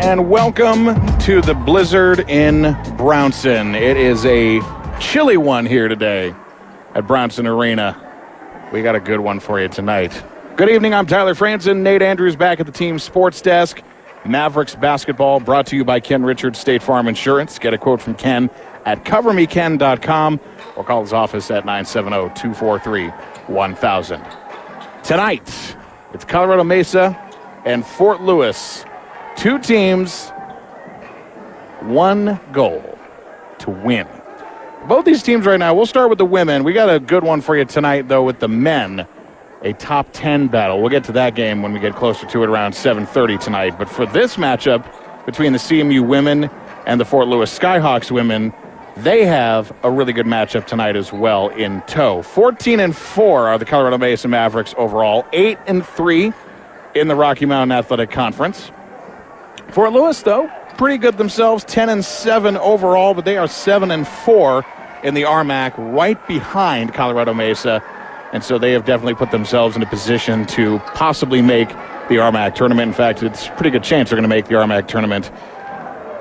and 0.00 0.28
welcome 0.28 0.86
to 1.18 1.40
the 1.40 1.54
Blizzard 1.54 2.28
in 2.28 2.76
Brownson. 2.96 3.74
It 3.74 3.96
is 3.96 4.24
a 4.26 4.60
chilly 4.98 5.36
one 5.36 5.66
here 5.66 5.88
today 5.88 6.34
at 6.94 7.06
Brownson 7.06 7.46
Arena. 7.46 8.00
We 8.72 8.82
got 8.82 8.96
a 8.96 9.00
good 9.00 9.20
one 9.20 9.40
for 9.40 9.60
you 9.60 9.68
tonight. 9.68 10.22
Good 10.56 10.68
evening, 10.68 10.94
I'm 10.94 11.06
Tyler 11.06 11.34
Franson. 11.34 11.82
Nate 11.82 12.02
Andrews 12.02 12.34
back 12.36 12.60
at 12.60 12.66
the 12.66 12.72
team 12.72 12.98
sports 12.98 13.40
desk. 13.40 13.82
Mavericks 14.24 14.74
basketball 14.74 15.38
brought 15.38 15.66
to 15.68 15.76
you 15.76 15.84
by 15.84 16.00
Ken 16.00 16.24
Richards 16.24 16.58
State 16.58 16.82
Farm 16.82 17.06
Insurance. 17.06 17.58
Get 17.58 17.74
a 17.74 17.78
quote 17.78 18.00
from 18.00 18.14
Ken 18.14 18.50
at 18.86 19.04
covermeken.com 19.04 20.40
or 20.76 20.84
call 20.84 21.02
his 21.02 21.12
office 21.12 21.50
at 21.50 21.64
970 21.64 22.34
243 22.40 23.08
1000. 23.46 24.24
Tonight, 25.02 25.76
it's 26.12 26.24
Colorado 26.24 26.64
Mesa 26.64 27.20
and 27.64 27.86
Fort 27.86 28.20
Lewis. 28.22 28.84
Two 29.36 29.58
teams, 29.58 30.30
one 31.80 32.40
goal 32.52 32.98
to 33.58 33.70
win. 33.70 34.06
Both 34.86 35.04
these 35.04 35.22
teams 35.22 35.44
right 35.44 35.58
now, 35.58 35.74
we'll 35.74 35.86
start 35.86 36.08
with 36.08 36.18
the 36.18 36.24
women. 36.24 36.62
We 36.62 36.72
got 36.72 36.88
a 36.88 37.00
good 37.00 37.24
one 37.24 37.40
for 37.40 37.56
you 37.56 37.64
tonight, 37.64 38.08
though, 38.08 38.22
with 38.22 38.38
the 38.38 38.48
men. 38.48 39.06
A 39.62 39.72
top 39.74 40.08
10 40.12 40.48
battle. 40.48 40.80
We'll 40.80 40.90
get 40.90 41.04
to 41.04 41.12
that 41.12 41.34
game 41.34 41.62
when 41.62 41.72
we 41.72 41.80
get 41.80 41.94
closer 41.94 42.26
to 42.26 42.42
it 42.42 42.48
around 42.48 42.72
7:30 42.74 43.38
tonight. 43.38 43.78
But 43.78 43.88
for 43.88 44.04
this 44.06 44.36
matchup 44.36 44.84
between 45.24 45.52
the 45.52 45.58
CMU 45.58 46.02
women 46.02 46.50
and 46.86 47.00
the 47.00 47.04
Fort 47.04 47.28
Lewis 47.28 47.58
Skyhawks 47.58 48.10
women, 48.10 48.52
they 48.98 49.24
have 49.24 49.72
a 49.82 49.90
really 49.90 50.12
good 50.12 50.26
matchup 50.26 50.66
tonight 50.66 50.96
as 50.96 51.12
well 51.12 51.48
in 51.48 51.80
tow. 51.86 52.22
14 52.22 52.78
and 52.78 52.94
4 52.94 53.48
are 53.48 53.58
the 53.58 53.64
Colorado 53.64 53.98
Mesa 53.98 54.28
Mavericks 54.28 54.74
overall, 54.76 55.24
8 55.32 55.58
and 55.66 55.84
3 55.84 56.32
in 56.94 57.08
the 57.08 57.16
Rocky 57.16 57.46
Mountain 57.46 57.72
Athletic 57.72 58.10
Conference. 58.10 58.70
Fort 59.74 59.92
Lewis, 59.92 60.22
though, 60.22 60.48
pretty 60.76 60.98
good 60.98 61.18
themselves, 61.18 61.64
10 61.64 61.88
and 61.88 62.04
7 62.04 62.56
overall, 62.58 63.12
but 63.12 63.24
they 63.24 63.36
are 63.36 63.48
7 63.48 63.90
and 63.90 64.06
4 64.06 64.64
in 65.02 65.14
the 65.14 65.22
RMAC, 65.22 65.74
right 65.76 66.28
behind 66.28 66.94
Colorado 66.94 67.34
Mesa. 67.34 67.82
And 68.32 68.44
so 68.44 68.56
they 68.56 68.70
have 68.70 68.84
definitely 68.84 69.16
put 69.16 69.32
themselves 69.32 69.74
in 69.74 69.82
a 69.82 69.86
position 69.86 70.46
to 70.46 70.78
possibly 70.94 71.42
make 71.42 71.70
the 72.08 72.18
RMAC 72.18 72.54
tournament. 72.54 72.86
In 72.86 72.94
fact, 72.94 73.24
it's 73.24 73.48
a 73.48 73.50
pretty 73.50 73.70
good 73.70 73.82
chance 73.82 74.10
they're 74.10 74.16
going 74.16 74.22
to 74.22 74.28
make 74.28 74.46
the 74.46 74.54
RMAC 74.54 74.86
tournament 74.86 75.32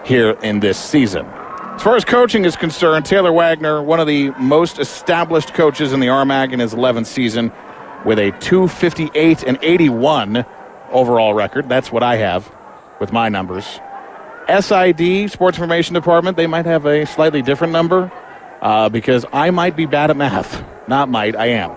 here 0.04 0.32
in 0.42 0.60
this 0.60 0.80
season. 0.80 1.24
As 1.28 1.84
far 1.84 1.96
as 1.96 2.04
coaching 2.04 2.46
is 2.46 2.56
concerned, 2.56 3.06
Taylor 3.06 3.32
Wagner, 3.32 3.84
one 3.84 4.00
of 4.00 4.08
the 4.08 4.32
most 4.32 4.80
established 4.80 5.54
coaches 5.54 5.94
in 5.94 6.00
the 6.00 6.08
RMAC 6.08 6.54
in 6.54 6.60
his 6.60 6.74
11th 6.74 7.06
season, 7.06 7.52
with 8.04 8.18
a 8.18 8.32
258 8.40 9.44
and 9.44 9.60
81 9.62 10.44
overall 10.92 11.36
record. 11.36 11.70
That's 11.70 11.92
what 11.92 12.02
I 12.02 12.16
have 12.16 12.52
with 13.04 13.12
my 13.12 13.28
numbers. 13.28 13.82
SID, 14.48 15.30
Sports 15.30 15.58
Information 15.58 15.94
Department, 15.94 16.38
they 16.38 16.48
might 16.48 16.66
have 16.66 16.86
a 16.86 17.06
slightly 17.06 17.42
different 17.42 17.74
number 17.74 18.10
uh, 18.62 18.88
because 18.88 19.26
I 19.34 19.52
might 19.52 19.76
be 19.76 19.86
bad 19.86 20.10
at 20.10 20.16
math. 20.16 20.64
Not 20.88 21.10
might, 21.10 21.36
I 21.36 21.48
am. 21.48 21.76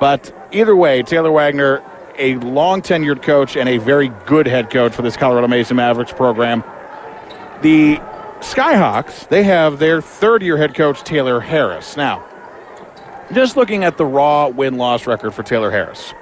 But 0.00 0.34
either 0.50 0.74
way, 0.74 1.04
Taylor 1.04 1.30
Wagner, 1.30 1.80
a 2.18 2.34
long 2.38 2.82
tenured 2.82 3.22
coach 3.22 3.56
and 3.56 3.68
a 3.68 3.78
very 3.78 4.08
good 4.26 4.48
head 4.48 4.68
coach 4.68 4.94
for 4.94 5.02
this 5.02 5.16
Colorado 5.16 5.46
Mesa 5.46 5.74
Mavericks 5.74 6.12
program. 6.12 6.64
The 7.62 7.98
Skyhawks, 8.40 9.28
they 9.28 9.44
have 9.44 9.78
their 9.78 10.00
third 10.00 10.42
year 10.42 10.56
head 10.56 10.74
coach, 10.74 11.04
Taylor 11.04 11.38
Harris. 11.38 11.96
Now, 11.96 12.24
just 13.32 13.56
looking 13.56 13.84
at 13.84 13.96
the 13.96 14.06
raw 14.06 14.48
win 14.48 14.76
loss 14.76 15.06
record 15.06 15.34
for 15.34 15.44
Taylor 15.44 15.70
Harris, 15.70 16.12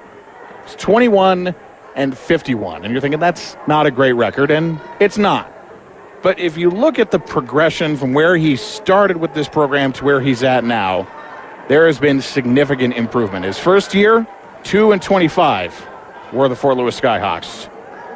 it's 0.65 0.75
21 0.75 1.55
and 1.97 2.17
51. 2.17 2.85
And 2.85 2.93
you're 2.93 3.01
thinking 3.01 3.19
that's 3.19 3.57
not 3.67 3.87
a 3.87 3.91
great 3.91 4.13
record, 4.13 4.51
and 4.51 4.81
it's 5.01 5.19
not. 5.19 5.53
But 6.23 6.39
if 6.39 6.57
you 6.57 6.71
look 6.71 6.99
at 6.99 7.11
the 7.11 7.19
progression 7.19 7.97
from 7.97 8.15
where 8.15 8.37
he 8.37 8.57
started 8.57 9.17
with 9.17 9.35
this 9.35 9.49
program 9.49 9.93
to 9.95 10.05
where 10.05 10.21
he's 10.21 10.43
at 10.43 10.65
now, 10.65 11.09
there 11.69 11.87
has 11.87 11.99
been 11.99 12.21
significant 12.21 12.95
improvement. 12.95 13.45
His 13.45 13.59
first 13.59 13.95
year, 13.95 14.27
2 14.65 14.93
and 14.93 15.03
25 15.03 15.87
were 16.33 16.49
the 16.49 16.57
Fort 16.57 16.77
Lewis 16.77 17.01
Skyhawks. 17.01 17.71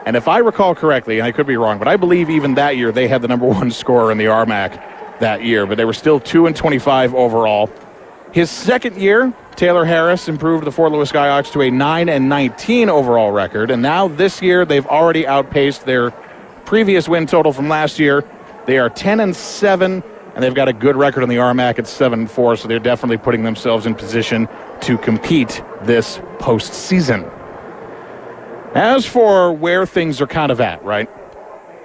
And 0.06 0.16
if 0.16 0.28
I 0.28 0.38
recall 0.38 0.74
correctly, 0.74 1.18
and 1.18 1.26
I 1.26 1.32
could 1.32 1.46
be 1.46 1.56
wrong, 1.56 1.78
but 1.78 1.88
I 1.88 1.96
believe 1.96 2.30
even 2.30 2.54
that 2.54 2.76
year 2.76 2.92
they 2.92 3.08
had 3.08 3.22
the 3.22 3.28
number 3.28 3.46
one 3.60 3.70
scorer 3.70 4.12
in 4.12 4.18
the 4.18 4.26
RMAC 4.26 5.18
that 5.20 5.44
year, 5.44 5.66
but 5.66 5.76
they 5.76 5.84
were 5.84 5.92
still 5.92 6.20
2 6.20 6.46
and 6.46 6.56
25 6.56 7.14
overall. 7.14 7.70
His 8.32 8.48
second 8.48 8.96
year, 8.96 9.32
Taylor 9.56 9.84
Harris 9.84 10.28
improved 10.28 10.64
the 10.64 10.70
Fort 10.70 10.92
Lewis 10.92 11.10
Skyhawks 11.10 11.50
to 11.52 11.62
a 11.62 11.70
9 11.70 12.08
and 12.08 12.28
19 12.28 12.88
overall 12.88 13.32
record, 13.32 13.70
and 13.70 13.82
now 13.82 14.06
this 14.06 14.40
year 14.40 14.64
they've 14.64 14.86
already 14.86 15.26
outpaced 15.26 15.84
their 15.84 16.12
previous 16.64 17.08
win 17.08 17.26
total 17.26 17.52
from 17.52 17.68
last 17.68 17.98
year. 17.98 18.24
They 18.66 18.78
are 18.78 18.88
10 18.88 19.18
and 19.20 19.34
7 19.34 20.04
and 20.34 20.44
they've 20.44 20.54
got 20.54 20.68
a 20.68 20.72
good 20.72 20.94
record 20.94 21.24
in 21.24 21.28
the 21.28 21.36
RMAC 21.36 21.80
at 21.80 21.88
7 21.88 22.20
and 22.20 22.30
4, 22.30 22.56
so 22.56 22.68
they're 22.68 22.78
definitely 22.78 23.16
putting 23.16 23.42
themselves 23.42 23.84
in 23.84 23.96
position 23.96 24.48
to 24.80 24.96
compete 24.98 25.62
this 25.82 26.18
postseason. 26.38 27.28
As 28.74 29.04
for 29.04 29.52
where 29.52 29.84
things 29.86 30.20
are 30.20 30.28
kind 30.28 30.52
of 30.52 30.60
at, 30.60 30.82
right? 30.84 31.10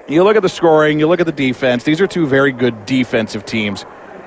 You 0.08 0.24
look 0.24 0.36
at 0.36 0.44
the 0.44 0.50
scoring, 0.50 1.00
you 1.00 1.08
look 1.08 1.20
at 1.20 1.26
the 1.26 1.32
defense. 1.32 1.84
These 1.84 2.00
are 2.00 2.06
two 2.06 2.28
very 2.28 2.52
good 2.52 2.86
defensive 2.86 3.46
teams 3.46 3.84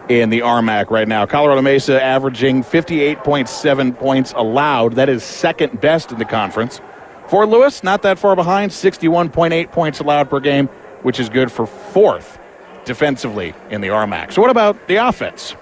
in 0.08 0.30
the 0.30 0.40
RMAC 0.40 0.90
right 0.90 1.06
now. 1.06 1.26
Colorado 1.26 1.62
Mesa 1.62 2.02
averaging 2.02 2.62
58.7 2.62 3.98
points 3.98 4.32
allowed. 4.36 4.94
That 4.94 5.08
is 5.08 5.22
second 5.22 5.80
best 5.80 6.10
in 6.12 6.18
the 6.18 6.24
conference. 6.24 6.80
Fort 7.28 7.48
Lewis, 7.48 7.82
not 7.82 8.02
that 8.02 8.18
far 8.18 8.34
behind, 8.34 8.72
61.8 8.72 9.70
points 9.70 10.00
allowed 10.00 10.30
per 10.30 10.40
game, 10.40 10.68
which 11.02 11.20
is 11.20 11.28
good 11.28 11.52
for 11.52 11.66
fourth 11.66 12.38
defensively 12.86 13.54
in 13.70 13.82
the 13.82 13.88
RMAC. 13.88 14.32
So, 14.32 14.40
what 14.40 14.50
about 14.50 14.88
the 14.88 14.96
offense? 14.96 15.54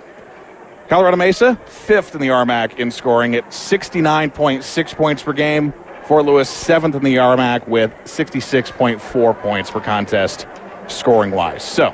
Colorado 0.89 1.17
Mesa, 1.17 1.57
fifth 1.67 2.15
in 2.15 2.21
the 2.21 2.29
RMAC 2.29 2.79
in 2.79 2.93
scoring 2.93 3.35
at 3.35 3.47
69.6 3.49 4.95
points 4.95 5.23
per 5.25 5.33
game. 5.33 5.75
Fort 6.05 6.25
Lewis, 6.25 6.49
seventh 6.49 6.95
in 6.95 7.03
the 7.03 7.17
RMAC 7.17 7.67
with 7.67 7.91
66.4 8.05 9.43
points 9.43 9.71
per 9.73 9.81
contest 9.81 10.47
scoring 10.87 11.33
wise. 11.33 11.65
So, 11.65 11.93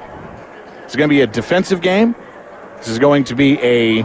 it's 0.85 0.95
going 0.95 1.09
to 1.09 1.15
be 1.15 1.23
a 1.23 1.27
defensive 1.27 1.81
game. 1.81 2.15
This 2.83 2.89
is 2.89 2.99
going 2.99 3.23
to 3.25 3.37
be 3.37 3.61
a 3.61 4.03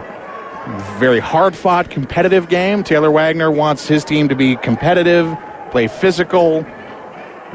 very 0.99 1.19
hard 1.19 1.55
fought, 1.55 1.89
competitive 1.89 2.47
game. 2.47 2.83
Taylor 2.83 3.09
Wagner 3.09 3.49
wants 3.49 3.88
his 3.88 4.05
team 4.05 4.29
to 4.29 4.35
be 4.35 4.55
competitive, 4.55 5.35
play 5.71 5.88
physical. 5.88 6.61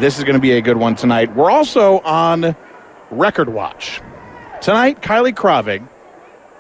This 0.01 0.19
is 0.19 0.25
going 0.25 0.35
to 0.35 0.41
be 0.41 0.51
a 0.51 0.61
good 0.61 0.77
one 0.77 0.97
tonight. 0.97 1.33
We're 1.37 1.53
also 1.53 2.01
on 2.01 2.57
record 3.13 3.51
watch. 3.51 4.01
Tonight, 4.63 5.01
Kylie 5.01 5.33
Kravig 5.33 5.87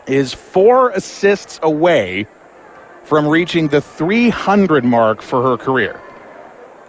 is 0.06 0.32
four 0.32 0.90
assists 0.90 1.58
away 1.60 2.28
from 3.02 3.26
reaching 3.26 3.66
the 3.66 3.80
300 3.80 4.84
mark 4.84 5.22
for 5.22 5.42
her 5.42 5.56
career. 5.56 6.00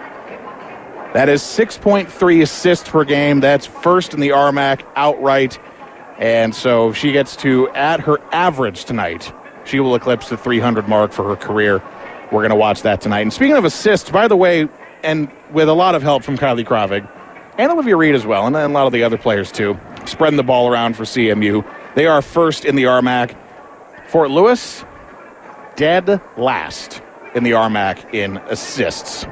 That 1.14 1.30
is 1.30 1.42
6.3 1.42 2.42
assists 2.42 2.90
per 2.90 3.03
game. 3.03 3.42
That's 3.42 3.66
first 3.66 4.14
in 4.14 4.22
the 4.22 4.30
RMAC 4.30 4.86
outright. 4.96 5.59
And 6.18 6.56
so 6.56 6.90
if 6.90 6.98
she 6.98 7.12
gets 7.12 7.36
to, 7.38 7.69
at 7.69 8.00
her 8.02 8.19
average 8.31 8.86
tonight, 8.86 9.34
she 9.66 9.80
will 9.80 9.96
eclipse 9.96 10.30
the 10.30 10.38
300 10.38 10.88
mark 10.88 11.12
for 11.12 11.28
her 11.28 11.36
career. 11.36 11.81
We're 12.31 12.42
going 12.42 12.52
to 12.52 12.56
watch 12.56 12.84
that 12.84 13.02
tonight. 13.02 13.22
And 13.22 13.34
speaking 13.34 13.57
of 13.57 13.66
assists, 13.66 14.10
by 14.10 14.27
the 14.27 14.38
way, 14.38 14.69
and 15.04 15.30
with 15.51 15.68
a 15.68 15.74
lot 15.74 15.95
of 15.95 16.01
help 16.01 16.24
from 16.24 16.38
Kylie 16.38 16.66
Kravig 16.66 17.07
and 17.57 17.72
Olivia 17.72 17.98
Reed 17.98 18.16
as 18.16 18.25
well, 18.25 18.48
and 18.48 18.56
a 18.56 18.68
lot 18.69 18.88
of 18.88 18.94
the 18.94 19.04
other 19.04 19.18
players 19.18 19.51
too, 19.51 19.77
spreading 20.06 20.38
the 20.38 20.44
ball 20.44 20.68
around 20.68 20.95
for 20.95 21.03
CMU. 21.03 21.65
They 21.95 22.07
are 22.07 22.21
first 22.21 22.65
in 22.65 22.75
the 22.75 22.83
RMAC. 22.83 23.36
Fort 24.07 24.31
Lewis, 24.31 24.83
dead 25.75 26.21
last 26.38 27.01
in 27.36 27.44
the 27.44 27.51
RMAC 27.51 28.13
in 28.13 28.38
assists. 28.50 29.25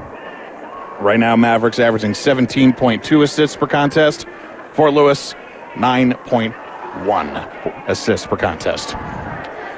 Right 1.00 1.19
now, 1.19 1.36
Mavericks 1.36 1.80
averaging 1.80 2.12
17.2 2.12 3.24
assists 3.24 3.56
per 3.56 3.68
contest. 3.68 4.25
Fort 4.74 4.94
Lewis, 4.94 5.33
9.1 5.75 7.88
assists 7.88 8.27
per 8.27 8.38
contest. 8.38 8.95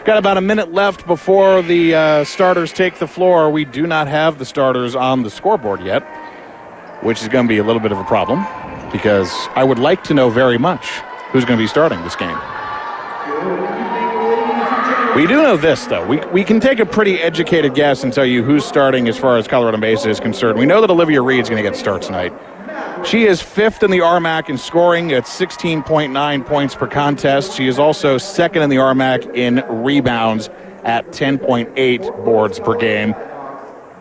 Got 0.03 0.17
about 0.17 0.38
a 0.38 0.41
minute 0.41 0.73
left 0.73 1.05
before 1.05 1.61
the 1.61 1.93
uh, 1.93 2.23
starters 2.23 2.73
take 2.73 2.97
the 2.97 3.07
floor. 3.07 3.51
We 3.51 3.65
do 3.65 3.85
not 3.85 4.07
have 4.07 4.39
the 4.39 4.45
starters 4.45 4.95
on 4.95 5.21
the 5.21 5.29
scoreboard 5.29 5.81
yet, 5.81 6.01
which 7.03 7.21
is 7.21 7.27
going 7.27 7.45
to 7.45 7.49
be 7.49 7.59
a 7.59 7.63
little 7.63 7.81
bit 7.81 7.91
of 7.91 7.99
a 7.99 8.03
problem 8.05 8.43
because 8.91 9.31
I 9.55 9.63
would 9.63 9.79
like 9.79 10.03
to 10.05 10.13
know 10.13 10.29
very 10.29 10.57
much 10.57 10.85
who's 11.31 11.45
going 11.45 11.57
to 11.57 11.63
be 11.63 11.67
starting 11.67 12.01
this 12.03 12.15
game. 12.15 12.38
We 15.15 15.27
do 15.27 15.41
know 15.41 15.57
this, 15.57 15.88
though. 15.88 16.05
We, 16.07 16.19
we 16.27 16.45
can 16.45 16.61
take 16.61 16.79
a 16.79 16.85
pretty 16.85 17.19
educated 17.19 17.75
guess 17.75 18.03
and 18.03 18.13
tell 18.13 18.25
you 18.25 18.43
who's 18.43 18.63
starting 18.63 19.09
as 19.09 19.17
far 19.17 19.38
as 19.38 19.45
Colorado 19.45 19.77
Mesa 19.77 20.09
is 20.09 20.21
concerned. 20.21 20.57
We 20.57 20.65
know 20.65 20.79
that 20.79 20.89
Olivia 20.89 21.21
Reed's 21.21 21.49
going 21.49 21.61
to 21.61 21.69
get 21.69 21.77
start 21.77 22.01
tonight. 22.01 22.31
She 23.05 23.25
is 23.25 23.41
fifth 23.41 23.83
in 23.83 23.91
the 23.91 23.99
RMAC 23.99 24.47
in 24.47 24.57
scoring 24.57 25.11
at 25.11 25.25
16.9 25.25 26.45
points 26.45 26.75
per 26.75 26.88
contest. 26.88 27.57
She 27.57 27.67
is 27.67 27.77
also 27.77 28.17
second 28.17 28.61
in 28.61 28.69
the 28.69 28.77
RMAC 28.77 29.35
in 29.35 29.65
rebounds 29.83 30.49
at 30.83 31.05
10.8 31.07 32.23
boards 32.23 32.59
per 32.59 32.77
game. 32.77 33.13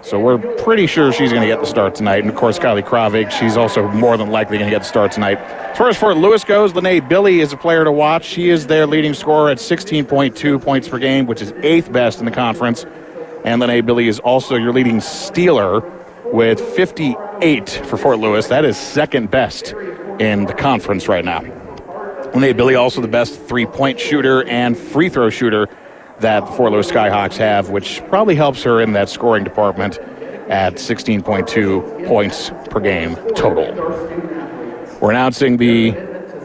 So 0.02 0.19
we're 0.19 0.38
pretty 0.56 0.87
sure 0.87 1.12
she's 1.12 1.31
going 1.31 1.43
to 1.43 1.47
get 1.47 1.61
the 1.61 1.67
start 1.67 1.94
tonight. 1.94 2.20
And 2.20 2.31
of 2.31 2.35
course, 2.35 2.58
Kylie 2.58 2.82
Kravig, 2.82 3.31
she's 3.31 3.58
also 3.58 3.87
more 3.88 4.17
than 4.17 4.31
likely 4.31 4.56
going 4.56 4.70
to 4.70 4.75
get 4.75 4.82
the 4.82 4.88
start 4.88 5.12
tonight. 5.12 5.38
As 5.38 5.76
far 5.76 5.88
as 5.91 5.97
Fort 5.99 6.17
Lewis 6.17 6.43
goes, 6.43 6.75
Lene 6.75 7.06
Billy 7.06 7.41
is 7.41 7.52
a 7.52 7.56
player 7.56 7.85
to 7.85 7.93
watch. 7.93 8.25
She 8.25 8.49
is 8.49 8.67
their 8.67 8.87
leading 8.87 9.12
scorer 9.12 9.50
at 9.50 9.58
16.2 9.58 10.62
points 10.62 10.88
per 10.88 10.99
game, 10.99 11.26
which 11.26 11.43
is 11.43 11.52
eighth 11.62 11.93
best 11.93 12.19
in 12.19 12.25
the 12.25 12.31
conference. 12.31 12.87
And 13.44 13.61
Lene 13.61 13.85
Billy 13.85 14.08
is 14.08 14.20
also 14.20 14.56
your 14.56 14.73
leading 14.73 15.02
stealer 15.02 15.81
with 16.32 16.61
58 16.61 17.69
for 17.85 17.99
Fort 17.99 18.19
Lewis. 18.19 18.47
That 18.47 18.64
is 18.64 18.79
second 18.79 19.31
best 19.31 19.75
in 20.19 20.47
the 20.47 20.55
conference 20.55 21.08
right 21.08 21.25
now. 21.25 21.41
Lene 22.35 22.56
Billy 22.56 22.75
also 22.75 23.02
the 23.02 23.08
best 23.08 23.38
three-point 23.43 24.00
shooter 24.00 24.44
and 24.44 24.79
free 24.79 25.11
throw 25.11 25.29
shooter 25.29 25.69
that 26.20 26.46
the 26.46 26.52
Fort 26.52 26.72
Lewis 26.72 26.90
Skyhawks 26.90 27.37
have, 27.37 27.70
which 27.70 28.02
probably 28.08 28.34
helps 28.34 28.62
her 28.62 28.81
in 28.81 28.93
that 28.93 29.08
scoring 29.08 29.44
department 29.44 29.99
at 30.49 30.75
16.2 30.75 32.06
points 32.06 32.50
per 32.70 32.81
game 32.81 33.17
total. 33.34 33.72
We're 35.00 35.11
announcing 35.11 35.56
the 35.56 35.93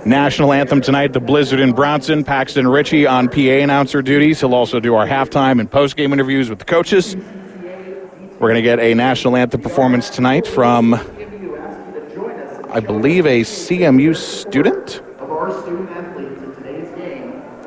national 0.05 0.53
anthem 0.53 0.81
tonight. 0.81 1.13
The 1.13 1.19
Blizzard 1.19 1.59
in 1.59 1.73
Brownson, 1.73 2.23
Paxton 2.23 2.67
Ritchie 2.67 3.07
on 3.07 3.27
PA 3.27 3.39
announcer 3.39 4.01
duties. 4.01 4.39
He'll 4.39 4.53
also 4.53 4.79
do 4.79 4.95
our 4.95 5.07
halftime 5.07 5.59
and 5.59 5.69
post-game 5.69 6.13
interviews 6.13 6.49
with 6.49 6.59
the 6.59 6.65
coaches. 6.65 7.15
We're 7.15 8.49
going 8.49 8.55
to 8.55 8.61
get 8.61 8.79
a 8.79 8.93
national 8.93 9.35
anthem 9.35 9.61
performance 9.61 10.09
tonight 10.09 10.45
from, 10.45 10.93
I 10.93 12.79
believe, 12.79 13.25
a 13.25 13.41
CMU 13.41 14.15
student. 14.15 15.01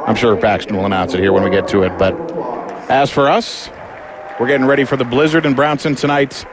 I'm 0.09 0.15
sure 0.15 0.35
Paxton 0.39 0.75
will 0.75 0.87
announce 0.87 1.13
it 1.13 1.21
here 1.21 1.35
when 1.35 1.45
we 1.45 1.51
get 1.51 1.69
to 1.69 1.83
it. 1.83 1.99
But 1.99 2.15
as 2.91 3.11
for 3.11 3.29
us, 3.29 3.69
we're 4.41 4.47
getting 4.47 4.67
ready 4.67 4.85
for 4.85 4.97
the 4.97 5.05
Blizzard 5.05 5.45
in 5.45 5.53
Brownson 5.53 5.95
tonight. 5.97 6.47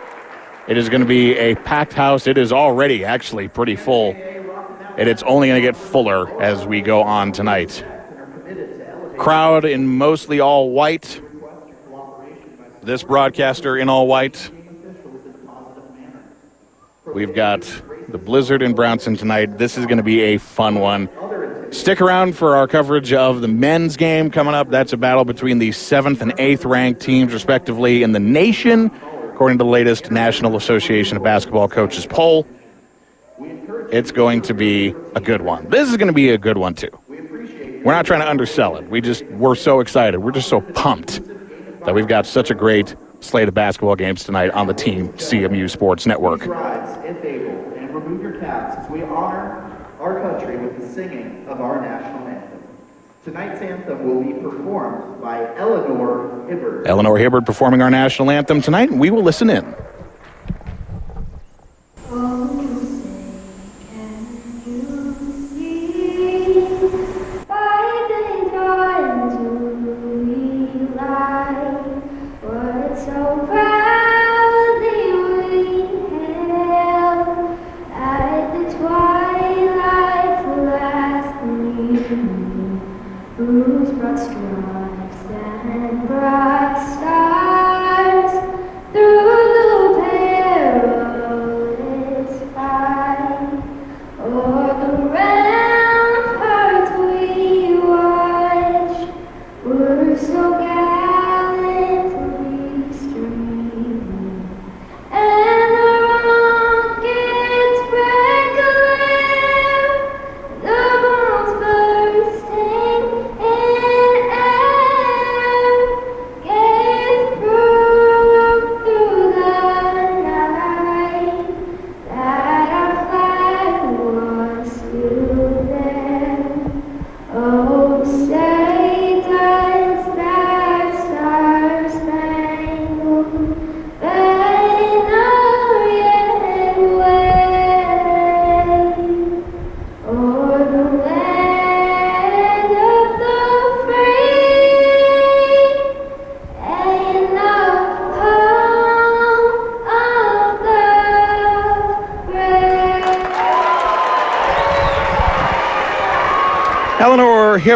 It 0.67 0.77
is 0.77 0.89
going 0.89 0.99
to 0.99 1.07
be 1.07 1.37
a 1.37 1.55
packed 1.55 1.93
house. 1.93 2.27
It 2.27 2.37
is 2.37 2.51
already 2.51 3.05
actually 3.05 3.47
pretty 3.47 3.77
full, 3.77 4.11
and 4.11 5.07
it's 5.07 5.23
only 5.23 5.47
going 5.47 5.61
to 5.61 5.65
get 5.65 5.77
fuller 5.77 6.41
as 6.41 6.67
we 6.67 6.81
go 6.81 7.01
on 7.01 7.31
tonight. 7.31 7.81
Crowd 9.17 9.63
in 9.63 9.87
mostly 9.87 10.41
all 10.41 10.71
white. 10.71 11.21
This 12.83 13.03
broadcaster 13.03 13.77
in 13.77 13.87
all 13.87 14.05
white. 14.05 14.51
We've 17.05 17.33
got 17.33 17.61
the 18.09 18.17
Blizzard 18.17 18.61
in 18.61 18.73
Brownson 18.73 19.15
tonight. 19.15 19.57
This 19.57 19.77
is 19.77 19.85
going 19.85 19.99
to 19.99 20.03
be 20.03 20.19
a 20.19 20.39
fun 20.39 20.81
one. 20.81 21.07
Stick 21.75 21.99
around 21.99 22.37
for 22.37 22.55
our 22.55 22.67
coverage 22.67 23.11
of 23.11 23.41
the 23.41 23.49
men's 23.49 23.97
game 23.97 24.31
coming 24.31 24.55
up. 24.55 24.69
That's 24.69 24.93
a 24.93 24.97
battle 24.97 25.25
between 25.25 25.59
the 25.59 25.73
seventh 25.73 26.21
and 26.21 26.33
eighth 26.39 26.63
ranked 26.63 27.01
teams, 27.01 27.33
respectively, 27.33 28.01
in 28.01 28.13
the 28.13 28.19
nation, 28.19 28.89
according 29.29 29.57
to 29.57 29.65
the 29.65 29.69
latest 29.69 30.09
National 30.09 30.55
Association 30.55 31.17
of 31.17 31.23
Basketball 31.23 31.67
Coaches 31.67 32.05
poll. 32.05 32.47
It's 33.91 34.13
going 34.13 34.41
to 34.43 34.53
be 34.53 34.95
a 35.15 35.19
good 35.19 35.41
one. 35.41 35.69
This 35.69 35.89
is 35.89 35.97
going 35.97 36.07
to 36.07 36.13
be 36.13 36.29
a 36.29 36.37
good 36.37 36.57
one, 36.57 36.75
too. 36.75 36.89
We're 37.09 37.93
not 37.93 38.05
trying 38.05 38.21
to 38.21 38.29
undersell 38.29 38.77
it. 38.77 38.89
We 38.89 39.01
just, 39.01 39.25
we're 39.25 39.55
so 39.55 39.81
excited. 39.81 40.19
We're 40.19 40.31
just 40.31 40.47
so 40.47 40.61
pumped 40.61 41.19
that 41.83 41.93
we've 41.93 42.07
got 42.07 42.25
such 42.25 42.49
a 42.49 42.55
great 42.55 42.95
slate 43.19 43.49
of 43.49 43.53
basketball 43.53 43.97
games 43.97 44.23
tonight 44.23 44.49
on 44.51 44.67
the 44.67 44.73
Team 44.73 45.09
CMU 45.09 45.69
Sports 45.69 46.05
Network. 46.05 46.45
Rise 46.45 47.05
if 47.05 47.23
able 47.23 47.73
and 47.73 47.93
remove 47.93 48.21
your 48.21 48.39
caps 48.39 48.77
as 48.77 48.89
we 48.89 49.03
honor 49.03 49.91
our 49.99 50.21
country 50.21 50.57
with 50.57 50.79
the 50.79 50.87
singing 50.87 51.34
of 51.55 51.61
our 51.61 51.81
national 51.81 52.27
anthem. 52.27 52.61
Tonight's 53.23 53.61
anthem 53.61 54.03
will 54.03 54.21
be 54.21 54.33
performed 54.33 55.21
by 55.21 55.55
Eleanor 55.55 56.45
Hibbard. 56.47 56.85
Eleanor 56.85 57.17
Hibbard 57.17 57.45
performing 57.45 57.81
our 57.81 57.89
national 57.89 58.29
anthem 58.29 58.61
tonight, 58.61 58.91
and 58.91 58.99
we 58.99 59.09
will 59.09 59.23
listen 59.23 59.49
in. 59.49 59.73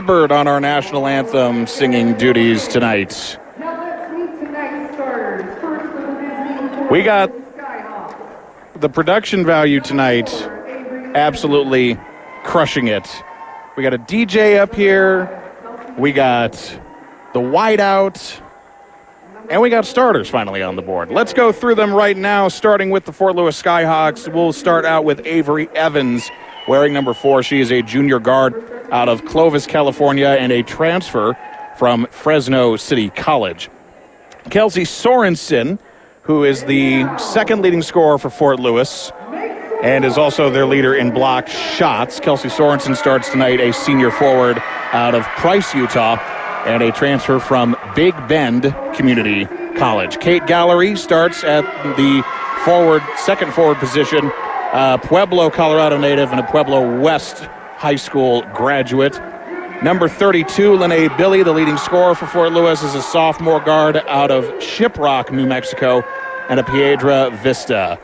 On 0.09 0.47
our 0.47 0.59
national 0.59 1.05
anthem 1.05 1.67
singing 1.67 2.15
duties 2.15 2.67
tonight. 2.67 3.37
We 6.89 7.03
got 7.03 7.31
the 8.73 8.89
production 8.89 9.45
value 9.45 9.79
tonight 9.79 10.33
absolutely 11.13 11.95
crushing 12.43 12.87
it. 12.87 13.07
We 13.77 13.83
got 13.83 13.93
a 13.93 13.99
DJ 13.99 14.57
up 14.57 14.73
here, 14.73 15.29
we 15.95 16.11
got 16.11 16.53
the 17.33 17.39
whiteout, 17.39 18.41
and 19.51 19.61
we 19.61 19.69
got 19.69 19.85
starters 19.85 20.27
finally 20.27 20.63
on 20.63 20.75
the 20.75 20.81
board. 20.81 21.11
Let's 21.11 21.33
go 21.33 21.51
through 21.51 21.75
them 21.75 21.93
right 21.93 22.17
now, 22.17 22.47
starting 22.47 22.89
with 22.89 23.05
the 23.05 23.13
Fort 23.13 23.35
Lewis 23.35 23.61
Skyhawks. 23.61 24.33
We'll 24.33 24.53
start 24.53 24.85
out 24.85 25.05
with 25.05 25.23
Avery 25.27 25.69
Evans, 25.75 26.27
wearing 26.67 26.93
number 26.93 27.13
four. 27.13 27.43
She 27.43 27.59
is 27.59 27.71
a 27.71 27.83
junior 27.83 28.17
guard 28.17 28.78
out 28.91 29.09
of 29.09 29.25
Clovis, 29.25 29.65
California, 29.65 30.27
and 30.27 30.51
a 30.51 30.63
transfer 30.63 31.37
from 31.77 32.07
Fresno 32.11 32.75
City 32.75 33.09
College. 33.09 33.69
Kelsey 34.49 34.83
Sorensen, 34.83 35.79
who 36.23 36.43
is 36.43 36.65
the 36.65 37.17
second 37.17 37.61
leading 37.61 37.81
scorer 37.81 38.17
for 38.17 38.29
Fort 38.29 38.59
Lewis 38.59 39.11
and 39.81 40.03
is 40.03 40.17
also 40.17 40.49
their 40.49 40.65
leader 40.65 40.93
in 40.93 41.11
block 41.11 41.47
shots. 41.47 42.19
Kelsey 42.19 42.49
Sorensen 42.49 42.95
starts 42.95 43.29
tonight, 43.29 43.59
a 43.61 43.71
senior 43.71 44.11
forward 44.11 44.61
out 44.91 45.15
of 45.15 45.23
Price, 45.37 45.73
Utah, 45.73 46.17
and 46.65 46.83
a 46.83 46.91
transfer 46.91 47.39
from 47.39 47.77
Big 47.95 48.13
Bend 48.27 48.75
Community 48.93 49.45
College. 49.77 50.19
Kate 50.19 50.45
Gallery 50.45 50.95
starts 50.95 51.43
at 51.43 51.63
the 51.95 52.23
forward, 52.65 53.01
second 53.15 53.53
forward 53.53 53.77
position, 53.77 54.29
uh, 54.73 54.97
Pueblo, 54.97 55.49
Colorado 55.49 55.97
native, 55.97 56.31
and 56.31 56.39
a 56.41 56.43
Pueblo 56.43 56.99
West 56.99 57.47
High 57.79 57.95
School 57.95 58.41
graduate. 58.53 59.17
Number 59.81 60.09
32, 60.09 60.75
Lene 60.75 61.09
Billy, 61.15 61.43
the 61.43 61.53
leading 61.53 61.77
scorer 61.77 62.13
for 62.13 62.27
Fort 62.27 62.51
Lewis, 62.51 62.83
is 62.83 62.93
a 62.93 63.01
sophomore 63.01 63.61
guard 63.61 63.95
out 64.07 64.31
of 64.31 64.43
Shiprock, 64.55 65.31
New 65.31 65.45
Mexico, 65.47 66.01
and 66.49 66.59
a 66.59 66.63
Piedra 66.65 67.29
Vista 67.41 67.97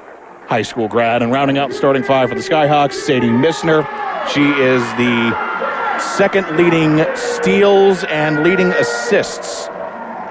high 0.48 0.62
school 0.62 0.88
grad. 0.88 1.22
And 1.22 1.34
rounding 1.34 1.58
out 1.58 1.72
the 1.72 1.76
starting 1.76 2.04
five 2.04 2.30
for 2.30 2.36
the 2.36 2.42
Skyhawks, 2.42 2.94
Sadie 2.94 3.28
Missner. 3.28 3.86
She 4.30 4.44
is 4.62 4.82
the 4.94 6.00
second 6.00 6.56
leading 6.56 7.06
steals 7.14 8.06
and 8.06 8.46
leading 8.46 8.68
assists 8.68 9.68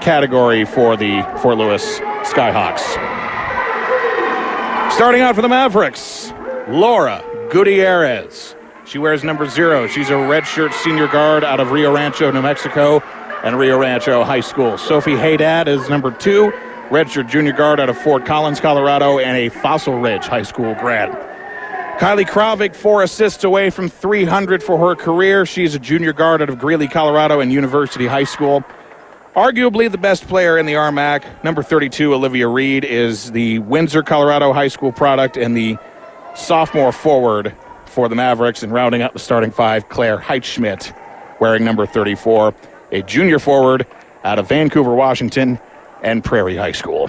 category 0.00 0.64
for 0.64 0.96
the 0.96 1.20
Fort 1.42 1.58
Lewis 1.58 2.00
Skyhawks. 2.22 2.80
Starting 4.90 5.20
out 5.20 5.34
for 5.34 5.42
the 5.42 5.50
Mavericks, 5.50 6.32
Laura 6.66 7.22
Gutierrez. 7.50 8.56
She 8.86 8.98
wears 8.98 9.24
number 9.24 9.48
zero. 9.48 9.86
She's 9.86 10.10
a 10.10 10.12
redshirt 10.12 10.74
senior 10.74 11.08
guard 11.08 11.42
out 11.42 11.58
of 11.58 11.70
Rio 11.70 11.90
Rancho, 11.94 12.30
New 12.30 12.42
Mexico, 12.42 13.00
and 13.42 13.58
Rio 13.58 13.78
Rancho 13.78 14.24
High 14.24 14.40
School. 14.40 14.76
Sophie 14.76 15.14
Haydad 15.14 15.68
is 15.68 15.88
number 15.88 16.10
two, 16.10 16.52
redshirt 16.90 17.30
junior 17.30 17.52
guard 17.52 17.80
out 17.80 17.88
of 17.88 17.96
Fort 17.96 18.26
Collins, 18.26 18.60
Colorado, 18.60 19.18
and 19.18 19.38
a 19.38 19.48
Fossil 19.48 19.98
Ridge 19.98 20.26
High 20.26 20.42
School 20.42 20.74
grad. 20.74 21.10
Kylie 21.98 22.26
Kravik, 22.26 22.74
four 22.74 23.02
assists 23.02 23.42
away 23.42 23.70
from 23.70 23.88
300 23.88 24.62
for 24.62 24.76
her 24.76 24.94
career. 24.94 25.46
She's 25.46 25.74
a 25.74 25.78
junior 25.78 26.12
guard 26.12 26.42
out 26.42 26.50
of 26.50 26.58
Greeley, 26.58 26.88
Colorado, 26.88 27.40
and 27.40 27.50
University 27.50 28.06
High 28.06 28.24
School. 28.24 28.62
Arguably 29.34 29.90
the 29.90 29.98
best 29.98 30.28
player 30.28 30.58
in 30.58 30.66
the 30.66 30.74
RMAC, 30.74 31.42
number 31.42 31.62
32, 31.62 32.12
Olivia 32.12 32.48
Reed, 32.48 32.84
is 32.84 33.32
the 33.32 33.60
Windsor, 33.60 34.02
Colorado 34.02 34.52
High 34.52 34.68
School 34.68 34.92
product 34.92 35.38
and 35.38 35.56
the 35.56 35.78
sophomore 36.34 36.92
forward 36.92 37.54
for 37.94 38.08
the 38.08 38.16
Mavericks. 38.16 38.62
And 38.62 38.72
rounding 38.72 39.00
out 39.00 39.12
the 39.12 39.18
starting 39.18 39.52
five, 39.52 39.88
Claire 39.88 40.18
Heitschmidt, 40.18 40.94
wearing 41.40 41.64
number 41.64 41.86
34, 41.86 42.52
a 42.92 43.02
junior 43.02 43.38
forward 43.38 43.86
out 44.24 44.38
of 44.38 44.48
Vancouver, 44.48 44.94
Washington, 44.94 45.58
and 46.02 46.22
Prairie 46.22 46.56
High 46.56 46.72
School. 46.72 47.08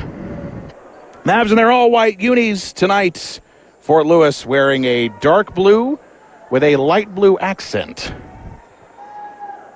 Mavs 1.23 1.49
in 1.49 1.55
their 1.55 1.71
all 1.71 1.89
white 1.89 2.19
unis 2.19 2.71
tonight. 2.71 3.41
Fort 3.79 4.05
Lewis 4.05 4.45
wearing 4.45 4.85
a 4.85 5.09
dark 5.21 5.55
blue 5.55 5.99
with 6.51 6.63
a 6.63 6.75
light 6.75 7.13
blue 7.13 7.37
accent. 7.39 8.13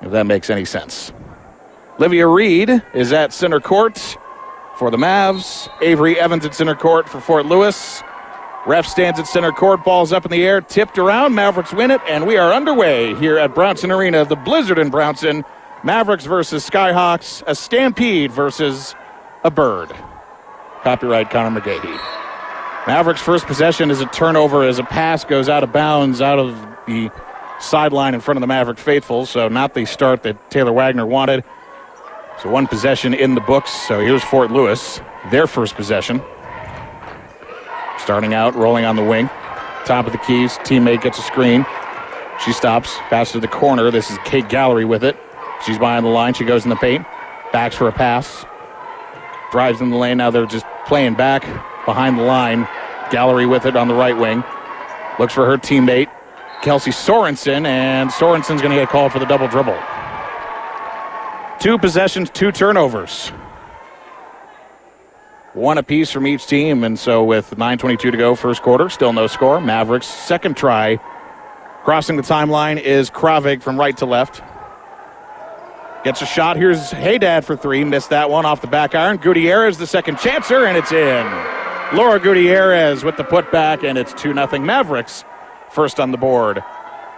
If 0.01 0.11
that 0.11 0.25
makes 0.25 0.49
any 0.49 0.65
sense. 0.65 1.11
Livia 1.97 2.27
Reed 2.27 2.83
is 2.93 3.11
at 3.11 3.33
center 3.33 3.59
court 3.59 4.17
for 4.77 4.89
the 4.89 4.97
Mavs. 4.97 5.69
Avery 5.81 6.19
Evans 6.19 6.45
at 6.45 6.55
center 6.55 6.75
court 6.75 7.09
for 7.09 7.19
Fort 7.19 7.45
Lewis. 7.45 8.01
Ref 8.69 8.85
stands 8.85 9.19
at 9.19 9.25
center 9.25 9.51
court, 9.51 9.83
balls 9.83 10.13
up 10.13 10.25
in 10.25 10.31
the 10.31 10.45
air, 10.45 10.61
tipped 10.61 10.99
around. 10.99 11.33
Mavericks 11.33 11.73
win 11.73 11.89
it, 11.89 12.01
and 12.07 12.27
we 12.27 12.37
are 12.37 12.53
underway 12.53 13.15
here 13.15 13.39
at 13.39 13.55
Brownson 13.55 13.89
Arena, 13.89 14.23
the 14.25 14.35
Blizzard 14.35 14.77
in 14.77 14.91
Brownson. 14.91 15.43
Mavericks 15.83 16.25
versus 16.25 16.69
Skyhawks, 16.69 17.41
a 17.47 17.55
stampede 17.55 18.31
versus 18.31 18.93
a 19.43 19.49
bird. 19.49 19.89
Copyright 20.83 21.31
Connor 21.31 21.59
McGahee. 21.59 21.99
Mavericks' 22.85 23.21
first 23.21 23.47
possession 23.47 23.89
is 23.89 24.01
a 24.01 24.05
turnover 24.05 24.63
as 24.63 24.77
a 24.77 24.83
pass 24.83 25.23
goes 25.23 25.49
out 25.49 25.63
of 25.63 25.73
bounds 25.73 26.21
out 26.21 26.37
of 26.37 26.55
the 26.85 27.09
sideline 27.59 28.13
in 28.13 28.21
front 28.21 28.37
of 28.37 28.41
the 28.41 28.47
Maverick 28.47 28.77
faithful, 28.77 29.25
so 29.25 29.47
not 29.47 29.73
the 29.73 29.85
start 29.85 30.21
that 30.21 30.51
Taylor 30.51 30.73
Wagner 30.73 31.07
wanted. 31.07 31.43
So 32.43 32.51
one 32.51 32.67
possession 32.67 33.15
in 33.15 33.33
the 33.33 33.41
books. 33.41 33.71
So 33.87 33.99
here's 33.99 34.23
Fort 34.23 34.51
Lewis, 34.51 35.01
their 35.31 35.47
first 35.47 35.73
possession. 35.73 36.21
Starting 38.09 38.33
out, 38.33 38.55
rolling 38.55 38.85
on 38.85 38.95
the 38.95 39.03
wing. 39.03 39.27
Top 39.85 40.07
of 40.07 40.11
the 40.11 40.17
keys, 40.17 40.53
teammate 40.63 41.03
gets 41.03 41.19
a 41.19 41.21
screen. 41.21 41.63
She 42.43 42.51
stops, 42.51 42.97
passes 43.01 43.33
to 43.33 43.39
the 43.39 43.47
corner. 43.47 43.91
This 43.91 44.09
is 44.09 44.17
Kate 44.25 44.49
Gallery 44.49 44.83
with 44.83 45.03
it. 45.03 45.15
She's 45.63 45.77
behind 45.77 46.03
the 46.03 46.09
line. 46.09 46.33
She 46.33 46.43
goes 46.43 46.63
in 46.63 46.71
the 46.71 46.75
paint, 46.77 47.05
backs 47.53 47.75
for 47.75 47.87
a 47.87 47.91
pass. 47.91 48.47
Drives 49.51 49.79
in 49.79 49.91
the 49.91 49.95
lane. 49.95 50.17
Now 50.17 50.31
they're 50.31 50.47
just 50.47 50.65
playing 50.87 51.13
back 51.13 51.43
behind 51.85 52.17
the 52.17 52.23
line. 52.23 52.67
Gallery 53.11 53.45
with 53.45 53.67
it 53.67 53.75
on 53.75 53.87
the 53.87 53.93
right 53.93 54.17
wing. 54.17 54.43
Looks 55.19 55.35
for 55.35 55.45
her 55.45 55.59
teammate, 55.59 56.09
Kelsey 56.63 56.89
Sorensen, 56.89 57.67
and 57.67 58.09
Sorensen's 58.09 58.63
going 58.63 58.73
to 58.73 58.81
get 58.81 58.89
called 58.89 59.11
for 59.11 59.19
the 59.19 59.27
double 59.27 59.47
dribble. 59.47 59.77
Two 61.59 61.77
possessions, 61.77 62.31
two 62.31 62.51
turnovers. 62.51 63.31
One 65.59 65.77
apiece 65.77 66.09
from 66.09 66.25
each 66.25 66.47
team, 66.47 66.85
and 66.85 66.97
so 66.97 67.21
with 67.21 67.49
9.22 67.51 67.99
to 67.99 68.11
go, 68.11 68.33
first 68.33 68.61
quarter, 68.61 68.87
still 68.87 69.11
no 69.11 69.27
score. 69.27 69.59
Mavericks, 69.59 70.07
second 70.07 70.55
try. 70.55 70.95
Crossing 71.83 72.15
the 72.15 72.23
timeline 72.23 72.81
is 72.81 73.09
Kravig 73.09 73.61
from 73.61 73.77
right 73.77 73.97
to 73.97 74.05
left. 74.05 74.41
Gets 76.05 76.21
a 76.21 76.25
shot. 76.25 76.55
Here's 76.55 76.91
Haydad 76.91 77.43
for 77.43 77.57
three. 77.57 77.83
Missed 77.83 78.09
that 78.11 78.29
one 78.29 78.45
off 78.45 78.61
the 78.61 78.67
back 78.67 78.95
iron. 78.95 79.17
Gutierrez, 79.17 79.77
the 79.77 79.85
second 79.85 80.15
chancer, 80.15 80.65
and 80.65 80.77
it's 80.77 80.93
in. 80.93 81.25
Laura 81.97 82.21
Gutierrez 82.21 83.03
with 83.03 83.17
the 83.17 83.25
putback, 83.25 83.83
and 83.83 83.97
it's 83.97 84.13
2 84.13 84.33
0 84.33 84.59
Mavericks. 84.59 85.25
First 85.71 85.99
on 85.99 86.11
the 86.11 86.17
board. 86.17 86.63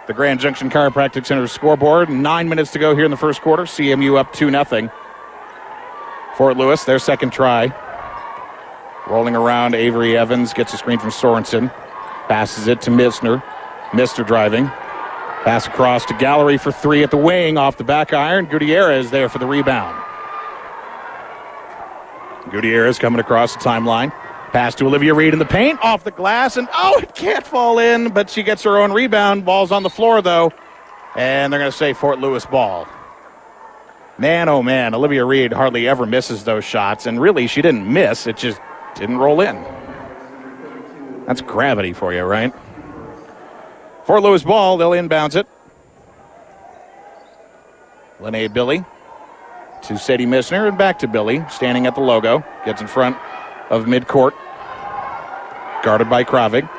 The 0.07 0.15
Grand 0.15 0.39
Junction 0.39 0.71
Chiropractic 0.71 1.27
Center 1.27 1.45
scoreboard. 1.45 2.09
Nine 2.09 2.49
minutes 2.49 2.71
to 2.71 2.79
go 2.79 2.95
here 2.95 3.05
in 3.05 3.11
the 3.11 3.17
first 3.17 3.41
quarter. 3.43 3.63
CMU 3.63 4.17
up 4.17 4.33
2 4.33 4.49
0. 4.49 4.91
Fort 6.37 6.57
Lewis, 6.57 6.85
their 6.85 6.97
second 6.97 7.29
try. 7.29 7.71
Rolling 9.07 9.35
around, 9.35 9.75
Avery 9.75 10.17
Evans 10.17 10.53
gets 10.53 10.73
a 10.73 10.77
screen 10.77 10.99
from 10.99 11.09
Sorensen. 11.09 11.71
Passes 12.27 12.67
it 12.67 12.81
to 12.81 12.91
Misner. 12.91 13.43
Missner 13.91 14.25
driving. 14.25 14.67
Pass 15.43 15.67
across 15.67 16.05
to 16.05 16.13
Gallery 16.13 16.57
for 16.57 16.71
three 16.71 17.03
at 17.03 17.11
the 17.11 17.17
wing 17.17 17.57
off 17.57 17.77
the 17.77 17.83
back 17.83 18.13
iron. 18.13 18.45
Gutierrez 18.45 19.09
there 19.09 19.27
for 19.27 19.39
the 19.39 19.47
rebound. 19.47 19.97
Gutierrez 22.51 22.99
coming 22.99 23.19
across 23.19 23.53
the 23.55 23.59
timeline. 23.59 24.13
Pass 24.51 24.75
to 24.75 24.85
Olivia 24.85 25.13
Reed 25.13 25.33
in 25.33 25.39
the 25.39 25.45
paint, 25.45 25.79
off 25.81 26.03
the 26.03 26.11
glass, 26.11 26.57
and 26.57 26.67
oh, 26.73 26.99
it 26.99 27.15
can't 27.15 27.45
fall 27.47 27.79
in, 27.79 28.09
but 28.09 28.29
she 28.29 28.43
gets 28.43 28.63
her 28.63 28.77
own 28.77 28.91
rebound. 28.91 29.45
Ball's 29.45 29.71
on 29.71 29.81
the 29.81 29.89
floor, 29.89 30.21
though, 30.21 30.51
and 31.15 31.51
they're 31.51 31.59
going 31.59 31.71
to 31.71 31.77
say 31.77 31.93
Fort 31.93 32.19
Lewis 32.19 32.45
ball. 32.45 32.85
Man, 34.17 34.49
oh 34.49 34.61
man, 34.61 34.93
Olivia 34.93 35.23
Reed 35.23 35.53
hardly 35.53 35.87
ever 35.87 36.05
misses 36.05 36.43
those 36.43 36.65
shots, 36.65 37.05
and 37.05 37.21
really, 37.21 37.47
she 37.47 37.61
didn't 37.61 37.91
miss, 37.91 38.27
it 38.27 38.35
just 38.35 38.59
didn't 38.95 39.17
roll 39.17 39.41
in. 39.41 39.61
That's 41.25 41.41
gravity 41.41 41.93
for 41.93 42.13
you, 42.13 42.23
right? 42.23 42.53
Fort 44.05 44.23
Lewis 44.23 44.43
ball, 44.43 44.77
they'll 44.77 44.91
inbounds 44.91 45.35
it. 45.35 45.47
Lene 48.19 48.51
Billy 48.51 48.83
to 49.83 49.97
Sadie 49.97 50.25
Missner 50.25 50.67
and 50.67 50.77
back 50.77 50.99
to 50.99 51.07
Billy, 51.07 51.43
standing 51.49 51.87
at 51.87 51.95
the 51.95 52.01
logo. 52.01 52.43
Gets 52.65 52.81
in 52.81 52.87
front 52.87 53.17
of 53.69 53.85
midcourt. 53.85 54.33
Guarded 55.83 56.09
by 56.09 56.23
Kravig. 56.23 56.69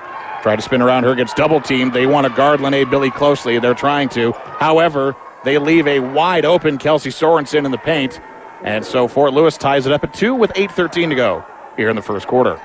Try 0.43 0.57
to 0.57 0.63
spin 0.63 0.83
around 0.83 1.05
her, 1.05 1.15
gets 1.15 1.33
double 1.35 1.61
teamed. 1.61 1.93
They 1.93 2.07
want 2.07 2.27
to 2.27 2.33
guard 2.33 2.61
Lene 2.61 2.89
Billy 2.91 3.11
closely. 3.11 3.59
They're 3.59 3.75
trying 3.75 4.09
to. 4.11 4.33
However, 4.33 5.15
they 5.45 5.59
leave 5.59 5.87
a 5.87 6.01
wide 6.01 6.45
open 6.45 6.79
Kelsey 6.79 7.11
Sorensen 7.11 7.65
in 7.65 7.71
the 7.71 7.79
paint. 7.79 8.21
And 8.63 8.85
so 8.85 9.09
Fort 9.09 9.33
Lewis 9.33 9.57
ties 9.57 9.87
it 9.87 9.93
up 9.93 10.05
at 10.05 10.15
two 10.15 10.35
with 10.35 10.53
8.13 10.53 11.09
to 11.11 11.15
go 11.15 11.45
here 11.77 11.89
in 11.89 11.97
the 11.97 12.03
first 12.03 12.27
quarter. 12.27 12.61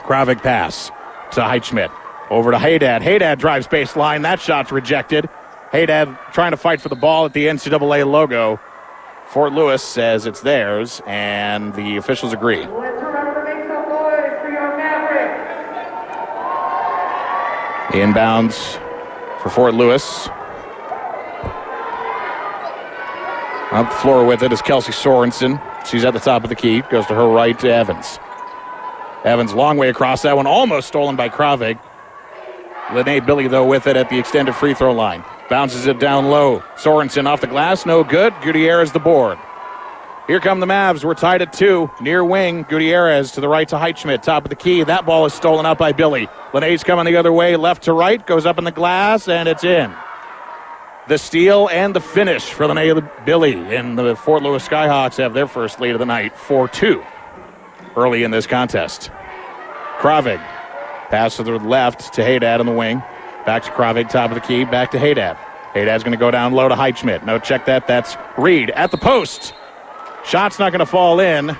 Kravik 0.00 0.42
pass 0.42 0.88
to 1.32 1.40
Heitschmidt. 1.40 1.90
Over 2.30 2.50
to 2.50 2.58
Haydad. 2.58 3.02
Haydad 3.02 3.38
drives 3.38 3.66
baseline. 3.66 4.22
That 4.22 4.40
shot's 4.40 4.72
rejected. 4.72 5.28
Haydad 5.72 6.16
trying 6.32 6.52
to 6.52 6.56
fight 6.56 6.80
for 6.80 6.88
the 6.88 6.96
ball 6.96 7.26
at 7.26 7.32
the 7.32 7.46
NCAA 7.46 8.08
logo. 8.10 8.60
Fort 9.26 9.52
Lewis 9.52 9.82
says 9.82 10.26
it's 10.26 10.40
theirs, 10.40 11.02
and 11.06 11.74
the 11.74 11.96
officials 11.96 12.32
agree. 12.32 12.64
Inbounds 17.92 18.80
for 19.42 19.50
Fort 19.50 19.74
Lewis. 19.74 20.28
Up 23.72 23.90
the 23.90 23.96
floor 23.96 24.24
with 24.24 24.42
it 24.42 24.52
is 24.52 24.62
Kelsey 24.62 24.92
Sorensen. 24.92 25.60
She's 25.88 26.04
at 26.04 26.12
the 26.12 26.20
top 26.20 26.42
of 26.42 26.48
the 26.48 26.56
key. 26.56 26.82
Goes 26.82 27.06
to 27.06 27.14
her 27.14 27.28
right 27.28 27.58
to 27.60 27.72
Evans. 27.72 28.18
Evans, 29.24 29.54
long 29.54 29.76
way 29.76 29.88
across 29.88 30.22
that 30.22 30.36
one, 30.36 30.46
almost 30.46 30.88
stolen 30.88 31.16
by 31.16 31.28
Kravig. 31.28 31.80
Lene 32.94 33.24
Billy, 33.24 33.48
though, 33.48 33.66
with 33.66 33.86
it 33.86 33.96
at 33.96 34.08
the 34.08 34.18
extended 34.18 34.54
free 34.54 34.74
throw 34.74 34.92
line. 34.92 35.24
Bounces 35.50 35.86
it 35.86 35.98
down 35.98 36.26
low. 36.26 36.60
Sorensen 36.76 37.26
off 37.26 37.40
the 37.40 37.46
glass, 37.46 37.86
no 37.86 38.04
good. 38.04 38.32
Gutierrez 38.42 38.92
the 38.92 39.00
board. 39.00 39.38
Here 40.26 40.40
come 40.40 40.58
the 40.58 40.66
Mavs. 40.66 41.04
We're 41.04 41.14
tied 41.14 41.42
at 41.42 41.52
two. 41.52 41.90
Near 42.00 42.24
wing, 42.24 42.64
Gutierrez 42.68 43.32
to 43.32 43.40
the 43.40 43.48
right 43.48 43.68
to 43.68 43.76
Heitschmidt. 43.76 44.22
Top 44.22 44.44
of 44.44 44.50
the 44.50 44.56
key. 44.56 44.82
That 44.82 45.06
ball 45.06 45.24
is 45.24 45.34
stolen 45.34 45.66
up 45.66 45.78
by 45.78 45.92
Billy. 45.92 46.28
Lene's 46.52 46.82
coming 46.82 47.04
the 47.04 47.16
other 47.16 47.32
way, 47.32 47.54
left 47.56 47.84
to 47.84 47.92
right, 47.92 48.24
goes 48.26 48.44
up 48.44 48.58
in 48.58 48.64
the 48.64 48.72
glass, 48.72 49.28
and 49.28 49.48
it's 49.48 49.62
in. 49.62 49.92
The 51.08 51.18
steal 51.18 51.68
and 51.68 51.94
the 51.94 52.00
finish 52.00 52.44
for 52.44 52.66
the 52.66 52.74
Lene 52.74 53.08
Billy. 53.24 53.76
And 53.76 53.98
the 53.98 54.16
Fort 54.16 54.42
Lewis 54.42 54.66
Skyhawks 54.66 55.18
have 55.18 55.34
their 55.34 55.46
first 55.46 55.80
lead 55.80 55.92
of 55.92 55.98
the 55.98 56.06
night, 56.06 56.36
4 56.36 56.68
2, 56.68 57.02
early 57.96 58.24
in 58.24 58.30
this 58.30 58.46
contest. 58.46 59.10
Kravig 59.98 60.44
Pass 61.10 61.36
to 61.36 61.44
the 61.44 61.52
left 61.52 62.14
to 62.14 62.22
Haydad 62.22 62.58
on 62.58 62.66
the 62.66 62.72
wing. 62.72 62.98
Back 63.44 63.62
to 63.62 63.70
Kravig, 63.70 64.08
top 64.08 64.30
of 64.30 64.34
the 64.34 64.40
key. 64.40 64.64
Back 64.64 64.90
to 64.90 64.98
Haydad. 64.98 65.36
Haydad's 65.72 66.02
going 66.02 66.12
to 66.12 66.18
go 66.18 66.32
down 66.32 66.52
low 66.52 66.68
to 66.68 66.74
Heitschmidt. 66.74 67.24
No, 67.24 67.38
check 67.38 67.66
that. 67.66 67.86
That's 67.86 68.16
Reed 68.36 68.70
at 68.70 68.90
the 68.90 68.96
post. 68.96 69.54
Shot's 70.24 70.58
not 70.58 70.72
going 70.72 70.80
to 70.80 70.86
fall 70.86 71.20
in, 71.20 71.56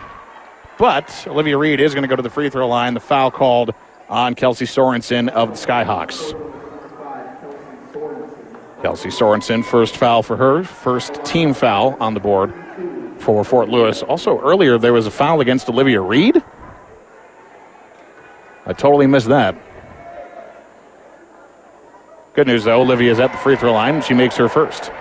but 0.79 1.27
Olivia 1.29 1.57
Reed 1.57 1.81
is 1.81 1.95
going 1.95 2.03
to 2.03 2.09
go 2.09 2.17
to 2.17 2.23
the 2.23 2.31
free 2.31 2.51
throw 2.51 2.67
line. 2.67 2.95
The 2.95 3.01
foul 3.01 3.31
called 3.31 3.73
on 4.09 4.35
Kelsey 4.35 4.65
Sorensen 4.65 5.29
of 5.29 5.51
the 5.51 5.67
Skyhawks. 5.67 6.56
Kelsey 8.87 9.09
Sorensen, 9.09 9.65
first 9.65 9.97
foul 9.97 10.23
for 10.23 10.37
her, 10.37 10.63
first 10.63 11.13
team 11.25 11.55
foul 11.55 11.97
on 11.99 12.15
the 12.15 12.21
board 12.21 12.55
for 13.19 13.43
Fort 13.43 13.69
Lewis. 13.69 14.05
Also, 14.05 14.39
earlier 14.39 14.79
there 14.79 14.93
was 14.93 15.09
a 15.09 15.11
foul 15.11 15.41
against 15.41 15.69
Olivia 15.69 16.01
Reed. 16.01 16.41
I 18.65 18.73
totally 18.73 19.09
missed 19.09 19.27
that. 19.27 19.57
Good 22.35 22.47
news, 22.47 22.63
though, 22.63 22.81
Olivia's 22.81 23.19
at 23.19 23.33
the 23.33 23.39
free 23.39 23.57
throw 23.57 23.73
line. 23.73 24.03
She 24.03 24.15
makes 24.15 24.37
her 24.37 24.49
first. 24.49 24.93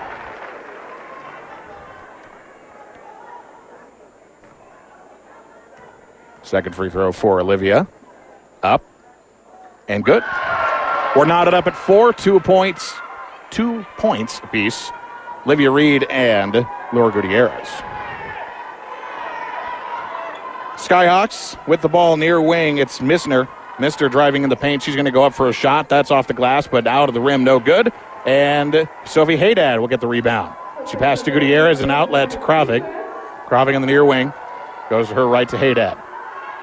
Second 6.42 6.76
free 6.76 6.90
throw 6.90 7.12
for 7.12 7.40
Olivia. 7.40 7.86
Up 8.64 8.84
and 9.88 10.04
good. 10.04 10.24
We're 11.16 11.26
knotted 11.26 11.54
up 11.54 11.68
at 11.68 11.76
four, 11.78 12.14
two 12.14 12.40
points, 12.40 12.96
two 13.56 13.86
points 13.98 14.40
apiece. 14.40 14.92
Olivia 15.46 15.72
Reed 15.72 16.04
and 16.10 16.68
Laura 16.92 17.10
Gutierrez. 17.14 17.70
Skyhawks 20.76 21.56
with 21.66 21.82
the 21.82 21.88
ball 21.88 22.18
near 22.18 22.42
wing. 22.42 22.80
It's 22.80 23.00
Missner. 23.00 23.48
Mister 23.80 24.10
driving 24.10 24.44
in 24.44 24.50
the 24.50 24.58
paint. 24.58 24.84
She's 24.84 24.96
going 24.96 25.06
to 25.06 25.12
go 25.12 25.24
up 25.24 25.34
for 25.34 25.48
a 25.48 25.54
shot. 25.54 25.88
That's 25.88 26.12
off 26.12 26.28
the 26.28 26.34
glass, 26.34 26.68
but 26.68 26.86
out 26.86 27.08
of 27.08 27.16
the 27.16 27.22
rim, 27.22 27.46
no 27.46 27.62
good. 27.62 27.94
And 28.26 28.90
Sophie 29.06 29.38
Haydad 29.38 29.80
will 29.80 29.88
get 29.88 30.02
the 30.02 30.08
rebound. 30.08 30.54
She 30.90 30.98
passed 30.98 31.24
to 31.26 31.32
Gutierrez 31.32 31.80
an 31.80 31.92
outlet 31.92 32.32
to 32.32 32.38
Kravik. 32.40 32.84
Kravik 33.48 33.74
on 33.74 33.82
the 33.82 33.88
near 33.88 34.04
wing. 34.04 34.34
Goes 34.90 35.08
to 35.08 35.14
her 35.16 35.28
right 35.28 35.48
to 35.48 35.56
Haydad. 35.56 36.02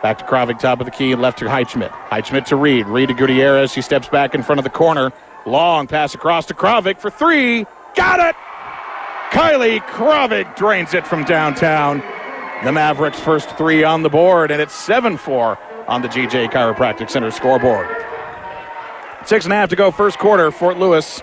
Back 0.03 0.19
to 0.19 0.25
Kravik, 0.25 0.59
top 0.59 0.81
of 0.81 0.85
the 0.85 0.91
key, 0.91 1.15
left 1.15 1.39
to 1.39 1.47
Heitschmidt. 1.47 1.91
Heitschmidt 2.09 2.45
to 2.47 2.57
Reed. 2.57 2.87
Reed 2.87 3.09
to 3.09 3.15
Gutierrez. 3.15 3.73
She 3.73 3.81
steps 3.81 4.09
back 4.09 4.35
in 4.35 4.43
front 4.43 4.59
of 4.59 4.65
the 4.65 4.71
corner. 4.71 5.11
Long 5.47 5.87
pass 5.87 6.15
across 6.15 6.47
to 6.47 6.55
Kravik 6.55 7.01
for 7.01 7.11
three. 7.11 7.67
Got 7.95 8.21
it! 8.21 8.37
Kylie 9.31 9.81
Kravik 9.81 10.57
drains 10.57 10.95
it 10.95 11.07
from 11.07 11.25
downtown. 11.25 12.03
The 12.65 12.71
Mavericks' 12.71 13.19
first 13.19 13.51
three 13.57 13.83
on 13.83 14.03
the 14.03 14.09
board, 14.09 14.51
and 14.51 14.63
it's 14.63 14.75
7 14.75 15.17
4 15.17 15.59
on 15.89 16.03
the 16.03 16.09
GJ 16.09 16.53
Chiropractic 16.53 17.11
Center 17.11 17.31
scoreboard. 17.31 17.89
Six 19.25 19.45
and 19.45 19.53
a 19.53 19.57
half 19.57 19.69
to 19.71 19.77
go, 19.77 19.91
first 19.91 20.19
quarter. 20.19 20.51
Fort 20.51 20.79
Lewis 20.79 21.23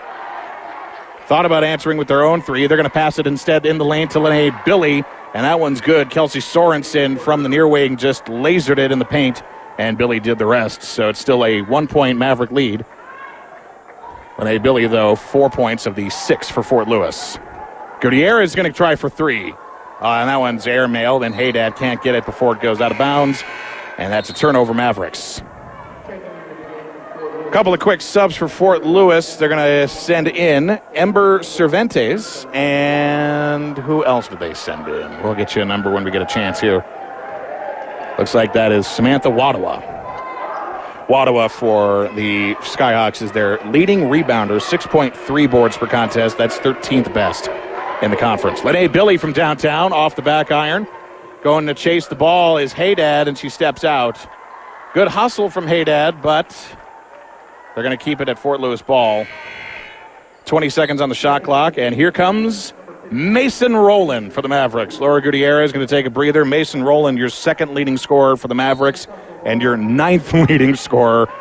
thought 1.28 1.46
about 1.46 1.64
answering 1.64 1.98
with 1.98 2.08
their 2.08 2.24
own 2.24 2.42
three. 2.42 2.66
They're 2.68 2.78
going 2.78 2.86
to 2.86 2.90
pass 2.90 3.20
it 3.20 3.28
instead 3.28 3.66
in 3.66 3.78
the 3.78 3.86
lane 3.86 4.08
to 4.10 4.20
Lene 4.20 4.54
Billy, 4.66 5.04
and 5.34 5.46
that 5.46 5.60
one's 5.60 5.80
good. 5.80 6.10
Kelsey 6.10 6.40
Sorensen 6.40 7.20
from 7.20 7.44
the 7.44 7.50
near 7.50 7.68
wing 7.68 7.96
just 7.96 8.26
lasered 8.26 8.80
it 8.80 8.92
in 8.92 9.00
the 9.00 9.06
paint, 9.06 9.44
and 9.78 9.98
Billy 9.98 10.20
did 10.20 10.40
the 10.40 10.46
rest. 10.46 10.82
So 10.82 11.10
it's 11.10 11.20
still 11.20 11.46
a 11.46 11.62
one 11.62 11.88
point 11.88 12.18
Maverick 12.18 12.52
lead. 12.52 12.86
Lene 14.40 14.62
Billy, 14.62 14.88
though, 14.88 15.16
four 15.16 15.50
points 15.50 15.86
of 15.86 15.96
the 15.96 16.10
six 16.10 16.50
for 16.50 16.64
Fort 16.64 16.88
Lewis. 16.88 17.38
Gutierrez 18.02 18.52
is 18.52 18.56
going 18.56 18.72
to 18.72 18.76
try 18.76 18.96
for 18.96 19.10
three. 19.10 19.54
Uh, 20.02 20.20
and 20.20 20.30
that 20.30 20.38
one's 20.38 20.66
airmailed, 20.66 21.26
and 21.26 21.36
Haydad 21.36 21.76
can't 21.76 22.02
get 22.02 22.16
it 22.16 22.26
before 22.26 22.56
it 22.56 22.62
goes 22.62 22.80
out 22.80 22.92
of 22.92 22.98
bounds. 22.98 23.44
And 23.98 24.14
that's 24.14 24.30
a 24.30 24.34
turnover, 24.34 24.74
Mavericks. 24.74 25.42
A 26.08 27.52
couple 27.52 27.74
of 27.74 27.82
quick 27.82 28.00
subs 28.00 28.36
for 28.38 28.48
Fort 28.48 28.86
Lewis. 28.86 29.36
They're 29.36 29.50
going 29.50 29.60
to 29.60 29.88
send 29.94 30.30
in 30.30 30.80
Ember 30.94 31.44
Cervantes. 31.44 32.46
And 32.54 33.78
who 33.78 34.06
else 34.06 34.30
did 34.30 34.40
they 34.40 34.54
send 34.54 34.88
in? 34.88 35.22
We'll 35.22 35.36
get 35.36 35.56
you 35.56 35.64
a 35.64 35.66
number 35.66 35.92
when 35.92 36.06
we 36.06 36.12
get 36.12 36.22
a 36.22 36.26
chance 36.26 36.62
here. 36.62 36.86
Looks 38.18 38.36
like 38.36 38.54
that 38.54 38.72
is 38.72 38.88
Samantha 38.88 39.30
Wadawa. 39.30 39.99
Wadawa 41.10 41.50
for 41.50 42.08
the 42.10 42.54
Skyhawks 42.58 43.24
is 43.24 43.32
their 43.32 43.58
leading 43.72 44.02
rebounder, 44.02 44.62
6.3 44.62 45.50
boards 45.50 45.76
per 45.76 45.88
contest. 45.88 46.38
That's 46.38 46.60
13th 46.60 47.12
best 47.16 47.50
in 48.04 48.12
the 48.12 48.18
conference. 48.18 48.64
Lene 48.64 48.92
Billy 48.92 49.18
from 49.18 49.34
downtown 49.34 49.92
off 49.92 50.16
the 50.16 50.22
back 50.22 50.52
iron. 50.52 50.88
Going 51.42 51.66
to 51.66 51.74
chase 51.74 52.06
the 52.06 52.16
ball 52.16 52.60
is 52.60 52.74
Haydad, 52.74 53.28
and 53.28 53.36
she 53.36 53.50
steps 53.50 53.84
out. 53.84 54.20
Good 54.94 55.08
hustle 55.08 55.50
from 55.50 55.66
Haydad, 55.66 56.22
but 56.22 56.50
they're 57.74 57.84
going 57.84 57.98
to 57.98 58.04
keep 58.04 58.22
it 58.22 58.30
at 58.30 58.38
Fort 58.38 58.60
Lewis 58.60 58.84
ball. 58.84 59.26
20 60.46 60.70
seconds 60.70 61.02
on 61.02 61.10
the 61.10 61.16
shot 61.16 61.42
clock, 61.42 61.80
and 61.80 61.96
here 61.96 62.12
comes 62.12 62.74
Mason 63.10 63.76
Rowland 63.76 64.32
for 64.32 64.44
the 64.44 64.48
Mavericks. 64.48 65.00
Laura 65.00 65.24
Gutierrez 65.24 65.70
is 65.70 65.72
going 65.72 65.86
to 65.88 65.90
take 65.90 66.06
a 66.06 66.12
breather. 66.12 66.46
Mason 66.46 66.84
Rowland, 66.84 67.18
your 67.18 67.30
second 67.30 67.74
leading 67.74 67.98
scorer 67.98 68.38
for 68.38 68.48
the 68.48 68.56
Mavericks, 68.56 69.08
and 69.46 69.62
your 69.62 69.78
ninth 69.78 70.34
leading 70.50 70.76
scorer 70.76 71.32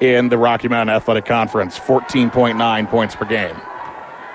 in 0.00 0.28
the 0.28 0.38
Rocky 0.38 0.68
Mountain 0.68 0.94
Athletic 0.94 1.24
Conference. 1.24 1.78
14.9 1.78 2.88
points 2.88 3.14
per 3.14 3.24
game. 3.24 3.56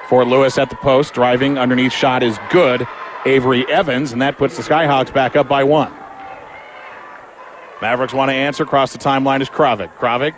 Fort 0.10 0.28
Lewis 0.28 0.58
at 0.58 0.70
the 0.70 0.76
post, 0.78 1.14
driving 1.14 1.58
underneath 1.58 1.92
shot 1.92 2.24
is 2.24 2.38
good. 2.50 2.88
Avery 3.26 3.70
Evans, 3.70 4.14
and 4.14 4.22
that 4.22 4.38
puts 4.38 4.56
the 4.56 4.64
Skyhawks 4.64 5.14
back 5.14 5.36
up 5.36 5.50
by 5.50 5.64
one. 5.64 5.94
Mavericks 7.82 8.14
want 8.14 8.30
to 8.30 8.36
answer. 8.36 8.64
Across 8.64 8.94
the 8.94 9.00
timeline 9.00 9.42
is 9.42 9.50
Kravik. 9.50 9.94
Kravik 9.96 10.34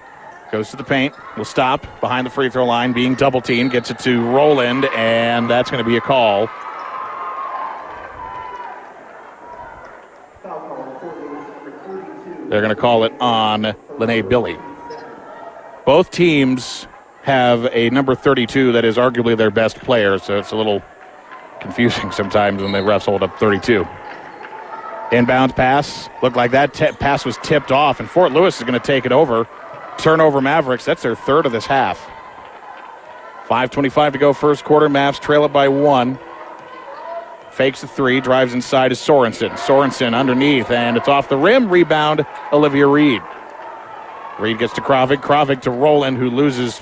goes 0.51 0.69
to 0.69 0.75
the 0.75 0.83
paint, 0.83 1.13
will 1.37 1.45
stop 1.45 1.85
behind 2.01 2.25
the 2.25 2.31
free 2.31 2.49
throw 2.49 2.65
line, 2.65 2.91
being 2.91 3.15
double 3.15 3.41
teamed, 3.41 3.71
gets 3.71 3.91
it 3.91 3.99
to 3.99 4.25
Roland, 4.29 4.85
and 4.95 5.49
that's 5.49 5.69
going 5.69 5.83
to 5.83 5.87
be 5.87 5.95
a 5.95 6.01
call. 6.01 6.47
Foul 10.41 10.59
call, 10.59 10.99
Fort 10.99 11.17
Lewis, 11.21 11.47
number 11.47 11.71
32. 11.85 12.38
They're 12.49 12.61
going 12.61 12.75
to 12.75 12.81
call 12.81 13.03
it 13.03 13.13
on 13.21 13.75
Lene 13.99 14.27
Billy. 14.27 14.57
Both 15.85 16.09
teams 16.09 16.87
have 17.21 17.65
a 17.71 17.91
number 17.91 18.15
32 18.15 18.71
that 18.71 18.83
is 18.83 18.97
arguably 18.97 19.37
their 19.37 19.51
best 19.51 19.77
player, 19.77 20.17
so 20.17 20.39
it's 20.39 20.51
a 20.51 20.55
little 20.55 20.81
confusing 21.61 22.11
sometimes 22.11 22.61
when 22.61 22.71
the 22.71 22.79
refs 22.79 23.05
hold 23.05 23.21
up 23.21 23.37
32. 23.37 23.85
Inbound 25.11 25.55
pass 25.55 26.09
looked 26.21 26.35
like 26.35 26.51
that 26.51 26.73
t- 26.73 26.91
pass 26.93 27.23
was 27.23 27.37
tipped 27.37 27.71
off, 27.71 27.99
and 27.99 28.09
Fort 28.09 28.31
Lewis 28.31 28.57
is 28.57 28.63
going 28.63 28.79
to 28.79 28.85
take 28.85 29.05
it 29.05 29.11
over. 29.11 29.47
Turnover 29.97 30.41
Mavericks. 30.41 30.85
That's 30.85 31.03
their 31.03 31.15
third 31.15 31.45
of 31.45 31.51
this 31.51 31.65
half. 31.65 31.99
5.25 33.47 34.13
to 34.13 34.17
go, 34.17 34.33
first 34.33 34.63
quarter. 34.63 34.87
Mavs 34.87 35.19
trail 35.19 35.45
it 35.45 35.53
by 35.53 35.67
one. 35.67 36.19
Fakes 37.59 37.81
the 37.81 37.87
three, 37.87 38.21
drives 38.21 38.53
inside 38.53 38.87
to 38.87 38.95
Sorensen. 38.95 39.49
Sorensen 39.57 40.15
underneath, 40.15 40.71
and 40.71 40.95
it's 40.95 41.09
off 41.09 41.27
the 41.27 41.35
rim. 41.35 41.69
Rebound, 41.69 42.25
Olivia 42.53 42.87
Reed. 42.87 43.21
Reed 44.39 44.59
gets 44.59 44.71
to 44.75 44.81
Kravik. 44.81 45.17
Kravik 45.17 45.63
to 45.63 45.69
Roland, 45.69 46.17
who 46.17 46.29
loses 46.29 46.79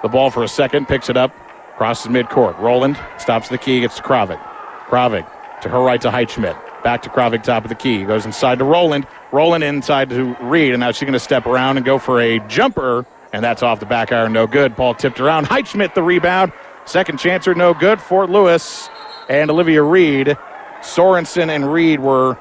the 0.00 0.08
ball 0.08 0.30
for 0.30 0.44
a 0.44 0.48
second, 0.48 0.86
picks 0.86 1.10
it 1.10 1.16
up, 1.16 1.34
crosses 1.76 2.06
midcourt. 2.06 2.56
Roland 2.60 3.00
stops 3.18 3.48
the 3.48 3.58
key, 3.58 3.80
gets 3.80 3.96
to 3.96 4.02
Kravik. 4.04 4.40
Kravik 4.86 5.26
to 5.62 5.68
her 5.68 5.80
right 5.80 6.00
to 6.00 6.10
Heitschmidt. 6.10 6.56
Back 6.84 7.02
to 7.02 7.08
Kravik, 7.08 7.42
top 7.42 7.64
of 7.64 7.68
the 7.68 7.74
key. 7.74 8.04
Goes 8.04 8.24
inside 8.24 8.60
to 8.60 8.64
Roland. 8.64 9.08
Roland 9.32 9.64
inside 9.64 10.08
to 10.10 10.36
Reed, 10.40 10.70
and 10.70 10.78
now 10.78 10.92
she's 10.92 11.00
going 11.00 11.14
to 11.14 11.18
step 11.18 11.46
around 11.46 11.78
and 11.78 11.84
go 11.84 11.98
for 11.98 12.20
a 12.20 12.38
jumper, 12.46 13.04
and 13.32 13.44
that's 13.44 13.64
off 13.64 13.80
the 13.80 13.86
back 13.86 14.12
iron, 14.12 14.32
no 14.32 14.46
good. 14.46 14.76
Ball 14.76 14.94
tipped 14.94 15.18
around. 15.18 15.48
Heitschmidt 15.48 15.94
the 15.94 16.02
rebound. 16.04 16.52
Second 16.84 17.18
chancer, 17.18 17.56
no 17.56 17.74
good. 17.74 18.00
Fort 18.00 18.30
Lewis 18.30 18.88
and 19.32 19.50
Olivia 19.50 19.82
Reed. 19.82 20.36
Sorensen 20.82 21.48
and 21.48 21.72
Reed 21.72 22.00
were 22.00 22.36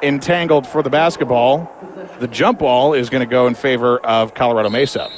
entangled 0.00 0.66
for 0.66 0.82
the 0.82 0.90
basketball. 0.90 1.70
The 2.20 2.28
jump 2.28 2.60
ball 2.60 2.94
is 2.94 3.10
going 3.10 3.26
to 3.26 3.30
go 3.30 3.48
in 3.48 3.54
favor 3.54 3.98
of 3.98 4.34
Colorado 4.34 4.70
Mesa. 4.70 5.10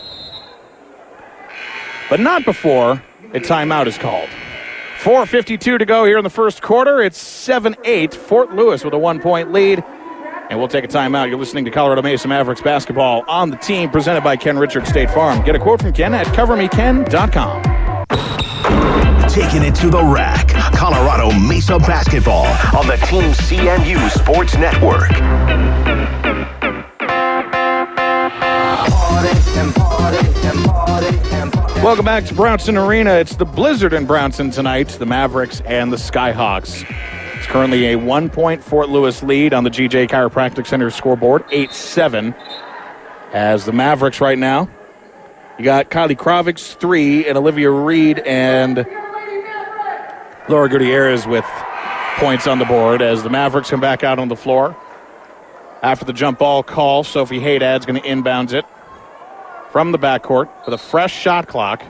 But 2.09 2.21
not 2.21 2.47
before 2.47 3.03
a 3.35 3.41
timeout 3.41 3.87
is 3.87 3.99
called. 3.99 4.31
4.52 5.01 5.79
to 5.79 5.85
go 5.85 6.07
here 6.07 6.17
in 6.17 6.25
the 6.25 6.31
first 6.31 6.63
quarter. 6.63 7.03
It's 7.03 7.19
7 7.19 7.77
8. 7.85 8.15
Fort 8.15 8.55
Lewis 8.55 8.83
with 8.83 8.95
a 8.95 8.99
one 8.99 9.21
point 9.21 9.53
lead. 9.53 9.85
And 10.49 10.59
we'll 10.59 10.69
take 10.69 10.85
a 10.85 10.89
timeout. 10.89 11.29
You're 11.29 11.39
listening 11.39 11.67
to 11.67 11.71
Colorado 11.71 12.01
Mesa 12.01 12.27
Mavericks 12.27 12.63
basketball 12.63 13.23
on 13.29 13.51
the 13.51 13.59
team, 13.59 13.91
presented 13.91 14.25
by 14.25 14.37
Ken 14.37 14.59
Richard 14.59 14.87
State 14.87 15.11
Farm. 15.11 15.45
Get 15.45 15.55
a 15.55 15.59
quote 15.59 15.83
from 15.83 15.93
Ken 15.93 16.15
at 16.15 16.27
covermeken.com. 16.29 18.48
Taking 19.29 19.63
it 19.63 19.75
to 19.77 19.91
the 19.91 20.03
rack. 20.03 20.49
Colorado 20.75 21.31
Mesa 21.39 21.79
basketball 21.79 22.47
on 22.77 22.87
the 22.87 22.97
Team 23.07 23.31
CMU 23.33 24.11
Sports 24.11 24.57
Network. 24.57 25.11
Welcome 31.83 32.05
back 32.05 32.25
to 32.25 32.35
Brownson 32.35 32.77
Arena. 32.77 33.13
It's 33.13 33.37
the 33.37 33.45
Blizzard 33.45 33.93
in 33.93 34.07
Brownson 34.07 34.51
tonight, 34.51 34.89
the 34.89 35.07
Mavericks 35.07 35.61
and 35.61 35.93
the 35.93 35.97
Skyhawks. 35.97 36.85
It's 37.37 37.47
currently 37.47 37.89
a 37.89 37.97
one 37.97 38.31
point 38.31 38.65
Fort 38.65 38.89
Lewis 38.89 39.23
lead 39.23 39.55
on 39.55 39.63
the 39.63 39.71
GJ 39.71 40.09
Chiropractic 40.09 40.67
Center 40.67 40.91
scoreboard, 40.91 41.45
8 41.51 41.71
7. 41.73 42.35
As 43.33 43.67
the 43.67 43.73
Mavericks 43.73 44.21
right 44.21 44.39
now, 44.39 44.69
you 45.59 45.65
got 45.65 45.91
Kylie 45.91 46.17
Kravik's 46.17 46.75
three 46.75 47.27
and 47.27 47.37
Olivia 47.37 47.71
Reed 47.71 48.21
and 48.21 48.87
Laura 50.49 50.69
Gutierrez 50.69 51.27
with 51.27 51.45
points 52.17 52.47
on 52.47 52.59
the 52.59 52.65
board 52.65 53.03
as 53.03 53.23
the 53.23 53.31
Mavericks 53.31 53.71
come 53.71 53.81
back 53.81 54.03
out 54.03 54.19
on 54.19 54.29
the 54.29 54.37
floor. 54.37 54.75
After 55.83 56.05
the 56.05 56.13
jump 56.13 56.39
ball 56.39 56.63
call, 56.63 57.05
Sophie 57.05 57.39
Haydad's 57.39 57.87
going 57.87 58.01
to 58.01 58.09
inbounds 58.09 58.53
it. 58.53 58.65
from 59.71 59.93
the 59.93 59.99
backcourt 59.99 60.49
with 60.65 60.75
a 60.75 60.79
fresh 60.79 61.15
shot 61.15 61.47
clock. 61.47 61.83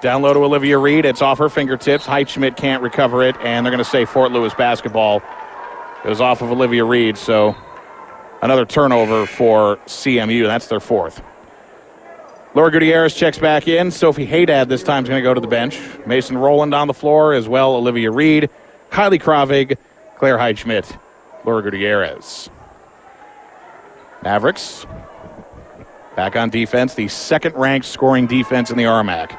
Down 0.00 0.22
low 0.22 0.32
to 0.32 0.40
Olivia 0.40 0.78
Reed. 0.78 1.04
It's 1.04 1.22
off 1.22 1.38
her 1.38 1.48
fingertips. 1.48 2.06
Heitschmidt 2.06 2.56
can't 2.56 2.82
recover 2.82 3.22
it, 3.22 3.36
and 3.40 3.64
they're 3.66 3.72
going 3.72 3.84
to 3.84 3.90
say 3.90 4.04
Fort 4.04 4.32
Lewis 4.32 4.54
basketball. 4.54 5.22
It 6.04 6.08
was 6.08 6.20
off 6.20 6.42
of 6.42 6.50
Olivia 6.50 6.84
Reed, 6.84 7.16
so 7.16 7.56
another 8.40 8.64
turnover 8.64 9.26
for 9.26 9.76
CMU. 9.86 10.46
That's 10.46 10.66
their 10.68 10.80
fourth. 10.80 11.22
Laura 12.54 12.70
Gutierrez 12.70 13.14
checks 13.14 13.38
back 13.38 13.66
in. 13.66 13.90
Sophie 13.90 14.26
Haydad 14.26 14.68
this 14.68 14.82
time 14.82 15.04
is 15.04 15.08
going 15.08 15.22
to 15.22 15.26
go 15.26 15.32
to 15.32 15.40
the 15.40 15.46
bench. 15.46 15.80
Mason 16.06 16.36
Rowland 16.36 16.74
on 16.74 16.86
the 16.86 16.94
floor 16.94 17.32
as 17.32 17.48
well. 17.48 17.74
Olivia 17.74 18.10
Reed, 18.10 18.50
Kylie 18.90 19.20
Kravig, 19.20 19.78
Claire 20.18 20.36
Heitschmidt, 20.36 20.98
Laura 21.44 21.62
Gutierrez. 21.62 22.50
Mavericks 24.22 24.86
back 26.14 26.36
on 26.36 26.50
defense, 26.50 26.94
the 26.94 27.08
second 27.08 27.54
ranked 27.54 27.86
scoring 27.86 28.26
defense 28.26 28.70
in 28.70 28.76
the 28.76 28.84
RMAC. 28.84 29.36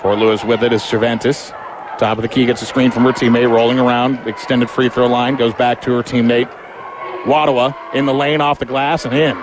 Fort 0.00 0.18
Lewis 0.18 0.44
with 0.44 0.62
it 0.62 0.72
is 0.72 0.82
Cervantes. 0.82 1.50
Top 1.98 2.18
of 2.18 2.22
the 2.22 2.28
key 2.28 2.46
gets 2.46 2.62
a 2.62 2.66
screen 2.66 2.90
from 2.92 3.02
her 3.02 3.12
teammate, 3.12 3.50
rolling 3.50 3.80
around, 3.80 4.26
extended 4.28 4.70
free 4.70 4.88
throw 4.88 5.06
line, 5.06 5.36
goes 5.36 5.54
back 5.54 5.80
to 5.82 5.92
her 5.92 6.02
teammate. 6.02 6.50
Wadawa 7.24 7.74
in 7.94 8.06
the 8.06 8.14
lane 8.14 8.40
off 8.40 8.58
the 8.58 8.64
glass 8.64 9.04
and 9.04 9.14
in. 9.14 9.36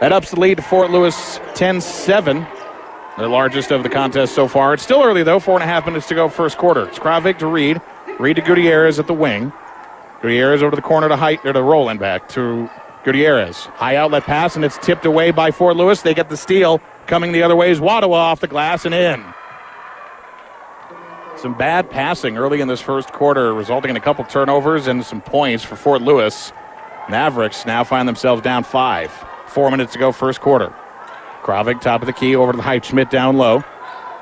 That 0.00 0.12
ups 0.12 0.30
the 0.30 0.38
lead 0.38 0.58
to 0.58 0.62
Fort 0.62 0.90
Lewis 0.92 1.40
10 1.54 1.80
7, 1.80 2.46
their 3.18 3.28
largest 3.28 3.72
of 3.72 3.82
the 3.82 3.88
contest 3.88 4.32
so 4.32 4.46
far. 4.46 4.74
It's 4.74 4.82
still 4.82 5.02
early, 5.02 5.24
though, 5.24 5.40
four 5.40 5.54
and 5.54 5.64
a 5.64 5.66
half 5.66 5.86
minutes 5.86 6.06
to 6.08 6.14
go, 6.14 6.28
first 6.28 6.56
quarter. 6.56 6.86
It's 6.86 7.00
Kravik 7.00 7.38
to 7.38 7.46
Reed. 7.46 7.80
Reed 8.20 8.36
to 8.36 8.42
Gutierrez 8.42 9.00
at 9.00 9.08
the 9.08 9.14
wing. 9.14 9.52
Gutierrez 10.22 10.62
over 10.62 10.70
to 10.70 10.76
the 10.76 10.82
corner 10.82 11.08
to 11.08 11.16
height 11.16 11.44
or 11.44 11.52
to 11.52 11.62
rolling 11.62 11.98
back 11.98 12.28
to 12.30 12.70
Gutierrez. 13.04 13.64
High 13.64 13.96
outlet 13.96 14.22
pass, 14.22 14.54
and 14.54 14.64
it's 14.64 14.78
tipped 14.78 15.04
away 15.04 15.32
by 15.32 15.50
Fort 15.50 15.76
Lewis. 15.76 16.02
They 16.02 16.14
get 16.14 16.28
the 16.28 16.36
steal. 16.36 16.80
Coming 17.08 17.32
the 17.32 17.42
other 17.42 17.56
way 17.56 17.70
is 17.70 17.80
Wadawa 17.80 18.12
off 18.12 18.40
the 18.40 18.46
glass 18.46 18.84
and 18.84 18.94
in. 18.94 19.24
Some 21.36 21.56
bad 21.56 21.90
passing 21.90 22.36
early 22.36 22.60
in 22.60 22.68
this 22.68 22.80
first 22.80 23.12
quarter, 23.12 23.52
resulting 23.52 23.90
in 23.90 23.96
a 23.96 24.00
couple 24.00 24.24
turnovers 24.24 24.86
and 24.86 25.04
some 25.04 25.20
points 25.20 25.64
for 25.64 25.74
Fort 25.74 26.02
Lewis. 26.02 26.52
Mavericks 27.08 27.66
now 27.66 27.82
find 27.82 28.06
themselves 28.06 28.42
down 28.42 28.62
five. 28.62 29.12
Four 29.48 29.70
minutes 29.70 29.92
to 29.94 29.98
go, 29.98 30.12
first 30.12 30.40
quarter. 30.40 30.72
Kravik, 31.42 31.80
top 31.80 32.02
of 32.02 32.06
the 32.06 32.12
key, 32.12 32.36
over 32.36 32.52
to 32.52 32.56
the 32.56 32.62
height. 32.62 32.84
Schmidt 32.84 33.10
down 33.10 33.36
low. 33.36 33.64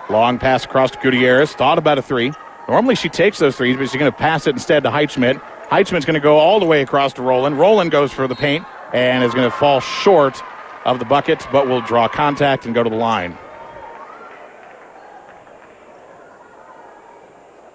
Long 0.08 0.38
pass 0.38 0.64
across 0.64 0.92
to 0.92 0.98
Gutierrez. 0.98 1.52
Thought 1.52 1.78
about 1.78 1.98
a 1.98 2.02
three. 2.02 2.32
Normally 2.68 2.94
she 2.94 3.08
takes 3.08 3.38
those 3.38 3.56
threes, 3.56 3.76
but 3.76 3.84
she's 3.84 3.98
going 3.98 4.10
to 4.10 4.16
pass 4.16 4.46
it 4.46 4.50
instead 4.50 4.82
to 4.84 4.90
Heitschmidt. 4.90 5.40
Heitschmidt's 5.68 6.04
going 6.04 6.14
to 6.14 6.20
go 6.20 6.38
all 6.38 6.60
the 6.60 6.66
way 6.66 6.82
across 6.82 7.12
to 7.14 7.22
Roland. 7.22 7.58
Roland 7.58 7.90
goes 7.90 8.12
for 8.12 8.28
the 8.28 8.36
paint 8.36 8.64
and 8.92 9.24
is 9.24 9.34
going 9.34 9.50
to 9.50 9.56
fall 9.56 9.80
short 9.80 10.40
of 10.84 11.00
the 11.00 11.04
bucket, 11.04 11.44
but 11.50 11.66
will 11.66 11.80
draw 11.80 12.06
contact 12.06 12.66
and 12.66 12.74
go 12.74 12.82
to 12.82 12.90
the 12.90 12.96
line. 12.96 13.36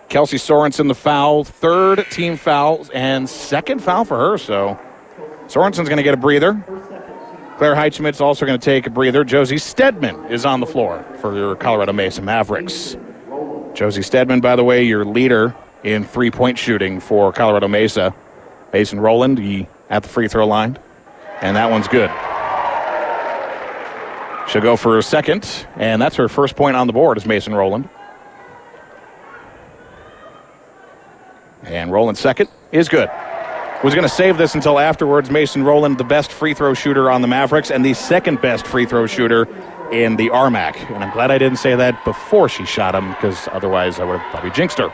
Kelsey 0.08 0.38
Sorensen 0.38 0.88
the 0.88 0.96
foul, 0.96 1.44
third 1.46 2.06
team 2.12 2.36
foul, 2.36 2.86
and 2.94 3.30
second 3.30 3.82
foul 3.82 4.04
for 4.04 4.18
her. 4.18 4.38
So 4.38 4.78
Sorensen's 5.48 5.88
going 5.88 5.98
to 5.98 6.04
get 6.04 6.14
a 6.14 6.18
breather. 6.18 6.54
Claire 7.62 7.76
Heitschmidt's 7.76 8.22
also 8.22 8.48
going 8.48 8.60
to 8.60 8.66
take 8.66 8.88
a 8.88 8.90
breather. 8.90 9.24
Josie 9.24 9.60
Stedman 9.60 10.26
is 10.32 10.48
on 10.48 10.62
the 10.62 10.66
floor 10.66 11.06
for 11.20 11.36
your 11.36 11.56
Colorado 11.56 11.94
Mesa 11.94 12.24
Mavericks. 12.24 12.98
Josie 13.76 14.02
Stedman, 14.02 14.42
by 14.42 14.56
the 14.56 14.64
way, 14.64 14.82
your 14.82 15.06
leader 15.06 15.56
in 15.84 16.04
three 16.04 16.32
point 16.32 16.58
shooting 16.58 17.00
for 17.00 17.32
Colorado 17.32 17.68
Mesa. 17.68 18.16
Mason 18.74 19.00
Rowland 19.00 19.38
he, 19.38 19.68
at 19.92 20.02
the 20.02 20.10
free 20.10 20.28
throw 20.28 20.48
line, 20.48 20.80
and 21.42 21.56
that 21.56 21.70
one's 21.70 21.88
good. 21.88 22.10
She'll 24.50 24.64
go 24.64 24.76
for 24.76 24.98
a 24.98 25.04
second, 25.04 25.68
and 25.76 26.02
that's 26.02 26.16
her 26.16 26.28
first 26.28 26.56
point 26.56 26.76
on 26.76 26.88
the 26.88 26.94
board 26.94 27.16
is 27.18 27.28
Mason 27.28 27.54
Rowland. 27.54 27.88
And 31.66 31.92
Rowland's 31.92 32.22
second 32.22 32.50
is 32.72 32.90
good. 32.90 33.12
Was 33.84 33.96
going 33.96 34.08
to 34.08 34.14
save 34.14 34.38
this 34.38 34.54
until 34.54 34.78
afterwards. 34.78 35.32
Mason 35.32 35.64
Rowland, 35.64 35.98
the 35.98 36.04
best 36.04 36.32
free 36.32 36.54
throw 36.54 36.76
shooter 36.76 37.10
on 37.10 37.24
the 37.24 37.28
Mavericks, 37.28 37.72
and 37.72 37.84
the 37.84 37.96
second 37.96 38.40
best 38.40 38.68
free 38.68 38.86
throw 38.86 39.08
shooter 39.08 39.48
in 39.92 40.18
the 40.18 40.30
RMAC. 40.30 40.76
And 40.92 41.04
I'm 41.04 41.12
glad 41.12 41.32
I 41.32 41.40
didn't 41.40 41.58
say 41.58 41.76
that 41.76 42.06
before 42.06 42.48
she 42.48 42.64
shot 42.64 42.94
him, 42.94 43.10
because 43.10 43.48
otherwise 43.52 44.00
I 44.00 44.04
would 44.04 44.20
have 44.20 44.32
probably 44.32 44.52
jinxed 44.52 44.78
her. 44.78 44.94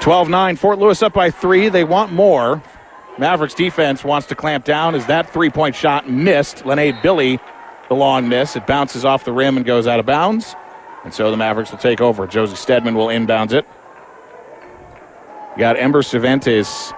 12 0.00 0.28
9, 0.28 0.56
Fort 0.56 0.78
Lewis 0.78 1.02
up 1.02 1.14
by 1.14 1.30
three. 1.30 1.70
They 1.70 1.82
want 1.82 2.12
more. 2.12 2.62
Mavericks 3.18 3.54
defense 3.54 4.04
wants 4.04 4.26
to 4.28 4.34
clamp 4.34 4.66
down 4.66 4.94
as 4.94 5.06
that 5.06 5.32
three 5.32 5.48
point 5.48 5.74
shot 5.74 6.10
missed. 6.10 6.58
Lenae 6.64 7.00
Billy, 7.02 7.40
the 7.88 7.94
long 7.94 8.28
miss. 8.28 8.54
It 8.54 8.66
bounces 8.66 9.06
off 9.06 9.24
the 9.24 9.32
rim 9.32 9.56
and 9.56 9.64
goes 9.64 9.86
out 9.86 9.98
of 9.98 10.04
bounds. 10.04 10.54
And 11.04 11.14
so 11.14 11.30
the 11.30 11.38
Mavericks 11.38 11.70
will 11.70 11.78
take 11.78 12.02
over. 12.02 12.26
Josie 12.26 12.56
Stedman 12.56 12.94
will 12.94 13.06
inbounds 13.06 13.52
it. 13.52 13.66
You 15.56 15.60
got 15.60 15.78
Ember 15.78 16.02
Cervantes 16.02 16.92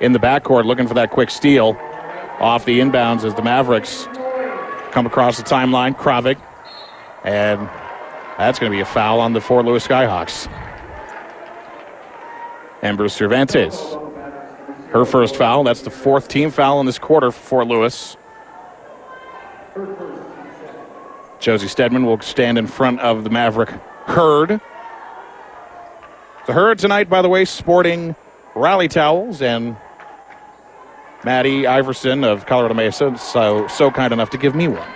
in 0.00 0.12
the 0.12 0.18
backcourt 0.18 0.64
looking 0.64 0.86
for 0.88 0.94
that 0.94 1.10
quick 1.10 1.30
steal 1.30 1.76
off 2.40 2.64
the 2.64 2.80
inbounds 2.80 3.24
as 3.24 3.34
the 3.34 3.42
Mavericks 3.42 4.06
come 4.90 5.06
across 5.06 5.36
the 5.36 5.42
timeline. 5.42 5.96
Kravik. 5.96 6.38
And 7.24 7.68
that's 8.38 8.58
going 8.58 8.70
to 8.70 8.76
be 8.76 8.80
a 8.80 8.86
foul 8.86 9.20
on 9.20 9.32
the 9.32 9.40
Fort 9.40 9.64
Lewis 9.64 9.86
Skyhawks. 9.86 10.50
Ember 12.82 13.08
Cervantes. 13.08 13.96
Her 14.90 15.04
first 15.04 15.36
foul. 15.36 15.64
That's 15.64 15.82
the 15.82 15.90
fourth 15.90 16.28
team 16.28 16.50
foul 16.50 16.80
in 16.80 16.86
this 16.86 16.98
quarter 16.98 17.30
for 17.30 17.40
Fort 17.40 17.66
Lewis. 17.66 18.16
Josie 21.40 21.68
Stedman 21.68 22.06
will 22.06 22.20
stand 22.20 22.58
in 22.58 22.66
front 22.66 23.00
of 23.00 23.24
the 23.24 23.30
Maverick 23.30 23.70
Herd. 24.06 24.60
The 26.46 26.52
Herd 26.52 26.78
tonight, 26.78 27.08
by 27.08 27.22
the 27.22 27.28
way, 27.28 27.44
sporting 27.44 28.14
rally 28.54 28.88
towels, 28.88 29.42
and 29.42 29.76
Maddie 31.24 31.66
Iverson 31.66 32.24
of 32.24 32.46
Colorado 32.46 32.74
Mesa, 32.74 33.16
so, 33.18 33.66
so 33.68 33.90
kind 33.90 34.12
enough 34.12 34.30
to 34.30 34.38
give 34.38 34.54
me 34.54 34.68
one. 34.68 34.88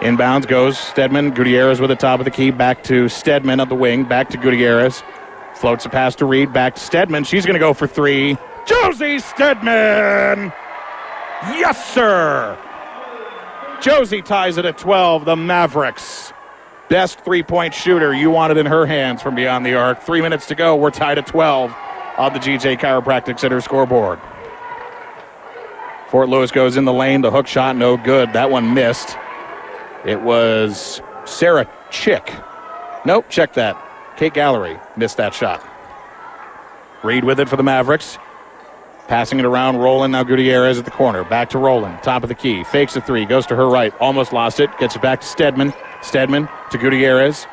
Inbounds 0.00 0.46
goes 0.46 0.78
Stedman. 0.78 1.30
Gutierrez 1.30 1.80
with 1.80 1.88
the 1.88 1.96
top 1.96 2.20
of 2.20 2.24
the 2.26 2.30
key. 2.30 2.50
Back 2.50 2.84
to 2.84 3.08
Stedman 3.08 3.60
at 3.60 3.70
the 3.70 3.74
wing. 3.74 4.04
Back 4.04 4.28
to 4.30 4.36
Gutierrez. 4.36 5.02
Floats 5.54 5.86
a 5.86 5.88
pass 5.88 6.14
to 6.16 6.26
Reed. 6.26 6.52
Back 6.52 6.74
to 6.74 6.80
Stedman. 6.80 7.24
She's 7.24 7.46
going 7.46 7.54
to 7.54 7.60
go 7.60 7.72
for 7.72 7.86
three. 7.86 8.36
Josie 8.66 9.18
Stedman! 9.18 10.52
Yes, 11.42 11.94
sir! 11.94 12.58
Josie 13.80 14.22
ties 14.22 14.58
it 14.58 14.64
at 14.64 14.76
12. 14.76 15.24
The 15.24 15.36
Mavericks. 15.36 16.32
Best 16.88 17.20
three 17.20 17.42
point 17.42 17.74
shooter. 17.74 18.14
You 18.14 18.30
want 18.30 18.52
it 18.52 18.56
in 18.58 18.66
her 18.66 18.86
hands 18.86 19.20
from 19.22 19.34
beyond 19.34 19.66
the 19.66 19.74
arc. 19.74 20.02
Three 20.02 20.20
minutes 20.20 20.46
to 20.46 20.54
go. 20.54 20.76
We're 20.76 20.90
tied 20.90 21.18
at 21.18 21.26
12 21.26 21.74
on 22.18 22.32
the 22.32 22.38
GJ 22.38 22.78
Chiropractic 22.78 23.38
Center 23.38 23.60
scoreboard. 23.60 24.20
Fort 26.08 26.28
Lewis 26.28 26.52
goes 26.52 26.76
in 26.76 26.84
the 26.84 26.92
lane. 26.92 27.20
The 27.22 27.30
hook 27.30 27.48
shot, 27.48 27.76
no 27.76 27.96
good. 27.96 28.32
That 28.32 28.50
one 28.50 28.74
missed. 28.74 29.16
It 30.04 30.20
was 30.22 31.02
Sarah 31.24 31.68
Chick. 31.90 32.32
Nope, 33.04 33.26
check 33.28 33.54
that. 33.54 33.76
Kate 34.16 34.32
Gallery 34.32 34.78
missed 34.96 35.16
that 35.16 35.34
shot. 35.34 35.62
Reed 37.02 37.24
with 37.24 37.40
it 37.40 37.48
for 37.48 37.56
the 37.56 37.62
Mavericks. 37.62 38.18
Passing 39.08 39.38
it 39.38 39.44
around, 39.44 39.76
Roland. 39.76 40.12
Now 40.12 40.24
Gutierrez 40.24 40.78
at 40.78 40.84
the 40.84 40.90
corner. 40.90 41.22
Back 41.22 41.50
to 41.50 41.58
Roland. 41.58 42.02
Top 42.02 42.24
of 42.24 42.28
the 42.28 42.34
key. 42.34 42.64
Fakes 42.64 42.96
a 42.96 43.00
three. 43.00 43.24
Goes 43.24 43.46
to 43.46 43.56
her 43.56 43.68
right. 43.68 43.94
Almost 44.00 44.32
lost 44.32 44.58
it. 44.58 44.68
Gets 44.78 44.96
it 44.96 45.02
back 45.02 45.20
to 45.20 45.26
Stedman. 45.26 45.72
Stedman 46.02 46.48
to 46.70 46.78
Gutierrez. 46.78 47.46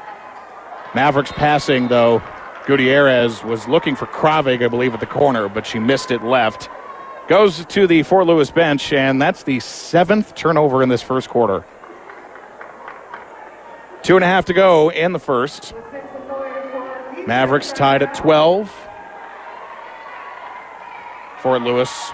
Mavericks 0.95 1.31
passing, 1.31 1.87
though. 1.89 2.23
Gutierrez 2.65 3.43
was 3.43 3.67
looking 3.67 3.95
for 3.95 4.05
Kravig, 4.07 4.63
I 4.63 4.67
believe, 4.67 4.93
at 4.93 4.99
the 4.99 5.05
corner, 5.05 5.47
but 5.49 5.65
she 5.67 5.79
missed 5.79 6.11
it 6.11 6.23
left. 6.23 6.69
Goes 7.27 7.65
to 7.65 7.87
the 7.87 8.03
Fort 8.03 8.25
Lewis 8.25 8.51
bench, 8.51 8.91
and 8.91 9.21
that's 9.21 9.43
the 9.43 9.59
seventh 9.59 10.33
turnover 10.35 10.81
in 10.81 10.89
this 10.89 11.01
first 11.01 11.29
quarter. 11.29 11.65
Two 14.01 14.15
and 14.15 14.23
a 14.23 14.27
half 14.27 14.45
to 14.45 14.53
go 14.53 14.89
in 14.91 15.13
the 15.13 15.19
first. 15.19 15.73
Mavericks 17.27 17.71
tied 17.71 18.01
at 18.01 18.13
12. 18.13 18.71
Fort 21.43 21.61
Lewis 21.61 22.13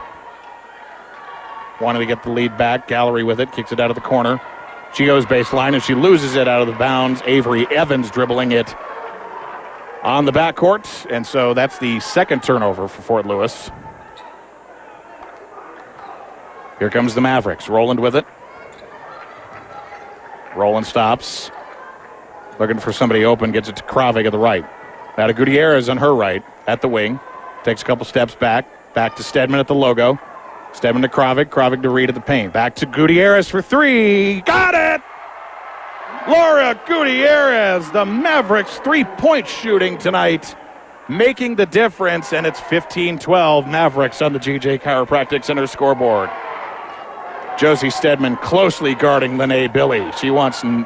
wanted 1.79 1.99
to 1.99 2.07
get 2.07 2.23
the 2.23 2.31
lead 2.31 2.57
back. 2.57 2.87
Gallery 2.87 3.23
with 3.23 3.39
it, 3.39 3.51
kicks 3.51 3.71
it 3.71 3.79
out 3.79 3.91
of 3.91 3.95
the 3.95 4.01
corner. 4.01 4.41
She 4.95 5.05
goes 5.05 5.23
baseline 5.23 5.75
and 5.75 5.83
she 5.83 5.93
loses 5.93 6.35
it 6.35 6.47
out 6.47 6.61
of 6.61 6.67
the 6.67 6.73
bounds. 6.73 7.21
Avery 7.27 7.67
Evans 7.67 8.09
dribbling 8.09 8.51
it 8.51 8.73
on 10.01 10.25
the 10.25 10.31
backcourt, 10.31 11.05
and 11.11 11.27
so 11.27 11.53
that's 11.53 11.77
the 11.77 11.99
second 11.99 12.41
turnover 12.41 12.87
for 12.87 13.03
Fort 13.03 13.27
Lewis. 13.27 13.69
Here 16.79 16.89
comes 16.89 17.13
the 17.13 17.21
Mavericks. 17.21 17.69
Roland 17.69 17.99
with 17.99 18.15
it. 18.15 18.25
Roland 20.55 20.87
stops. 20.87 21.51
Looking 22.57 22.79
for 22.79 22.91
somebody 22.91 23.25
open, 23.25 23.51
gets 23.51 23.69
it 23.69 23.75
to 23.75 23.83
Kravig 23.83 24.25
at 24.25 24.31
the 24.31 24.39
right. 24.39 24.65
Now 25.19 25.27
to 25.27 25.33
Gutierrez 25.33 25.87
on 25.87 25.97
her 25.97 26.15
right 26.15 26.43
at 26.65 26.81
the 26.81 26.87
wing. 26.87 27.19
Takes 27.63 27.83
a 27.83 27.85
couple 27.85 28.05
steps 28.05 28.33
back. 28.33 28.67
Back 28.93 29.15
to 29.17 29.23
Stedman 29.23 29.59
at 29.59 29.67
the 29.67 29.75
logo. 29.75 30.19
Stedman 30.73 31.01
to 31.01 31.07
Kravik. 31.07 31.45
Kravik 31.45 31.81
to 31.83 31.89
Reed 31.89 32.09
at 32.09 32.15
the 32.15 32.21
paint. 32.21 32.53
Back 32.53 32.75
to 32.75 32.85
Gutierrez 32.85 33.49
for 33.49 33.61
three. 33.61 34.41
Got 34.41 34.75
it! 34.75 35.01
Laura 36.27 36.79
Gutierrez, 36.85 37.89
the 37.91 38.05
Mavericks 38.05 38.77
three 38.79 39.03
point 39.03 39.47
shooting 39.47 39.97
tonight, 39.97 40.55
making 41.07 41.55
the 41.55 41.65
difference, 41.65 42.33
and 42.33 42.45
it's 42.45 42.59
15 42.59 43.17
12 43.19 43.67
Mavericks 43.67 44.21
on 44.21 44.33
the 44.33 44.39
GJ 44.39 44.81
Chiropractic 44.81 45.43
Center 45.43 45.65
scoreboard. 45.65 46.29
Josie 47.57 47.89
Stedman 47.89 48.37
closely 48.37 48.95
guarding 48.95 49.37
Lene 49.37 49.71
Billy. 49.71 50.09
She 50.19 50.29
wants 50.29 50.63
n- 50.63 50.85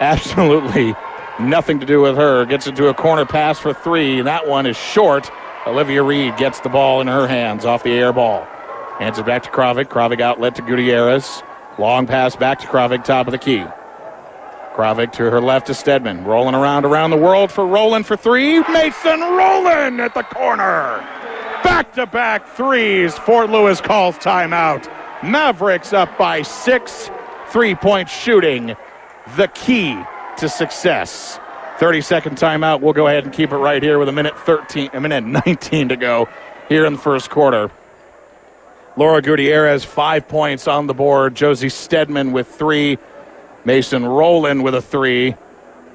absolutely 0.00 0.94
nothing 1.40 1.80
to 1.80 1.86
do 1.86 2.00
with 2.00 2.16
her. 2.16 2.44
Gets 2.46 2.66
into 2.66 2.88
a 2.88 2.94
corner 2.94 3.26
pass 3.26 3.58
for 3.58 3.74
three. 3.74 4.22
That 4.22 4.46
one 4.48 4.64
is 4.64 4.76
short. 4.76 5.30
Olivia 5.66 6.02
Reed 6.02 6.36
gets 6.36 6.60
the 6.60 6.68
ball 6.68 7.00
in 7.00 7.06
her 7.06 7.26
hands 7.26 7.64
off 7.64 7.82
the 7.82 7.92
air 7.92 8.12
ball. 8.12 8.44
Hands 8.98 9.18
it 9.18 9.24
back 9.24 9.42
to 9.44 9.50
Kravik. 9.50 9.86
Kravik 9.86 10.20
outlet 10.20 10.54
to 10.56 10.62
Gutierrez. 10.62 11.42
Long 11.78 12.06
pass 12.06 12.36
back 12.36 12.58
to 12.60 12.66
Kravik, 12.66 13.02
top 13.02 13.26
of 13.26 13.32
the 13.32 13.38
key. 13.38 13.64
Kravik 14.74 15.12
to 15.12 15.30
her 15.30 15.40
left 15.40 15.66
to 15.68 15.74
Stedman. 15.74 16.24
Rolling 16.24 16.54
around 16.54 16.84
around 16.84 17.10
the 17.10 17.16
world 17.16 17.50
for 17.50 17.66
Roland 17.66 18.06
for 18.06 18.16
three. 18.16 18.60
Mason 18.60 19.20
Roland 19.20 20.00
at 20.00 20.14
the 20.14 20.22
corner. 20.22 20.98
Back 21.62 21.92
to 21.94 22.06
back 22.06 22.46
threes. 22.46 23.16
Fort 23.16 23.50
Lewis 23.50 23.80
calls 23.80 24.16
timeout. 24.18 24.86
Mavericks 25.22 25.92
up 25.92 26.16
by 26.18 26.42
six. 26.42 27.10
Three 27.48 27.74
point 27.74 28.10
shooting. 28.10 28.76
The 29.36 29.48
key 29.48 29.98
to 30.38 30.48
success. 30.48 31.40
30 31.78 32.00
second 32.00 32.36
timeout. 32.36 32.80
We'll 32.80 32.92
go 32.92 33.08
ahead 33.08 33.24
and 33.24 33.32
keep 33.32 33.52
it 33.52 33.56
right 33.56 33.82
here 33.82 33.98
with 33.98 34.08
a 34.08 34.12
minute 34.12 34.38
13, 34.38 34.90
a 34.92 35.00
minute 35.00 35.24
19 35.24 35.88
to 35.88 35.96
go 35.96 36.28
here 36.68 36.86
in 36.86 36.94
the 36.94 36.98
first 36.98 37.30
quarter. 37.30 37.70
Laura 38.96 39.20
Gutierrez, 39.20 39.84
five 39.84 40.28
points 40.28 40.68
on 40.68 40.86
the 40.86 40.94
board. 40.94 41.34
Josie 41.34 41.68
Stedman 41.68 42.32
with 42.32 42.46
three. 42.46 42.98
Mason 43.64 44.04
Rowland 44.04 44.62
with 44.62 44.74
a 44.74 44.82
three. 44.82 45.34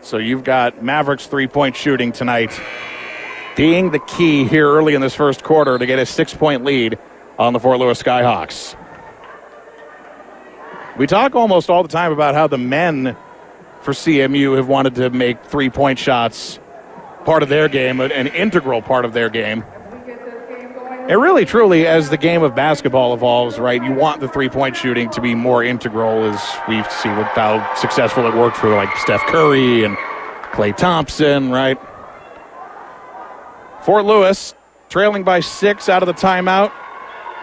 So 0.02 0.18
you've 0.18 0.44
got 0.44 0.84
Mavericks 0.84 1.28
three 1.28 1.48
point 1.48 1.76
shooting 1.76 2.12
tonight 2.12 2.60
being 3.56 3.92
the 3.92 4.00
key 4.00 4.46
here 4.46 4.70
early 4.70 4.96
in 4.96 5.02
this 5.02 5.15
first 5.15 5.44
quarter 5.44 5.78
to 5.78 5.86
get 5.86 6.00
a 6.00 6.06
six 6.06 6.34
point 6.34 6.63
lead 6.63 6.98
on 7.38 7.54
the 7.54 7.60
Fort 7.60 7.80
Lewis 7.80 8.02
Skyhawks. 8.02 8.76
We 10.98 11.08
talk 11.08 11.36
almost 11.36 11.70
all 11.70 11.84
the 11.84 11.89
time 11.89 12.12
about 12.12 12.36
how 12.36 12.48
the 12.48 12.58
men 12.58 13.15
for 13.89 13.93
CMU 13.93 14.56
have 14.56 14.67
wanted 14.67 14.93
to 14.93 15.10
make 15.10 15.43
three 15.45 15.69
point 15.71 15.97
shots 15.97 16.60
part 17.25 17.41
of 17.41 17.49
their 17.49 17.67
game, 17.67 17.99
an 17.99 18.28
integral 18.28 18.84
part 18.84 19.04
of 19.04 19.13
their 19.13 19.32
game. 19.32 19.63
And 21.08 21.19
really, 21.19 21.43
truly, 21.43 21.88
as 21.88 22.12
the 22.12 22.17
game 22.17 22.43
of 22.43 22.54
basketball 22.54 23.15
evolves, 23.15 23.58
right, 23.58 23.84
you 23.84 23.91
want 23.93 24.21
the 24.21 24.28
three 24.28 24.47
point 24.47 24.75
shooting 24.75 25.10
to 25.10 25.21
be 25.21 25.34
more 25.34 25.63
integral 25.63 26.23
as 26.23 26.39
we 26.67 26.84
see 26.84 27.10
with 27.10 27.25
how 27.30 27.73
successful 27.73 28.28
it 28.28 28.36
worked 28.36 28.58
for 28.58 28.69
like 28.75 28.95
Steph 28.97 29.25
Curry 29.25 29.84
and 29.84 29.97
Klay 30.52 30.78
Thompson, 30.78 31.49
right? 31.49 31.80
Fort 33.82 34.06
Lewis 34.06 34.54
trailing 34.89 35.23
by 35.23 35.39
six 35.39 35.89
out 35.89 36.04
of 36.04 36.08
the 36.08 36.13
timeout. 36.13 36.71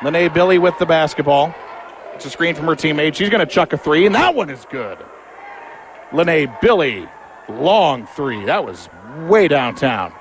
Lene 0.04 0.32
Billy 0.32 0.58
with 0.58 0.78
the 0.78 0.86
basketball. 0.86 1.52
It's 2.14 2.24
a 2.24 2.30
screen 2.30 2.54
from 2.54 2.66
her 2.66 2.76
teammate. 2.76 3.16
She's 3.16 3.30
going 3.30 3.44
to 3.44 3.52
chuck 3.52 3.72
a 3.72 3.76
three, 3.76 4.06
and 4.06 4.14
that 4.14 4.36
one 4.36 4.48
is 4.48 4.64
good. 4.70 4.96
Lene 6.16 6.50
Billy, 6.62 7.06
long 7.48 8.06
three. 8.06 8.44
That 8.46 8.64
was 8.64 8.88
way 9.26 9.48
downtown. 9.48 10.14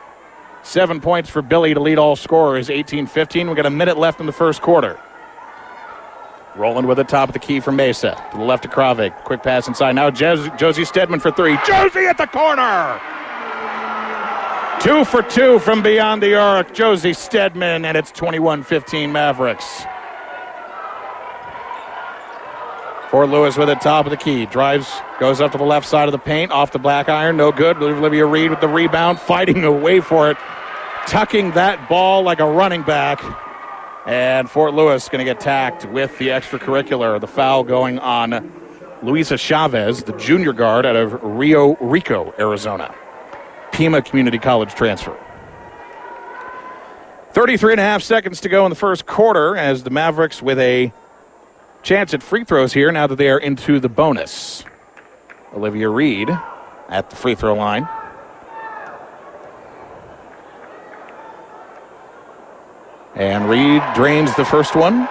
Seven 0.61 0.99
points 0.99 1.29
for 1.29 1.41
Billy 1.41 1.73
to 1.73 1.79
lead 1.79 1.97
all 1.97 2.15
scorers, 2.15 2.69
18 2.69 3.07
15. 3.07 3.47
We've 3.47 3.55
got 3.55 3.65
a 3.65 3.69
minute 3.69 3.97
left 3.97 4.19
in 4.19 4.25
the 4.25 4.33
first 4.33 4.61
quarter. 4.61 4.99
Rolling 6.55 6.85
with 6.87 6.97
the 6.97 7.03
top 7.03 7.29
of 7.29 7.33
the 7.33 7.39
key 7.39 7.59
from 7.59 7.77
Mesa. 7.77 8.21
To 8.31 8.37
the 8.37 8.43
left 8.43 8.63
to 8.63 8.69
Kravik. 8.69 9.15
Quick 9.23 9.43
pass 9.43 9.67
inside. 9.67 9.93
Now 9.93 10.09
Josie 10.09 10.85
Stedman 10.85 11.19
for 11.19 11.31
three. 11.31 11.57
Josie 11.65 12.05
at 12.05 12.17
the 12.17 12.27
corner! 12.27 12.99
Two 14.81 15.05
for 15.05 15.21
two 15.23 15.59
from 15.59 15.81
beyond 15.81 16.21
the 16.21 16.35
arc. 16.35 16.73
Josie 16.73 17.13
Stedman, 17.13 17.85
and 17.85 17.97
it's 17.97 18.11
21 18.11 18.63
15 18.63 19.11
Mavericks. 19.11 19.83
Fort 23.15 23.29
Lewis 23.29 23.55
with 23.55 23.69
it, 23.69 23.79
top 23.79 24.05
of 24.05 24.09
the 24.09 24.17
key. 24.17 24.45
Drives, 24.45 24.91
goes 25.21 25.39
up 25.39 25.53
to 25.53 25.57
the 25.57 25.63
left 25.63 25.87
side 25.87 26.09
of 26.09 26.11
the 26.11 26.17
paint, 26.17 26.51
off 26.51 26.73
the 26.73 26.79
black 26.79 27.07
iron, 27.07 27.37
no 27.37 27.49
good. 27.49 27.77
Olivia 27.77 28.25
Reed 28.25 28.49
with 28.49 28.59
the 28.59 28.67
rebound, 28.67 29.19
fighting 29.21 29.63
away 29.63 30.01
for 30.01 30.29
it, 30.29 30.35
tucking 31.07 31.51
that 31.51 31.87
ball 31.87 32.23
like 32.23 32.41
a 32.41 32.45
running 32.45 32.83
back. 32.83 33.23
And 34.05 34.49
Fort 34.49 34.73
Lewis 34.73 35.07
going 35.07 35.19
to 35.19 35.23
get 35.23 35.39
tacked 35.39 35.85
with 35.85 36.17
the 36.17 36.27
extracurricular. 36.27 37.21
The 37.21 37.27
foul 37.27 37.63
going 37.63 37.99
on 37.99 38.51
Luisa 39.01 39.37
Chavez, 39.37 40.03
the 40.03 40.17
junior 40.17 40.51
guard 40.51 40.85
out 40.85 40.97
of 40.97 41.17
Rio 41.23 41.75
Rico, 41.75 42.33
Arizona. 42.37 42.93
Pima 43.71 44.01
Community 44.01 44.39
College 44.39 44.75
transfer. 44.75 45.17
33 47.31 47.71
and 47.71 47.79
a 47.79 47.83
half 47.83 48.03
seconds 48.03 48.41
to 48.41 48.49
go 48.49 48.65
in 48.65 48.71
the 48.71 48.75
first 48.75 49.05
quarter 49.05 49.55
as 49.55 49.83
the 49.83 49.89
Mavericks 49.89 50.41
with 50.41 50.59
a 50.59 50.91
chance 51.85 52.15
at 52.15 52.23
free 52.23 52.43
throws 52.43 52.73
here 52.73 52.91
now 52.91 53.05
that 53.05 53.17
they 53.17 53.29
are 53.29 53.37
into 53.37 53.79
the 53.79 53.87
bonus. 53.87 54.65
Olivia 55.53 55.87
Reed 55.87 56.29
at 56.89 57.11
the 57.11 57.15
free 57.15 57.35
throw 57.35 57.53
line. 57.53 57.87
And 63.13 63.47
Reed 63.47 63.83
drains 63.93 64.35
the 64.35 64.43
first 64.43 64.75
one. 64.75 65.07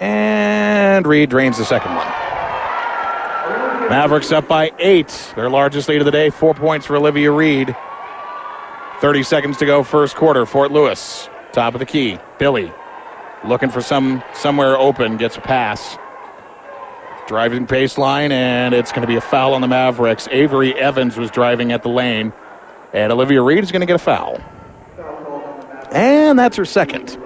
And 0.00 1.06
Reed 1.06 1.30
drains 1.30 1.56
the 1.56 1.64
second 1.64 1.94
one. 1.94 2.06
Mavericks 3.88 4.32
up 4.32 4.48
by 4.48 4.72
eight. 4.80 5.32
Their 5.36 5.48
largest 5.48 5.88
lead 5.88 6.00
of 6.00 6.04
the 6.04 6.10
day. 6.10 6.30
Four 6.30 6.52
points 6.52 6.84
for 6.84 6.96
Olivia 6.96 7.30
Reed. 7.30 7.74
30 9.00 9.22
seconds 9.22 9.56
to 9.58 9.66
go, 9.66 9.82
first 9.82 10.16
quarter. 10.16 10.44
Fort 10.46 10.72
Lewis, 10.72 11.28
top 11.52 11.74
of 11.74 11.78
the 11.78 11.86
key. 11.86 12.18
Billy 12.38 12.72
looking 13.44 13.70
for 13.70 13.80
some 13.80 14.22
somewhere 14.34 14.76
open, 14.76 15.16
gets 15.16 15.36
a 15.36 15.40
pass. 15.40 15.96
Driving 17.26 17.66
baseline, 17.66 18.30
and 18.30 18.74
it's 18.74 18.90
going 18.90 19.02
to 19.02 19.06
be 19.06 19.16
a 19.16 19.20
foul 19.20 19.52
on 19.52 19.60
the 19.60 19.68
Mavericks. 19.68 20.26
Avery 20.30 20.74
Evans 20.74 21.16
was 21.16 21.30
driving 21.30 21.72
at 21.72 21.82
the 21.82 21.90
lane, 21.90 22.32
and 22.94 23.12
Olivia 23.12 23.42
Reed 23.42 23.62
is 23.62 23.70
going 23.70 23.80
to 23.80 23.86
get 23.86 23.96
a 23.96 23.98
foul. 23.98 24.40
And 25.92 26.38
that's 26.38 26.56
her 26.56 26.64
second. 26.64 27.18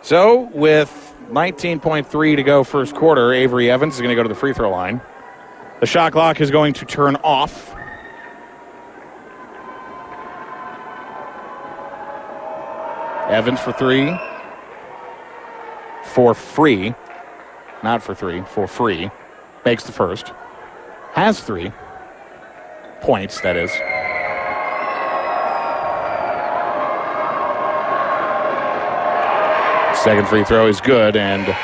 So, 0.00 0.50
with 0.54 1.14
19.3 1.30 2.36
to 2.36 2.42
go, 2.42 2.64
first 2.64 2.94
quarter, 2.94 3.32
Avery 3.32 3.70
Evans 3.70 3.94
is 3.94 4.00
going 4.00 4.10
to 4.10 4.16
go 4.16 4.22
to 4.22 4.28
the 4.28 4.34
free 4.34 4.54
throw 4.54 4.70
line. 4.70 5.00
The 5.80 5.86
shot 5.86 6.12
clock 6.12 6.40
is 6.40 6.50
going 6.50 6.72
to 6.74 6.86
turn 6.86 7.16
off. 7.16 7.74
Evans 13.28 13.60
for 13.60 13.72
three. 13.72 14.14
For 16.04 16.34
free. 16.34 16.94
Not 17.82 18.02
for 18.02 18.14
three, 18.14 18.42
for 18.42 18.66
free. 18.66 19.10
Makes 19.64 19.84
the 19.84 19.92
first. 19.92 20.32
Has 21.12 21.40
three. 21.40 21.72
Points, 23.00 23.40
that 23.40 23.56
is. 23.56 23.70
Second 30.02 30.28
free 30.28 30.44
throw 30.44 30.66
is 30.66 30.82
good, 30.82 31.16
and 31.16 31.56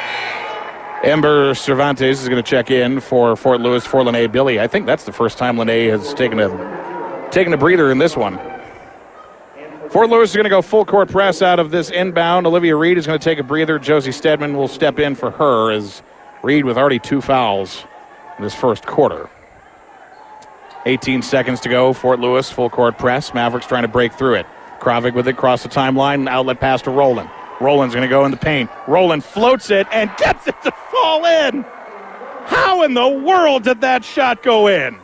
Ember 1.04 1.54
Cervantes 1.54 2.22
is 2.22 2.28
going 2.28 2.42
to 2.42 2.48
check 2.48 2.70
in 2.70 3.00
for 3.00 3.36
Fort 3.36 3.60
Lewis 3.60 3.84
for 3.86 4.02
Lene 4.02 4.30
Billy. 4.30 4.60
I 4.60 4.66
think 4.66 4.86
that's 4.86 5.04
the 5.04 5.12
first 5.12 5.36
time 5.36 5.58
Lene 5.58 5.90
has 5.90 6.14
taken 6.14 6.40
a 6.40 7.28
taken 7.30 7.52
a 7.52 7.58
breather 7.58 7.90
in 7.90 7.98
this 7.98 8.16
one. 8.16 8.38
Fort 9.90 10.08
Lewis 10.08 10.30
is 10.30 10.36
going 10.36 10.44
to 10.44 10.50
go 10.50 10.62
full 10.62 10.84
court 10.84 11.10
press 11.10 11.42
out 11.42 11.58
of 11.58 11.72
this 11.72 11.90
inbound. 11.90 12.46
Olivia 12.46 12.76
Reed 12.76 12.96
is 12.96 13.08
going 13.08 13.18
to 13.18 13.24
take 13.24 13.40
a 13.40 13.42
breather. 13.42 13.76
Josie 13.76 14.12
Stedman 14.12 14.56
will 14.56 14.68
step 14.68 15.00
in 15.00 15.16
for 15.16 15.32
her 15.32 15.72
as 15.72 16.00
Reed 16.44 16.64
with 16.64 16.78
already 16.78 17.00
two 17.00 17.20
fouls 17.20 17.84
in 18.38 18.44
this 18.44 18.54
first 18.54 18.86
quarter. 18.86 19.28
18 20.86 21.22
seconds 21.22 21.58
to 21.60 21.68
go. 21.68 21.92
Fort 21.92 22.20
Lewis 22.20 22.48
full 22.48 22.70
court 22.70 22.98
press. 22.98 23.34
Mavericks 23.34 23.66
trying 23.66 23.82
to 23.82 23.88
break 23.88 24.12
through 24.12 24.34
it. 24.34 24.46
Kravik 24.78 25.12
with 25.12 25.26
it 25.26 25.32
across 25.32 25.64
the 25.64 25.68
timeline. 25.68 26.28
Outlet 26.28 26.60
pass 26.60 26.80
to 26.82 26.92
Roland. 26.92 27.28
Roland's 27.60 27.92
going 27.92 28.08
to 28.08 28.10
go 28.10 28.24
in 28.24 28.30
the 28.30 28.36
paint. 28.36 28.70
Roland 28.86 29.24
floats 29.24 29.70
it 29.70 29.88
and 29.90 30.08
gets 30.18 30.46
it 30.46 30.54
to 30.62 30.70
fall 30.70 31.24
in. 31.24 31.62
How 32.44 32.84
in 32.84 32.94
the 32.94 33.08
world 33.08 33.64
did 33.64 33.80
that 33.80 34.04
shot 34.04 34.44
go 34.44 34.68
in? 34.68 34.96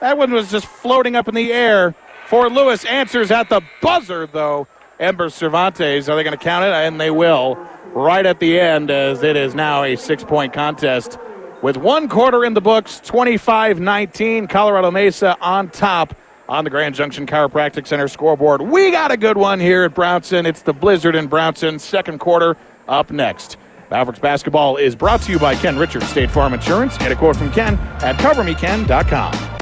That 0.00 0.18
one 0.18 0.30
was 0.30 0.50
just 0.50 0.66
floating 0.66 1.16
up 1.16 1.26
in 1.26 1.34
the 1.34 1.50
air. 1.50 1.94
Fort 2.26 2.52
Lewis 2.52 2.84
answers 2.84 3.30
at 3.30 3.48
the 3.48 3.60
buzzer, 3.80 4.26
though. 4.26 4.66
Ember 5.00 5.28
Cervantes, 5.28 6.08
are 6.08 6.16
they 6.16 6.22
going 6.22 6.36
to 6.36 6.42
count 6.42 6.64
it? 6.64 6.72
And 6.72 7.00
they 7.00 7.10
will. 7.10 7.56
Right 7.92 8.24
at 8.26 8.40
the 8.40 8.58
end, 8.58 8.90
as 8.90 9.22
it 9.22 9.36
is 9.36 9.54
now 9.54 9.82
a 9.84 9.96
six 9.96 10.24
point 10.24 10.52
contest. 10.52 11.18
With 11.62 11.76
one 11.76 12.08
quarter 12.08 12.44
in 12.44 12.54
the 12.54 12.60
books, 12.60 13.00
25 13.00 13.80
19, 13.80 14.48
Colorado 14.48 14.90
Mesa 14.90 15.36
on 15.40 15.70
top 15.70 16.16
on 16.48 16.64
the 16.64 16.70
Grand 16.70 16.94
Junction 16.94 17.26
Chiropractic 17.26 17.86
Center 17.86 18.08
scoreboard. 18.08 18.62
We 18.62 18.90
got 18.90 19.10
a 19.10 19.16
good 19.16 19.36
one 19.36 19.60
here 19.60 19.84
at 19.84 19.94
Brownson. 19.94 20.44
It's 20.44 20.62
the 20.62 20.72
Blizzard 20.72 21.14
in 21.14 21.26
Brownson, 21.26 21.78
second 21.78 22.18
quarter 22.18 22.56
up 22.88 23.10
next. 23.10 23.56
Mavericks 23.90 24.18
basketball 24.18 24.76
is 24.76 24.96
brought 24.96 25.22
to 25.22 25.32
you 25.32 25.38
by 25.38 25.54
Ken 25.54 25.78
Richards, 25.78 26.08
State 26.08 26.30
Farm 26.30 26.52
Insurance. 26.52 26.98
Get 26.98 27.12
a 27.12 27.16
quote 27.16 27.36
from 27.36 27.52
Ken 27.52 27.78
at 28.02 28.16
covermeken.com. 28.16 29.53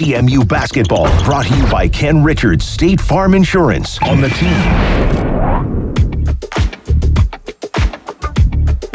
CMU 0.00 0.48
basketball 0.48 1.04
brought 1.24 1.44
to 1.44 1.54
you 1.54 1.70
by 1.70 1.86
Ken 1.86 2.24
Richards, 2.24 2.64
State 2.64 2.98
Farm 2.98 3.34
Insurance 3.34 3.98
on 4.00 4.22
the 4.22 4.30
team. 4.30 4.50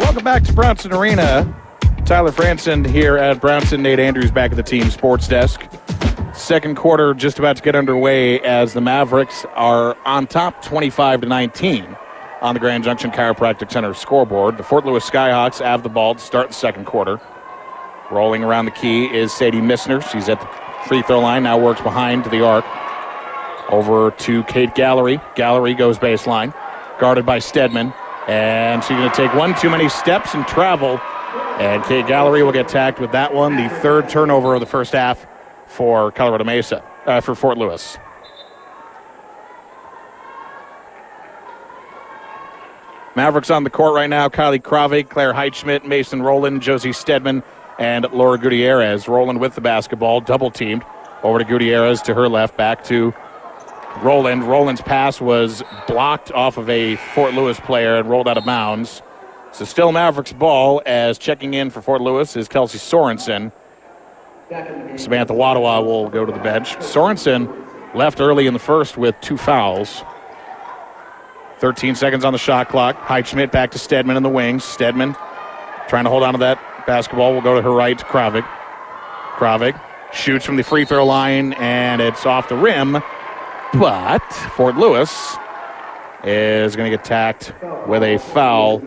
Welcome 0.00 0.24
back 0.24 0.42
to 0.42 0.52
Brownson 0.52 0.92
Arena. 0.92 1.46
Tyler 2.06 2.32
Franson 2.32 2.84
here 2.84 3.16
at 3.16 3.40
Brownson. 3.40 3.82
Nate 3.82 4.00
Andrews 4.00 4.32
back 4.32 4.50
at 4.50 4.56
the 4.56 4.64
team 4.64 4.90
sports 4.90 5.28
desk. 5.28 5.62
Second 6.34 6.76
quarter 6.76 7.14
just 7.14 7.38
about 7.38 7.54
to 7.54 7.62
get 7.62 7.76
underway 7.76 8.40
as 8.40 8.72
the 8.74 8.80
Mavericks 8.80 9.46
are 9.54 9.96
on 10.06 10.26
top 10.26 10.60
25 10.64 11.20
to 11.20 11.28
19 11.28 11.96
on 12.40 12.54
the 12.54 12.58
Grand 12.58 12.82
Junction 12.82 13.12
Chiropractic 13.12 13.70
Center 13.70 13.94
scoreboard. 13.94 14.56
The 14.56 14.64
Fort 14.64 14.84
Lewis 14.84 15.08
Skyhawks 15.08 15.60
have 15.60 15.84
the 15.84 15.88
ball 15.88 16.16
to 16.16 16.20
start 16.20 16.48
the 16.48 16.54
second 16.54 16.84
quarter. 16.84 17.20
Rolling 18.10 18.42
around 18.42 18.64
the 18.64 18.72
key 18.72 19.04
is 19.04 19.32
Sadie 19.32 19.60
Missner. 19.60 20.02
She's 20.10 20.28
at 20.28 20.40
the 20.40 20.65
free 20.86 21.02
throw 21.02 21.20
line, 21.20 21.42
now 21.42 21.58
works 21.58 21.80
behind 21.80 22.24
the 22.26 22.44
arc. 22.44 22.64
Over 23.70 24.12
to 24.12 24.44
Kate 24.44 24.74
Gallery. 24.74 25.20
Gallery 25.34 25.74
goes 25.74 25.98
baseline, 25.98 26.54
guarded 27.00 27.26
by 27.26 27.40
Stedman. 27.40 27.92
And 28.28 28.82
she's 28.82 28.96
going 28.96 29.10
to 29.10 29.16
take 29.16 29.34
one 29.34 29.54
too 29.56 29.70
many 29.70 29.88
steps 29.88 30.34
and 30.34 30.46
travel. 30.46 31.00
And 31.58 31.82
Kate 31.84 32.06
Gallery 32.06 32.42
will 32.42 32.52
get 32.52 32.68
tagged 32.68 32.98
with 32.98 33.12
that 33.12 33.34
one, 33.34 33.56
the 33.56 33.68
third 33.80 34.08
turnover 34.08 34.54
of 34.54 34.60
the 34.60 34.66
first 34.66 34.92
half 34.92 35.26
for 35.66 36.12
Colorado 36.12 36.44
Mesa, 36.44 36.84
uh, 37.06 37.20
for 37.20 37.34
Fort 37.34 37.58
Lewis. 37.58 37.98
Mavericks 43.16 43.50
on 43.50 43.64
the 43.64 43.70
court 43.70 43.94
right 43.94 44.10
now. 44.10 44.28
Kylie 44.28 44.60
Kravig, 44.60 45.08
Claire 45.08 45.32
Heitschmidt, 45.32 45.86
Mason 45.86 46.20
Rowland, 46.20 46.60
Josie 46.60 46.92
Stedman, 46.92 47.42
and 47.78 48.06
Laura 48.12 48.38
Gutierrez. 48.38 49.08
Rowland 49.08 49.40
with 49.40 49.54
the 49.54 49.60
basketball, 49.60 50.20
double 50.20 50.50
teamed. 50.50 50.84
Over 51.22 51.38
to 51.38 51.44
Gutierrez 51.44 52.02
to 52.02 52.14
her 52.14 52.28
left, 52.28 52.56
back 52.56 52.84
to 52.84 53.14
Roland. 54.02 54.44
Roland's 54.44 54.82
pass 54.82 55.20
was 55.20 55.62
blocked 55.86 56.30
off 56.32 56.56
of 56.56 56.68
a 56.68 56.96
Fort 56.96 57.34
Lewis 57.34 57.58
player 57.60 57.96
and 57.96 58.08
rolled 58.08 58.28
out 58.28 58.38
of 58.38 58.44
bounds. 58.44 59.02
So 59.52 59.64
still 59.64 59.90
Mavericks 59.92 60.32
ball 60.32 60.82
as 60.84 61.18
checking 61.18 61.54
in 61.54 61.70
for 61.70 61.80
Fort 61.80 62.00
Lewis 62.00 62.36
is 62.36 62.48
Kelsey 62.48 62.78
Sorensen. 62.78 63.52
Samantha 64.96 65.32
Wadawa 65.32 65.84
will 65.84 66.08
go 66.08 66.24
to 66.24 66.32
the 66.32 66.38
bench. 66.38 66.76
Sorensen 66.76 67.94
left 67.94 68.20
early 68.20 68.46
in 68.46 68.52
the 68.52 68.60
first 68.60 68.96
with 68.96 69.14
two 69.20 69.36
fouls. 69.36 70.02
13 71.58 71.94
seconds 71.94 72.24
on 72.24 72.32
the 72.32 72.38
shot 72.38 72.68
clock. 72.68 72.96
Heitschmidt 73.00 73.50
back 73.50 73.70
to 73.70 73.78
Stedman 73.78 74.16
in 74.16 74.22
the 74.22 74.28
wings. 74.28 74.62
Stedman 74.62 75.16
trying 75.88 76.04
to 76.04 76.10
hold 76.10 76.22
on 76.22 76.34
to 76.34 76.38
that 76.38 76.58
basketball. 76.86 77.34
Will 77.34 77.42
go 77.42 77.56
to 77.56 77.62
her 77.62 77.72
right 77.72 77.98
Kravik. 77.98 78.46
Kravik 79.36 79.80
shoots 80.12 80.44
from 80.44 80.56
the 80.56 80.62
free 80.62 80.84
throw 80.84 81.04
line 81.04 81.52
and 81.54 82.00
it's 82.00 82.24
off 82.24 82.48
the 82.48 82.56
rim. 82.56 83.02
But 83.74 84.20
Fort 84.54 84.76
Lewis 84.76 85.36
is 86.24 86.76
going 86.76 86.90
to 86.90 86.96
get 86.96 87.04
tacked 87.04 87.52
with 87.86 88.02
a 88.02 88.18
foul. 88.18 88.82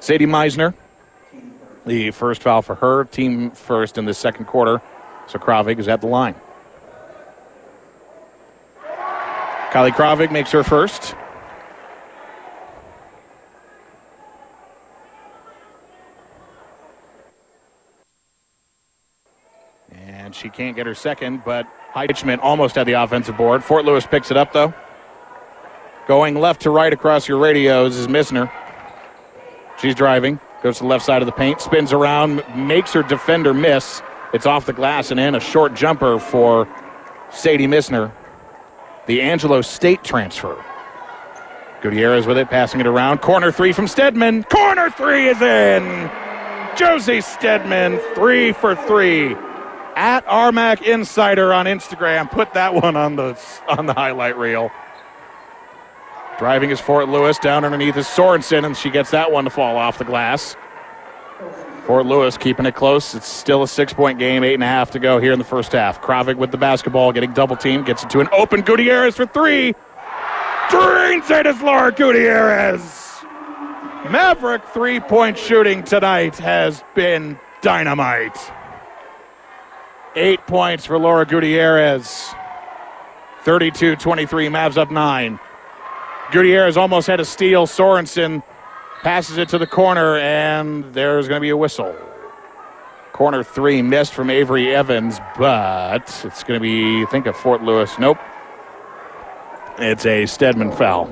Sadie 0.00 0.26
Missner, 0.26 0.74
the 1.86 2.10
first 2.10 2.42
foul 2.42 2.62
for 2.62 2.74
her, 2.76 3.04
team 3.04 3.50
first 3.50 3.98
in 3.98 4.06
the 4.06 4.14
second 4.14 4.46
quarter. 4.46 4.80
So 5.26 5.38
Kravik 5.38 5.78
is 5.78 5.88
at 5.88 6.00
the 6.00 6.06
line. 6.06 6.34
Kylie 9.70 9.92
Kravik 9.92 10.32
makes 10.32 10.50
her 10.50 10.64
first. 10.64 11.14
And 20.30 20.34
she 20.36 20.48
can't 20.48 20.76
get 20.76 20.86
her 20.86 20.94
second, 20.94 21.42
but 21.44 21.66
Heitschmidt 21.92 22.38
almost 22.40 22.76
had 22.76 22.86
the 22.86 22.92
offensive 22.92 23.36
board. 23.36 23.64
Fort 23.64 23.84
Lewis 23.84 24.06
picks 24.06 24.30
it 24.30 24.36
up, 24.36 24.52
though. 24.52 24.72
Going 26.06 26.36
left 26.36 26.60
to 26.60 26.70
right 26.70 26.92
across 26.92 27.26
your 27.26 27.38
radios 27.38 27.96
is 27.96 28.06
Missner. 28.06 28.48
She's 29.80 29.96
driving, 29.96 30.38
goes 30.62 30.76
to 30.76 30.84
the 30.84 30.88
left 30.88 31.04
side 31.04 31.20
of 31.20 31.26
the 31.26 31.32
paint, 31.32 31.60
spins 31.60 31.92
around, 31.92 32.44
makes 32.54 32.92
her 32.92 33.02
defender 33.02 33.52
miss. 33.52 34.02
It's 34.32 34.46
off 34.46 34.66
the 34.66 34.72
glass 34.72 35.10
and 35.10 35.18
in 35.18 35.34
a 35.34 35.40
short 35.40 35.74
jumper 35.74 36.20
for 36.20 36.68
Sadie 37.32 37.66
Missner, 37.66 38.12
the 39.06 39.22
Angelo 39.22 39.62
State 39.62 40.04
transfer. 40.04 40.64
Gutierrez 41.82 42.24
with 42.28 42.38
it, 42.38 42.48
passing 42.50 42.78
it 42.78 42.86
around. 42.86 43.20
Corner 43.20 43.50
three 43.50 43.72
from 43.72 43.88
Stedman. 43.88 44.44
Corner 44.44 44.90
three 44.90 45.26
is 45.26 45.42
in. 45.42 46.08
Josie 46.76 47.20
Stedman, 47.20 47.98
three 48.14 48.52
for 48.52 48.76
three. 48.76 49.34
At 50.00 50.24
RMAC 50.24 50.80
Insider 50.80 51.52
on 51.52 51.66
Instagram, 51.66 52.30
put 52.30 52.54
that 52.54 52.72
one 52.72 52.96
on 52.96 53.16
the 53.16 53.38
on 53.68 53.84
the 53.84 53.92
highlight 53.92 54.38
reel. 54.38 54.70
Driving 56.38 56.70
is 56.70 56.80
Fort 56.80 57.10
Lewis 57.10 57.38
down 57.38 57.66
underneath 57.66 57.98
is 57.98 58.06
Sorensen, 58.06 58.64
and 58.64 58.74
she 58.74 58.88
gets 58.88 59.10
that 59.10 59.30
one 59.30 59.44
to 59.44 59.50
fall 59.50 59.76
off 59.76 59.98
the 59.98 60.06
glass. 60.06 60.56
Fort 61.84 62.06
Lewis 62.06 62.38
keeping 62.38 62.64
it 62.64 62.74
close. 62.74 63.14
It's 63.14 63.26
still 63.26 63.62
a 63.62 63.68
six 63.68 63.92
point 63.92 64.18
game, 64.18 64.42
eight 64.42 64.54
and 64.54 64.62
a 64.62 64.66
half 64.66 64.90
to 64.92 64.98
go 64.98 65.18
here 65.18 65.34
in 65.34 65.38
the 65.38 65.44
first 65.44 65.72
half. 65.72 66.00
Kravik 66.00 66.38
with 66.38 66.50
the 66.50 66.56
basketball, 66.56 67.12
getting 67.12 67.34
double 67.34 67.56
team, 67.56 67.84
gets 67.84 68.02
it 68.02 68.08
to 68.08 68.20
an 68.20 68.28
open 68.32 68.62
Gutierrez 68.62 69.16
for 69.16 69.26
three. 69.26 69.74
Drains 70.70 71.30
it 71.30 71.44
is 71.44 71.60
Laura 71.60 71.92
Gutierrez. 71.92 72.80
Maverick 74.08 74.64
three 74.68 74.98
point 74.98 75.36
shooting 75.36 75.84
tonight 75.84 76.38
has 76.38 76.82
been 76.94 77.38
dynamite. 77.60 78.38
Eight 80.16 80.44
points 80.46 80.86
for 80.86 80.98
Laura 80.98 81.24
Gutierrez. 81.24 82.34
32 83.44 83.96
23, 83.96 84.48
Mavs 84.48 84.76
up 84.76 84.90
nine. 84.90 85.38
Gutierrez 86.32 86.76
almost 86.76 87.06
had 87.06 87.20
a 87.20 87.24
steal. 87.24 87.66
Sorensen 87.66 88.42
passes 89.02 89.38
it 89.38 89.48
to 89.50 89.58
the 89.58 89.66
corner, 89.66 90.16
and 90.18 90.84
there's 90.92 91.28
going 91.28 91.38
to 91.38 91.40
be 91.40 91.50
a 91.50 91.56
whistle. 91.56 91.94
Corner 93.12 93.42
three 93.42 93.82
missed 93.82 94.12
from 94.12 94.30
Avery 94.30 94.74
Evans, 94.74 95.20
but 95.38 96.02
it's 96.24 96.42
going 96.44 96.58
to 96.58 96.62
be, 96.62 97.02
I 97.02 97.06
think, 97.06 97.26
a 97.26 97.32
Fort 97.32 97.62
Lewis. 97.62 97.98
Nope. 97.98 98.18
It's 99.78 100.04
a 100.06 100.26
Stedman 100.26 100.72
foul. 100.72 101.06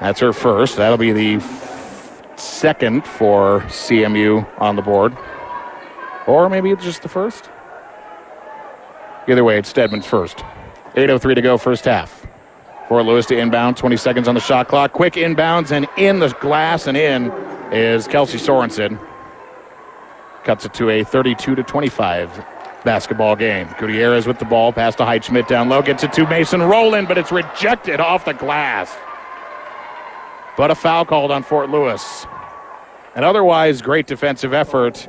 That's 0.00 0.20
her 0.20 0.32
first. 0.32 0.76
That'll 0.76 0.96
be 0.98 1.12
the 1.12 1.34
f- 1.34 2.38
second 2.38 3.06
for 3.06 3.60
CMU 3.62 4.46
on 4.58 4.76
the 4.76 4.82
board. 4.82 5.16
Or 6.26 6.48
maybe 6.48 6.70
it's 6.70 6.84
just 6.84 7.02
the 7.02 7.08
first. 7.08 7.50
Either 9.28 9.44
way, 9.44 9.58
it's 9.58 9.68
Stedman's 9.68 10.06
first. 10.06 10.38
8.03 10.94 11.34
to 11.36 11.42
go, 11.42 11.58
first 11.58 11.84
half. 11.84 12.26
Fort 12.88 13.06
Lewis 13.06 13.26
to 13.26 13.38
inbound, 13.38 13.76
20 13.76 13.96
seconds 13.96 14.26
on 14.26 14.34
the 14.34 14.40
shot 14.40 14.66
clock. 14.66 14.92
Quick 14.92 15.14
inbounds 15.14 15.70
and 15.70 15.86
in 15.96 16.18
the 16.18 16.28
glass 16.40 16.88
and 16.88 16.96
in 16.96 17.30
is 17.72 18.08
Kelsey 18.08 18.38
Sorensen. 18.38 18.98
Cuts 20.42 20.64
it 20.64 20.74
to 20.74 20.90
a 20.90 21.04
32 21.04 21.54
to 21.54 21.62
25 21.62 22.44
basketball 22.84 23.36
game. 23.36 23.68
Gutierrez 23.78 24.26
with 24.26 24.38
the 24.38 24.44
ball, 24.44 24.72
pass 24.72 24.96
to 24.96 25.04
Heitschmidt 25.04 25.46
down 25.46 25.68
low, 25.68 25.82
gets 25.82 26.02
it 26.02 26.12
to 26.14 26.26
Mason 26.26 26.62
Rowland, 26.62 27.06
but 27.06 27.18
it's 27.18 27.30
rejected 27.30 28.00
off 28.00 28.24
the 28.24 28.34
glass. 28.34 28.96
But 30.56 30.70
a 30.70 30.74
foul 30.74 31.04
called 31.04 31.30
on 31.30 31.42
Fort 31.42 31.70
Lewis. 31.70 32.26
An 33.14 33.22
otherwise 33.22 33.82
great 33.82 34.06
defensive 34.06 34.52
effort 34.52 35.08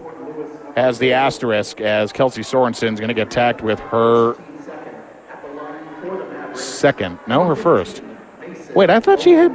has 0.75 0.99
the 0.99 1.13
asterisk 1.13 1.81
as 1.81 2.11
Kelsey 2.11 2.43
Sorensen's 2.43 2.99
going 2.99 3.09
to 3.09 3.13
get 3.13 3.29
tacked 3.29 3.61
with 3.61 3.79
her 3.79 4.35
second. 6.53 7.19
No, 7.27 7.45
her 7.45 7.55
first. 7.55 8.01
Wait, 8.75 8.89
I 8.89 8.99
thought 8.99 9.21
she 9.21 9.31
had. 9.31 9.51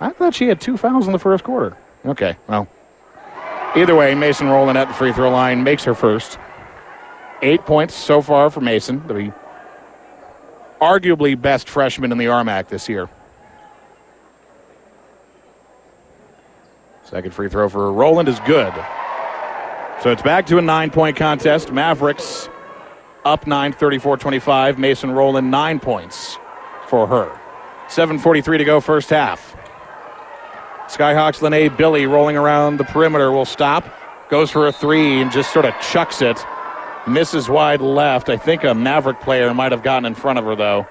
I 0.00 0.10
thought 0.10 0.34
she 0.34 0.48
had 0.48 0.60
two 0.60 0.76
fouls 0.76 1.06
in 1.06 1.12
the 1.12 1.18
first 1.18 1.44
quarter. 1.44 1.76
Okay, 2.06 2.36
well. 2.48 2.66
Either 3.76 3.94
way, 3.94 4.14
Mason 4.14 4.48
rolling 4.48 4.76
at 4.76 4.88
the 4.88 4.94
free 4.94 5.12
throw 5.12 5.30
line 5.30 5.62
makes 5.62 5.84
her 5.84 5.94
first. 5.94 6.38
Eight 7.42 7.64
points 7.64 7.94
so 7.94 8.20
far 8.20 8.50
for 8.50 8.60
Mason, 8.60 9.06
the 9.06 9.32
arguably 10.80 11.40
best 11.40 11.68
freshman 11.68 12.10
in 12.10 12.18
the 12.18 12.26
RMAC 12.26 12.68
this 12.68 12.88
year. 12.88 13.08
Second 17.10 17.32
free 17.32 17.48
throw 17.48 17.68
for 17.68 17.92
Roland 17.92 18.28
is 18.28 18.38
good. 18.46 18.72
So 20.00 20.12
it's 20.12 20.22
back 20.22 20.46
to 20.46 20.58
a 20.58 20.62
nine 20.62 20.90
point 20.90 21.16
contest. 21.16 21.72
Mavericks 21.72 22.48
up 23.24 23.48
9, 23.48 23.72
34 23.72 24.16
25. 24.16 24.78
Mason 24.78 25.10
Roland, 25.10 25.50
nine 25.50 25.80
points 25.80 26.38
for 26.86 27.08
her. 27.08 27.36
7.43 27.88 28.58
to 28.58 28.64
go, 28.64 28.80
first 28.80 29.10
half. 29.10 29.56
Skyhawks 30.86 31.42
Lene 31.42 31.74
Billy 31.76 32.06
rolling 32.06 32.36
around 32.36 32.76
the 32.76 32.84
perimeter 32.84 33.32
will 33.32 33.44
stop. 33.44 33.84
Goes 34.30 34.52
for 34.52 34.68
a 34.68 34.72
three 34.72 35.20
and 35.20 35.32
just 35.32 35.52
sort 35.52 35.64
of 35.64 35.74
chucks 35.80 36.22
it. 36.22 36.38
Misses 37.08 37.48
wide 37.48 37.80
left. 37.80 38.28
I 38.28 38.36
think 38.36 38.62
a 38.62 38.72
Maverick 38.72 39.20
player 39.20 39.52
might 39.52 39.72
have 39.72 39.82
gotten 39.82 40.04
in 40.04 40.14
front 40.14 40.38
of 40.38 40.44
her, 40.44 40.54
though. 40.54 40.86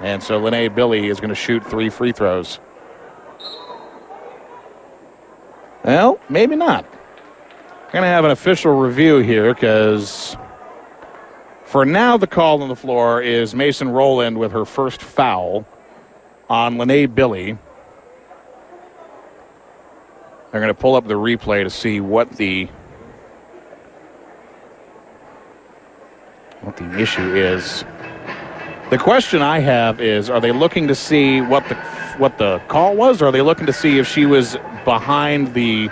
And 0.00 0.22
so 0.22 0.38
Lene 0.38 0.72
Billy 0.72 1.08
is 1.08 1.18
going 1.20 1.30
to 1.30 1.34
shoot 1.34 1.64
three 1.64 1.90
free 1.90 2.12
throws. 2.12 2.60
Well, 5.84 6.20
maybe 6.28 6.54
not. 6.54 6.84
Going 7.92 8.02
to 8.02 8.08
have 8.08 8.24
an 8.24 8.30
official 8.30 8.72
review 8.72 9.18
here 9.18 9.54
because 9.54 10.36
for 11.64 11.84
now 11.84 12.16
the 12.16 12.26
call 12.26 12.62
on 12.62 12.68
the 12.68 12.76
floor 12.76 13.22
is 13.22 13.54
Mason 13.54 13.88
Rowland 13.88 14.38
with 14.38 14.52
her 14.52 14.64
first 14.64 15.02
foul 15.02 15.66
on 16.50 16.78
Lene 16.78 17.10
Billy. 17.10 17.58
They're 20.50 20.60
going 20.60 20.74
to 20.74 20.80
pull 20.80 20.94
up 20.94 21.06
the 21.06 21.14
replay 21.14 21.64
to 21.64 21.70
see 21.70 22.00
what 22.00 22.30
the 22.32 22.68
what 26.60 26.76
the 26.76 26.98
issue 26.98 27.34
is. 27.34 27.84
The 28.90 28.96
question 28.96 29.42
I 29.42 29.58
have 29.58 30.00
is: 30.00 30.30
Are 30.30 30.40
they 30.40 30.50
looking 30.50 30.88
to 30.88 30.94
see 30.94 31.42
what 31.42 31.68
the 31.68 31.74
what 32.16 32.38
the 32.38 32.58
call 32.68 32.96
was, 32.96 33.20
or 33.20 33.26
are 33.26 33.32
they 33.32 33.42
looking 33.42 33.66
to 33.66 33.72
see 33.72 33.98
if 33.98 34.08
she 34.08 34.24
was 34.24 34.56
behind 34.86 35.52
the 35.52 35.90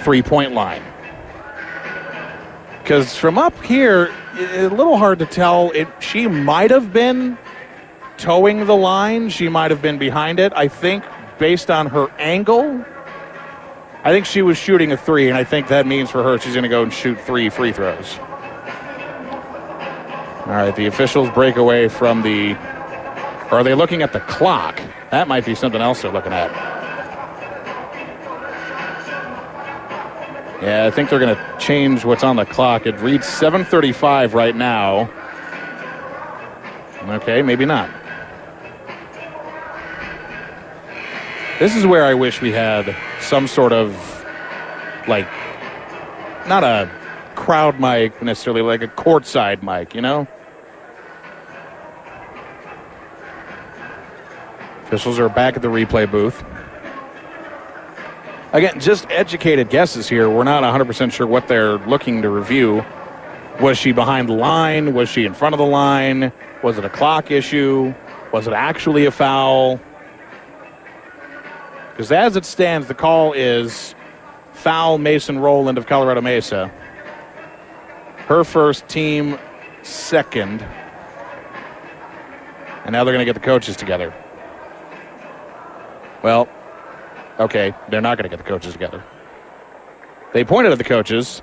three-point 0.00 0.52
line? 0.52 0.82
Because 2.82 3.14
from 3.14 3.38
up 3.38 3.54
here, 3.62 4.12
it's 4.34 4.72
a 4.72 4.76
little 4.76 4.96
hard 4.96 5.20
to 5.20 5.26
tell. 5.26 5.70
It 5.70 5.86
she 6.00 6.26
might 6.26 6.72
have 6.72 6.92
been 6.92 7.38
toeing 8.16 8.66
the 8.66 8.76
line. 8.76 9.28
She 9.28 9.48
might 9.48 9.70
have 9.70 9.80
been 9.80 9.98
behind 9.98 10.40
it. 10.40 10.52
I 10.56 10.66
think 10.66 11.04
based 11.38 11.70
on 11.70 11.86
her 11.86 12.10
angle, 12.18 12.84
I 14.02 14.10
think 14.10 14.26
she 14.26 14.42
was 14.42 14.58
shooting 14.58 14.90
a 14.90 14.96
three, 14.96 15.28
and 15.28 15.38
I 15.38 15.44
think 15.44 15.68
that 15.68 15.86
means 15.86 16.10
for 16.10 16.24
her 16.24 16.36
she's 16.38 16.54
going 16.54 16.64
to 16.64 16.68
go 16.68 16.82
and 16.82 16.92
shoot 16.92 17.20
three 17.20 17.48
free 17.48 17.70
throws. 17.70 18.18
All 20.46 20.52
right, 20.52 20.76
the 20.76 20.86
officials 20.86 21.30
break 21.30 21.56
away 21.56 21.88
from 21.88 22.22
the. 22.22 22.52
Or 23.50 23.58
are 23.58 23.64
they 23.64 23.74
looking 23.74 24.02
at 24.02 24.12
the 24.12 24.20
clock? 24.20 24.80
That 25.10 25.26
might 25.26 25.46
be 25.46 25.54
something 25.54 25.80
else 25.80 26.02
they're 26.02 26.12
looking 26.12 26.32
at. 26.32 26.50
Yeah, 30.62 30.86
I 30.86 30.90
think 30.90 31.10
they're 31.10 31.18
going 31.18 31.34
to 31.34 31.56
change 31.58 32.04
what's 32.04 32.24
on 32.24 32.36
the 32.36 32.44
clock. 32.44 32.86
It 32.86 32.98
reads 33.00 33.26
7:35 33.26 34.34
right 34.34 34.54
now. 34.54 35.10
Okay, 37.08 37.42
maybe 37.42 37.64
not. 37.64 37.90
This 41.58 41.74
is 41.76 41.86
where 41.86 42.04
I 42.04 42.14
wish 42.14 42.40
we 42.40 42.52
had 42.52 42.96
some 43.20 43.46
sort 43.46 43.72
of 43.72 43.94
like 45.06 45.28
not 46.46 46.64
a 46.64 46.90
crowd 47.34 47.78
mic 47.78 48.22
necessarily, 48.22 48.62
like 48.62 48.82
a 48.82 48.88
courtside 48.88 49.62
mic, 49.62 49.94
you 49.94 50.00
know? 50.00 50.26
Officials 54.84 55.18
are 55.18 55.28
back 55.28 55.56
at 55.56 55.62
the 55.62 55.68
replay 55.68 56.10
booth. 56.10 56.44
Again, 58.52 58.78
just 58.78 59.10
educated 59.10 59.68
guesses 59.68 60.08
here. 60.08 60.30
We're 60.30 60.44
not 60.44 60.62
100% 60.62 61.12
sure 61.12 61.26
what 61.26 61.48
they're 61.48 61.78
looking 61.78 62.22
to 62.22 62.30
review. 62.30 62.84
Was 63.60 63.78
she 63.78 63.90
behind 63.92 64.28
the 64.28 64.34
line? 64.34 64.94
Was 64.94 65.08
she 65.08 65.24
in 65.24 65.34
front 65.34 65.54
of 65.54 65.58
the 65.58 65.66
line? 65.66 66.32
Was 66.62 66.78
it 66.78 66.84
a 66.84 66.90
clock 66.90 67.30
issue? 67.30 67.92
Was 68.32 68.46
it 68.46 68.52
actually 68.52 69.06
a 69.06 69.10
foul? 69.10 69.80
Because 71.90 72.12
as 72.12 72.36
it 72.36 72.44
stands, 72.44 72.86
the 72.86 72.94
call 72.94 73.32
is 73.32 73.94
foul 74.52 74.98
Mason 74.98 75.38
Rowland 75.38 75.78
of 75.78 75.86
Colorado 75.86 76.20
Mesa. 76.20 76.68
Her 78.26 78.44
first 78.44 78.86
team 78.86 79.38
second. 79.82 80.62
And 82.84 82.92
now 82.92 83.02
they're 83.04 83.14
going 83.14 83.24
to 83.24 83.24
get 83.24 83.34
the 83.34 83.44
coaches 83.44 83.76
together. 83.76 84.14
Well, 86.24 86.48
okay, 87.38 87.74
they're 87.90 88.00
not 88.00 88.16
going 88.16 88.22
to 88.22 88.34
get 88.34 88.42
the 88.42 88.48
coaches 88.48 88.72
together. 88.72 89.04
They 90.32 90.42
pointed 90.42 90.72
at 90.72 90.78
the 90.78 90.84
coaches. 90.84 91.42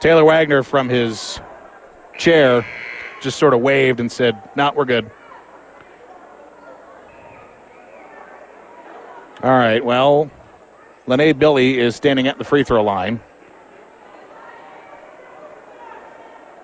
Taylor 0.00 0.22
Wagner, 0.22 0.62
from 0.62 0.90
his 0.90 1.40
chair, 2.18 2.66
just 3.22 3.38
sort 3.38 3.54
of 3.54 3.60
waved 3.60 4.00
and 4.00 4.12
said, 4.12 4.36
"Not, 4.54 4.76
we're 4.76 4.84
good." 4.84 5.10
All 9.42 9.50
right. 9.50 9.82
Well, 9.82 10.30
Lene 11.06 11.34
Billy 11.38 11.78
is 11.78 11.96
standing 11.96 12.28
at 12.28 12.36
the 12.36 12.44
free 12.44 12.64
throw 12.64 12.84
line. 12.84 13.18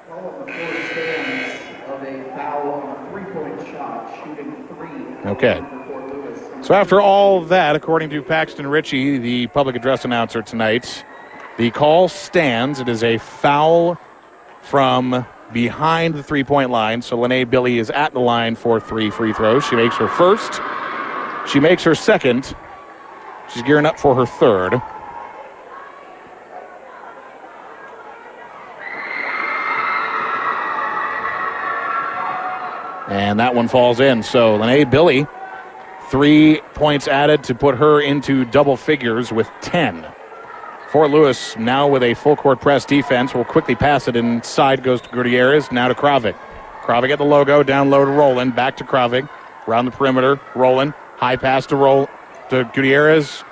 Call 0.07 0.19
on 0.19 0.47
the 0.47 0.53
floor 0.53 0.85
stands 0.93 1.63
of 1.89 2.03
a 2.03 2.25
foul 2.37 2.71
on 2.73 3.07
a 3.07 3.11
three-point 3.11 3.69
shot, 3.69 4.23
shooting 4.23 4.69
three. 4.69 5.31
Okay. 5.31 5.78
So 6.69 6.75
after 6.75 7.01
all 7.01 7.41
that, 7.45 7.77
according 7.77 8.11
to 8.11 8.23
Paxton 8.23 8.67
Ritchie, 8.67 9.17
the 9.17 9.47
public 9.47 9.75
address 9.75 10.05
announcer 10.05 10.43
tonight, 10.43 11.03
the 11.57 11.71
call 11.71 12.09
stands. 12.09 12.79
It 12.79 12.91
is 12.91 13.03
a 13.03 13.17
foul 13.17 13.99
from 14.61 15.25
behind 15.51 16.15
the 16.15 16.23
three-point 16.23 16.69
line. 16.69 17.01
So 17.01 17.19
Lene 17.19 17.49
Billy 17.49 17.79
is 17.79 17.89
at 17.89 18.13
the 18.13 18.21
line 18.21 18.55
for 18.55 18.81
three 18.81 19.09
free 19.09 19.33
throws. 19.33 19.65
She 19.65 19.77
makes 19.77 19.97
her 19.97 20.09
first. 20.09 20.61
She 21.51 21.59
makes 21.59 21.85
her 21.85 21.95
second. 21.95 22.55
She's 23.51 23.63
gearing 23.63 23.87
up 23.87 23.99
for 23.99 24.15
her 24.15 24.27
third. 24.27 24.75
And 33.09 33.41
that 33.41 33.55
one 33.55 33.69
falls 33.69 34.01
in. 34.01 34.23
So 34.23 34.57
Lene 34.57 34.91
Billy 34.91 35.27
Three 36.11 36.63
points 36.73 37.07
added 37.07 37.45
to 37.45 37.55
put 37.55 37.77
her 37.77 38.01
into 38.01 38.47
double 38.47 38.79
figures 38.79 39.31
with 39.31 39.51
10. 39.61 40.07
Fort 40.89 41.11
Lewis 41.11 41.55
now 41.59 41.87
with 41.87 42.03
a 42.03 42.15
full 42.15 42.35
court 42.35 42.63
press 42.63 42.87
defense 42.87 43.35
will 43.35 43.45
quickly 43.45 43.75
pass 43.75 44.09
it 44.09 44.17
inside 44.17 44.83
goes 44.83 45.03
to 45.03 45.09
Gutierrez, 45.11 45.71
now 45.71 45.87
to 45.87 45.95
Kravik. 45.95 46.35
Kravik 46.81 47.11
at 47.11 47.19
the 47.19 47.27
logo, 47.27 47.63
down 47.63 47.91
low 47.91 48.07
to 48.07 48.11
Roland, 48.11 48.57
back 48.57 48.79
to 48.79 48.85
Kravik, 48.85 49.29
around 49.69 49.85
the 49.85 49.91
perimeter, 49.91 50.41
Roland, 50.55 50.95
high 51.19 51.37
pass 51.37 51.67
to 51.67 51.77
roll 51.77 52.09
to 52.49 52.65
Gutierrez. 52.73 53.45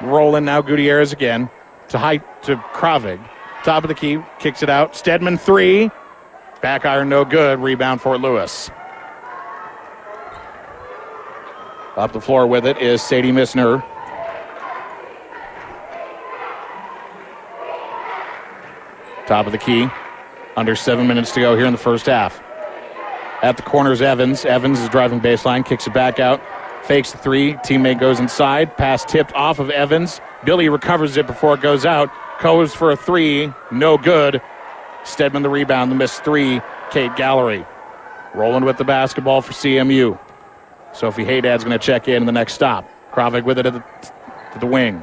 Roland 0.00 0.44
now 0.44 0.62
Gutierrez 0.62 1.12
again 1.12 1.48
to 1.90 1.98
high 1.98 2.16
to 2.16 2.56
Kravik. 2.56 3.24
Top 3.62 3.84
of 3.84 3.88
the 3.88 3.94
key, 3.94 4.18
kicks 4.40 4.64
it 4.64 4.68
out. 4.68 4.96
Stedman 4.96 5.38
three. 5.38 5.92
Back 6.60 6.84
iron 6.84 7.08
no 7.08 7.24
good. 7.24 7.60
Rebound 7.60 8.00
Fort 8.00 8.20
Lewis. 8.20 8.68
Up 11.96 12.12
the 12.12 12.20
floor 12.20 12.46
with 12.46 12.64
it 12.64 12.78
is 12.78 13.02
Sadie 13.02 13.32
Missner. 13.32 13.84
Top 19.26 19.46
of 19.46 19.52
the 19.52 19.58
key. 19.58 19.88
Under 20.56 20.74
seven 20.74 21.06
minutes 21.06 21.32
to 21.32 21.40
go 21.40 21.54
here 21.56 21.66
in 21.66 21.72
the 21.72 21.78
first 21.78 22.06
half. 22.06 22.42
At 23.42 23.56
the 23.58 23.62
corners, 23.62 24.00
Evans. 24.00 24.44
Evans 24.46 24.80
is 24.80 24.88
driving 24.88 25.20
baseline, 25.20 25.66
kicks 25.66 25.86
it 25.86 25.92
back 25.92 26.18
out, 26.18 26.40
fakes 26.84 27.12
the 27.12 27.18
three. 27.18 27.54
Teammate 27.54 28.00
goes 28.00 28.20
inside. 28.20 28.76
Pass 28.76 29.04
tipped 29.04 29.32
off 29.34 29.58
of 29.58 29.68
Evans. 29.68 30.20
Billy 30.44 30.70
recovers 30.70 31.16
it 31.18 31.26
before 31.26 31.54
it 31.54 31.60
goes 31.60 31.84
out. 31.84 32.10
Goes 32.40 32.74
for 32.74 32.90
a 32.90 32.96
three. 32.96 33.52
No 33.70 33.98
good. 33.98 34.40
Stedman 35.04 35.42
the 35.42 35.50
rebound. 35.50 35.90
The 35.90 35.96
missed 35.96 36.24
three. 36.24 36.60
Kate 36.90 37.14
Gallery. 37.16 37.66
Rolling 38.34 38.64
with 38.64 38.78
the 38.78 38.84
basketball 38.84 39.42
for 39.42 39.52
CMU. 39.52 40.18
Sophie 40.92 41.24
Haydad's 41.24 41.64
going 41.64 41.78
to 41.78 41.84
check 41.84 42.08
in 42.08 42.16
in 42.16 42.26
the 42.26 42.32
next 42.32 42.54
stop. 42.54 42.88
Kravik 43.12 43.44
with 43.44 43.58
it 43.58 43.62
the, 43.64 43.70
to 44.52 44.58
the 44.58 44.66
wing. 44.66 45.02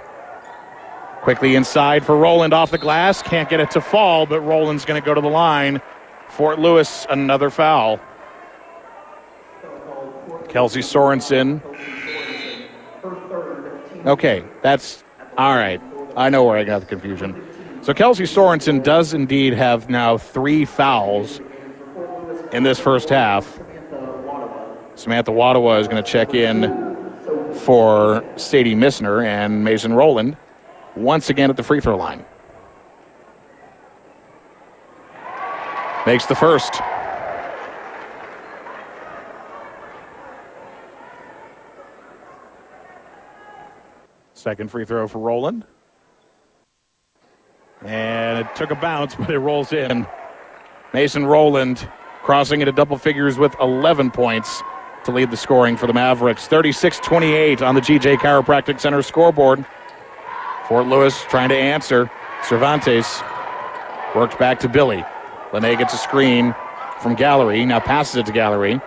Quickly 1.22 1.56
inside 1.56 2.06
for 2.06 2.18
Roland 2.18 2.54
off 2.54 2.72
the 2.72 2.78
glass. 2.78 3.22
Can't 3.22 3.50
get 3.50 3.60
it 3.60 3.72
to 3.72 3.82
fall, 3.82 4.26
but 4.26 4.40
Roland's 4.42 4.86
going 4.86 5.02
to 5.02 5.06
go 5.06 5.14
to 5.14 5.22
the 5.22 5.30
line. 5.30 5.82
Fort 6.30 6.60
Lewis, 6.60 7.06
another 7.10 7.50
foul. 7.50 8.00
Kelsey 10.48 10.80
Sorensen. 10.80 11.62
Okay, 14.06 14.44
that's 14.62 15.04
all 15.38 15.56
right. 15.56 15.82
I 16.16 16.30
know 16.30 16.44
where 16.44 16.58
I 16.58 16.64
got 16.64 16.80
the 16.80 16.86
confusion. 16.86 17.46
So 17.82 17.94
Kelsey 17.94 18.24
Sorensen 18.24 18.84
does 18.84 19.14
indeed 19.14 19.54
have 19.54 19.90
now 19.90 20.18
three 20.18 20.66
fouls 20.66 21.42
in 22.52 22.64
this 22.64 22.80
first 22.80 23.10
half. 23.10 23.60
Samantha 25.00 25.32
Wadawa 25.32 25.80
is 25.80 25.88
going 25.88 26.04
to 26.04 26.12
check 26.12 26.34
in 26.34 26.64
for 27.54 28.22
Sadie 28.36 28.76
Missner 28.76 29.26
and 29.26 29.64
Mason 29.64 29.93
Rowland 29.93 30.36
once 30.93 31.30
again 31.30 31.50
at 31.50 31.56
the 31.56 31.64
free 31.64 31.80
throw 31.80 31.95
line. 31.95 32.26
Makes 36.06 36.26
the 36.26 36.36
first. 36.36 36.82
Second 44.34 44.70
free 44.70 44.84
throw 44.84 45.08
for 45.08 45.20
Roland. 45.20 45.64
And 47.86 48.39
it 48.39 48.54
took 48.54 48.72
a 48.72 48.76
bounce, 48.76 49.16
but 49.20 49.30
it 49.30 49.39
rolls 49.39 49.72
in. 49.72 50.06
Mason 50.93 51.26
Roland 51.26 51.89
crossing 52.22 52.60
into 52.60 52.74
double 52.74 52.97
figures 52.97 53.38
with 53.38 53.56
11 53.62 54.12
points 54.12 54.62
to 55.10 55.16
lead 55.16 55.32
the 55.32 55.38
scoring 55.38 55.76
for 55.76 55.88
the 55.88 55.93
Mavericks. 55.93 56.47
36 56.47 56.99
28 56.99 57.62
on 57.62 57.76
the 57.76 57.82
GJ 57.82 58.18
Chiropractic 58.18 58.80
Center 58.80 59.01
scoreboard. 59.01 59.66
Fort 60.68 60.88
Lewis 60.88 61.24
trying 61.24 61.49
to 61.49 61.55
answer. 61.55 62.10
Cervantes 62.43 63.22
works 64.16 64.36
back 64.36 64.60
to 64.60 64.70
Billy. 64.70 65.03
Lene 65.53 65.78
gets 65.78 65.93
a 65.93 65.97
screen 65.97 66.55
from 67.01 67.16
Gallery. 67.16 67.66
Now 67.66 67.80
passes 67.80 68.18
it 68.18 68.26
to 68.28 68.32
Gallery. 68.32 68.80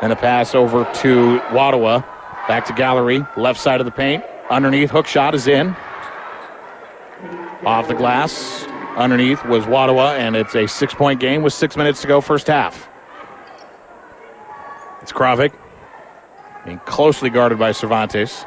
Then 0.00 0.10
a 0.10 0.16
pass 0.16 0.54
over 0.54 0.84
to 0.84 1.38
Wattawa. 1.50 2.04
Back 2.48 2.64
to 2.66 2.72
Gallery. 2.72 3.24
Left 3.36 3.60
side 3.60 3.80
of 3.80 3.86
the 3.86 3.92
paint. 3.92 4.24
Underneath. 4.50 4.90
Hook 4.90 5.06
shot 5.06 5.34
is 5.34 5.46
in. 5.46 5.76
Off 7.64 7.86
the 7.86 7.94
glass. 7.94 8.64
Underneath 8.96 9.44
was 9.46 9.64
Wattawa, 9.64 10.18
and 10.18 10.36
it's 10.36 10.54
a 10.54 10.66
six 10.66 10.92
point 10.92 11.20
game 11.20 11.42
with 11.42 11.52
six 11.52 11.76
minutes 11.76 12.02
to 12.02 12.08
go, 12.08 12.20
first 12.20 12.48
half. 12.48 12.91
It's 15.02 15.12
Kravik 15.12 15.52
being 16.64 16.78
closely 16.80 17.28
guarded 17.28 17.58
by 17.58 17.72
Cervantes. 17.72 18.44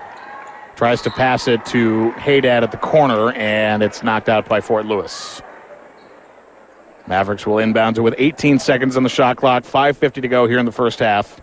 Tries 0.76 1.01
to 1.03 1.10
pass 1.10 1.47
it 1.47 1.66
to 1.68 2.12
Haydad 2.18 2.64
at 2.64 2.72
the 2.72 2.78
corner, 2.78 3.32
and 3.34 3.84
it's 3.84 4.03
knocked 4.03 4.30
out 4.30 4.47
by 4.47 4.62
Fort 4.62 4.86
Lewis. 4.86 5.41
Mavericks 7.08 7.45
will 7.45 7.60
inbound 7.60 7.97
it 7.97 8.01
with 8.01 8.16
18 8.18 8.60
seconds 8.60 8.97
on 8.97 9.03
the 9.03 9.10
shot 9.10 9.38
clock, 9.38 9.64
5.50 9.64 10.22
to 10.22 10.28
go 10.28 10.47
here 10.47 10.58
in 10.58 10.66
the 10.66 10.72
first 10.72 10.99
half, 10.99 11.39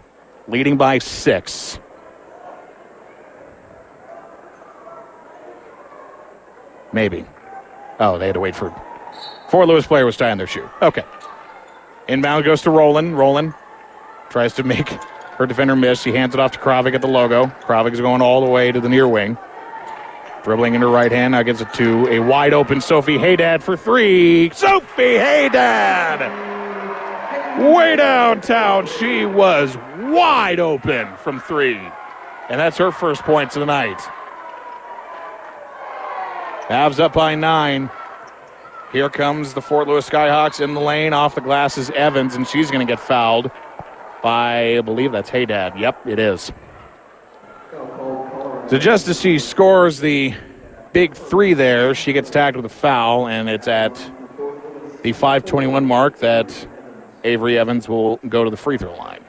leading 0.49 0.77
by 0.77 0.99
six. 0.99 1.79
Maybe. 6.93 7.25
Oh, 8.01 8.19
they 8.19 8.27
had 8.27 8.35
to 8.35 8.41
wait 8.41 8.57
for. 8.57 8.75
Fort 9.49 9.69
Lewis 9.69 9.87
player 9.87 10.05
was 10.05 10.17
tying 10.17 10.37
their 10.37 10.47
shoe. 10.47 10.69
Okay. 10.83 11.05
Inbound 12.09 12.45
goes 12.45 12.63
to 12.63 12.71
Roland. 12.71 13.17
Roland 13.17 13.55
tries 14.33 14.55
to 14.55 14.63
make 14.63 14.89
her 14.89 15.47
defender 15.47 15.77
miss. 15.77 16.01
She 16.01 16.13
hands 16.13 16.35
it 16.35 16.41
off 16.41 16.53
to 16.53 16.59
Kravik 16.59 16.95
at 16.95 17.03
the 17.03 17.07
logo. 17.07 17.47
Kravik 17.61 17.93
is 17.93 18.01
going 18.01 18.23
all 18.23 18.45
the 18.45 18.51
way 18.51 18.73
to 18.73 18.81
the 18.81 18.89
near 18.89 19.07
wing. 19.07 19.37
Dribbling 20.43 20.75
in 20.75 20.81
her 20.81 20.89
right 20.89 21.13
hand, 21.13 21.33
now 21.33 21.43
gets 21.43 21.61
it 21.61 21.73
to 21.75 22.09
a 22.09 22.19
wide 22.19 22.53
open 22.53 22.81
Sophie 22.81 23.19
Haydad 23.19 23.63
for 23.63 23.77
three. 23.77 24.51
Sophie 24.51 25.15
Haydad! 25.15 26.21
Way 27.73 27.97
downtown. 27.97 28.87
She 28.87 29.25
was 29.25 29.77
wide 29.99 30.59
open 30.59 31.15
from 31.19 31.39
three. 31.39 31.79
And 32.49 32.59
that's 32.59 32.79
her 32.79 32.91
first 32.91 33.23
point 33.23 33.55
of 33.55 33.61
the 33.61 33.67
night. 33.67 34.01
Avs 36.69 36.99
up 36.99 37.13
by 37.13 37.35
nine. 37.35 37.91
Here 38.91 39.11
comes 39.11 39.55
the 39.55 39.63
Fort 39.63 39.87
Lewis 39.87 40.09
Skyhawks 40.09 40.61
in 40.61 40.75
the 40.75 40.81
lane. 40.81 41.13
Off 41.13 41.35
the 41.35 41.41
glass 41.41 41.79
is 41.79 41.91
Evans, 41.91 42.35
and 42.35 42.49
she's 42.49 42.71
going 42.71 42.85
to 42.85 42.91
get 42.91 42.99
fouled 43.01 43.51
by, 44.23 44.79
I 44.79 44.81
believe 44.81 45.13
that's 45.13 45.31
Haydad. 45.31 45.79
Yep, 45.79 46.07
it 46.07 46.19
is. 46.19 46.53
So 48.69 48.79
just 48.79 49.09
as 49.09 49.21
she 49.21 49.39
scores 49.39 49.99
the 49.99 50.35
big 50.93 51.15
three 51.15 51.55
there, 51.55 51.95
she 51.95 52.13
gets 52.13 52.31
tagged 52.31 52.57
with 52.57 52.65
a 52.65 52.71
foul, 52.71 53.27
and 53.27 53.49
it's 53.49 53.69
at 53.69 53.95
the 55.03 55.13
521 55.13 55.85
mark 55.85 56.19
that 56.19 56.69
Avery 57.25 57.59
Evans 57.59 57.89
will 57.89 58.17
go 58.29 58.45
to 58.45 58.51
the 58.51 58.57
free 58.57 58.79
throw 58.79 58.97
line. 58.97 59.23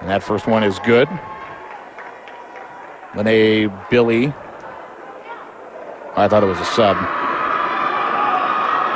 And 0.00 0.10
that 0.10 0.22
first 0.22 0.46
one 0.46 0.64
is 0.64 0.78
good. 0.80 1.08
Lene 3.14 3.72
Billy. 3.90 4.32
I 6.14 6.28
thought 6.28 6.42
it 6.42 6.46
was 6.46 6.58
a 6.58 6.64
sub. 6.64 7.21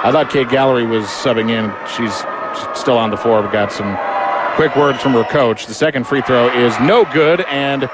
I 0.07 0.13
thought 0.13 0.31
Kate 0.31 0.49
Gallery 0.49 0.87
was 0.87 1.05
subbing 1.07 1.51
in. 1.51 1.69
She's 1.97 2.15
still 2.81 2.97
on 2.97 3.11
the 3.11 3.17
floor, 3.17 3.43
but 3.43 3.51
got 3.51 3.73
some 3.73 3.99
quick 4.55 4.77
words 4.77 5.03
from 5.03 5.15
her 5.15 5.25
coach. 5.25 5.67
The 5.67 5.75
second 5.75 6.07
free 6.07 6.23
throw 6.23 6.49
is 6.49 6.79
no 6.79 7.05
good, 7.13 7.41
and 7.49 7.91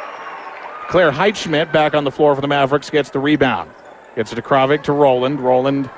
Claire 0.89 1.11
Heitschmidt 1.11 1.73
back 1.73 1.95
on 1.95 2.05
the 2.05 2.11
floor 2.11 2.35
for 2.35 2.43
the 2.43 2.49
Mavericks 2.49 2.91
gets 2.91 3.09
the 3.09 3.19
rebound. 3.19 3.71
Gets 4.15 4.31
it 4.31 4.37
to 4.37 4.43
Kravik 4.43 4.83
to 4.83 4.93
Roland. 4.93 5.41
Roland 5.41 5.89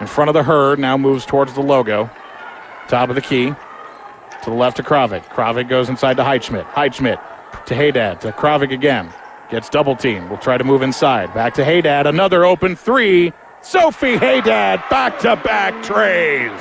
in 0.00 0.06
front 0.06 0.30
of 0.30 0.34
the 0.34 0.42
herd 0.42 0.78
now 0.78 0.96
moves 0.96 1.26
towards 1.26 1.52
the 1.52 1.60
logo. 1.60 2.08
Top 2.88 3.10
of 3.10 3.14
the 3.14 3.20
key. 3.20 3.48
To 4.44 4.50
the 4.50 4.56
left 4.56 4.78
to 4.78 4.82
Kravik. 4.82 5.24
Kravik 5.24 5.68
goes 5.68 5.90
inside 5.90 6.16
to 6.16 6.22
Heitschmidt. 6.22 6.64
Heitschmidt 6.70 7.20
to 7.66 7.74
Haydad. 7.74 8.20
To 8.20 8.32
Kravik 8.32 8.72
again. 8.72 9.12
Gets 9.50 9.68
double 9.68 9.96
teamed. 9.96 10.30
Will 10.30 10.38
try 10.38 10.56
to 10.56 10.64
move 10.64 10.80
inside. 10.80 11.34
Back 11.34 11.52
to 11.54 11.62
Haydad. 11.62 12.06
Another 12.06 12.46
open 12.46 12.74
three. 12.74 13.34
Sophie 13.66 14.16
Haydad 14.16 14.88
back 14.88 15.18
to 15.20 15.34
back 15.34 15.82
trays. 15.82 16.52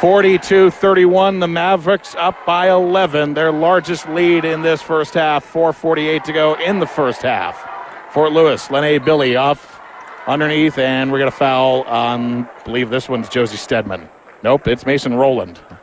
42 0.00 0.70
31. 0.70 1.40
The 1.40 1.46
Mavericks 1.46 2.14
up 2.14 2.46
by 2.46 2.70
11. 2.70 3.34
Their 3.34 3.52
largest 3.52 4.08
lead 4.08 4.46
in 4.46 4.62
this 4.62 4.80
first 4.80 5.12
half. 5.12 5.44
4.48 5.52 6.24
to 6.24 6.32
go 6.32 6.54
in 6.54 6.78
the 6.78 6.86
first 6.86 7.20
half. 7.20 7.68
Fort 8.14 8.32
Lewis, 8.32 8.70
Lene 8.70 9.04
Billy 9.04 9.36
off 9.36 9.78
underneath, 10.26 10.78
and 10.78 11.12
we're 11.12 11.18
going 11.18 11.30
to 11.30 11.36
foul 11.36 11.82
on, 11.82 12.44
I 12.44 12.62
believe 12.64 12.88
this 12.88 13.10
one's 13.10 13.28
Josie 13.28 13.58
Stedman. 13.58 14.08
Nope, 14.42 14.68
it's 14.68 14.86
Mason 14.86 15.12
Roland. 15.14 15.58
Foul 15.58 15.78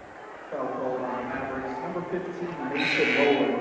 called 0.67 1.01
on 1.01 1.29
Mavericks. 1.29 1.79
Number 1.83 2.01
15, 2.09 2.73
Mason 2.73 3.15
Rowland. 3.17 3.53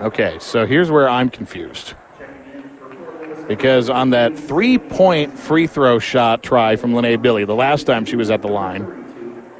Okay, 0.00 0.38
so 0.38 0.64
here's 0.64 0.92
where 0.92 1.08
I'm 1.08 1.28
confused. 1.28 1.94
Checking 2.16 2.52
in 2.54 2.62
for 2.78 2.88
Fort 2.94 3.20
Lewis. 3.20 3.39
Because 3.50 3.90
on 3.90 4.10
that 4.10 4.38
three 4.38 4.78
point 4.78 5.36
free 5.36 5.66
throw 5.66 5.98
shot 5.98 6.40
try 6.40 6.76
from 6.76 6.94
Lene 6.94 7.20
Billy, 7.20 7.44
the 7.44 7.52
last 7.52 7.84
time 7.84 8.04
she 8.04 8.14
was 8.14 8.30
at 8.30 8.42
the 8.42 8.48
line, 8.48 8.84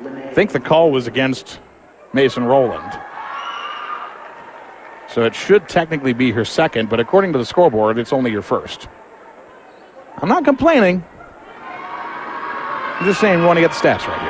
I 0.06 0.32
think 0.32 0.52
the 0.52 0.60
call 0.60 0.92
was 0.92 1.08
against 1.08 1.58
Mason 2.12 2.44
Roland. 2.44 3.00
So 5.08 5.24
it 5.24 5.34
should 5.34 5.68
technically 5.68 6.12
be 6.12 6.30
her 6.30 6.44
second, 6.44 6.88
but 6.88 7.00
according 7.00 7.32
to 7.32 7.38
the 7.40 7.44
scoreboard, 7.44 7.98
it's 7.98 8.12
only 8.12 8.30
your 8.30 8.42
first. 8.42 8.86
I'm 10.18 10.28
not 10.28 10.44
complaining. 10.44 11.04
I'm 11.58 13.04
just 13.04 13.20
saying 13.20 13.40
we 13.40 13.44
want 13.44 13.56
to 13.56 13.60
get 13.60 13.72
the 13.72 13.76
stats 13.76 14.06
right 14.06 14.22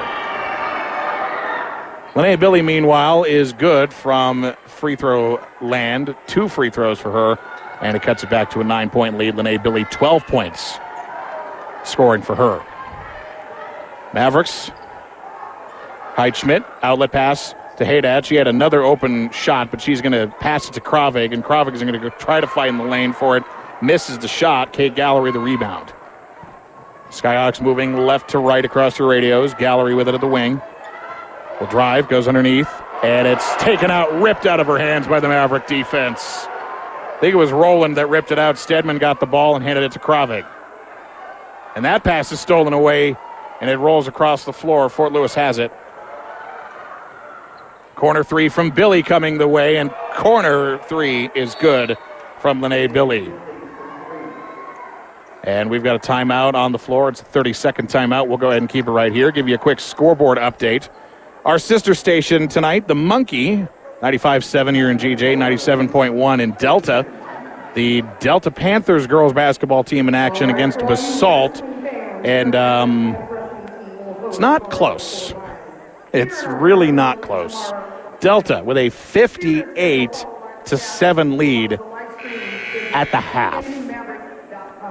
here. 2.15 2.23
Lene 2.23 2.41
Billy, 2.41 2.63
meanwhile, 2.63 3.25
is 3.25 3.53
good 3.53 3.93
from 3.93 4.55
free 4.65 4.97
throw 4.97 5.39
land. 5.61 6.17
Two 6.27 6.49
free 6.49 6.71
throws 6.71 6.99
for 6.99 7.13
her, 7.13 7.39
and 7.81 7.97
it 7.97 8.03
cuts 8.03 8.23
it 8.23 8.31
back 8.31 8.51
to 8.51 8.61
a 8.61 8.65
nine 8.65 8.91
point 8.91 9.19
lead. 9.19 9.37
Lene 9.37 9.63
Billy, 9.63 9.85
12 9.87 10.27
points 10.27 10.79
scoring 11.85 12.23
for 12.23 12.35
her. 12.35 12.63
Mavericks. 14.13 14.71
Heitschmidt, 16.15 16.65
outlet 16.83 17.13
pass 17.13 17.55
to 17.77 17.85
Haydad. 17.85 18.25
She 18.25 18.35
had 18.35 18.47
another 18.47 18.83
open 18.83 19.31
shot, 19.31 19.71
but 19.71 19.81
she's 19.81 20.03
going 20.03 20.13
to 20.13 20.27
pass 20.39 20.69
it 20.69 20.75
to 20.75 20.81
Kravig, 20.81 21.33
and 21.33 21.43
Kravig 21.43 21.73
is 21.75 21.83
going 21.83 21.99
to 21.99 22.11
try 22.11 22.41
to 22.41 22.47
fight 22.47 22.69
in 22.69 22.77
the 22.77 22.85
lane 22.85 23.13
for 23.13 23.37
it. 23.37 23.45
Misses 23.81 24.19
the 24.19 24.29
shot. 24.29 24.73
Kate 24.73 24.95
Gallery 24.95 25.33
the 25.33 25.39
rebound. 25.39 25.95
Skyhawks 27.09 27.61
moving 27.61 27.97
left 27.97 28.29
to 28.31 28.39
right 28.39 28.65
across 28.65 28.99
the 28.99 29.05
radios. 29.05 29.55
Gallery 29.55 29.95
with 29.95 30.09
it 30.09 30.15
at 30.15 30.21
the 30.21 30.27
wing. 30.27 30.61
Will 31.59 31.67
drive, 31.69 32.09
goes 32.09 32.29
underneath, 32.29 32.71
and 33.03 33.27
it's 33.27 33.57
taken 33.57 33.91
out, 33.91 34.13
ripped 34.21 34.47
out 34.47 34.61
of 34.61 34.67
her 34.67 34.79
hands 34.79 35.07
by 35.07 35.21
the 35.21 35.29
Maverick 35.29 35.67
defense. 35.67 36.47
I 37.21 37.25
think 37.25 37.35
it 37.35 37.37
was 37.37 37.53
Roland 37.53 37.99
that 37.99 38.09
ripped 38.09 38.33
it 38.33 38.39
out. 38.39 38.57
Stedman 38.57 38.97
got 38.97 39.21
the 39.21 39.27
ball 39.27 39.55
and 39.55 39.63
handed 39.63 39.85
it 39.85 39.93
to 39.93 39.99
Kravik. 39.99 40.47
And 41.77 41.85
that 41.85 42.03
pass 42.03 42.33
is 42.33 42.41
stolen 42.41 42.73
away, 42.73 43.15
and 43.61 43.69
it 43.69 43.77
rolls 43.77 44.09
across 44.09 44.47
the 44.47 44.55
floor. 44.55 44.89
Fort 44.89 45.13
Lewis 45.13 45.35
has 45.35 45.59
it. 45.59 45.71
Corner 47.95 48.25
three 48.25 48.49
from 48.49 48.71
Billy 48.71 49.03
coming 49.03 49.37
the 49.37 49.47
way, 49.47 49.77
and 49.77 49.91
corner 50.15 50.79
three 50.85 51.29
is 51.35 51.55
good 51.57 51.99
from 52.39 52.63
Lene 52.63 52.91
Billy. 52.91 53.31
And 55.45 55.69
we've 55.69 55.85
got 55.85 55.97
a 55.97 55.99
timeout 55.99 56.55
on 56.55 56.73
the 56.73 56.79
floor. 56.79 57.11
It's 57.11 57.21
a 57.21 57.27
30 57.27 57.53
second 57.53 57.89
timeout. 57.89 58.29
We'll 58.29 58.39
go 58.39 58.49
ahead 58.49 58.63
and 58.63 58.69
keep 58.71 58.87
it 58.87 58.93
right 58.93 59.13
here. 59.13 59.31
Give 59.31 59.47
you 59.47 59.57
a 59.57 59.59
quick 59.59 59.79
scoreboard 59.79 60.39
update. 60.39 60.89
Our 61.45 61.59
sister 61.59 61.95
station 61.95 62.49
tonight, 62.49 62.89
the 62.89 62.95
Monkey, 62.95 63.69
95.7 64.03 64.75
here 64.75 64.91
in 64.91 64.97
GJ, 64.97 65.37
97.1 65.37 66.41
in 66.41 66.53
Delta. 66.53 67.05
The 67.75 68.03
Delta 68.19 68.51
Panthers 68.51 69.07
girls 69.07 69.35
basketball 69.35 69.85
team 69.85 70.09
in 70.09 70.15
action 70.15 70.49
against 70.49 70.79
Basalt. 70.81 71.63
And 72.25 72.55
um, 72.55 73.15
it's 74.25 74.39
not 74.39 74.71
close. 74.71 75.35
It's 76.15 76.45
really 76.45 76.91
not 76.91 77.21
close. 77.21 77.73
Delta 78.21 78.63
with 78.65 78.79
a 78.79 78.89
58 78.89 80.27
to 80.65 80.79
7 80.79 81.37
lead 81.37 81.79
at 82.95 83.11
the 83.11 83.21
half. 83.21 83.67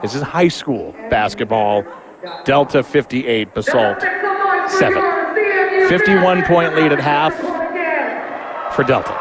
This 0.03 0.14
is 0.14 0.22
high 0.22 0.47
school 0.49 0.91
basketball. 1.10 1.84
Delta 2.45 2.84
58, 2.84 3.55
Basalt 3.55 4.01
7. 4.01 5.89
51 5.89 6.43
point 6.43 6.76
lead 6.76 6.91
at 6.91 6.99
half 6.99 7.59
for 8.80 8.86
Delta. 8.86 9.12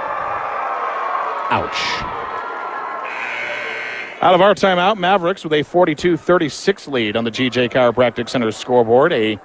Ouch. 1.50 2.02
Out 4.22 4.32
of 4.32 4.40
our 4.40 4.54
timeout, 4.54 4.98
Mavericks 4.98 5.42
with 5.42 5.52
a 5.52 5.64
42 5.64 6.16
36 6.16 6.86
lead 6.86 7.16
on 7.16 7.24
the 7.24 7.30
GJ 7.32 7.72
Chiropractic 7.72 8.28
Center 8.28 8.52
scoreboard. 8.52 9.12
A 9.12 9.36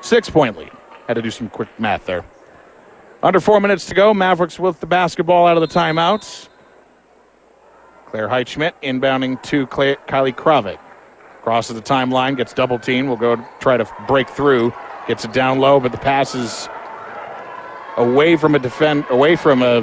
six 0.00 0.28
point 0.28 0.58
lead. 0.58 0.72
Had 1.06 1.14
to 1.14 1.22
do 1.22 1.30
some 1.30 1.48
quick 1.48 1.68
math 1.78 2.06
there. 2.06 2.24
Under 3.22 3.38
four 3.38 3.60
minutes 3.60 3.86
to 3.86 3.94
go. 3.94 4.12
Mavericks 4.12 4.58
with 4.58 4.80
the 4.80 4.86
basketball 4.86 5.46
out 5.46 5.56
of 5.56 5.60
the 5.60 5.72
timeouts. 5.72 6.48
Claire 8.06 8.28
Heitschmidt 8.28 8.72
inbounding 8.82 9.40
to 9.44 9.68
Kylie 9.68 10.34
Kravik. 10.34 10.80
Crosses 11.42 11.76
the 11.76 11.82
timeline, 11.82 12.36
gets 12.36 12.52
double 12.52 12.80
teamed. 12.80 13.08
Will 13.08 13.16
go 13.16 13.36
try 13.60 13.76
to 13.76 13.88
break 14.08 14.28
through. 14.28 14.72
Gets 15.06 15.24
it 15.24 15.32
down 15.32 15.60
low, 15.60 15.78
but 15.78 15.92
the 15.92 15.98
pass 15.98 16.34
is 16.34 16.68
away 18.00 18.36
from 18.36 18.54
a 18.54 18.58
defend, 18.58 19.04
away 19.10 19.36
from 19.36 19.62
a 19.62 19.82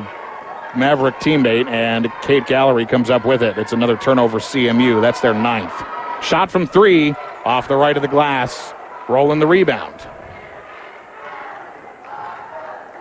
Maverick 0.75 1.15
teammate, 1.15 1.67
and 1.67 2.11
Kate 2.21 2.45
Gallery 2.47 2.85
comes 2.85 3.09
up 3.09 3.25
with 3.25 3.41
it. 3.41 3.57
It's 3.57 3.73
another 3.73 3.95
turnover 3.95 4.39
CMU. 4.39 5.01
That's 5.01 5.21
their 5.21 5.33
ninth. 5.33 5.73
Shot 6.21 6.51
from 6.51 6.67
three 6.67 7.13
off 7.45 7.67
the 7.67 7.75
right 7.75 7.95
of 7.95 8.01
the 8.01 8.09
glass. 8.09 8.73
Rolling 9.07 9.39
the 9.39 9.47
rebound. 9.47 10.07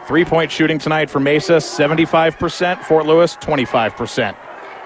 Three 0.06 0.24
point 0.24 0.52
shooting 0.52 0.78
tonight 0.78 1.10
for 1.10 1.18
Mesa 1.18 1.54
75%, 1.54 2.84
Fort 2.84 3.06
Lewis 3.06 3.36
25%. 3.38 4.36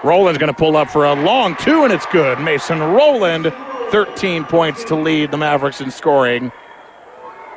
Roland's 0.03 0.39
going 0.39 0.51
to 0.51 0.57
pull 0.57 0.75
up 0.75 0.89
for 0.89 1.05
a 1.05 1.13
long 1.13 1.55
two, 1.57 1.83
and 1.83 1.93
it's 1.93 2.07
good. 2.07 2.39
Mason 2.39 2.79
Roland, 2.79 3.53
13 3.91 4.45
points 4.45 4.83
to 4.85 4.95
lead 4.95 5.29
the 5.29 5.37
Mavericks 5.37 5.79
in 5.79 5.91
scoring. 5.91 6.51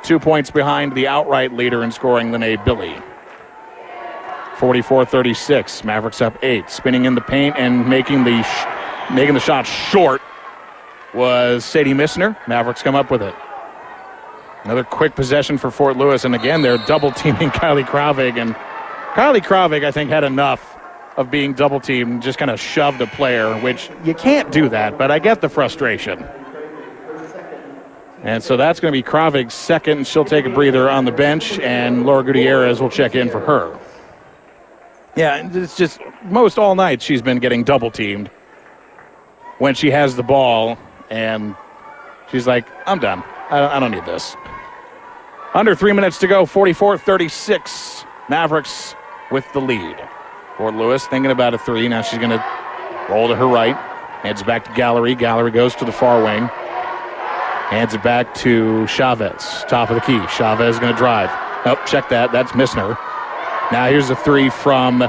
Two 0.05 0.19
points 0.19 0.51
behind 0.51 0.93
the 0.93 1.07
outright 1.07 1.51
leader 1.51 1.83
in 1.83 1.91
scoring, 1.91 2.31
Lene 2.31 2.63
Billy. 2.63 2.95
44 4.57 5.03
36. 5.03 5.83
Mavericks 5.83 6.21
up 6.21 6.37
eight. 6.43 6.69
Spinning 6.69 7.05
in 7.05 7.15
the 7.15 7.21
paint 7.21 7.55
and 7.57 7.89
making 7.89 8.23
the, 8.23 8.43
sh- 8.43 9.11
making 9.15 9.33
the 9.33 9.39
shot 9.39 9.65
short 9.65 10.21
was 11.15 11.65
Sadie 11.65 11.95
Missner. 11.95 12.37
Mavericks 12.47 12.83
come 12.83 12.93
up 12.93 13.09
with 13.09 13.23
it. 13.23 13.33
Another 14.63 14.83
quick 14.83 15.15
possession 15.15 15.57
for 15.57 15.71
Fort 15.71 15.97
Lewis, 15.97 16.23
and 16.23 16.35
again, 16.35 16.61
they're 16.61 16.77
double 16.85 17.11
teaming 17.11 17.49
Kylie 17.49 17.83
Kravig. 17.83 18.39
And 18.39 18.53
Kylie 19.15 19.43
Kravig, 19.43 19.83
I 19.83 19.89
think, 19.91 20.11
had 20.11 20.23
enough 20.23 20.77
of 21.17 21.31
being 21.31 21.53
double 21.53 21.79
teamed, 21.79 22.21
just 22.21 22.37
kind 22.37 22.51
of 22.51 22.59
shoved 22.59 23.01
a 23.01 23.07
player, 23.07 23.55
which 23.61 23.89
you 24.03 24.13
can't 24.13 24.51
do 24.51 24.69
that, 24.69 24.99
but 24.99 25.09
I 25.09 25.17
get 25.17 25.41
the 25.41 25.49
frustration. 25.49 26.23
And 28.23 28.43
so 28.43 28.57
that's 28.57 28.79
going 28.79 28.91
to 28.91 28.97
be 28.97 29.03
Kravig's 29.03 29.53
second. 29.53 30.07
She'll 30.07 30.25
take 30.25 30.45
a 30.45 30.49
breather 30.49 30.89
on 30.89 31.05
the 31.05 31.11
bench, 31.11 31.59
and 31.59 32.05
Laura 32.05 32.23
Gutierrez 32.23 32.81
will 32.81 32.89
check 32.89 33.15
in 33.15 33.29
for 33.29 33.39
her. 33.39 33.77
Yeah, 35.15 35.49
it's 35.53 35.77
just 35.77 35.99
most 36.23 36.57
all 36.57 36.75
night 36.75 37.01
she's 37.01 37.21
been 37.21 37.39
getting 37.39 37.63
double 37.63 37.91
teamed 37.91 38.29
when 39.59 39.75
she 39.75 39.91
has 39.91 40.15
the 40.15 40.23
ball, 40.23 40.77
and 41.09 41.55
she's 42.31 42.47
like, 42.47 42.67
I'm 42.85 42.99
done. 42.99 43.23
I 43.49 43.79
don't, 43.79 43.91
need 43.91 44.05
this. 44.05 44.35
Under 45.53 45.75
three 45.75 45.93
minutes 45.93 46.17
to 46.19 46.27
go, 46.27 46.45
44 46.45 46.97
36. 46.97 48.05
Mavericks 48.27 48.95
with 49.31 49.45
the 49.53 49.61
lead. 49.61 49.95
Fort 50.57 50.73
Lewis 50.73 51.05
thinking 51.05 51.31
about 51.31 51.53
a 51.53 51.59
three. 51.59 51.87
Now 51.87 52.01
she's 52.01 52.17
going 52.17 52.31
to 52.31 52.43
roll 53.07 53.27
to 53.27 53.35
her 53.35 53.47
right. 53.47 53.75
heads 54.23 54.41
back 54.41 54.65
to 54.65 54.73
Gallery. 54.73 55.13
Gallery 55.13 55.51
goes 55.51 55.75
to 55.75 55.85
the 55.85 55.91
far 55.91 56.23
wing. 56.23 56.49
Hands 57.69 57.93
it 57.93 58.03
back 58.03 58.33
to 58.35 58.85
Chavez. 58.87 59.65
Top 59.67 59.89
of 59.89 59.95
the 59.95 60.01
key. 60.01 60.19
Chavez 60.27 60.79
going 60.79 60.93
to 60.93 60.97
drive. 60.97 61.29
Oh, 61.65 61.81
check 61.87 62.09
that. 62.09 62.31
That's 62.31 62.51
Missner. 62.51 62.97
Now 63.71 63.87
here's 63.87 64.09
a 64.11 64.15
three 64.15 64.49
from 64.49 65.03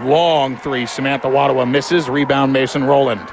long 0.00 0.56
three. 0.56 0.86
Samantha 0.86 1.28
Wadawa 1.28 1.70
misses. 1.70 2.08
Rebound 2.08 2.52
Mason 2.52 2.84
Roland. 2.84 3.32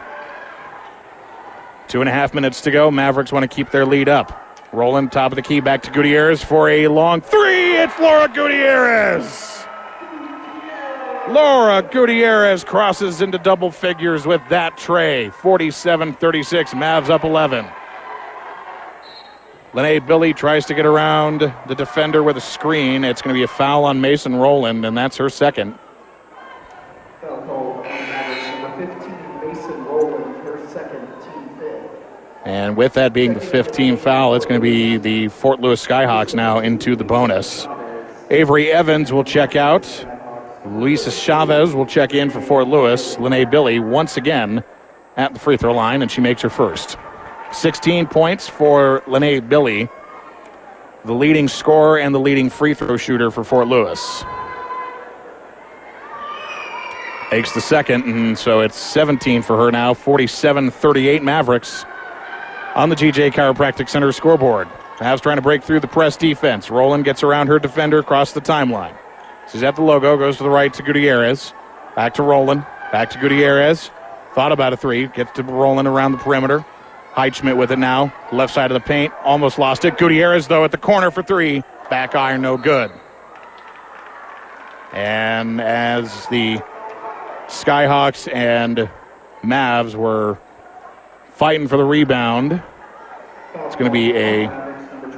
Two 1.88 2.02
and 2.02 2.08
a 2.08 2.14
half 2.14 2.36
minutes 2.36 2.62
to 2.62 2.72
go. 2.72 2.92
Mavericks 2.92 3.32
want 3.32 3.50
to 3.50 3.54
keep 3.54 3.72
their 3.72 3.86
lead 3.86 4.08
up. 4.08 4.46
Roland, 4.72 5.12
top 5.12 5.32
of 5.32 5.36
the 5.36 5.42
key, 5.42 5.60
back 5.60 5.82
to 5.82 5.92
Gutierrez 5.92 6.44
for 6.44 6.70
a 6.70 6.88
long 6.88 7.22
three. 7.22 7.76
It's 7.76 7.98
Laura 8.00 8.28
Gutierrez. 8.28 9.66
Laura 11.28 11.82
Gutierrez 11.82 12.64
crosses 12.64 13.22
into 13.22 13.40
double 13.40 13.72
figures 13.72 14.28
with 14.28 14.42
that 14.50 14.78
tray. 14.78 15.32
47 15.32 16.14
36. 16.14 16.74
Mavs 16.76 17.10
up 17.10 17.24
11. 17.24 17.66
Lene 19.74 20.04
Billy 20.06 20.34
tries 20.34 20.66
to 20.66 20.74
get 20.74 20.88
around 20.88 21.54
the 21.68 21.76
defender 21.76 22.24
with 22.24 22.38
a 22.38 22.42
screen. 22.42 23.04
It's 23.04 23.22
going 23.22 23.36
to 23.36 23.38
be 23.38 23.44
a 23.44 23.48
foul 23.48 23.84
on 23.86 24.02
Mason 24.02 24.36
Roland, 24.36 24.84
and 24.84 24.98
that's 24.98 25.18
her 25.18 25.30
second. 25.30 25.78
Foul 27.22 27.42
call 27.44 27.74
on 27.74 27.84
Mavericks 27.84 28.62
number 28.62 28.88
15, 28.88 29.48
Mason 29.48 29.86
Rowland, 29.86 30.36
her 30.44 30.68
second, 30.70 31.06
team 31.22 31.50
fifth. 31.60 31.92
And 32.46 32.76
with 32.76 32.94
that 32.94 33.14
being 33.14 33.36
the 33.36 33.40
15 33.40 33.98
foul, 33.98 34.34
it's 34.34 34.46
going 34.46 34.60
to 34.60 34.64
be 34.64 34.98
the 34.98 35.28
Fort 35.28 35.60
Lewis 35.60 35.86
Skyhawks 35.86 36.34
now 36.34 36.58
into 36.58 36.96
the 36.96 37.04
bonus. 37.04 37.68
Avery 38.32 38.72
Evans 38.72 39.14
will 39.14 39.24
check 39.24 39.56
out. 39.56 40.06
Luisa 40.66 41.12
Chavez 41.12 41.76
will 41.76 41.86
check 41.86 42.16
in 42.16 42.32
for 42.32 42.42
Fort 42.42 42.68
Lewis. 42.68 43.20
Lene 43.20 43.48
Billy 43.48 43.80
once 43.80 44.18
again 44.18 44.64
at 45.16 45.34
the 45.34 45.40
free 45.40 45.58
throw 45.58 45.74
line, 45.74 46.02
and 46.02 46.10
she 46.10 46.22
makes 46.22 46.42
her 46.42 46.50
first. 46.50 46.98
16 47.52 48.08
points 48.08 48.48
for 48.48 49.04
Lene 49.08 49.48
Billy, 49.48 49.90
the 51.06 51.14
leading 51.14 51.48
scorer 51.48 52.00
and 52.00 52.14
the 52.14 52.20
leading 52.20 52.50
free 52.50 52.74
throw 52.74 52.98
shooter 52.98 53.32
for 53.32 53.44
Fort 53.44 53.68
Lewis. 53.68 54.24
Takes 57.30 57.54
the 57.54 57.62
second, 57.62 58.06
and 58.06 58.38
so 58.38 58.60
it's 58.60 58.76
17 58.76 59.44
for 59.44 59.56
her 59.56 59.72
now. 59.72 59.94
47 59.94 60.72
38 60.72 61.22
Mavericks 61.22 61.86
on 62.76 62.90
the 62.90 62.96
GJ 62.96 63.32
Chiropractic 63.34 63.88
Center 63.88 64.12
scoreboard. 64.12 64.68
Mavs 64.98 65.22
trying 65.22 65.38
to 65.38 65.42
break 65.42 65.64
through 65.64 65.80
the 65.80 65.88
press 65.88 66.18
defense. 66.18 66.70
Roland 66.70 67.06
gets 67.06 67.24
around 67.24 67.48
her 67.48 67.60
defender 67.60 68.00
across 68.00 68.34
the 68.34 68.42
timeline. 68.42 68.96
She's 69.52 69.64
at 69.64 69.76
the 69.76 69.82
logo, 69.82 70.18
goes 70.18 70.38
to 70.38 70.44
the 70.44 70.50
right 70.50 70.74
to 70.74 70.84
Gutierrez. 70.84 71.54
Back 71.96 72.16
to 72.16 72.24
Roland. 72.24 72.66
Back 72.92 73.10
to 73.12 73.20
Gutierrez. 73.20 73.92
Thought 74.34 74.52
about 74.52 74.74
a 74.74 74.78
three. 74.78 75.08
Gets 75.08 75.32
to 75.34 75.44
Roland 75.44 75.88
around 75.88 76.12
the 76.12 76.18
perimeter. 76.18 76.66
Heitschmidt 77.14 77.58
with 77.58 77.72
it 77.72 77.80
now. 77.80 78.14
Left 78.32 78.54
side 78.54 78.72
of 78.72 78.82
the 78.82 78.88
paint. 78.88 79.14
Almost 79.24 79.60
lost 79.60 79.86
it. 79.86 79.98
Gutierrez, 79.98 80.48
though, 80.48 80.64
at 80.64 80.72
the 80.72 80.78
corner 80.78 81.12
for 81.12 81.24
three. 81.24 81.64
Back 81.90 82.16
iron, 82.16 82.42
no 82.42 82.58
good. 82.58 82.92
And 84.94 85.60
as 85.62 86.26
the 86.28 86.60
Skyhawks 87.48 88.32
and 88.34 88.90
Mavs 89.44 89.96
were 89.96 90.38
fighting 91.34 91.68
for 91.68 91.78
the 91.78 91.84
rebound, 91.84 92.62
it's 93.56 93.76
going 93.76 93.86
to 93.86 93.92
be 93.92 94.16
a 94.16 94.50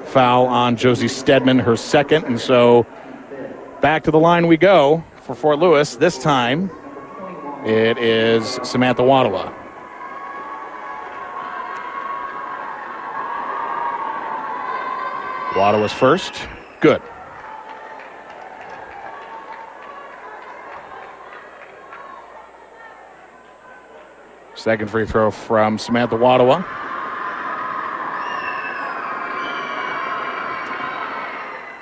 foul 0.05 0.45
on 0.47 0.75
Josie 0.77 1.07
Stedman, 1.07 1.59
her 1.59 1.75
second. 1.75 2.25
And 2.25 2.39
so 2.39 2.85
back 3.81 4.03
to 4.03 4.11
the 4.11 4.19
line 4.19 4.47
we 4.47 4.57
go 4.57 5.03
for 5.23 5.35
Fort 5.35 5.59
Lewis. 5.59 5.95
This 5.95 6.17
time 6.17 6.69
it 7.65 7.97
is 7.97 8.59
Samantha 8.63 9.03
Wadawa. 15.51 15.73
Wadawa's 15.73 15.93
first. 15.93 16.47
Good. 16.79 17.01
Second 24.55 24.89
free 24.89 25.05
throw 25.05 25.31
from 25.31 25.77
Samantha 25.77 26.15
Wadawa. 26.15 26.65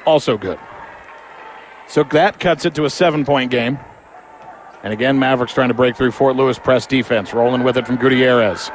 Also 0.05 0.37
good. 0.37 0.59
So 1.87 2.03
that 2.03 2.39
cuts 2.39 2.65
it 2.65 2.73
to 2.75 2.85
a 2.85 2.89
seven 2.89 3.25
point 3.25 3.51
game. 3.51 3.77
And 4.81 4.93
again, 4.93 5.19
Mavericks 5.19 5.53
trying 5.53 5.67
to 5.67 5.73
break 5.73 5.97
through 5.97 6.11
Fort 6.11 6.35
Lewis 6.35 6.57
press 6.57 6.87
defense. 6.87 7.33
Rolling 7.33 7.63
with 7.63 7.77
it 7.77 7.85
from 7.85 7.97
Gutierrez. 7.97 8.71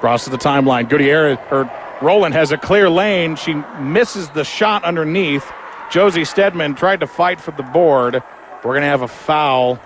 Crosses 0.00 0.30
the 0.30 0.36
timeline. 0.36 0.88
Gutierrez, 0.88 1.38
or 1.50 1.70
Roland 2.04 2.34
has 2.34 2.52
a 2.52 2.58
clear 2.58 2.90
lane. 2.90 3.34
She 3.34 3.54
misses 3.80 4.28
the 4.30 4.44
shot 4.44 4.84
underneath. 4.84 5.50
Josie 5.90 6.26
Stedman 6.26 6.74
tried 6.74 7.00
to 7.00 7.06
fight 7.06 7.40
for 7.40 7.50
the 7.52 7.62
board. 7.62 8.22
We're 8.62 8.72
going 8.72 8.82
to 8.82 8.88
have 8.88 9.02
a 9.02 9.08
foul. 9.08 9.80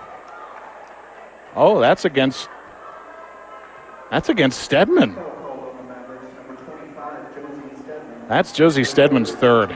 Oh, 1.55 1.79
that's 1.79 2.03
against. 2.03 2.49
That's 4.11 4.27
against 4.27 4.61
Stedman. 4.61 5.15
Foul 5.15 5.23
call 5.23 5.69
on 5.69 5.77
the 5.77 5.93
Mavericks 5.93 6.25
number 6.35 6.61
25, 6.61 7.35
Josie 7.35 7.81
Stedman, 7.81 8.27
That's 8.27 8.51
Josie 8.51 8.83
Stedman's 8.83 9.31
third. 9.31 9.75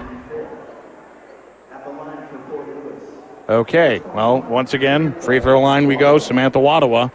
Okay, 3.48 4.00
well, 4.14 4.42
once 4.42 4.74
again, 4.74 5.14
free 5.20 5.40
throw 5.40 5.62
line 5.62 5.88
we 5.88 5.96
go. 5.96 6.18
Samantha 6.18 6.60
Wadawa 6.60 7.12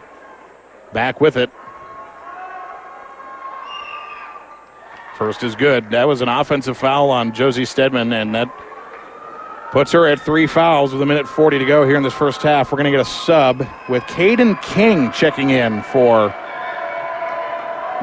back 0.93 1.19
with 1.21 1.37
it. 1.37 1.51
First 5.19 5.43
is 5.43 5.53
good. 5.53 5.89
That 5.89 6.07
was 6.07 6.21
an 6.21 6.29
offensive 6.29 6.77
foul 6.77 7.09
on 7.09 7.33
Josie 7.33 7.65
Stedman, 7.65 8.13
and 8.13 8.33
that 8.33 8.47
puts 9.69 9.91
her 9.91 10.07
at 10.07 10.21
three 10.21 10.47
fouls 10.47 10.93
with 10.93 11.01
a 11.01 11.05
minute 11.05 11.27
40 11.27 11.59
to 11.59 11.65
go 11.65 11.85
here 11.85 11.97
in 11.97 12.03
this 12.03 12.13
first 12.13 12.41
half. 12.41 12.71
We're 12.71 12.77
going 12.77 12.89
to 12.89 12.97
get 12.97 13.05
a 13.05 13.09
sub 13.09 13.59
with 13.89 14.01
Caden 14.03 14.61
King 14.61 15.11
checking 15.11 15.49
in 15.49 15.83
for 15.83 16.33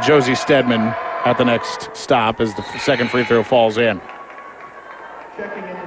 Josie 0.06 0.34
Stedman 0.34 0.82
at 1.24 1.38
the 1.38 1.44
next 1.46 1.88
stop 1.96 2.38
as 2.38 2.54
the 2.54 2.62
second 2.80 3.08
free 3.10 3.24
throw 3.24 3.42
falls 3.42 3.78
in. 3.78 3.98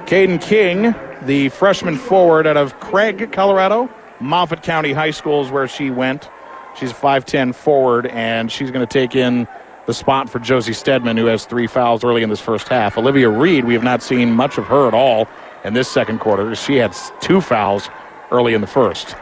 Caden 0.06 0.42
King, 0.42 0.96
the 1.22 1.48
freshman 1.50 1.96
forward 1.96 2.48
out 2.48 2.56
of 2.56 2.80
Craig, 2.80 3.30
Colorado. 3.30 3.88
Moffat 4.18 4.64
County 4.64 4.92
High 4.92 5.12
School 5.12 5.44
is 5.44 5.52
where 5.52 5.68
she 5.68 5.90
went. 5.90 6.28
She's 6.74 6.90
a 6.90 6.94
5'10 6.94 7.54
forward, 7.54 8.08
and 8.08 8.50
she's 8.50 8.72
going 8.72 8.84
to 8.84 8.92
take 8.92 9.14
in 9.14 9.46
the 9.90 9.94
spot 9.94 10.30
for 10.30 10.38
Josie 10.38 10.72
Stedman, 10.72 11.16
who 11.16 11.26
has 11.26 11.46
three 11.46 11.66
fouls 11.66 12.04
early 12.04 12.22
in 12.22 12.30
this 12.30 12.40
first 12.40 12.68
half. 12.68 12.96
Olivia 12.96 13.28
Reed, 13.28 13.64
we 13.64 13.74
have 13.74 13.82
not 13.82 14.04
seen 14.04 14.30
much 14.30 14.56
of 14.56 14.64
her 14.66 14.86
at 14.86 14.94
all 14.94 15.26
in 15.64 15.74
this 15.74 15.90
second 15.90 16.20
quarter. 16.20 16.54
She 16.54 16.76
had 16.76 16.96
two 17.20 17.40
fouls 17.40 17.90
early 18.30 18.54
in 18.54 18.60
the 18.60 18.68
first. 18.68 19.16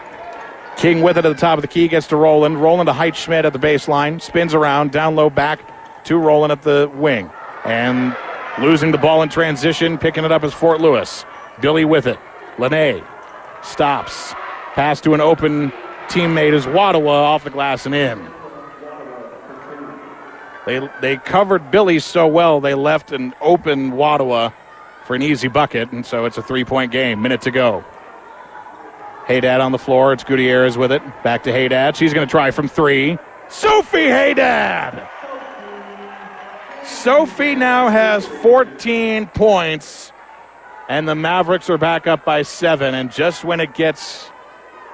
King 0.76 1.00
with 1.00 1.16
it 1.16 1.24
at 1.24 1.30
the 1.30 1.40
top 1.40 1.56
of 1.56 1.62
the 1.62 1.68
key, 1.68 1.88
gets 1.88 2.06
to 2.08 2.16
Roland. 2.16 2.60
Roland 2.60 2.86
to 2.86 2.92
Heitschmidt 2.92 3.44
at 3.44 3.54
the 3.54 3.58
baseline, 3.58 4.20
spins 4.20 4.52
around, 4.52 4.92
down 4.92 5.16
low 5.16 5.30
back 5.30 5.58
to 6.04 6.18
Roland 6.18 6.52
at 6.52 6.60
the 6.60 6.90
wing. 6.94 7.30
And 7.64 8.14
losing 8.60 8.92
the 8.92 8.98
ball 8.98 9.22
in 9.22 9.30
transition, 9.30 9.96
picking 9.96 10.26
it 10.26 10.30
up 10.30 10.44
is 10.44 10.52
Fort 10.52 10.82
Lewis. 10.82 11.24
Billy 11.62 11.86
with 11.86 12.06
it. 12.06 12.18
Lene 12.58 13.02
stops. 13.62 14.34
Pass 14.74 15.00
to 15.00 15.14
an 15.14 15.22
open 15.22 15.72
teammate 16.08 16.52
is 16.52 16.66
Wadawa 16.66 17.08
off 17.08 17.44
the 17.44 17.50
glass 17.50 17.86
and 17.86 17.94
in. 17.94 18.18
They, 20.68 20.86
they 21.00 21.16
covered 21.16 21.70
Billy 21.70 21.98
so 21.98 22.26
well, 22.26 22.60
they 22.60 22.74
left 22.74 23.10
an 23.10 23.32
open 23.40 23.92
Wadawa 23.92 24.52
for 25.06 25.16
an 25.16 25.22
easy 25.22 25.48
bucket, 25.48 25.90
and 25.92 26.04
so 26.04 26.26
it's 26.26 26.36
a 26.36 26.42
three 26.42 26.62
point 26.62 26.92
game. 26.92 27.22
Minute 27.22 27.40
to 27.40 27.50
go. 27.50 27.82
Haydad 29.26 29.62
on 29.62 29.72
the 29.72 29.78
floor. 29.78 30.12
It's 30.12 30.24
Gutierrez 30.24 30.76
with 30.76 30.92
it. 30.92 31.00
Back 31.22 31.44
to 31.44 31.52
Haydad. 31.52 31.96
She's 31.96 32.12
going 32.12 32.26
to 32.26 32.30
try 32.30 32.50
from 32.50 32.68
three. 32.68 33.16
Sophie 33.48 34.08
Haydad! 34.08 35.08
Sophie 36.84 37.54
now 37.54 37.88
has 37.88 38.26
14 38.26 39.26
points, 39.28 40.12
and 40.90 41.08
the 41.08 41.14
Mavericks 41.14 41.70
are 41.70 41.78
back 41.78 42.06
up 42.06 42.26
by 42.26 42.42
seven. 42.42 42.94
And 42.94 43.10
just 43.10 43.42
when 43.42 43.60
it 43.60 43.72
gets 43.72 44.30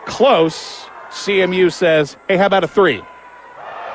close, 0.07 0.85
CMU 1.11 1.72
says, 1.72 2.16
hey, 2.29 2.37
how 2.37 2.47
about 2.47 2.62
a 2.62 2.68
three? 2.68 3.03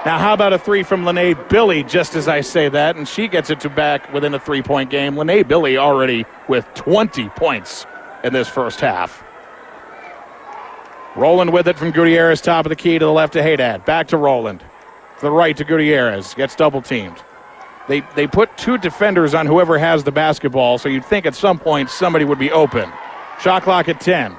Now, 0.06 0.18
how 0.18 0.34
about 0.34 0.54
a 0.54 0.60
three 0.60 0.84
from 0.84 1.04
Lene 1.04 1.38
Billy, 1.50 1.84
just 1.84 2.16
as 2.16 2.30
I 2.30 2.39
say 2.39 2.70
that, 2.70 2.95
and 2.95 3.06
she 3.06 3.28
gets 3.28 3.50
it 3.50 3.60
to 3.62 3.70
back 3.70 4.14
within 4.14 4.34
a 4.34 4.39
three 4.39 4.62
point 4.62 4.89
game. 4.89 5.18
Lene 5.18 5.45
Billy 5.45 5.78
already 5.78 6.26
with 6.47 6.66
20 6.74 7.28
points 7.30 7.86
in 8.24 8.32
this 8.32 8.47
first 8.47 8.80
half. 8.80 9.24
Roland 11.18 11.52
with 11.52 11.68
it 11.68 11.78
from 11.78 11.91
Gutierrez, 11.91 12.39
top 12.39 12.66
of 12.66 12.70
the 12.70 12.78
key 12.78 12.97
to 12.97 13.06
the 13.06 13.12
left 13.12 13.34
to 13.34 13.41
Haydad. 13.41 13.84
Back 13.84 14.08
to 14.10 14.18
Roland. 14.18 14.62
To 14.62 15.22
the 15.26 15.32
right 15.32 15.58
to 15.58 15.66
Gutierrez. 15.66 16.34
Gets 16.34 16.56
double 16.56 16.82
teamed. 16.82 17.22
They, 17.89 18.02
they 18.16 18.26
put 18.26 18.56
two 18.58 18.78
defenders 18.78 19.34
on 19.34 19.47
whoever 19.47 19.78
has 19.78 20.06
the 20.06 20.12
basketball, 20.14 20.78
so 20.78 20.88
you'd 20.88 21.04
think 21.04 21.26
at 21.26 21.36
some 21.36 21.60
point 21.60 21.89
somebody 21.89 22.24
would 22.24 22.39
be 22.39 22.52
open. 22.52 22.89
Shot 23.41 23.64
clock 23.64 23.89
at 23.89 24.00
10. 24.00 24.34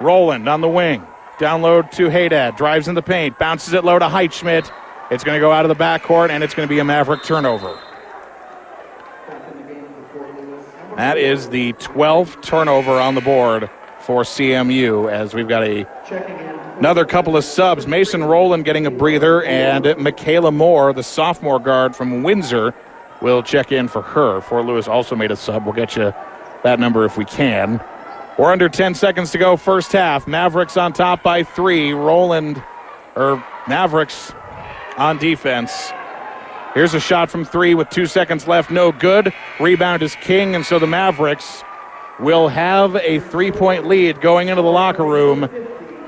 Roland 0.00 0.48
on 0.48 0.62
the 0.62 0.68
wing. 0.68 1.06
Down 1.38 1.60
low 1.60 1.82
to 1.82 2.08
Haydad. 2.08 2.56
Drives 2.56 2.88
in 2.88 2.94
the 2.94 3.02
paint. 3.02 3.38
Bounces 3.38 3.74
it 3.74 3.84
low 3.84 3.98
to 3.98 4.06
Heitschmidt. 4.06 4.70
It's 5.10 5.22
going 5.22 5.36
to 5.36 5.40
go 5.40 5.52
out 5.52 5.64
of 5.64 5.68
the 5.76 5.82
backcourt, 5.82 6.30
and 6.30 6.42
it's 6.42 6.54
going 6.54 6.66
to 6.66 6.72
be 6.72 6.78
a 6.78 6.84
Maverick 6.84 7.22
turnover. 7.22 7.78
That 10.96 11.18
is 11.18 11.48
the 11.50 11.72
12th 11.74 12.42
turnover 12.42 12.92
on 12.92 13.14
the 13.14 13.20
board 13.20 13.68
for 14.00 14.22
CMU 14.22 15.10
as 15.10 15.34
we've 15.34 15.48
got 15.48 15.62
a 15.62 15.86
another 16.78 17.04
couple 17.04 17.36
of 17.36 17.44
subs. 17.44 17.86
Mason 17.86 18.22
Rowland 18.24 18.64
getting 18.64 18.86
a 18.86 18.90
breather, 18.90 19.42
and 19.44 19.96
Michaela 19.98 20.52
Moore, 20.52 20.92
the 20.92 21.02
sophomore 21.02 21.58
guard 21.58 21.94
from 21.94 22.22
Windsor, 22.22 22.74
will 23.20 23.42
check 23.42 23.72
in 23.72 23.88
for 23.88 24.02
her. 24.02 24.40
Fort 24.40 24.64
Lewis 24.66 24.88
also 24.88 25.16
made 25.16 25.30
a 25.30 25.36
sub. 25.36 25.64
We'll 25.64 25.74
get 25.74 25.96
you 25.96 26.14
that 26.62 26.78
number 26.78 27.04
if 27.04 27.18
we 27.18 27.24
can. 27.24 27.80
We're 28.38 28.50
under 28.50 28.68
10 28.68 28.94
seconds 28.94 29.30
to 29.32 29.38
go, 29.38 29.56
first 29.56 29.92
half. 29.92 30.26
Mavericks 30.26 30.76
on 30.76 30.92
top 30.92 31.22
by 31.22 31.42
three. 31.42 31.92
Roland, 31.92 32.62
or 33.16 33.44
Mavericks 33.68 34.32
on 34.96 35.18
defense. 35.18 35.92
Here's 36.74 36.94
a 36.94 37.00
shot 37.00 37.30
from 37.30 37.44
three 37.44 37.74
with 37.74 37.88
two 37.90 38.06
seconds 38.06 38.48
left. 38.48 38.70
No 38.70 38.90
good. 38.90 39.32
Rebound 39.60 40.02
is 40.02 40.16
King, 40.16 40.54
and 40.54 40.66
so 40.66 40.78
the 40.78 40.86
Mavericks 40.86 41.62
will 42.18 42.48
have 42.48 42.96
a 42.96 43.20
three 43.20 43.52
point 43.52 43.86
lead 43.86 44.20
going 44.20 44.48
into 44.48 44.62
the 44.62 44.70
locker 44.70 45.04
room. 45.04 45.48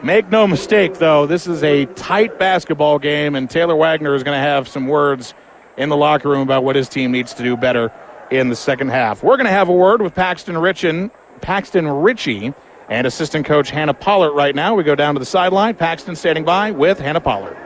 Make 0.02 0.28
no 0.28 0.46
mistake, 0.46 0.94
though, 0.94 1.26
this 1.26 1.46
is 1.46 1.62
a 1.62 1.86
tight 1.86 2.38
basketball 2.38 2.98
game, 2.98 3.34
and 3.34 3.48
Taylor 3.48 3.76
Wagner 3.76 4.14
is 4.14 4.22
going 4.22 4.36
to 4.36 4.42
have 4.42 4.68
some 4.68 4.88
words 4.88 5.34
in 5.76 5.88
the 5.88 5.96
locker 5.96 6.28
room 6.28 6.42
about 6.42 6.64
what 6.64 6.76
his 6.76 6.88
team 6.88 7.12
needs 7.12 7.32
to 7.34 7.42
do 7.42 7.56
better 7.56 7.92
in 8.30 8.48
the 8.48 8.56
second 8.56 8.88
half. 8.88 9.22
We're 9.22 9.36
going 9.36 9.46
to 9.46 9.52
have 9.52 9.68
a 9.68 9.72
word 9.72 10.02
with 10.02 10.14
Paxton 10.14 10.56
Richin, 10.56 11.10
Paxton 11.40 11.86
Ritchie 11.88 12.52
and 12.88 13.06
assistant 13.06 13.46
coach 13.46 13.70
Hannah 13.70 13.94
Pollard 13.94 14.32
right 14.32 14.54
now. 14.54 14.74
We 14.74 14.84
go 14.84 14.94
down 14.94 15.14
to 15.14 15.18
the 15.18 15.26
sideline. 15.26 15.74
Paxton 15.74 16.16
standing 16.16 16.44
by 16.44 16.70
with 16.70 16.98
Hannah 16.98 17.20
Pollard. 17.20 17.56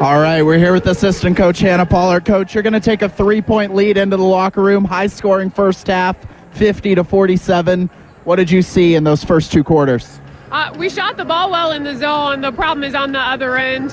All 0.00 0.20
right, 0.20 0.42
we're 0.42 0.58
here 0.58 0.72
with 0.72 0.86
assistant 0.86 1.36
coach 1.36 1.58
Hannah 1.58 1.84
Pollard. 1.84 2.24
Coach, 2.24 2.54
you're 2.54 2.62
going 2.62 2.72
to 2.72 2.80
take 2.80 3.02
a 3.02 3.08
three-point 3.08 3.74
lead 3.74 3.96
into 3.96 4.16
the 4.16 4.22
locker 4.22 4.62
room. 4.62 4.84
High-scoring 4.84 5.50
first 5.50 5.88
half, 5.88 6.16
50 6.52 6.94
to 6.94 7.04
47. 7.04 7.90
What 8.24 8.36
did 8.36 8.50
you 8.50 8.62
see 8.62 8.94
in 8.94 9.04
those 9.04 9.24
first 9.24 9.52
two 9.52 9.64
quarters? 9.64 10.20
Uh, 10.50 10.72
we 10.78 10.88
shot 10.88 11.16
the 11.16 11.24
ball 11.24 11.50
well 11.50 11.72
in 11.72 11.82
the 11.82 11.96
zone. 11.96 12.40
The 12.40 12.52
problem 12.52 12.84
is 12.84 12.94
on 12.94 13.12
the 13.12 13.18
other 13.18 13.56
end. 13.56 13.90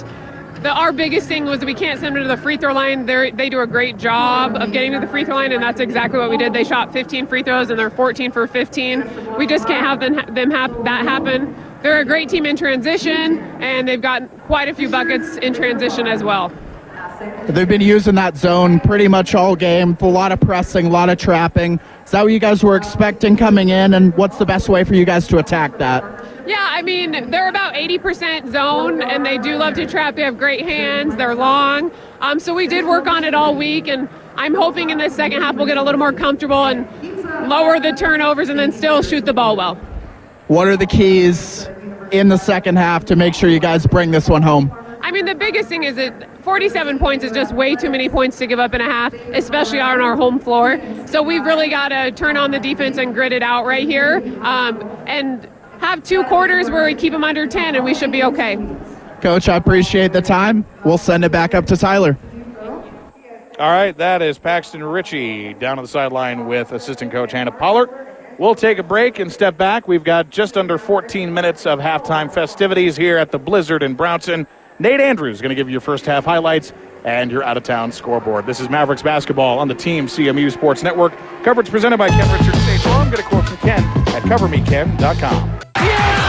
The, 0.61 0.69
our 0.69 0.93
biggest 0.93 1.27
thing 1.27 1.45
was 1.45 1.65
we 1.65 1.73
can't 1.73 1.99
send 1.99 2.15
them 2.15 2.23
to 2.23 2.29
the 2.29 2.37
free 2.37 2.57
throw 2.57 2.73
line. 2.73 3.05
They're, 3.05 3.31
they 3.31 3.49
do 3.49 3.59
a 3.61 3.67
great 3.67 3.97
job 3.97 4.55
of 4.55 4.71
getting 4.71 4.93
to 4.93 4.99
the 4.99 5.07
free 5.07 5.25
throw 5.25 5.35
line, 5.35 5.51
and 5.51 5.61
that's 5.61 5.81
exactly 5.81 6.19
what 6.19 6.29
we 6.29 6.37
did. 6.37 6.53
They 6.53 6.63
shot 6.63 6.93
15 6.93 7.27
free 7.27 7.43
throws, 7.43 7.69
and 7.69 7.79
they're 7.79 7.89
14 7.89 8.31
for 8.31 8.47
15. 8.47 9.37
We 9.37 9.47
just 9.47 9.67
can't 9.67 9.85
have 9.85 9.99
them, 9.99 10.33
them 10.33 10.51
hap- 10.51 10.83
that 10.83 11.03
happen. 11.03 11.55
They're 11.85 11.99
a 11.99 12.03
great 12.05 12.29
team 12.29 12.47
in 12.47 12.57
transition, 12.57 13.37
and 13.61 13.87
they've 13.87 14.01
got 14.01 14.27
quite 14.47 14.67
a 14.67 14.73
few 14.73 14.89
buckets 14.89 15.37
in 15.37 15.53
transition 15.53 16.07
as 16.07 16.23
well. 16.23 16.51
They've 17.47 17.67
been 17.67 17.79
using 17.79 18.15
that 18.15 18.35
zone 18.35 18.79
pretty 18.79 19.07
much 19.07 19.35
all 19.35 19.55
game. 19.55 19.95
A 20.01 20.07
lot 20.07 20.31
of 20.31 20.39
pressing, 20.39 20.87
a 20.87 20.89
lot 20.89 21.09
of 21.09 21.19
trapping. 21.19 21.79
Is 22.03 22.09
that 22.09 22.23
what 22.23 22.31
you 22.31 22.39
guys 22.39 22.63
were 22.63 22.75
expecting 22.75 23.37
coming 23.37 23.69
in, 23.69 23.93
and 23.93 24.17
what's 24.17 24.39
the 24.39 24.47
best 24.47 24.67
way 24.67 24.83
for 24.83 24.95
you 24.95 25.05
guys 25.05 25.27
to 25.27 25.37
attack 25.37 25.77
that? 25.77 26.03
Yeah, 26.47 26.69
I 26.71 26.81
mean, 26.81 27.29
they're 27.29 27.49
about 27.49 27.75
80% 27.75 28.51
zone, 28.51 29.03
and 29.03 29.23
they 29.23 29.37
do 29.37 29.55
love 29.55 29.75
to 29.75 29.85
trap. 29.85 30.15
They 30.15 30.23
have 30.23 30.39
great 30.39 30.65
hands, 30.65 31.15
they're 31.15 31.35
long. 31.35 31.91
Um, 32.19 32.39
so 32.39 32.55
we 32.55 32.65
did 32.65 32.85
work 32.85 33.05
on 33.05 33.23
it 33.23 33.35
all 33.35 33.55
week, 33.55 33.87
and 33.87 34.09
I'm 34.37 34.55
hoping 34.55 34.89
in 34.89 34.97
the 34.97 35.09
second 35.09 35.43
half 35.43 35.55
we'll 35.55 35.67
get 35.67 35.77
a 35.77 35.83
little 35.83 35.99
more 35.99 36.13
comfortable 36.13 36.65
and 36.65 36.87
lower 37.47 37.79
the 37.79 37.91
turnovers 37.91 38.49
and 38.49 38.57
then 38.57 38.71
still 38.71 39.03
shoot 39.03 39.23
the 39.23 39.33
ball 39.33 39.55
well. 39.55 39.75
What 40.47 40.67
are 40.67 40.77
the 40.77 40.87
keys 40.87 41.67
in 42.17 42.29
the 42.29 42.37
second 42.37 42.77
half 42.77 43.05
to 43.05 43.15
make 43.15 43.33
sure 43.33 43.49
you 43.49 43.59
guys 43.59 43.85
bring 43.87 44.11
this 44.11 44.29
one 44.29 44.41
home? 44.41 44.71
I 45.01 45.11
mean, 45.11 45.25
the 45.25 45.35
biggest 45.35 45.69
thing 45.69 45.83
is 45.83 45.95
that 45.95 46.43
47 46.43 46.97
points 46.97 47.23
is 47.23 47.31
just 47.31 47.53
way 47.53 47.75
too 47.75 47.91
many 47.91 48.09
points 48.09 48.37
to 48.39 48.47
give 48.47 48.59
up 48.59 48.73
in 48.73 48.81
a 48.81 48.85
half, 48.85 49.13
especially 49.33 49.79
on 49.79 50.01
our 50.01 50.15
home 50.15 50.39
floor. 50.39 50.79
So 51.05 51.21
we've 51.21 51.45
really 51.45 51.69
got 51.69 51.89
to 51.89 52.11
turn 52.11 52.37
on 52.37 52.51
the 52.51 52.59
defense 52.59 52.97
and 52.97 53.13
grit 53.13 53.31
it 53.31 53.43
out 53.43 53.65
right 53.65 53.87
here, 53.87 54.17
um, 54.41 54.81
and 55.05 55.47
have 55.79 56.01
two 56.03 56.23
quarters 56.23 56.71
where 56.71 56.85
we 56.85 56.95
keep 56.95 57.13
them 57.13 57.23
under 57.23 57.45
10, 57.45 57.75
and 57.75 57.85
we 57.85 57.93
should 57.93 58.11
be 58.11 58.23
okay. 58.23 58.57
Coach, 59.21 59.47
I 59.47 59.57
appreciate 59.57 60.11
the 60.11 60.21
time. 60.21 60.65
We'll 60.83 60.97
send 60.97 61.23
it 61.23 61.31
back 61.31 61.53
up 61.53 61.65
to 61.67 61.77
Tyler. 61.77 62.17
All 63.57 63.71
right, 63.71 63.97
that 63.97 64.21
is 64.21 64.37
Paxton 64.37 64.83
Ritchie 64.83 65.53
down 65.53 65.77
on 65.77 65.83
the 65.83 65.87
sideline 65.87 66.45
with 66.47 66.71
assistant 66.71 67.11
coach 67.11 67.31
Hannah 67.31 67.51
Pollard. 67.51 67.89
We'll 68.37 68.55
take 68.55 68.79
a 68.79 68.83
break 68.83 69.19
and 69.19 69.31
step 69.31 69.57
back. 69.57 69.87
We've 69.87 70.03
got 70.03 70.29
just 70.29 70.57
under 70.57 70.77
14 70.77 71.33
minutes 71.33 71.65
of 71.65 71.79
halftime 71.79 72.31
festivities 72.31 72.97
here 72.97 73.17
at 73.17 73.31
the 73.31 73.39
Blizzard 73.39 73.81
in 73.81 73.93
Brownson. 73.93 74.45
Nate 74.77 74.99
Andrews 74.99 75.37
is 75.37 75.41
going 75.41 75.49
to 75.49 75.55
give 75.55 75.67
you 75.67 75.73
your 75.73 75.81
first 75.81 76.05
half 76.05 76.25
highlights 76.25 76.73
and 77.05 77.31
your 77.31 77.43
out 77.43 77.55
of 77.55 77.63
town 77.63 77.91
scoreboard. 77.91 78.45
This 78.45 78.59
is 78.59 78.69
Mavericks 78.69 79.01
basketball 79.01 79.59
on 79.59 79.67
the 79.69 79.75
Team 79.75 80.07
CMU 80.07 80.51
Sports 80.51 80.83
Network. 80.83 81.13
Coverage 81.43 81.69
presented 81.69 81.97
by 81.97 82.09
Ken 82.09 82.29
Richards 82.37 82.61
State 82.63 82.81
Farm. 82.81 83.09
Get 83.09 83.19
a 83.19 83.23
quote 83.23 83.47
from 83.47 83.57
Ken 83.57 83.83
at 84.09 84.23
covermeken.com. 84.23 85.61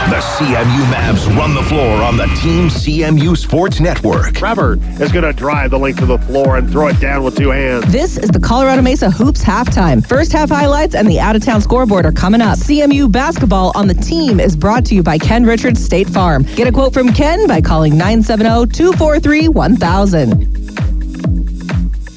The 0.07 0.21
CMU 0.21 0.85
Mavs 0.85 1.27
run 1.35 1.53
the 1.53 1.63
floor 1.63 2.01
on 2.01 2.15
the 2.15 2.27
Team 2.41 2.69
CMU 2.69 3.35
Sports 3.35 3.81
Network. 3.81 4.33
Trevor 4.33 4.77
is 5.01 5.11
going 5.11 5.25
to 5.25 5.33
drive 5.33 5.71
the 5.71 5.77
length 5.77 6.01
of 6.01 6.07
the 6.07 6.17
floor 6.17 6.55
and 6.55 6.71
throw 6.71 6.87
it 6.87 6.97
down 7.01 7.25
with 7.25 7.35
two 7.35 7.49
hands. 7.49 7.91
This 7.91 8.17
is 8.17 8.29
the 8.29 8.39
Colorado 8.39 8.81
Mesa 8.81 9.11
Hoops 9.11 9.43
halftime. 9.43 10.07
First 10.07 10.31
half 10.31 10.47
highlights 10.47 10.95
and 10.95 11.09
the 11.09 11.19
out 11.19 11.35
of 11.35 11.43
town 11.43 11.59
scoreboard 11.59 12.05
are 12.05 12.13
coming 12.13 12.39
up. 12.39 12.57
CMU 12.57 13.11
basketball 13.11 13.73
on 13.75 13.89
the 13.89 13.95
team 13.95 14.39
is 14.39 14.55
brought 14.55 14.85
to 14.85 14.95
you 14.95 15.03
by 15.03 15.17
Ken 15.17 15.43
Richards 15.45 15.83
State 15.83 16.07
Farm. 16.07 16.43
Get 16.55 16.69
a 16.69 16.71
quote 16.71 16.93
from 16.93 17.11
Ken 17.11 17.45
by 17.45 17.59
calling 17.59 17.97
970 17.97 18.71
243 18.73 19.49
1000. 19.49 20.77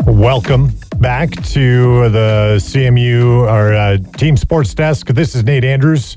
Welcome 0.07 0.71
back 1.01 1.31
to 1.31 2.09
the 2.11 2.59
CMU 2.61 3.49
or 3.51 3.75
uh, 3.75 3.97
Team 4.17 4.37
Sports 4.37 4.75
Desk. 4.75 5.09
This 5.09 5.35
is 5.35 5.43
Nate 5.43 5.65
Andrews. 5.65 6.17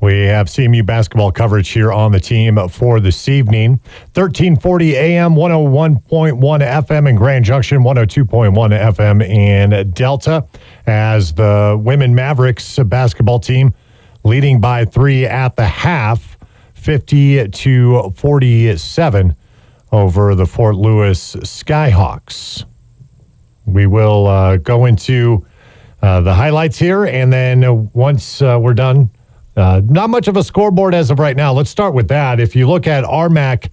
We 0.00 0.24
have 0.24 0.48
CMU 0.48 0.84
basketball 0.84 1.32
coverage 1.32 1.68
here 1.70 1.92
on 1.92 2.12
the 2.12 2.20
team 2.20 2.68
for 2.68 3.00
this 3.00 3.28
evening. 3.28 3.80
1340 4.14 4.96
AM, 4.96 5.34
101.1 5.34 6.38
FM 6.40 7.08
in 7.08 7.16
Grand 7.16 7.44
Junction, 7.44 7.82
102.1 7.82 8.52
FM 8.94 9.22
in 9.26 9.90
Delta, 9.92 10.46
as 10.86 11.32
the 11.34 11.80
women 11.82 12.14
Mavericks 12.14 12.78
basketball 12.78 13.38
team 13.38 13.72
leading 14.24 14.60
by 14.60 14.84
three 14.84 15.26
at 15.26 15.56
the 15.56 15.66
half, 15.66 16.38
50 16.74 17.48
to 17.48 18.10
47 18.16 19.36
over 19.92 20.34
the 20.34 20.46
Fort 20.46 20.76
Lewis 20.76 21.36
Skyhawks. 21.36 22.64
We 23.64 23.86
will 23.86 24.26
uh, 24.26 24.56
go 24.58 24.84
into 24.84 25.46
uh, 26.02 26.20
the 26.20 26.34
highlights 26.34 26.78
here, 26.78 27.04
and 27.04 27.32
then 27.32 27.64
uh, 27.64 27.72
once 27.72 28.42
uh, 28.42 28.58
we're 28.60 28.74
done, 28.74 29.08
uh, 29.56 29.80
not 29.84 30.10
much 30.10 30.28
of 30.28 30.36
a 30.36 30.42
scoreboard 30.42 30.94
as 30.94 31.10
of 31.10 31.18
right 31.18 31.36
now. 31.36 31.52
Let's 31.52 31.70
start 31.70 31.94
with 31.94 32.08
that. 32.08 32.40
If 32.40 32.56
you 32.56 32.68
look 32.68 32.86
at 32.86 33.04
RMAC 33.04 33.68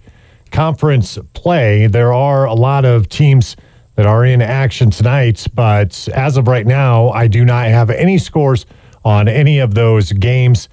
conference 0.50 1.18
play, 1.34 1.86
there 1.86 2.12
are 2.12 2.44
a 2.44 2.54
lot 2.54 2.84
of 2.84 3.08
teams 3.08 3.56
that 3.96 4.06
are 4.06 4.24
in 4.24 4.40
action 4.40 4.90
tonight, 4.90 5.46
but 5.54 6.08
as 6.14 6.36
of 6.36 6.48
right 6.48 6.66
now, 6.66 7.10
I 7.10 7.26
do 7.26 7.44
not 7.44 7.66
have 7.66 7.90
any 7.90 8.18
scores 8.18 8.64
on 9.04 9.28
any 9.28 9.58
of 9.58 9.74
those 9.74 10.12
games 10.12 10.68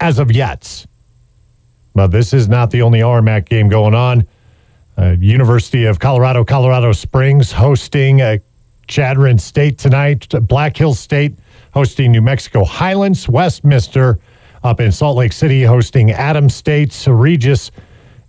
as 0.00 0.18
of 0.18 0.32
yet. 0.32 0.86
But 1.94 2.08
this 2.08 2.32
is 2.32 2.48
not 2.48 2.70
the 2.70 2.82
only 2.82 3.00
RMAC 3.00 3.48
game 3.48 3.68
going 3.68 3.94
on. 3.94 4.26
Uh, 4.96 5.16
University 5.18 5.84
of 5.84 5.98
Colorado, 5.98 6.44
Colorado 6.44 6.92
Springs 6.92 7.52
hosting 7.52 8.22
uh, 8.22 8.38
Chadron 8.88 9.38
State 9.38 9.78
tonight. 9.78 10.28
Black 10.42 10.76
Hills 10.76 10.98
State 10.98 11.36
hosting 11.72 12.12
New 12.12 12.22
Mexico 12.22 12.64
Highlands. 12.64 13.28
Westminster 13.28 14.18
up 14.64 14.80
in 14.80 14.90
Salt 14.90 15.18
Lake 15.18 15.32
City 15.32 15.62
hosting 15.62 16.10
Adams 16.10 16.54
State. 16.54 17.06
Regis 17.06 17.70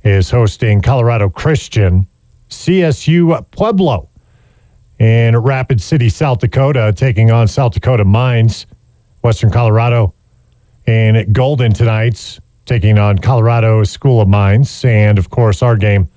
is 0.04 0.30
hosting 0.30 0.82
Colorado 0.82 1.30
Christian. 1.30 2.06
CSU 2.50 3.44
Pueblo 3.52 4.10
in 5.00 5.36
Rapid 5.38 5.82
City, 5.82 6.10
South 6.10 6.40
Dakota, 6.40 6.94
taking 6.96 7.32
on 7.32 7.48
South 7.48 7.74
Dakota 7.74 8.04
Mines. 8.04 8.68
Western 9.24 9.50
Colorado 9.50 10.14
in 10.86 11.34
Golden 11.34 11.74
tonight, 11.74 12.38
taking 12.66 13.00
on 13.00 13.18
Colorado 13.18 13.84
School 13.84 14.22
of 14.22 14.28
Mines. 14.28 14.86
And 14.86 15.18
of 15.18 15.32
course, 15.32 15.64
our 15.64 15.76
game 15.76 16.10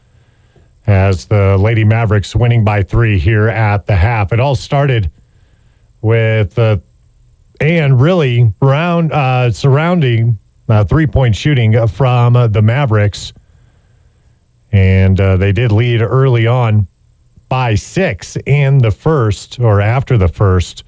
as 0.87 1.27
the 1.27 1.57
Lady 1.57 1.85
Mavericks 1.85 2.37
winning 2.37 2.65
by 2.65 2.83
three 2.83 3.19
here 3.19 3.49
at 3.49 3.87
the 3.87 3.97
half. 3.97 4.33
It 4.33 4.41
all 4.41 4.57
started 4.57 5.11
with 6.03 6.59
uh, 6.59 6.79
and 7.61 8.01
really 8.01 8.53
round 8.61 9.13
uh, 9.13 9.51
surrounding 9.51 10.39
uh, 10.69 10.85
three 10.85 11.07
point 11.07 11.35
shooting 11.35 11.87
from 11.89 12.37
uh, 12.37 12.47
the 12.47 12.63
Mavericks, 12.63 13.33
and 14.73 15.21
uh, 15.21 15.37
they 15.37 15.53
did 15.53 15.73
lead 15.73 16.03
early 16.03 16.47
on 16.47 16.87
by 17.49 17.75
six 17.75 18.37
in 18.45 18.79
the 18.79 18.91
first 18.91 19.59
or 19.59 19.81
after 19.81 20.19
the 20.19 20.29
first, 20.29 20.85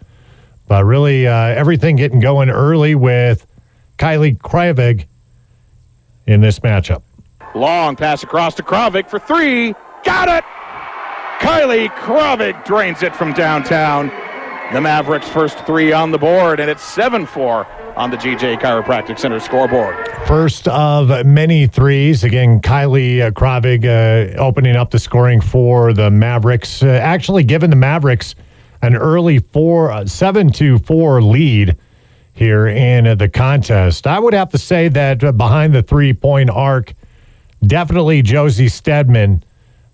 but 0.68 0.84
really 0.84 1.26
uh, 1.26 1.34
everything 1.34 1.96
getting 1.96 2.20
going 2.20 2.50
early 2.50 2.94
with 2.94 3.46
Kylie 3.98 4.36
Krivig 4.36 5.06
in 6.26 6.40
this 6.40 6.60
matchup. 6.60 7.02
Long 7.54 7.96
pass 7.96 8.22
across 8.22 8.54
to 8.56 8.62
Kravik 8.62 9.08
for 9.08 9.18
three. 9.18 9.74
Got 10.04 10.28
it! 10.28 10.44
Kylie 11.40 11.88
Kravik 11.96 12.64
drains 12.66 13.02
it 13.02 13.16
from 13.16 13.32
downtown. 13.32 14.10
The 14.72 14.80
Mavericks' 14.80 15.28
first 15.28 15.66
three 15.66 15.92
on 15.92 16.12
the 16.12 16.18
board, 16.18 16.60
and 16.60 16.70
it's 16.70 16.84
7 16.84 17.26
4 17.26 17.66
on 17.96 18.08
the 18.12 18.16
GJ 18.16 18.60
Chiropractic 18.60 19.18
Center 19.18 19.40
scoreboard. 19.40 19.96
First 20.28 20.68
of 20.68 21.26
many 21.26 21.66
threes. 21.66 22.22
Again, 22.22 22.60
Kylie 22.60 23.20
uh, 23.20 23.32
Kravig 23.32 23.84
uh, 23.84 24.40
opening 24.40 24.76
up 24.76 24.92
the 24.92 25.00
scoring 25.00 25.40
for 25.40 25.92
the 25.92 26.08
Mavericks. 26.08 26.84
Uh, 26.84 26.86
actually, 26.86 27.42
giving 27.42 27.70
the 27.70 27.74
Mavericks 27.74 28.36
an 28.80 28.94
early 28.94 29.40
four, 29.40 29.90
uh, 29.90 30.06
seven 30.06 30.52
to 30.52 30.78
four 30.78 31.20
lead 31.20 31.76
here 32.34 32.68
in 32.68 33.08
uh, 33.08 33.16
the 33.16 33.28
contest. 33.28 34.06
I 34.06 34.20
would 34.20 34.34
have 34.34 34.50
to 34.50 34.58
say 34.58 34.86
that 34.86 35.36
behind 35.36 35.74
the 35.74 35.82
three 35.82 36.12
point 36.12 36.48
arc, 36.48 36.94
definitely 37.66 38.22
Josie 38.22 38.68
Stedman 38.68 39.42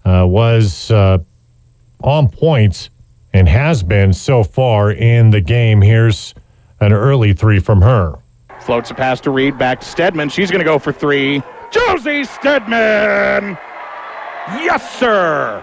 was 0.04 0.90
on 0.90 2.28
point 2.28 2.90
and 3.36 3.48
has 3.48 3.82
been 3.82 4.12
so 4.12 4.42
far 4.42 4.90
in 4.90 5.30
the 5.30 5.40
game. 5.40 5.82
Here's 5.82 6.34
an 6.80 6.92
early 6.92 7.32
three 7.32 7.58
from 7.58 7.82
her. 7.82 8.14
Floats 8.60 8.90
a 8.90 8.94
pass 8.94 9.20
to 9.20 9.30
Reed, 9.30 9.58
back 9.58 9.80
to 9.80 9.86
Stedman. 9.86 10.28
She's 10.28 10.50
going 10.50 10.60
to 10.60 10.64
go 10.64 10.78
for 10.78 10.92
three. 10.92 11.42
Josie 11.70 12.24
Stedman! 12.24 13.58
Yes, 14.48 14.98
sir! 14.98 15.62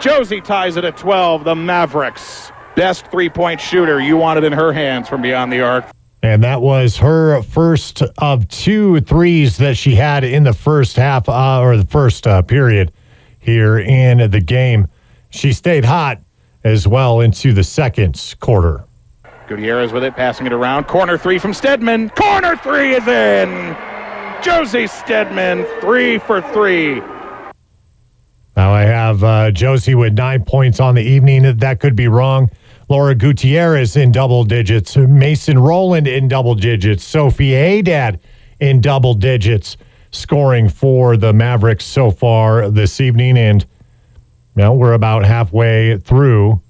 Josie 0.00 0.40
ties 0.40 0.76
it 0.76 0.84
at 0.84 0.96
12. 0.96 1.44
The 1.44 1.54
Mavericks. 1.54 2.50
Best 2.74 3.06
three 3.10 3.28
point 3.28 3.60
shooter 3.60 4.00
you 4.00 4.16
wanted 4.16 4.44
in 4.44 4.52
her 4.52 4.72
hands 4.72 5.08
from 5.08 5.22
beyond 5.22 5.52
the 5.52 5.60
arc. 5.60 5.84
And 6.22 6.42
that 6.42 6.60
was 6.60 6.96
her 6.98 7.42
first 7.42 8.02
of 8.18 8.48
two 8.48 9.00
threes 9.00 9.56
that 9.58 9.76
she 9.76 9.94
had 9.94 10.24
in 10.24 10.44
the 10.44 10.52
first 10.52 10.96
half 10.96 11.28
uh, 11.28 11.60
or 11.60 11.76
the 11.76 11.86
first 11.86 12.26
uh, 12.26 12.42
period 12.42 12.92
here 13.38 13.78
in 13.78 14.30
the 14.30 14.40
game. 14.40 14.86
She 15.30 15.52
stayed 15.52 15.84
hot 15.84 16.20
as 16.64 16.86
well 16.86 17.20
into 17.20 17.52
the 17.52 17.64
second 17.64 18.36
quarter. 18.40 18.84
Gutierrez 19.48 19.92
with 19.92 20.04
it, 20.04 20.14
passing 20.14 20.46
it 20.46 20.52
around. 20.52 20.84
Corner 20.84 21.18
three 21.18 21.38
from 21.38 21.52
Stedman. 21.52 22.10
Corner 22.10 22.56
three 22.56 22.94
is 22.94 23.06
in. 23.08 23.76
Josie 24.42 24.86
Stedman, 24.86 25.66
three 25.80 26.18
for 26.18 26.40
three. 26.40 27.00
Now 28.56 28.72
I 28.72 28.82
have 28.82 29.24
uh, 29.24 29.50
Josie 29.50 29.94
with 29.94 30.14
nine 30.14 30.44
points 30.44 30.80
on 30.80 30.94
the 30.94 31.02
evening. 31.02 31.56
That 31.58 31.80
could 31.80 31.96
be 31.96 32.08
wrong. 32.08 32.50
Laura 32.88 33.14
Gutierrez 33.14 33.96
in 33.96 34.12
double 34.12 34.44
digits. 34.44 34.96
Mason 34.96 35.58
Rowland 35.58 36.08
in 36.08 36.28
double 36.28 36.54
digits. 36.54 37.04
Sophie 37.04 37.52
Haydad 37.52 38.18
in 38.58 38.80
double 38.80 39.14
digits, 39.14 39.76
scoring 40.10 40.68
for 40.68 41.16
the 41.16 41.32
Mavericks 41.32 41.84
so 41.84 42.10
far 42.10 42.68
this 42.68 43.00
evening. 43.00 43.38
And 43.38 43.64
now 44.60 44.74
we're 44.74 44.92
about 44.92 45.24
halfway 45.24 45.96
through 45.96 46.60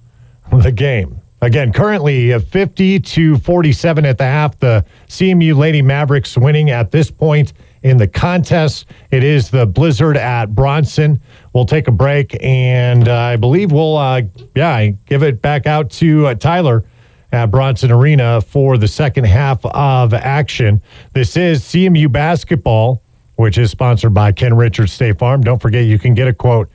the 0.49 0.71
game. 0.71 1.19
Again, 1.41 1.73
currently 1.73 2.31
uh, 2.31 2.39
50 2.39 3.01
to 3.01 3.37
47 3.39 4.05
at 4.05 4.17
the 4.17 4.23
half. 4.23 4.57
The 4.59 4.85
CMU 5.09 5.57
Lady 5.57 5.81
Mavericks 5.81 6.37
winning 6.37 6.69
at 6.69 6.91
this 6.91 7.11
point 7.11 7.51
in 7.83 7.97
the 7.97 8.07
contest. 8.07 8.85
It 9.09 9.25
is 9.25 9.49
the 9.49 9.65
Blizzard 9.65 10.15
at 10.15 10.55
Brownson. 10.55 11.19
We'll 11.51 11.65
take 11.65 11.89
a 11.89 11.91
break, 11.91 12.37
and 12.41 13.09
uh, 13.09 13.13
I 13.13 13.35
believe 13.35 13.73
we'll, 13.73 13.97
uh, 13.97 14.21
yeah, 14.55 14.91
give 15.05 15.21
it 15.21 15.41
back 15.41 15.67
out 15.67 15.89
to 15.91 16.27
uh, 16.27 16.35
Tyler 16.35 16.85
at 17.33 17.47
Brownson 17.47 17.91
Arena 17.91 18.39
for 18.39 18.77
the 18.77 18.87
second 18.87 19.25
half 19.25 19.65
of 19.65 20.13
action. 20.13 20.81
This 21.11 21.35
is 21.35 21.61
CMU 21.61 22.09
basketball, 22.09 23.01
which 23.35 23.57
is 23.57 23.69
sponsored 23.69 24.13
by 24.13 24.31
Ken 24.31 24.55
Richards 24.55 24.93
State 24.93 25.19
Farm. 25.19 25.41
Don't 25.41 25.61
forget, 25.61 25.83
you 25.83 25.99
can 25.99 26.13
get 26.13 26.29
a 26.29 26.33
quote 26.33 26.69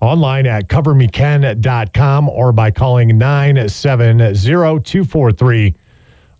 online 0.00 0.46
at 0.46 0.68
covermeken.com 0.68 2.28
or 2.28 2.52
by 2.52 2.70
calling 2.70 3.10
970-243 3.10 5.74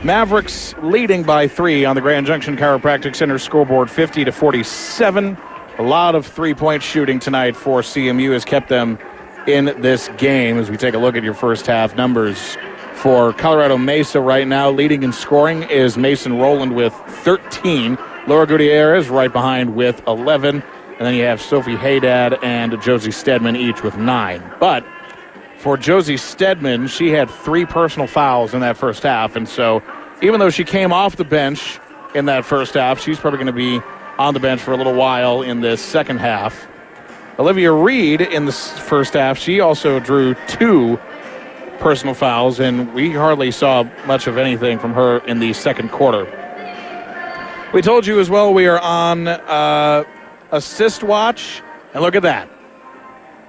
Mavericks 0.03 0.73
leading 0.81 1.21
by 1.21 1.47
three 1.47 1.85
on 1.85 1.95
the 1.95 2.01
Grand 2.01 2.25
Junction 2.25 2.57
Chiropractic 2.57 3.15
Center 3.15 3.37
scoreboard, 3.37 3.87
50 3.89 4.25
to 4.25 4.31
47. 4.31 5.37
A 5.77 5.83
lot 5.83 6.15
of 6.15 6.25
three-point 6.25 6.81
shooting 6.81 7.19
tonight 7.19 7.55
for 7.55 7.81
CMU 7.81 8.31
has 8.31 8.43
kept 8.43 8.67
them 8.67 8.97
in 9.45 9.65
this 9.79 10.09
game. 10.17 10.57
As 10.57 10.71
we 10.71 10.77
take 10.77 10.95
a 10.95 10.97
look 10.97 11.15
at 11.15 11.23
your 11.23 11.35
first 11.35 11.67
half 11.67 11.95
numbers 11.95 12.57
for 12.95 13.31
Colorado 13.33 13.77
Mesa 13.77 14.19
right 14.19 14.47
now, 14.47 14.71
leading 14.71 15.03
in 15.03 15.13
scoring 15.13 15.63
is 15.63 15.97
Mason 15.97 16.39
Rowland 16.39 16.75
with 16.75 16.93
13. 17.23 17.95
Laura 18.25 18.47
Gutierrez 18.47 19.07
right 19.07 19.31
behind 19.31 19.75
with 19.75 20.01
11. 20.07 20.63
And 20.97 21.07
then 21.07 21.13
you 21.13 21.25
have 21.25 21.39
Sophie 21.39 21.75
Haydad 21.75 22.43
and 22.43 22.81
Josie 22.81 23.11
Stedman 23.11 23.55
each 23.55 23.83
with 23.83 23.97
nine. 23.97 24.43
But 24.59 24.83
for 25.61 25.77
Josie 25.77 26.17
Stedman, 26.17 26.87
she 26.87 27.09
had 27.09 27.29
three 27.29 27.65
personal 27.65 28.07
fouls 28.07 28.55
in 28.55 28.61
that 28.61 28.77
first 28.77 29.03
half. 29.03 29.35
And 29.35 29.47
so 29.47 29.83
even 30.23 30.39
though 30.39 30.49
she 30.49 30.63
came 30.63 30.91
off 30.91 31.17
the 31.17 31.23
bench 31.23 31.79
in 32.15 32.25
that 32.25 32.45
first 32.45 32.73
half, 32.73 32.99
she's 32.99 33.19
probably 33.19 33.37
going 33.37 33.45
to 33.45 33.53
be 33.53 33.79
on 34.17 34.33
the 34.33 34.39
bench 34.39 34.59
for 34.59 34.71
a 34.71 34.77
little 34.77 34.95
while 34.95 35.43
in 35.43 35.61
this 35.61 35.79
second 35.79 36.17
half. 36.17 36.67
Olivia 37.37 37.71
Reed 37.71 38.21
in 38.21 38.45
the 38.45 38.51
first 38.51 39.13
half, 39.13 39.37
she 39.37 39.59
also 39.59 39.99
drew 39.99 40.35
two 40.47 40.99
personal 41.77 42.15
fouls, 42.15 42.59
and 42.59 42.91
we 42.95 43.11
hardly 43.11 43.51
saw 43.51 43.83
much 44.05 44.25
of 44.25 44.39
anything 44.39 44.79
from 44.79 44.93
her 44.93 45.19
in 45.27 45.39
the 45.39 45.53
second 45.53 45.89
quarter. 45.89 46.25
We 47.71 47.83
told 47.83 48.07
you 48.07 48.19
as 48.19 48.31
well 48.31 48.53
we 48.53 48.67
are 48.67 48.79
on 48.79 49.27
uh, 49.27 50.03
assist 50.51 51.03
watch, 51.03 51.61
and 51.93 52.01
look 52.01 52.15
at 52.15 52.23
that. 52.23 52.49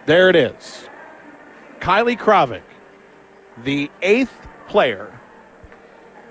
There 0.04 0.28
it 0.28 0.36
is. 0.36 0.88
Kylie 1.82 2.16
Kravik, 2.16 2.62
the 3.64 3.90
eighth 4.02 4.46
player 4.68 5.18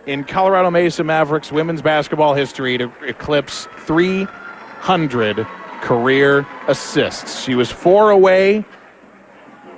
in 0.05 0.23
Colorado 0.23 0.71
Mesa 0.71 1.03
Mavericks 1.03 1.51
women's 1.51 1.81
basketball 1.81 2.33
history 2.33 2.77
to 2.77 2.89
eclipse 3.03 3.67
300 3.79 5.45
career 5.81 6.47
assists. 6.69 7.43
She 7.43 7.55
was 7.55 7.69
four 7.69 8.11
away. 8.11 8.63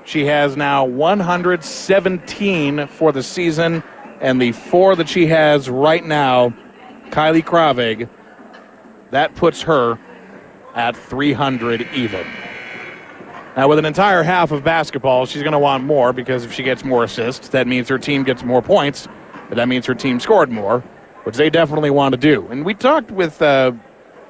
She 0.06 0.26
has 0.26 0.56
now 0.56 0.86
117 0.86 2.86
for 2.86 3.12
the 3.12 3.24
season, 3.24 3.82
and 4.22 4.40
the 4.40 4.52
four 4.52 4.96
that 4.96 5.10
she 5.10 5.26
has 5.26 5.72
right 5.72 6.06
now, 6.06 6.54
Kylie 7.10 7.44
Kravig, 7.44 8.08
that 9.10 9.34
puts 9.34 9.64
her 9.64 9.98
at 10.76 10.96
300 10.96 11.90
even. 11.96 12.28
Now, 13.56 13.68
with 13.68 13.78
an 13.78 13.86
entire 13.86 14.24
half 14.24 14.52
of 14.52 14.64
basketball, 14.64 15.28
she's 15.28 15.44
going 15.44 15.54
to 15.54 15.60
want 15.60 15.84
more 15.84 16.12
because 16.12 16.44
if 16.44 16.52
she 16.52 16.64
gets 16.64 16.84
more 16.84 17.04
assists, 17.04 17.50
that 17.50 17.68
means 17.68 17.88
her 17.88 18.00
team 18.00 18.24
gets 18.24 18.44
more 18.44 18.64
points, 18.64 19.08
that 19.52 19.68
means 19.68 19.86
her 19.86 19.94
team 19.94 20.20
scored 20.20 20.52
more, 20.52 20.80
which 21.24 21.38
they 21.38 21.52
definitely 21.52 21.92
want 21.92 22.14
to 22.14 22.18
do. 22.18 22.48
And 22.48 22.66
we 22.66 22.74
talked 22.74 23.12
with 23.12 23.42
uh, 23.42 23.74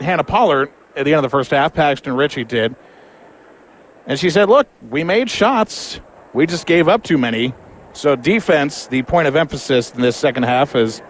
Hannah 0.02 0.26
Pollard 0.26 0.72
at 0.98 1.06
the 1.06 1.14
end 1.14 1.20
of 1.20 1.24
the 1.24 1.30
first 1.30 1.52
half, 1.52 1.74
Paxton 1.74 2.16
Ritchie 2.16 2.44
did, 2.44 2.76
and 4.06 4.20
she 4.20 4.30
said, 4.30 4.50
Look, 4.50 4.68
we 4.90 5.06
made 5.06 5.30
shots, 5.30 6.02
we 6.34 6.46
just 6.46 6.66
gave 6.66 6.90
up 6.90 7.04
too 7.04 7.18
many. 7.18 7.54
So, 7.94 8.16
defense, 8.16 8.88
the 8.88 9.04
point 9.04 9.28
of 9.28 9.36
emphasis 9.36 9.94
in 9.94 10.02
this 10.02 10.18
second 10.18 10.44
half 10.44 10.76
is 10.76 11.02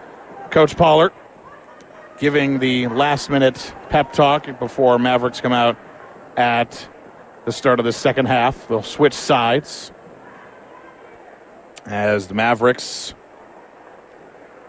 Coach 0.50 0.76
Pollard 0.76 1.12
giving 2.18 2.60
the 2.60 2.86
last 2.88 3.28
minute 3.28 3.74
pep 3.88 4.12
talk 4.12 4.58
before 4.60 4.98
Mavericks 4.98 5.40
come 5.40 5.52
out 5.52 5.76
at 6.36 6.88
the 7.44 7.52
start 7.52 7.78
of 7.78 7.84
the 7.84 7.92
second 7.92 8.26
half. 8.26 8.68
They'll 8.68 8.82
switch 8.82 9.14
sides 9.14 9.92
as 11.86 12.28
the 12.28 12.34
Mavericks 12.34 13.14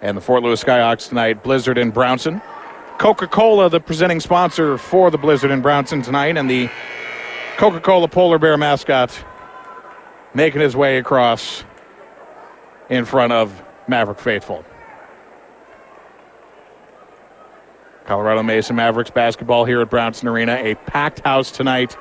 and 0.02 0.18
the 0.18 0.22
Fort 0.22 0.44
Lewis 0.44 0.64
Skyhawks 0.64 1.10
tonight, 1.10 1.44
Blizzard 1.44 1.78
in 1.78 1.92
Brownson. 1.92 2.42
Coca 2.98 3.28
Cola, 3.28 3.70
the 3.70 3.80
presenting 3.80 4.20
sponsor 4.20 4.78
for 4.78 5.12
the 5.12 5.18
Blizzard 5.18 5.52
in 5.52 5.62
Brownson 5.62 6.02
tonight, 6.02 6.38
and 6.38 6.50
the 6.50 6.70
Coca 7.58 7.80
Cola 7.80 8.08
Polar 8.08 8.40
Bear 8.40 8.58
mascot 8.58 9.18
making 10.34 10.62
his 10.62 10.76
way 10.76 10.98
across 10.98 11.64
in 12.90 13.06
front 13.06 13.34
of 13.34 13.64
Maverick 13.88 14.20
Faithful. 14.20 14.64
Colorado 18.06 18.44
Mesa 18.44 18.74
Mavericks 18.74 19.10
basketball 19.10 19.66
here 19.66 19.82
at 19.82 19.90
Brownson 19.90 20.28
Arena. 20.28 20.60
A 20.62 20.76
packed 20.76 21.22
house 21.22 21.50
tonight. 21.50 21.98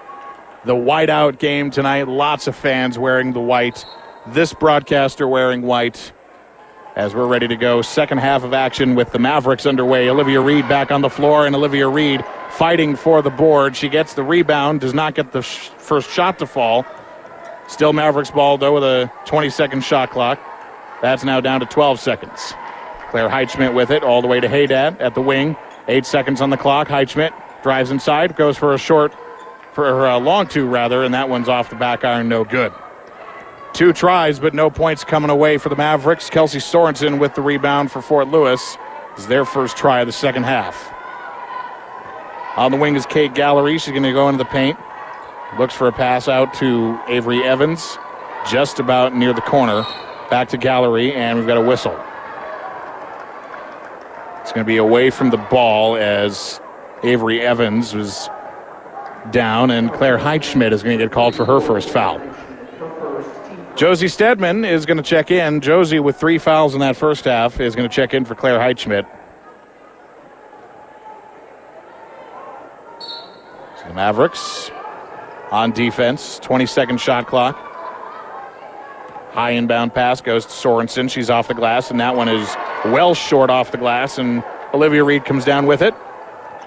The 0.64 0.74
whiteout 0.74 1.38
game 1.38 1.70
tonight. 1.70 2.08
Lots 2.08 2.46
of 2.46 2.56
fans 2.56 2.98
wearing 2.98 3.34
the 3.34 3.40
white. 3.40 3.84
This 4.28 4.54
broadcaster 4.54 5.28
wearing 5.28 5.60
white. 5.62 6.12
As 6.96 7.14
we're 7.14 7.26
ready 7.26 7.48
to 7.48 7.56
go, 7.56 7.82
second 7.82 8.18
half 8.18 8.44
of 8.44 8.54
action 8.54 8.94
with 8.94 9.12
the 9.12 9.18
Mavericks 9.18 9.66
underway. 9.66 10.08
Olivia 10.08 10.40
Reed 10.40 10.66
back 10.68 10.90
on 10.90 11.02
the 11.02 11.10
floor, 11.10 11.44
and 11.44 11.54
Olivia 11.54 11.88
Reed 11.88 12.24
fighting 12.50 12.96
for 12.96 13.20
the 13.20 13.30
board. 13.30 13.76
She 13.76 13.88
gets 13.88 14.14
the 14.14 14.22
rebound, 14.22 14.80
does 14.80 14.94
not 14.94 15.14
get 15.14 15.32
the 15.32 15.42
sh- 15.42 15.68
first 15.76 16.08
shot 16.08 16.38
to 16.38 16.46
fall. 16.46 16.86
Still 17.66 17.92
Mavericks 17.92 18.30
ball, 18.30 18.56
though, 18.58 18.74
with 18.74 18.84
a 18.84 19.10
20 19.26 19.50
second 19.50 19.84
shot 19.84 20.10
clock. 20.10 20.38
That's 21.02 21.24
now 21.24 21.40
down 21.40 21.60
to 21.60 21.66
12 21.66 22.00
seconds. 22.00 22.54
Claire 23.10 23.28
Heitschmidt 23.28 23.74
with 23.74 23.90
it 23.90 24.02
all 24.02 24.22
the 24.22 24.28
way 24.28 24.40
to 24.40 24.48
Haydad 24.48 24.98
at 25.00 25.14
the 25.14 25.20
wing. 25.20 25.56
Eight 25.88 26.06
seconds 26.06 26.40
on 26.40 26.48
the 26.50 26.56
clock. 26.56 26.88
Heitschmidt 26.88 27.32
drives 27.62 27.90
inside, 27.90 28.36
goes 28.36 28.56
for 28.56 28.72
a 28.72 28.78
short, 28.78 29.12
for 29.74 30.06
a 30.06 30.14
uh, 30.14 30.20
long 30.20 30.46
two 30.46 30.66
rather, 30.66 31.02
and 31.02 31.12
that 31.14 31.28
one's 31.28 31.48
off 31.48 31.68
the 31.68 31.76
back 31.76 32.04
iron, 32.04 32.28
no 32.28 32.44
good. 32.44 32.72
Two 33.72 33.92
tries, 33.92 34.38
but 34.38 34.54
no 34.54 34.70
points 34.70 35.02
coming 35.02 35.30
away 35.30 35.58
for 35.58 35.68
the 35.68 35.74
Mavericks. 35.76 36.30
Kelsey 36.30 36.58
Sorensen 36.60 37.18
with 37.18 37.34
the 37.34 37.42
rebound 37.42 37.90
for 37.90 38.00
Fort 38.00 38.28
Lewis. 38.28 38.76
Is 39.18 39.26
their 39.26 39.44
first 39.44 39.76
try 39.76 40.00
of 40.00 40.06
the 40.06 40.12
second 40.12 40.44
half. 40.44 40.92
On 42.56 42.70
the 42.70 42.76
wing 42.76 42.96
is 42.96 43.06
Kate 43.06 43.34
Gallery. 43.34 43.78
She's 43.78 43.90
going 43.90 44.02
to 44.04 44.12
go 44.12 44.28
into 44.28 44.38
the 44.38 44.48
paint. 44.50 44.78
Looks 45.58 45.74
for 45.74 45.86
a 45.86 45.92
pass 45.92 46.28
out 46.28 46.52
to 46.54 46.98
Avery 47.08 47.42
Evans, 47.44 47.96
just 48.50 48.80
about 48.80 49.14
near 49.14 49.32
the 49.32 49.40
corner. 49.40 49.84
Back 50.30 50.48
to 50.48 50.56
Gallery, 50.56 51.12
and 51.12 51.38
we've 51.38 51.46
got 51.46 51.56
a 51.56 51.60
whistle. 51.60 51.96
It's 54.40 54.52
going 54.52 54.64
to 54.64 54.68
be 54.68 54.78
away 54.78 55.10
from 55.10 55.30
the 55.30 55.36
ball 55.36 55.96
as 55.96 56.60
Avery 57.04 57.40
Evans 57.40 57.94
was 57.94 58.28
down, 59.30 59.70
and 59.70 59.92
Claire 59.92 60.18
Heitschmidt 60.18 60.72
is 60.72 60.82
going 60.82 60.98
to 60.98 61.04
get 61.04 61.12
called 61.12 61.34
for 61.34 61.44
her 61.44 61.60
first 61.60 61.90
foul. 61.90 62.20
Josie 63.76 64.08
Stedman 64.08 64.64
is 64.64 64.86
going 64.86 64.98
to 64.98 65.02
check 65.02 65.32
in. 65.32 65.60
Josie, 65.60 65.98
with 65.98 66.16
three 66.16 66.38
fouls 66.38 66.74
in 66.74 66.80
that 66.80 66.96
first 66.96 67.24
half, 67.24 67.58
is 67.58 67.74
going 67.74 67.88
to 67.88 67.94
check 67.94 68.14
in 68.14 68.24
for 68.24 68.34
Claire 68.36 68.58
Heitschmidt. 68.58 69.04
So 73.00 73.88
the 73.88 73.94
Mavericks 73.94 74.70
on 75.50 75.72
defense, 75.72 76.38
20 76.38 76.66
second 76.66 77.00
shot 77.00 77.26
clock. 77.26 77.56
High 79.32 79.50
inbound 79.50 79.92
pass 79.92 80.20
goes 80.20 80.46
to 80.46 80.52
Sorensen. 80.52 81.10
She's 81.10 81.28
off 81.28 81.48
the 81.48 81.54
glass, 81.54 81.90
and 81.90 81.98
that 81.98 82.14
one 82.14 82.28
is 82.28 82.54
well 82.84 83.14
short 83.14 83.50
off 83.50 83.72
the 83.72 83.78
glass, 83.78 84.18
and 84.18 84.44
Olivia 84.72 85.02
Reed 85.02 85.24
comes 85.24 85.44
down 85.44 85.66
with 85.66 85.82
it. 85.82 85.94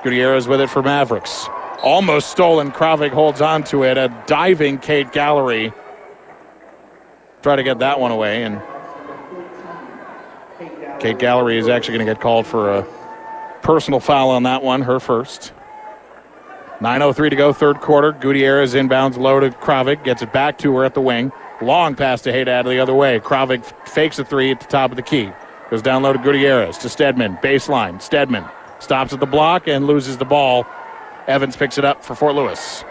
Gutierrez 0.03 0.49
with 0.49 0.59
it 0.59 0.69
for 0.69 0.83
Mavericks. 0.83 1.47
Almost 1.83 2.31
stolen. 2.31 2.71
Kravik 2.71 3.11
holds 3.11 3.41
on 3.41 3.63
to 3.65 3.83
it. 3.83 3.97
A 3.97 4.09
diving 4.25 4.79
Kate 4.79 5.11
Gallery. 5.11 5.73
Try 7.41 7.55
to 7.55 7.63
get 7.63 7.79
that 7.79 7.99
one 7.99 8.11
away, 8.11 8.43
and 8.43 8.61
Kate 10.99 11.19
Gallery 11.19 11.57
is 11.57 11.67
actually 11.67 11.97
going 11.97 12.07
to 12.07 12.13
get 12.13 12.21
called 12.21 12.47
for 12.47 12.71
a 12.71 12.87
personal 13.61 13.99
foul 13.99 14.31
on 14.31 14.43
that 14.43 14.63
one, 14.63 14.81
her 14.81 14.99
first. 14.99 15.53
9.03 16.79 17.29
to 17.29 17.35
go, 17.35 17.53
third 17.53 17.79
quarter. 17.81 18.11
Gutierrez 18.11 18.73
inbounds 18.73 19.17
low 19.17 19.39
to 19.39 19.49
Kravik, 19.49 20.03
gets 20.03 20.21
it 20.21 20.31
back 20.33 20.57
to 20.59 20.75
her 20.77 20.85
at 20.85 20.93
the 20.93 21.01
wing. 21.01 21.31
Long 21.61 21.95
pass 21.95 22.21
to 22.23 22.31
Haydad 22.31 22.65
the 22.65 22.79
other 22.79 22.93
way. 22.93 23.19
Kravik 23.19 23.65
fakes 23.87 24.19
a 24.19 24.25
three 24.25 24.51
at 24.51 24.59
the 24.59 24.67
top 24.67 24.91
of 24.91 24.95
the 24.95 25.01
key. 25.01 25.31
Goes 25.69 25.81
down 25.81 26.03
low 26.03 26.13
to 26.13 26.19
Gutierrez 26.19 26.77
to 26.79 26.89
Stedman. 26.89 27.37
Baseline. 27.37 28.01
Stedman 28.01 28.45
stops 28.79 29.11
at 29.11 29.19
the 29.19 29.25
block 29.25 29.67
and 29.67 29.87
loses 29.87 30.17
the 30.17 30.25
ball. 30.25 30.67
Evans 31.27 31.57
picks 31.57 31.77
it 31.77 31.83
up 31.83 32.03
for 32.03 32.15
Fort 32.15 32.35
Lewis. 32.35 32.85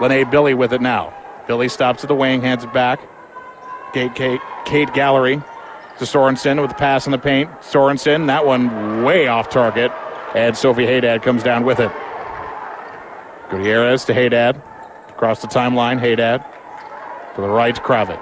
Lene 0.00 0.28
Billy 0.30 0.54
with 0.54 0.72
it 0.72 0.80
now. 0.80 1.12
Billy 1.46 1.68
stops 1.68 2.02
at 2.02 2.08
the 2.08 2.14
wing, 2.14 2.40
hands 2.40 2.64
it 2.64 2.72
back. 2.72 3.00
Kate, 3.92 4.14
Kate, 4.14 4.40
Kate 4.64 4.92
Gallery 4.94 5.36
to 5.98 6.04
Sorensen 6.04 6.60
with 6.60 6.70
the 6.70 6.76
pass 6.76 7.06
in 7.06 7.12
the 7.12 7.18
paint. 7.18 7.50
Sorensen, 7.60 8.26
that 8.28 8.46
one 8.46 9.04
way 9.04 9.26
off 9.26 9.50
target. 9.50 9.92
And 10.34 10.56
Sophie 10.56 10.86
Haydad 10.86 11.22
comes 11.22 11.42
down 11.42 11.64
with 11.64 11.78
it. 11.78 11.92
Gutierrez 13.50 14.06
to 14.06 14.14
Haydad. 14.14 14.56
Across 15.10 15.42
the 15.42 15.48
timeline, 15.48 16.00
Haydad. 16.00 16.42
To 17.34 17.42
the 17.42 17.48
right, 17.48 17.76
Kravik. 17.76 18.20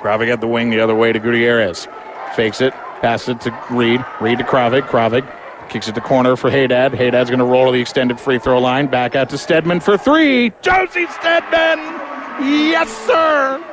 Kravik 0.00 0.32
at 0.32 0.40
the 0.40 0.46
wing 0.46 0.70
the 0.70 0.78
other 0.78 0.94
way 0.94 1.12
to 1.12 1.18
Gutierrez. 1.18 1.88
Fakes 2.36 2.60
it, 2.60 2.72
passes 3.00 3.30
it 3.30 3.40
to 3.40 3.64
Reed. 3.70 4.04
Reed 4.20 4.38
to 4.38 4.44
Kravik. 4.44 4.82
Kravik 4.82 5.26
kicks 5.70 5.88
it 5.88 5.94
to 5.94 6.00
corner 6.00 6.36
for 6.36 6.50
Haydad. 6.50 6.90
Haydad's 6.90 7.30
going 7.30 7.38
to 7.38 7.44
roll 7.44 7.66
to 7.66 7.72
the 7.72 7.80
extended 7.80 8.20
free 8.20 8.38
throw 8.38 8.58
line. 8.60 8.88
Back 8.88 9.14
out 9.14 9.30
to 9.30 9.38
Stedman 9.38 9.80
for 9.80 9.96
three. 9.96 10.52
Josie 10.60 11.06
Stedman! 11.06 11.78
Yes, 12.40 12.90
sir! 13.06 13.64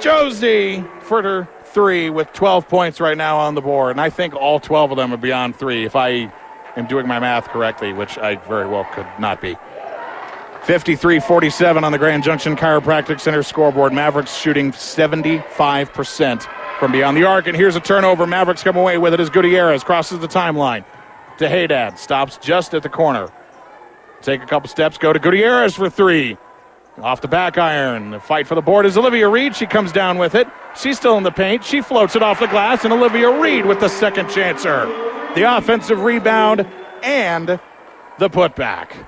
Josie 0.00 0.84
for 1.00 1.22
her 1.22 1.48
three 1.64 2.10
with 2.10 2.32
12 2.32 2.68
points 2.68 3.00
right 3.00 3.16
now 3.16 3.38
on 3.38 3.54
the 3.54 3.60
board. 3.60 3.92
And 3.92 4.00
I 4.00 4.10
think 4.10 4.34
all 4.34 4.60
12 4.60 4.92
of 4.92 4.96
them 4.96 5.12
are 5.12 5.16
beyond 5.16 5.56
three 5.56 5.84
if 5.84 5.96
I 5.96 6.32
am 6.76 6.86
doing 6.86 7.06
my 7.06 7.18
math 7.18 7.48
correctly, 7.48 7.92
which 7.92 8.18
I 8.18 8.36
very 8.36 8.68
well 8.68 8.84
could 8.92 9.06
not 9.18 9.40
be. 9.40 9.56
53 10.64 11.18
47 11.18 11.82
on 11.82 11.90
the 11.90 11.98
Grand 11.98 12.22
Junction 12.22 12.54
Chiropractic 12.54 13.20
Center 13.20 13.42
scoreboard. 13.42 13.92
Mavericks 13.92 14.36
shooting 14.36 14.70
75% 14.72 16.61
from 16.82 16.90
beyond 16.90 17.16
the 17.16 17.22
arc. 17.22 17.46
And 17.46 17.56
here's 17.56 17.76
a 17.76 17.80
turnover. 17.80 18.26
Mavericks 18.26 18.64
come 18.64 18.76
away 18.76 18.98
with 18.98 19.14
it 19.14 19.20
as 19.20 19.30
Gutierrez 19.30 19.84
crosses 19.84 20.18
the 20.18 20.26
timeline 20.26 20.84
to 21.38 21.44
Haydad. 21.44 21.96
Stops 21.96 22.38
just 22.38 22.74
at 22.74 22.82
the 22.82 22.88
corner. 22.88 23.30
Take 24.20 24.42
a 24.42 24.46
couple 24.46 24.68
steps, 24.68 24.98
go 24.98 25.12
to 25.12 25.20
Gutierrez 25.20 25.76
for 25.76 25.88
three. 25.88 26.36
Off 27.00 27.20
the 27.20 27.28
back 27.28 27.56
iron. 27.56 28.10
The 28.10 28.18
fight 28.18 28.48
for 28.48 28.56
the 28.56 28.62
board 28.62 28.84
is 28.84 28.96
Olivia 28.98 29.28
Reed. 29.28 29.54
She 29.54 29.64
comes 29.64 29.92
down 29.92 30.18
with 30.18 30.34
it. 30.34 30.48
She's 30.76 30.96
still 30.96 31.16
in 31.18 31.22
the 31.22 31.30
paint. 31.30 31.62
She 31.62 31.82
floats 31.82 32.16
it 32.16 32.22
off 32.22 32.40
the 32.40 32.48
glass, 32.48 32.82
and 32.82 32.92
Olivia 32.92 33.30
Reed 33.30 33.64
with 33.64 33.78
the 33.78 33.88
second 33.88 34.26
chancer. 34.26 34.86
The 35.36 35.56
offensive 35.56 36.00
rebound 36.00 36.66
and 37.04 37.60
the 38.18 38.28
putback. 38.28 39.06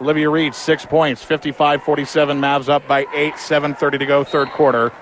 Olivia 0.00 0.30
Reed, 0.30 0.54
six 0.54 0.86
points, 0.86 1.24
55 1.24 1.82
47. 1.82 2.40
Mavs 2.40 2.68
up 2.68 2.86
by 2.86 3.06
eight, 3.12 3.34
7.30 3.34 3.98
to 3.98 4.06
go, 4.06 4.22
third 4.22 4.50
quarter. 4.50 4.92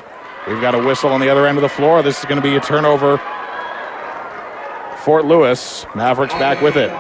We've 0.46 0.60
got 0.60 0.74
a 0.74 0.78
whistle 0.78 1.10
on 1.10 1.20
the 1.20 1.28
other 1.28 1.46
end 1.46 1.58
of 1.58 1.62
the 1.62 1.68
floor. 1.68 2.02
This 2.02 2.20
is 2.20 2.24
going 2.24 2.40
to 2.40 2.48
be 2.48 2.54
a 2.54 2.60
turnover. 2.60 3.18
Fort 4.98 5.24
Lewis. 5.24 5.84
Mavericks 5.94 6.34
back 6.34 6.62
with 6.62 6.76
it. 6.76 6.90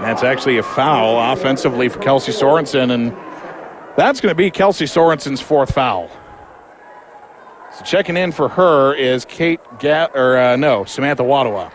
That's 0.00 0.22
actually 0.22 0.58
a 0.58 0.62
foul 0.62 1.32
offensively 1.32 1.88
for 1.88 1.98
Kelsey 1.98 2.30
Sorensen, 2.30 2.92
and 2.92 3.16
that's 3.96 4.20
going 4.20 4.30
to 4.30 4.36
be 4.36 4.50
Kelsey 4.50 4.84
Sorensen's 4.84 5.40
fourth 5.40 5.72
foul. 5.72 6.10
So 7.76 7.84
checking 7.84 8.16
in 8.16 8.30
for 8.30 8.48
her 8.50 8.94
is 8.94 9.24
Kate 9.24 9.60
Gat 9.78 10.12
or 10.14 10.36
uh, 10.36 10.56
no 10.56 10.84
Samantha 10.84 11.22
Wadawa. 11.22 11.72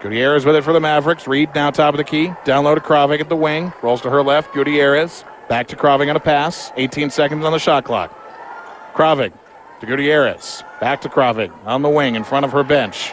Gutierrez 0.00 0.46
with 0.46 0.56
it 0.56 0.64
for 0.64 0.72
the 0.72 0.80
Mavericks. 0.80 1.26
Reed 1.26 1.54
now 1.54 1.70
top 1.70 1.92
of 1.92 1.98
the 1.98 2.04
key. 2.04 2.32
Down 2.44 2.64
low 2.64 2.74
to 2.74 2.80
Kravik 2.80 3.20
at 3.20 3.28
the 3.28 3.36
wing. 3.36 3.72
Rolls 3.82 4.00
to 4.02 4.10
her 4.10 4.22
left. 4.22 4.54
Gutierrez 4.54 5.24
back 5.48 5.66
to 5.68 5.76
Kravik 5.76 6.08
on 6.08 6.16
a 6.16 6.20
pass. 6.20 6.72
18 6.76 7.10
seconds 7.10 7.44
on 7.44 7.52
the 7.52 7.58
shot 7.58 7.84
clock. 7.84 8.21
Kravik 8.94 9.32
to 9.80 9.86
Gutierrez. 9.86 10.62
Back 10.80 11.00
to 11.02 11.08
Kravik 11.08 11.52
on 11.66 11.82
the 11.82 11.88
wing 11.88 12.14
in 12.14 12.24
front 12.24 12.44
of 12.44 12.52
her 12.52 12.62
bench. 12.62 13.12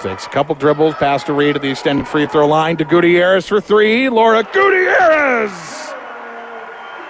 Takes 0.00 0.26
a 0.26 0.30
couple 0.30 0.54
dribbles, 0.54 0.94
pass 0.94 1.24
to 1.24 1.32
Reed 1.32 1.56
at 1.56 1.62
the 1.62 1.70
extended 1.70 2.06
free 2.06 2.26
throw 2.26 2.46
line 2.46 2.76
to 2.76 2.84
Gutierrez 2.84 3.48
for 3.48 3.60
three. 3.60 4.08
Laura 4.08 4.44
Gutierrez! 4.44 5.92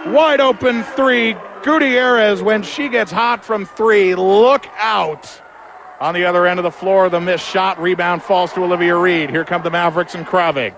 Wide 0.07 0.41
open 0.41 0.83
three. 0.83 1.37
Gutierrez, 1.63 2.43
when 2.43 2.63
she 2.63 2.89
gets 2.89 3.13
hot 3.13 3.45
from 3.45 3.67
three, 3.67 4.15
look 4.15 4.67
out. 4.79 5.43
On 6.01 6.15
the 6.15 6.25
other 6.25 6.47
end 6.47 6.61
of 6.61 6.63
the 6.63 6.71
floor, 6.71 7.11
the 7.11 7.21
missed 7.21 7.45
shot. 7.45 7.79
Rebound 7.79 8.23
falls 8.23 8.53
to 8.53 8.63
Olivia 8.63 8.97
Reed. 8.97 9.29
Here 9.29 9.45
come 9.45 9.63
the 9.63 9.71
Mavericks 9.71 10.15
and 10.15 10.25
Kravig. 10.25 10.75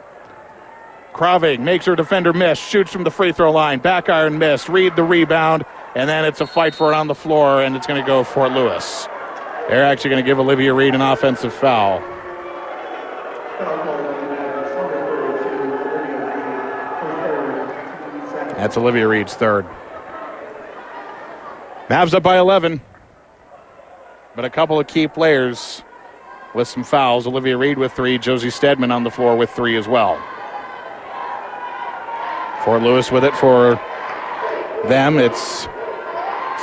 Kravig 1.13 1.61
makes 1.61 1.85
her 1.85 1.95
defender 1.95 2.33
miss, 2.33 2.59
shoots 2.59 2.93
from 2.93 3.05
the 3.05 3.11
free 3.11 3.31
throw 3.31 3.53
line. 3.53 3.79
Back 3.79 4.09
iron 4.09 4.39
miss. 4.39 4.69
Reed 4.69 4.97
the 4.97 5.05
rebound, 5.05 5.65
and 5.95 6.09
then 6.09 6.25
it's 6.25 6.41
a 6.41 6.47
fight 6.47 6.75
for 6.75 6.93
it 6.93 6.97
on 6.97 7.07
the 7.07 7.15
floor, 7.15 7.63
and 7.63 7.77
it's 7.77 7.87
going 7.87 8.01
to 8.01 8.07
go 8.07 8.25
Fort 8.25 8.53
Lewis. 8.53 9.07
They're 9.69 9.85
actually 9.85 10.11
going 10.11 10.25
to 10.25 10.29
give 10.29 10.39
Olivia 10.39 10.75
Reed 10.75 10.95
an 10.95 11.01
offensive 11.01 11.53
foul. 11.53 12.01
That's 18.57 18.77
Olivia 18.77 19.09
Reed's 19.09 19.35
third. 19.35 19.67
Mavs 21.89 22.13
up 22.13 22.23
by 22.23 22.39
11. 22.39 22.81
But 24.37 24.45
a 24.45 24.51
couple 24.51 24.79
of 24.79 24.87
key 24.87 25.09
players 25.09 25.83
with 26.55 26.69
some 26.69 26.85
fouls. 26.85 27.27
Olivia 27.27 27.57
Reed 27.57 27.79
with 27.79 27.93
three. 27.93 28.19
Josie 28.19 28.51
Stedman 28.51 28.91
on 28.91 29.03
the 29.03 29.11
floor 29.11 29.37
with 29.37 29.51
three 29.51 29.77
as 29.77 29.89
well. 29.89 30.23
Fort 32.65 32.83
Lewis 32.83 33.11
with 33.11 33.25
it 33.25 33.35
for 33.37 33.81
them. 34.89 35.19
It's 35.19 35.67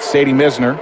Sadie 0.01 0.33
Misner. 0.33 0.77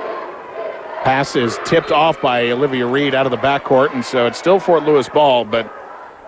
Pass 1.04 1.36
is 1.36 1.60
tipped 1.66 1.92
off 1.92 2.22
by 2.22 2.50
Olivia 2.50 2.88
Reed 2.88 3.14
out 3.14 3.26
of 3.26 3.32
the 3.32 3.38
backcourt, 3.38 3.94
and 3.94 4.04
so 4.04 4.26
it's 4.26 4.40
still 4.40 4.60
Fort 4.60 4.84
Lewis 4.84 5.08
ball, 5.08 5.46
but 5.46 5.72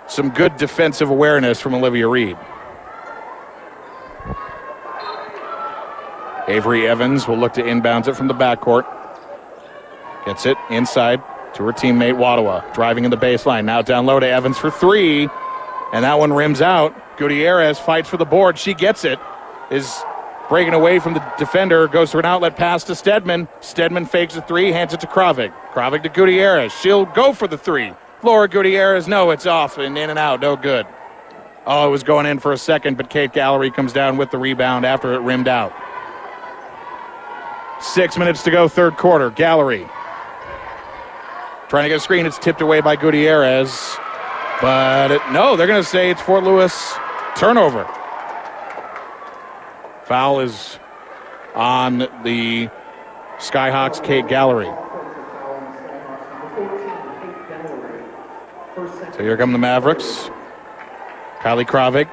some 0.08 0.30
good 0.30 0.56
defensive 0.58 1.10
awareness 1.10 1.60
from 1.60 1.74
Olivia 1.74 2.08
Reed. 2.08 2.38
Avery 6.48 6.88
Evans 6.88 7.28
will 7.28 7.38
look 7.38 7.54
to 7.54 7.62
inbounds 7.62 8.08
it 8.08 8.16
from 8.16 8.28
the 8.28 8.34
backcourt. 8.34 8.86
Gets 10.26 10.46
it 10.46 10.58
inside 10.70 11.22
to 11.56 11.64
her 11.64 11.74
teammate 11.74 12.16
Wadawa. 12.16 12.74
Driving 12.74 13.04
in 13.04 13.12
the 13.12 13.18
baseline. 13.18 13.66
Now 13.66 13.82
down 13.82 14.06
low 14.06 14.20
to 14.20 14.28
Evans 14.28 14.58
for 14.58 14.72
three. 14.72 15.28
And 15.94 16.06
that 16.06 16.20
one 16.20 16.32
rims 16.32 16.62
out. 16.62 16.96
Gutierrez 17.18 17.80
fights 17.80 18.10
for 18.10 18.18
the 18.18 18.26
board. 18.26 18.58
She 18.58 18.74
gets 18.74 19.04
it. 19.04 19.20
Is 19.72 20.02
breaking 20.50 20.74
away 20.74 21.00
from 21.00 21.14
the 21.14 21.34
defender. 21.38 21.88
Goes 21.88 22.12
to 22.12 22.20
an 22.20 22.26
outlet 22.26 22.56
pass 22.56 22.84
to 22.86 22.96
Stedman. 22.96 23.48
Stedman 23.62 24.06
fakes 24.06 24.36
a 24.36 24.42
three, 24.42 24.72
hands 24.72 24.94
it 24.94 25.00
to 25.02 25.08
Kravik. 25.08 25.54
Kravik 25.72 26.04
to 26.04 26.10
Gutierrez. 26.10 26.74
She'll 26.74 27.06
go 27.06 27.34
for 27.34 27.48
the 27.48 27.58
three. 27.58 27.94
Laura 28.24 28.48
Gutierrez, 28.48 29.08
no, 29.08 29.32
it's 29.32 29.46
off 29.46 29.78
and 29.78 29.98
in 29.98 30.10
and 30.10 30.18
out. 30.18 30.42
No 30.42 30.56
good. 30.56 30.88
Oh, 31.66 31.88
it 31.88 31.92
was 31.92 32.04
going 32.04 32.26
in 32.26 32.40
for 32.40 32.54
a 32.54 32.58
second, 32.58 32.98
but 32.98 33.10
Kate 33.10 33.34
Gallery 33.34 33.70
comes 33.70 33.94
down 33.94 34.18
with 34.18 34.32
the 34.32 34.38
rebound 34.38 34.86
after 34.86 35.14
it 35.14 35.20
rimmed 35.20 35.48
out. 35.48 35.74
Six 37.82 38.18
minutes 38.18 38.42
to 38.44 38.52
go, 38.52 38.68
third 38.68 38.98
quarter. 38.98 39.30
Gallery 39.30 39.88
trying 41.70 41.84
to 41.84 41.90
get 41.90 41.98
a 41.98 42.00
screen. 42.00 42.26
It's 42.26 42.38
tipped 42.38 42.62
away 42.62 42.82
by 42.82 42.96
Gutierrez. 42.96 43.98
But 44.62 45.12
it, 45.12 45.22
no, 45.32 45.56
they're 45.56 45.68
going 45.68 45.84
to 45.84 45.88
say 45.88 46.10
it's 46.10 46.22
Fort 46.22 46.44
Lewis 46.44 46.94
turnover. 47.36 47.88
Foul 50.08 50.40
is 50.40 50.80
on 51.54 51.98
the 51.98 52.70
Skyhawks 53.40 54.02
Kate 54.02 54.26
Gallery. 54.28 54.72
So 59.14 59.20
here 59.20 59.36
come 59.36 59.52
the 59.52 59.58
Mavericks. 59.58 60.30
Kylie 61.40 61.66
Kravik 61.66 62.08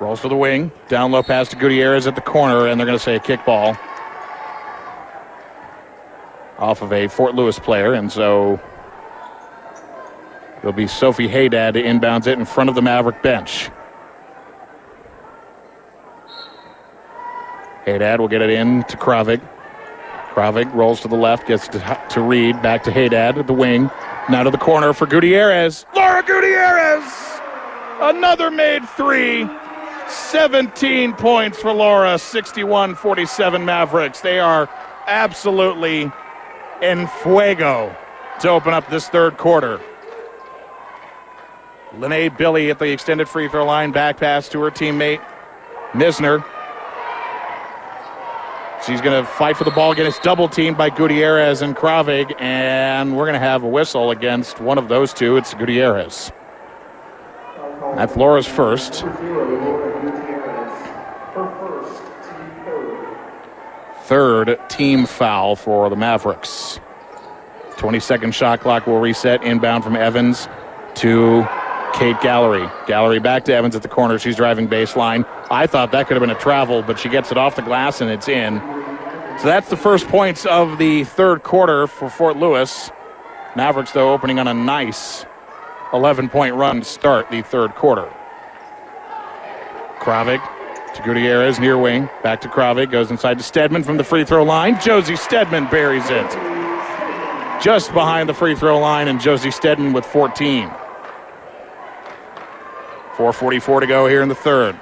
rolls 0.00 0.22
to 0.22 0.28
the 0.28 0.36
wing. 0.36 0.72
Down 0.88 1.12
low 1.12 1.22
pass 1.22 1.48
to 1.50 1.56
Gutierrez 1.56 2.06
at 2.06 2.14
the 2.14 2.22
corner, 2.22 2.66
and 2.66 2.80
they're 2.80 2.86
going 2.86 2.98
to 2.98 3.04
say 3.04 3.16
a 3.16 3.20
kickball 3.20 3.78
off 6.58 6.80
of 6.80 6.94
a 6.94 7.08
Fort 7.08 7.34
Lewis 7.34 7.58
player, 7.58 7.92
and 7.92 8.10
so 8.10 8.58
it'll 10.60 10.72
be 10.72 10.86
Sophie 10.86 11.28
Haydad 11.28 11.74
to 11.74 11.82
inbounds 11.82 12.26
it 12.26 12.38
in 12.38 12.46
front 12.46 12.70
of 12.70 12.74
the 12.74 12.82
Maverick 12.82 13.22
bench. 13.22 13.68
Haydad 17.86 18.18
will 18.18 18.28
get 18.28 18.42
it 18.42 18.50
in 18.50 18.82
to 18.84 18.96
Kravik. 18.96 19.40
Kravik 20.30 20.72
rolls 20.74 21.00
to 21.00 21.08
the 21.08 21.16
left, 21.16 21.46
gets 21.46 21.68
to, 21.68 22.00
to 22.10 22.20
Reed, 22.20 22.60
back 22.60 22.82
to 22.84 22.90
Haydad 22.90 23.38
at 23.38 23.46
the 23.46 23.52
wing. 23.52 23.90
Now 24.28 24.42
to 24.42 24.50
the 24.50 24.58
corner 24.58 24.92
for 24.92 25.06
Gutierrez. 25.06 25.86
Laura 25.94 26.22
Gutierrez! 26.22 27.04
Another 28.00 28.50
made 28.50 28.86
three. 28.90 29.48
17 30.08 31.14
points 31.14 31.58
for 31.58 31.72
Laura, 31.72 32.18
61 32.18 32.96
47 32.96 33.64
Mavericks. 33.64 34.20
They 34.20 34.38
are 34.38 34.68
absolutely 35.06 36.10
en 36.82 37.06
fuego 37.06 37.94
to 38.40 38.48
open 38.48 38.74
up 38.74 38.88
this 38.90 39.08
third 39.08 39.36
quarter. 39.38 39.80
Lene 41.94 42.34
Billy 42.36 42.70
at 42.70 42.78
the 42.78 42.90
extended 42.92 43.28
free 43.28 43.48
throw 43.48 43.64
line, 43.64 43.90
back 43.90 44.18
pass 44.18 44.48
to 44.50 44.60
her 44.60 44.70
teammate, 44.70 45.24
Misner. 45.92 46.44
She's 48.86 49.00
going 49.00 49.20
to 49.20 49.28
fight 49.28 49.56
for 49.56 49.64
the 49.64 49.72
ball 49.72 49.90
again. 49.90 50.06
It's 50.06 50.20
double 50.20 50.48
teamed 50.48 50.78
by 50.78 50.90
Gutierrez 50.90 51.60
and 51.60 51.74
Kravig, 51.74 52.40
and 52.40 53.16
we're 53.16 53.24
going 53.24 53.34
to 53.34 53.40
have 53.40 53.64
a 53.64 53.68
whistle 53.68 54.12
against 54.12 54.60
one 54.60 54.78
of 54.78 54.86
those 54.88 55.12
two. 55.12 55.36
It's 55.36 55.54
Gutierrez. 55.54 56.30
That's 57.96 58.14
Laura's 58.16 58.46
first. 58.46 59.04
Third 64.04 64.60
team 64.68 65.06
foul 65.06 65.56
for 65.56 65.90
the 65.90 65.96
Mavericks. 65.96 66.78
20 67.78 67.98
second 67.98 68.34
shot 68.36 68.60
clock 68.60 68.86
will 68.86 69.00
reset. 69.00 69.42
Inbound 69.42 69.82
from 69.82 69.96
Evans 69.96 70.46
to 70.96 71.44
Kate 71.92 72.20
Gallery. 72.20 72.70
Gallery 72.86 73.18
back 73.18 73.44
to 73.46 73.54
Evans 73.54 73.74
at 73.74 73.82
the 73.82 73.88
corner. 73.88 74.16
She's 74.20 74.36
driving 74.36 74.68
baseline. 74.68 75.26
I 75.50 75.66
thought 75.66 75.90
that 75.90 76.06
could 76.06 76.16
have 76.16 76.20
been 76.20 76.30
a 76.30 76.38
travel, 76.38 76.82
but 76.82 77.00
she 77.00 77.08
gets 77.08 77.32
it 77.32 77.38
off 77.38 77.56
the 77.56 77.62
glass 77.62 78.00
and 78.00 78.10
it's 78.10 78.28
in. 78.28 78.75
So 79.38 79.44
that's 79.44 79.68
the 79.68 79.76
first 79.76 80.08
points 80.08 80.46
of 80.46 80.78
the 80.78 81.04
third 81.04 81.42
quarter 81.42 81.86
for 81.86 82.08
Fort 82.08 82.38
Lewis. 82.38 82.90
Mavericks, 83.54 83.92
though, 83.92 84.12
opening 84.12 84.38
on 84.38 84.48
a 84.48 84.54
nice 84.54 85.26
11 85.92 86.30
point 86.30 86.54
run 86.54 86.80
to 86.80 86.84
start 86.84 87.30
the 87.30 87.42
third 87.42 87.74
quarter. 87.74 88.10
Kravik 90.00 90.42
to 90.94 91.02
Gutierrez, 91.02 91.60
near 91.60 91.76
wing. 91.76 92.08
Back 92.22 92.40
to 92.42 92.48
Kravik, 92.48 92.90
goes 92.90 93.10
inside 93.10 93.36
to 93.36 93.44
Stedman 93.44 93.84
from 93.84 93.98
the 93.98 94.04
free 94.04 94.24
throw 94.24 94.42
line. 94.42 94.80
Josie 94.80 95.16
Stedman 95.16 95.66
buries 95.66 96.08
it. 96.08 96.30
Just 97.62 97.92
behind 97.92 98.28
the 98.28 98.34
free 98.34 98.54
throw 98.54 98.78
line, 98.78 99.08
and 99.08 99.20
Josie 99.20 99.50
Stedman 99.50 99.92
with 99.92 100.06
14. 100.06 100.68
4.44 103.16 103.80
to 103.80 103.86
go 103.86 104.06
here 104.06 104.22
in 104.22 104.28
the 104.28 104.34
third. 104.34 104.78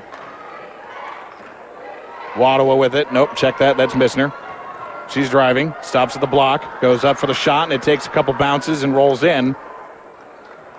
Wattawa 2.35 2.79
with 2.79 2.95
it. 2.95 3.13
Nope, 3.13 3.37
check 3.37 3.59
that. 3.59 3.77
That's 3.77 3.95
Missner. 3.95 4.33
She's 5.09 5.31
driving, 5.31 5.75
stops 5.83 6.15
at 6.15 6.21
the 6.21 6.27
block, 6.27 6.81
goes 6.81 7.05
up 7.05 7.19
for 7.19 7.27
the 7.27 7.35
shot, 7.35 7.65
and 7.65 7.73
it 7.73 7.83
takes 7.83 8.07
a 8.07 8.11
couple 8.11 8.33
bounces 8.35 8.83
and 8.83 8.95
rolls 8.95 9.23
in. 9.23 9.55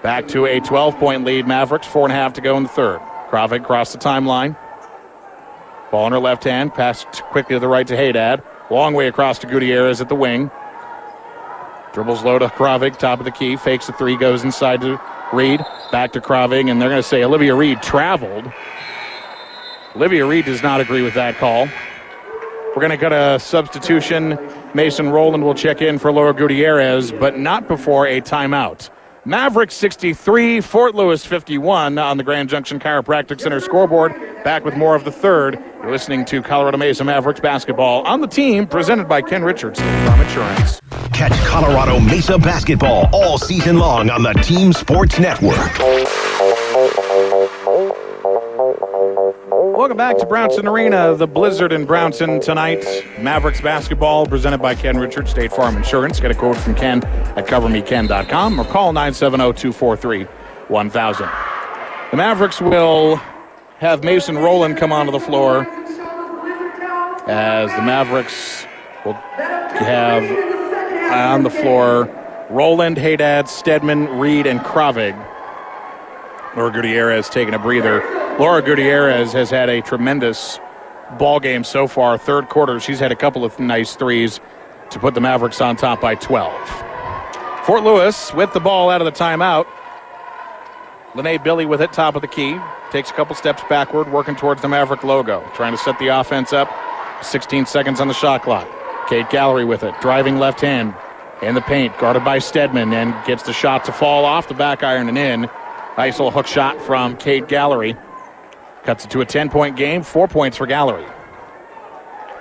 Back 0.01 0.27
to 0.29 0.45
a 0.45 0.59
12 0.59 0.97
point 0.97 1.23
lead, 1.23 1.47
Mavericks. 1.47 1.87
Four 1.87 2.03
and 2.03 2.11
a 2.11 2.15
half 2.15 2.33
to 2.33 2.41
go 2.41 2.57
in 2.57 2.63
the 2.63 2.69
third. 2.69 2.99
Kravik 3.29 3.61
across 3.61 3.91
the 3.91 3.97
timeline. 3.97 4.55
Ball 5.91 6.07
in 6.07 6.13
her 6.13 6.19
left 6.19 6.43
hand, 6.43 6.73
passed 6.73 7.23
quickly 7.23 7.55
to 7.55 7.59
the 7.59 7.67
right 7.67 7.87
to 7.87 7.95
Haydad. 7.95 8.43
Long 8.69 8.93
way 8.93 9.07
across 9.07 9.39
to 9.39 9.47
Gutierrez 9.47 10.01
at 10.01 10.09
the 10.09 10.15
wing. 10.15 10.51
Dribbles 11.93 12.23
low 12.23 12.37
to 12.37 12.47
Kravik, 12.47 12.97
top 12.97 13.19
of 13.19 13.25
the 13.25 13.31
key, 13.31 13.55
fakes 13.55 13.87
the 13.87 13.93
three, 13.93 14.17
goes 14.17 14.43
inside 14.43 14.81
to 14.81 14.99
Reed. 15.31 15.61
Back 15.91 16.11
to 16.13 16.21
Kravik, 16.21 16.69
and 16.69 16.81
they're 16.81 16.89
going 16.89 17.01
to 17.01 17.07
say 17.07 17.23
Olivia 17.23 17.55
Reed 17.55 17.81
traveled. 17.81 18.51
Olivia 19.95 20.25
Reed 20.25 20.45
does 20.45 20.61
not 20.61 20.81
agree 20.81 21.01
with 21.01 21.13
that 21.13 21.35
call. 21.37 21.69
We're 22.75 22.81
going 22.81 22.91
to 22.91 22.97
get 22.97 23.13
a 23.13 23.39
substitution. 23.39 24.37
Mason 24.73 25.09
Rowland 25.09 25.45
will 25.45 25.55
check 25.55 25.81
in 25.81 25.97
for 25.97 26.11
Laura 26.11 26.33
Gutierrez, 26.33 27.13
but 27.13 27.39
not 27.39 27.69
before 27.69 28.05
a 28.05 28.19
timeout. 28.19 28.89
Mavericks 29.23 29.73
63, 29.75 30.59
Fort 30.59 30.93
Lewis 30.93 31.25
51 31.25 31.97
on 31.97 32.17
the 32.17 32.23
Grand 32.23 32.49
Junction 32.49 32.77
Chiropractic 32.77 33.39
Center 33.39 33.61
scoreboard. 33.61 34.13
Back 34.43 34.65
with 34.65 34.75
more 34.75 34.93
of 34.93 35.05
the 35.05 35.11
third. 35.11 35.57
You're 35.81 35.91
listening 35.91 36.25
to 36.25 36.41
Colorado 36.41 36.77
Mesa 36.77 37.03
Mavericks 37.05 37.39
basketball 37.39 38.03
on 38.03 38.19
the 38.19 38.27
team, 38.27 38.67
presented 38.67 39.07
by 39.07 39.21
Ken 39.21 39.43
Richards 39.43 39.79
from 39.79 40.19
Insurance. 40.19 40.81
Catch 41.13 41.33
Colorado 41.47 41.99
Mesa 41.99 42.37
basketball 42.37 43.09
all 43.13 43.37
season 43.37 43.79
long 43.79 44.09
on 44.09 44.21
the 44.21 44.33
Team 44.33 44.73
Sports 44.73 45.17
Network. 45.17 45.55
Welcome 49.75 49.97
back 49.97 50.17
to 50.19 50.25
Brownson 50.25 50.67
Arena, 50.67 51.15
the 51.15 51.27
Blizzard 51.27 51.73
in 51.73 51.83
Brownson 51.83 52.39
tonight. 52.39 52.85
Mavericks 53.19 53.59
basketball 53.59 54.25
presented 54.25 54.59
by 54.59 54.73
Ken 54.73 54.97
Richards, 54.97 55.31
State 55.31 55.51
Farm 55.51 55.75
Insurance. 55.75 56.17
Get 56.21 56.31
a 56.31 56.33
quote 56.33 56.55
from 56.55 56.75
Ken 56.75 57.03
at 57.03 57.45
covermeken.com 57.45 58.57
or 58.57 58.63
call 58.63 58.93
970 58.93 59.51
243 59.51 60.23
1000. 60.69 61.29
The 62.11 62.17
Mavericks 62.17 62.61
will 62.61 63.17
have 63.79 64.01
Mason 64.05 64.37
Rowland 64.37 64.77
come 64.77 64.93
onto 64.93 65.11
the 65.11 65.19
floor 65.19 65.67
as 67.27 67.69
the 67.71 67.81
Mavericks 67.81 68.65
will 69.03 69.11
have 69.11 70.23
on 71.11 71.43
the 71.43 71.49
floor 71.49 72.05
Roland, 72.49 72.95
Haydad, 72.95 73.49
Stedman, 73.49 74.19
Reed, 74.19 74.47
and 74.47 74.61
Kravig. 74.61 75.34
Laura 76.55 76.71
Gutierrez 76.71 77.29
taking 77.29 77.53
a 77.53 77.59
breather. 77.59 77.99
Laura 78.39 78.61
Gutierrez 78.61 79.33
has 79.33 79.49
had 79.49 79.69
a 79.69 79.81
tremendous 79.81 80.59
ball 81.17 81.39
game 81.39 81.63
so 81.63 81.87
far. 81.87 82.17
Third 82.17 82.49
quarter, 82.49 82.79
she's 82.79 82.99
had 82.99 83.11
a 83.11 83.15
couple 83.15 83.43
of 83.43 83.59
nice 83.59 83.95
threes 83.95 84.39
to 84.89 84.99
put 84.99 85.13
the 85.13 85.21
Mavericks 85.21 85.61
on 85.61 85.75
top 85.75 86.01
by 86.01 86.15
12. 86.15 86.51
Fort 87.65 87.83
Lewis 87.83 88.33
with 88.33 88.53
the 88.53 88.59
ball 88.59 88.89
out 88.89 89.01
of 89.01 89.05
the 89.05 89.11
timeout. 89.11 89.65
Lene 91.15 91.41
Billy 91.41 91.65
with 91.65 91.81
it, 91.81 91.91
top 91.93 92.15
of 92.15 92.21
the 92.21 92.27
key. 92.27 92.57
Takes 92.91 93.09
a 93.09 93.13
couple 93.13 93.35
steps 93.35 93.63
backward, 93.67 94.11
working 94.11 94.35
towards 94.35 94.61
the 94.61 94.67
Maverick 94.67 95.03
logo. 95.03 95.43
Trying 95.55 95.71
to 95.71 95.77
set 95.77 95.97
the 95.99 96.07
offense 96.07 96.53
up. 96.53 96.69
16 97.21 97.65
seconds 97.65 97.99
on 97.99 98.07
the 98.07 98.13
shot 98.13 98.43
clock. 98.43 98.67
Kate 99.09 99.29
Gallery 99.29 99.65
with 99.65 99.83
it, 99.83 99.93
driving 100.01 100.37
left 100.37 100.61
hand 100.61 100.93
in 101.41 101.55
the 101.55 101.61
paint, 101.61 101.97
guarded 101.97 102.23
by 102.23 102.39
Stedman, 102.39 102.93
and 102.93 103.13
gets 103.25 103.43
the 103.43 103.53
shot 103.53 103.85
to 103.85 103.91
fall 103.91 104.25
off 104.25 104.47
the 104.47 104.53
back 104.53 104.83
iron 104.83 105.07
and 105.09 105.17
in. 105.17 105.49
Nice 105.97 106.19
little 106.19 106.31
hook 106.31 106.47
shot 106.47 106.81
from 106.81 107.15
Kate 107.17 107.47
Gallery. 107.47 107.95
Cuts 108.83 109.05
it 109.05 109.11
to 109.11 109.21
a 109.21 109.25
10 109.25 109.49
point 109.49 109.77
game, 109.77 110.03
four 110.03 110.27
points 110.27 110.57
for 110.57 110.67
Gallery. 110.67 111.05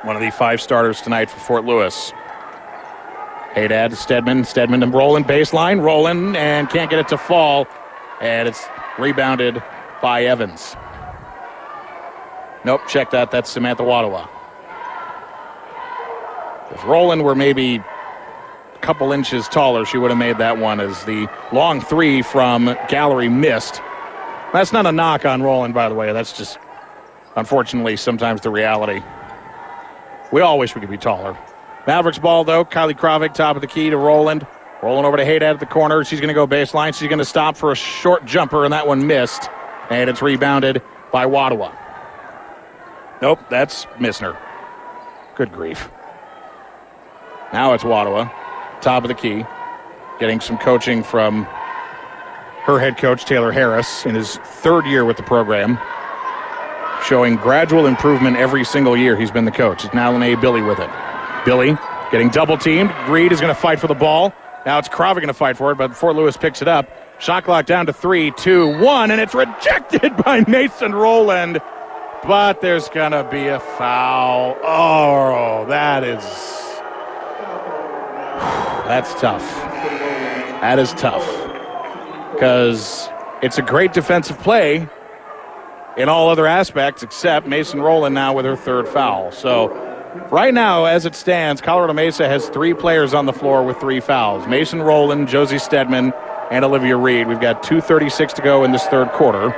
One 0.02 0.16
of 0.16 0.22
the 0.22 0.30
five 0.30 0.60
starters 0.60 1.00
tonight 1.00 1.30
for 1.30 1.38
Fort 1.38 1.64
Lewis. 1.64 2.12
Haydad, 3.54 3.94
Stedman, 3.94 4.44
Stedman 4.44 4.82
and 4.82 4.92
Roland 4.92 5.26
baseline. 5.26 5.80
Roland 5.80 6.36
and 6.36 6.68
can't 6.68 6.90
get 6.90 6.98
it 6.98 7.08
to 7.08 7.16
fall. 7.16 7.68
And 8.20 8.48
it's 8.48 8.66
rebounded 8.98 9.62
by 10.02 10.24
Evans. 10.24 10.76
Nope, 12.64 12.80
check 12.88 13.10
that. 13.10 13.30
That's 13.30 13.48
Samantha 13.48 13.84
Wattawa. 13.84 14.28
If 16.72 16.84
Roland 16.84 17.22
were 17.22 17.36
maybe 17.36 17.80
couple 18.84 19.12
inches 19.12 19.48
taller, 19.48 19.86
she 19.86 19.96
would 19.96 20.10
have 20.10 20.18
made 20.18 20.38
that 20.38 20.58
one 20.58 20.78
as 20.78 21.04
the 21.04 21.26
long 21.52 21.80
three 21.80 22.20
from 22.20 22.76
Gallery 22.88 23.28
missed. 23.28 23.80
That's 24.52 24.72
not 24.72 24.86
a 24.86 24.92
knock 24.92 25.24
on 25.24 25.42
Roland, 25.42 25.72
by 25.72 25.88
the 25.88 25.94
way. 25.94 26.12
That's 26.12 26.36
just, 26.36 26.58
unfortunately, 27.34 27.96
sometimes 27.96 28.42
the 28.42 28.50
reality. 28.50 29.02
We 30.32 30.42
all 30.42 30.58
wish 30.58 30.74
we 30.74 30.80
could 30.80 30.90
be 30.90 30.98
taller. 30.98 31.36
Mavericks 31.86 32.18
ball, 32.18 32.44
though. 32.44 32.64
Kylie 32.64 32.96
Kravik, 32.96 33.34
top 33.34 33.56
of 33.56 33.62
the 33.62 33.66
key 33.66 33.90
to 33.90 33.96
Roland. 33.96 34.46
Rolling 34.82 35.06
over 35.06 35.16
to 35.16 35.24
Haydad 35.24 35.54
at 35.54 35.60
the 35.60 35.66
corner. 35.66 36.04
She's 36.04 36.20
going 36.20 36.28
to 36.28 36.34
go 36.34 36.46
baseline. 36.46 36.94
She's 36.94 37.08
going 37.08 37.18
to 37.18 37.24
stop 37.24 37.56
for 37.56 37.72
a 37.72 37.74
short 37.74 38.26
jumper, 38.26 38.64
and 38.64 38.72
that 38.72 38.86
one 38.86 39.06
missed. 39.06 39.48
And 39.88 40.10
it's 40.10 40.20
rebounded 40.20 40.82
by 41.10 41.24
Wattawa. 41.24 41.74
Nope, 43.22 43.40
that's 43.48 43.86
Missner. 43.96 44.36
Good 45.36 45.52
grief. 45.52 45.88
Now 47.52 47.72
it's 47.72 47.84
Wattawa, 47.84 48.30
top 48.84 49.02
of 49.02 49.08
the 49.08 49.14
key, 49.14 49.44
getting 50.20 50.40
some 50.40 50.58
coaching 50.58 51.02
from 51.02 51.44
her 52.64 52.78
head 52.78 52.96
coach, 52.98 53.24
Taylor 53.24 53.50
Harris, 53.50 54.06
in 54.06 54.14
his 54.14 54.36
third 54.36 54.86
year 54.86 55.04
with 55.04 55.16
the 55.16 55.22
program, 55.22 55.78
showing 57.04 57.36
gradual 57.36 57.86
improvement 57.86 58.36
every 58.36 58.64
single 58.64 58.96
year 58.96 59.16
he's 59.16 59.30
been 59.30 59.44
the 59.44 59.50
coach. 59.50 59.84
It's 59.84 59.94
now 59.94 60.16
Lene 60.16 60.40
Billy 60.40 60.62
with 60.62 60.78
it. 60.78 60.90
Billy 61.44 61.76
getting 62.10 62.28
double 62.28 62.56
teamed. 62.56 62.92
Reed 63.08 63.32
is 63.32 63.40
going 63.40 63.54
to 63.54 63.60
fight 63.60 63.80
for 63.80 63.86
the 63.86 63.94
ball. 63.94 64.32
Now 64.64 64.78
it's 64.78 64.88
Craven 64.88 65.20
going 65.20 65.28
to 65.28 65.34
fight 65.34 65.56
for 65.56 65.72
it, 65.72 65.76
but 65.76 65.94
Fort 65.94 66.16
Lewis 66.16 66.36
picks 66.36 66.62
it 66.62 66.68
up. 66.68 66.88
Shot 67.18 67.44
clock 67.44 67.66
down 67.66 67.86
to 67.86 67.92
three, 67.92 68.30
two, 68.32 68.78
one, 68.80 69.10
and 69.10 69.20
it's 69.20 69.34
rejected 69.34 70.16
by 70.24 70.44
Mason 70.46 70.94
Rowland. 70.94 71.60
But 72.22 72.60
there's 72.62 72.88
going 72.88 73.12
to 73.12 73.24
be 73.30 73.48
a 73.48 73.60
foul. 73.60 74.56
Oh, 74.62 75.66
that 75.68 76.02
is. 76.04 76.63
That's 78.86 79.12
tough. 79.20 79.42
That 80.60 80.78
is 80.78 80.92
tough. 80.94 81.24
Because 82.32 83.08
it's 83.42 83.58
a 83.58 83.62
great 83.62 83.92
defensive 83.92 84.38
play 84.38 84.88
in 85.96 86.08
all 86.08 86.28
other 86.28 86.46
aspects 86.46 87.02
except 87.02 87.46
Mason 87.46 87.80
Rowland 87.80 88.14
now 88.14 88.32
with 88.32 88.44
her 88.44 88.56
third 88.56 88.88
foul. 88.88 89.30
So 89.32 89.68
right 90.30 90.52
now, 90.52 90.84
as 90.84 91.06
it 91.06 91.14
stands, 91.14 91.60
Colorado 91.60 91.92
Mesa 91.92 92.28
has 92.28 92.48
three 92.48 92.74
players 92.74 93.14
on 93.14 93.26
the 93.26 93.32
floor 93.32 93.64
with 93.64 93.78
three 93.78 94.00
fouls. 94.00 94.46
Mason 94.46 94.82
Rowland, 94.82 95.28
Josie 95.28 95.58
Stedman, 95.58 96.12
and 96.50 96.64
Olivia 96.64 96.96
Reed. 96.96 97.28
We've 97.28 97.40
got 97.40 97.62
2.36 97.62 98.34
to 98.34 98.42
go 98.42 98.64
in 98.64 98.72
this 98.72 98.84
third 98.86 99.08
quarter. 99.10 99.54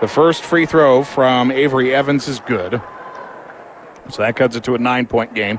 The 0.00 0.08
first 0.08 0.42
free 0.42 0.66
throw 0.66 1.02
from 1.02 1.50
Avery 1.50 1.94
Evans 1.94 2.28
is 2.28 2.40
good. 2.40 2.82
So 4.10 4.22
that 4.22 4.36
cuts 4.36 4.54
it 4.54 4.64
to 4.64 4.74
a 4.74 4.78
nine-point 4.78 5.34
game. 5.34 5.58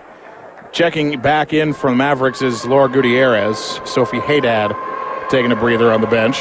Checking 0.78 1.20
back 1.22 1.54
in 1.54 1.74
from 1.74 1.98
Mavericks 1.98 2.44
is 2.44 2.64
Laura 2.64 2.88
Gutierrez. 2.88 3.82
Sophie 3.84 4.20
Haydad 4.20 4.78
taking 5.28 5.52
a 5.52 5.56
breather 5.56 5.92
on 5.92 6.02
the 6.02 6.08
bench. 6.08 6.38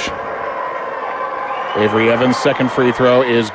Avery 1.74 2.10
Evans' 2.10 2.36
second 2.36 2.70
free 2.70 2.92
throw 2.92 3.22
is 3.22 3.50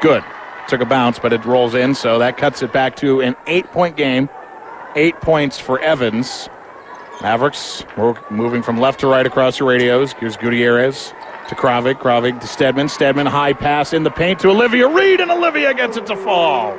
good. 0.00 0.22
Took 0.68 0.82
a 0.82 0.86
bounce, 0.86 1.18
but 1.18 1.32
it 1.32 1.44
rolls 1.44 1.74
in, 1.74 1.96
so 1.96 2.20
that 2.20 2.36
cuts 2.36 2.62
it 2.62 2.72
back 2.72 2.94
to 2.98 3.20
an 3.20 3.34
eight-point 3.48 3.96
game. 3.96 4.28
Eight 4.94 5.20
points 5.20 5.58
for 5.58 5.80
Evans. 5.80 6.48
Mavericks 7.20 7.84
moving 8.30 8.62
from 8.62 8.78
left 8.78 9.00
to 9.00 9.08
right 9.08 9.26
across 9.26 9.58
the 9.58 9.64
radios. 9.64 10.12
Here's 10.12 10.36
Gutierrez 10.36 11.12
to 11.48 11.56
Kravik. 11.56 11.96
Kravik 11.96 12.40
to 12.40 12.46
Stedman. 12.46 12.88
Stedman 12.88 13.26
high 13.26 13.52
pass 13.52 13.92
in 13.92 14.04
the 14.04 14.12
paint 14.12 14.38
to 14.38 14.50
Olivia 14.50 14.86
Reed, 14.86 15.20
and 15.20 15.32
Olivia 15.32 15.74
gets 15.74 15.96
it 15.96 16.06
to 16.06 16.14
fall. 16.14 16.78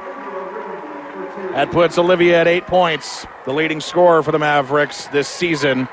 That 1.54 1.70
puts 1.70 1.98
Olivia 1.98 2.40
at 2.40 2.48
eight 2.48 2.66
points, 2.66 3.28
the 3.44 3.52
leading 3.52 3.82
scorer 3.82 4.24
for 4.24 4.32
the 4.32 4.40
Mavericks 4.40 5.08
this 5.08 5.28
season. 5.28 5.90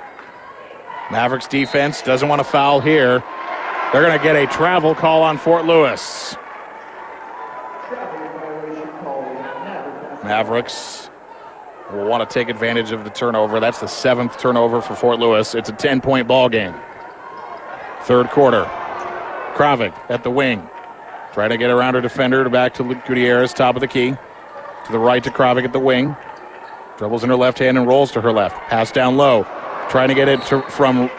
Mavericks 1.11 1.49
defense 1.49 2.01
doesn't 2.01 2.29
want 2.29 2.39
to 2.39 2.45
foul 2.45 2.81
here. 2.81 3.25
They're 3.93 4.03
going 4.03 4.17
to 4.17 4.23
get 4.23 4.37
a 4.37 4.47
travel 4.47 4.95
call 4.95 5.25
on 5.25 5.37
Fort 5.37 5.65
Lewis. 5.65 6.37
Mavericks 10.23 11.11
will 11.93 12.07
want 12.07 12.29
to 12.29 12.33
take 12.33 12.49
advantage 12.49 12.93
of 12.93 13.03
the 13.03 13.11
turnover. 13.11 13.59
That's 13.59 13.81
the 13.81 13.89
seventh 13.89 14.39
turnover 14.39 14.81
for 14.81 14.95
Fort 14.95 15.19
Lewis. 15.19 15.57
It's 15.57 15.71
a 15.71 15.73
10 15.73 16.01
point 16.01 16.29
ball 16.29 16.49
game. 16.49 16.75
Third 18.03 18.29
quarter. 18.29 18.65
Kravik 19.55 19.99
at 20.09 20.23
the 20.23 20.31
wing. 20.31 20.69
Trying 21.33 21.51
to 21.51 21.57
get 21.57 21.71
around 21.71 21.95
her 21.95 22.01
defender 22.01 22.45
to 22.45 22.51
back 22.51 22.75
to 22.75 22.95
Gutierrez, 23.07 23.53
top 23.53 23.75
of 23.75 23.81
the 23.81 23.89
key. 23.89 24.15
To 24.89 24.93
the 24.93 24.98
right 24.98 25.23
to 25.23 25.31
Kravik 25.31 25.65
at 25.65 25.74
the 25.74 25.78
wing. 25.78 26.16
Dribbles 26.97 27.23
in 27.23 27.28
her 27.28 27.36
left 27.36 27.59
hand 27.59 27.77
and 27.77 27.86
rolls 27.86 28.10
to 28.12 28.23
her 28.23 28.32
left. 28.32 28.56
Pass 28.70 28.90
down 28.90 29.19
low. 29.19 29.44
Trying 29.90 30.09
to 30.09 30.15
get 30.15 30.28
it 30.28 30.40
to, 30.47 30.62
from 30.62 31.10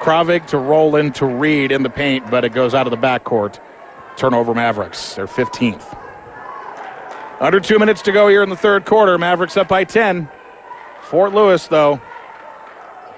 Kravik 0.00 0.48
to 0.48 0.58
Roland 0.58 1.14
to 1.14 1.26
Reed 1.26 1.70
in 1.70 1.84
the 1.84 1.88
paint, 1.88 2.28
but 2.32 2.44
it 2.44 2.48
goes 2.48 2.74
out 2.74 2.88
of 2.88 2.90
the 2.90 2.96
backcourt. 2.96 3.60
Turnover 4.16 4.54
Mavericks. 4.54 5.14
They're 5.14 5.28
15th. 5.28 5.96
Under 7.40 7.60
two 7.60 7.78
minutes 7.78 8.02
to 8.02 8.12
go 8.12 8.26
here 8.26 8.42
in 8.42 8.50
the 8.50 8.56
third 8.56 8.86
quarter. 8.86 9.16
Mavericks 9.16 9.56
up 9.56 9.68
by 9.68 9.84
10. 9.84 10.28
Fort 11.02 11.32
Lewis, 11.32 11.68
though, 11.68 12.00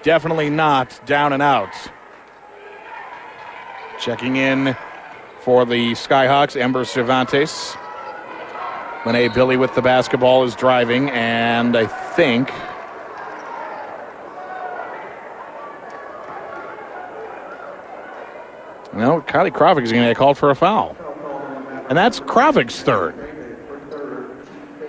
definitely 0.03 0.51
not 0.51 1.01
down 1.07 1.33
and 1.33 1.43
out. 1.43 1.75
Checking 3.99 4.37
in 4.37 4.77
for 5.41 5.65
the 5.65 5.93
Skyhawks, 5.93 6.61
Ember 6.61 6.85
Cervantes. 6.85 7.75
Lene 9.07 9.33
Billy 9.33 9.57
with 9.57 9.75
the 9.75 9.83
basketball 9.83 10.45
is 10.45 10.55
driving, 10.55 11.11
and 11.11 11.77
I 11.77 11.87
think. 11.87 12.49
No, 18.95 19.21
Kylie 19.23 19.51
Kravik 19.51 19.83
is 19.83 19.93
going 19.93 20.05
to 20.05 20.11
get 20.11 20.17
called 20.17 20.39
for 20.39 20.51
a 20.51 20.55
foul. 20.55 20.97
And 21.89 21.99
that's 21.99 22.21
Kravik's 22.21 22.81
third. 22.81 23.15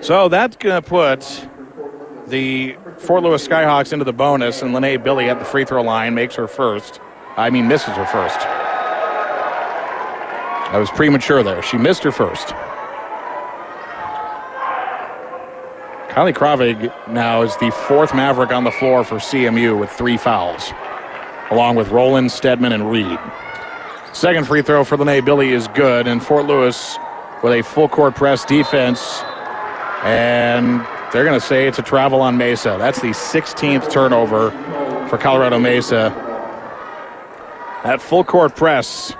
So 0.02 0.30
that's 0.30 0.56
going 0.56 0.82
to 0.82 0.88
put 0.88 1.50
the 2.28 2.78
Fort 3.00 3.24
Lewis 3.24 3.46
Skyhawks 3.46 3.92
into 3.92 4.06
the 4.06 4.14
bonus, 4.14 4.62
and 4.62 4.74
Lene 4.74 5.02
Billy 5.02 5.30
at 5.30 5.40
the 5.40 5.46
free 5.46 5.66
throw 5.66 5.82
line 5.82 6.16
makes 6.16 6.36
her 6.36 6.48
first. 6.48 7.02
I 7.36 7.50
mean, 7.50 7.68
misses 7.68 7.96
her 7.96 8.06
first. 8.06 8.40
I 10.68 10.78
was 10.78 10.90
premature 10.92 11.44
there. 11.44 11.62
She 11.62 11.78
missed 11.78 12.04
her 12.04 12.12
first. 12.12 12.54
Kylie 16.16 16.34
Kravig 16.34 17.10
now 17.10 17.42
is 17.42 17.58
the 17.58 17.70
fourth 17.90 18.16
Maverick 18.16 18.50
on 18.52 18.64
the 18.64 18.72
floor 18.72 19.04
for 19.04 19.16
CMU 19.16 19.78
with 19.78 19.90
three 19.90 20.16
fouls, 20.16 20.72
along 21.52 21.76
with 21.76 21.90
Roland, 21.90 22.32
Stedman, 22.32 22.72
and 22.72 22.90
Reed. 22.90 23.20
Second 24.14 24.48
free 24.48 24.62
throw 24.62 24.86
for 24.86 24.96
Lene 24.96 25.26
Billy 25.26 25.52
is 25.52 25.68
good, 25.68 26.08
and 26.08 26.24
Fort 26.26 26.46
Lewis 26.46 26.98
with 27.44 27.52
a 27.52 27.62
full 27.64 27.90
court 27.90 28.16
press 28.16 28.46
defense 28.46 29.22
and 30.06 30.80
they're 31.12 31.26
going 31.26 31.38
to 31.38 31.46
say 31.46 31.68
it's 31.68 31.80
a 31.80 31.84
travel 31.84 32.22
on 32.22 32.38
Mesa. 32.38 32.78
That's 32.80 33.02
the 33.02 33.10
16th 33.10 33.92
turnover 33.92 34.52
for 35.10 35.18
Colorado 35.18 35.60
Mesa. 35.60 36.14
That 37.84 38.02
full 38.02 38.24
court 38.24 38.56
press 38.56 39.14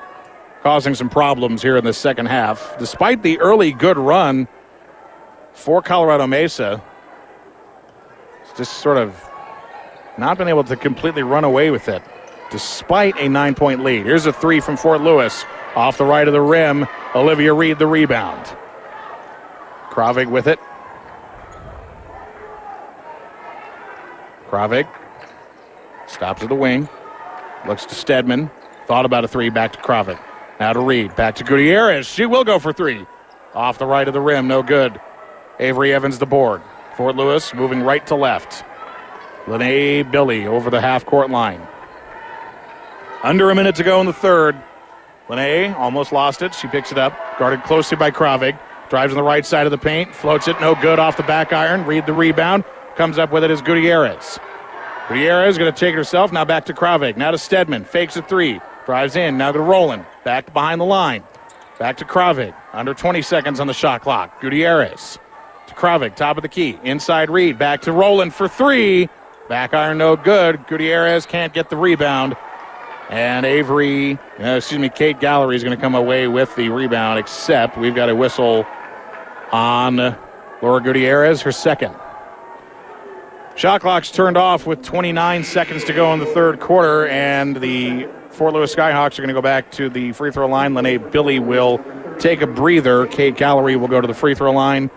causing 0.64 0.96
some 0.96 1.10
problems 1.10 1.62
here 1.62 1.76
in 1.76 1.84
the 1.84 1.92
second 1.94 2.28
half. 2.28 2.78
Despite 2.80 3.22
the 3.22 3.38
early 3.40 3.74
good 3.74 3.98
run 3.98 4.48
for 5.56 5.82
Colorado 5.82 6.28
Mesa, 6.28 6.82
just 8.56 8.74
sort 8.74 8.98
of 8.98 9.22
not 10.18 10.38
been 10.38 10.48
able 10.48 10.64
to 10.64 10.76
completely 10.76 11.24
run 11.24 11.44
away 11.44 11.72
with 11.72 11.90
it 11.90 12.04
despite 12.52 13.18
a 13.18 13.28
nine 13.28 13.56
point 13.56 13.84
lead. 13.84 14.06
Here's 14.06 14.26
a 14.26 14.34
three 14.34 14.60
from 14.60 14.78
Fort 14.78 15.02
Lewis 15.02 15.44
off 15.76 15.98
the 15.98 16.06
right 16.06 16.28
of 16.28 16.34
the 16.34 16.42
rim. 16.42 16.88
Olivia 17.14 17.54
Reed 17.54 17.80
the 17.80 17.88
rebound. 17.88 18.46
Kravig 19.90 20.30
with 20.30 20.48
it. 20.48 20.60
Kravig 24.50 24.88
stops 26.08 26.44
at 26.44 26.50
the 26.50 26.56
wing, 26.56 26.88
looks 27.68 27.86
to 27.86 27.96
Stedman, 27.96 28.50
thought 28.88 29.06
about 29.06 29.26
a 29.26 29.28
three, 29.28 29.50
back 29.50 29.74
to 29.74 29.80
Kravik. 29.80 30.20
Now 30.60 30.72
to 30.72 30.80
Reed, 30.80 31.16
back 31.16 31.36
to 31.36 31.44
Gutierrez. 31.44 32.08
She 32.08 32.26
will 32.26 32.44
go 32.44 32.60
for 32.60 32.72
three. 32.72 33.06
Off 33.54 33.80
the 33.80 33.86
right 33.86 34.08
of 34.08 34.14
the 34.14 34.22
rim, 34.22 34.48
no 34.48 34.62
good. 34.62 35.00
Avery 35.60 35.94
Evans 35.94 36.20
the 36.20 36.26
board. 36.26 36.62
Fort 36.98 37.16
Lewis 37.16 37.54
moving 37.54 37.82
right 37.82 38.06
to 38.08 38.16
left. 38.16 38.64
Lene 39.48 40.10
Billy 40.10 40.48
over 40.48 40.70
the 40.70 40.82
half 40.82 41.06
court 41.06 41.30
line. 41.30 41.66
Under 43.24 43.50
a 43.50 43.56
minute 43.56 43.76
to 43.76 43.84
go 43.84 44.00
in 44.00 44.06
the 44.06 44.14
third. 44.14 44.56
Lene 45.30 45.74
almost 45.74 46.12
lost 46.12 46.42
it. 46.42 46.54
She 46.54 46.68
picks 46.68 46.92
it 46.92 46.98
up, 46.98 47.14
guarded 47.40 47.64
closely 47.64 47.98
by 47.98 48.12
Kravig. 48.12 48.58
Drives 48.90 49.14
on 49.14 49.18
the 49.18 49.24
right 49.24 49.46
side 49.46 49.66
of 49.66 49.72
the 49.72 49.78
paint, 49.80 50.14
floats 50.14 50.48
it, 50.48 50.60
no 50.62 50.76
good 50.76 51.00
off 51.00 51.18
the 51.18 51.24
back 51.24 51.52
iron. 51.52 51.86
Reed 51.86 52.06
the 52.06 52.14
rebound, 52.14 52.64
comes 52.96 53.18
up 53.18 53.32
with 53.32 53.44
it 53.44 53.50
as 53.50 53.62
Gutierrez. 53.62 54.40
Gutierrez 55.08 55.58
going 55.58 55.72
to 55.72 55.78
take 55.78 55.94
it 55.94 55.98
herself. 55.98 56.32
Now 56.32 56.46
back 56.46 56.66
to 56.66 56.74
Kravik. 56.74 57.18
Now 57.18 57.32
to 57.32 57.38
Stedman. 57.38 57.86
Fakes 57.86 58.16
a 58.16 58.22
three. 58.22 58.60
Drives 58.86 59.16
in. 59.16 59.38
Now 59.38 59.52
to 59.52 59.60
Roland. 59.60 60.06
Back 60.24 60.54
behind 60.54 60.82
the 60.82 60.86
line. 60.86 61.24
Back 61.80 61.98
to 61.98 62.06
Kravik. 62.06 62.56
Under 62.74 62.94
20 62.94 63.22
seconds 63.22 63.60
on 63.60 63.68
the 63.68 63.74
shot 63.74 64.02
clock. 64.02 64.42
Gutierrez 64.42 65.20
to 65.68 65.74
Kravik. 65.74 66.16
Top 66.16 66.38
of 66.38 66.44
the 66.44 66.50
key. 66.50 66.80
Inside 66.84 67.30
Reed. 67.30 67.58
Back 67.58 67.82
to 67.82 67.92
Roland 67.92 68.34
for 68.34 68.48
three. 68.48 69.10
Back 69.50 69.74
iron 69.74 69.98
no 69.98 70.16
good. 70.16 70.66
Gutierrez 70.68 71.26
can't 71.26 71.54
get 71.54 71.70
the 71.70 71.78
rebound. 71.78 72.36
And 73.10 73.46
Avery, 73.46 74.18
uh, 74.40 74.58
excuse 74.58 74.80
me, 74.80 74.90
Kate 74.90 75.20
Gallery 75.20 75.56
is 75.56 75.64
going 75.64 75.76
to 75.76 75.82
come 75.82 75.94
away 75.94 76.28
with 76.28 76.56
the 76.56 76.70
rebound, 76.70 77.20
except 77.20 77.78
we've 77.78 77.94
got 77.94 78.10
a 78.10 78.16
whistle 78.16 78.66
on 79.52 79.98
Laura 80.62 80.82
Gutierrez, 80.82 81.42
her 81.44 81.52
second. 81.52 81.94
Shot 83.56 83.82
clock's 83.82 84.12
turned 84.12 84.36
off 84.36 84.66
with 84.66 84.84
29 84.84 85.44
seconds 85.44 85.84
to 85.86 85.94
go 85.94 86.12
in 86.14 86.20
the 86.20 86.26
third 86.26 86.60
quarter, 86.60 87.08
and 87.08 87.56
the 87.56 88.08
Fort 88.32 88.54
Lewis 88.54 88.76
Skyhawks 88.76 89.18
are 89.18 89.22
going 89.22 89.30
to 89.30 89.34
go 89.34 89.42
back 89.42 89.72
to 89.72 89.88
the 89.88 90.12
free 90.12 90.32
throw 90.32 90.48
line. 90.48 90.74
Lene 90.74 91.10
Billy 91.12 91.40
will 91.40 91.86
take 92.20 92.42
a 92.42 92.48
breather. 92.48 93.06
Kate 93.08 93.38
Gallery 93.38 93.76
will 93.76 93.88
go 93.88 94.02
to 94.02 94.08
the 94.08 94.14
free 94.14 94.36
throw 94.36 94.52
line. 94.52 94.90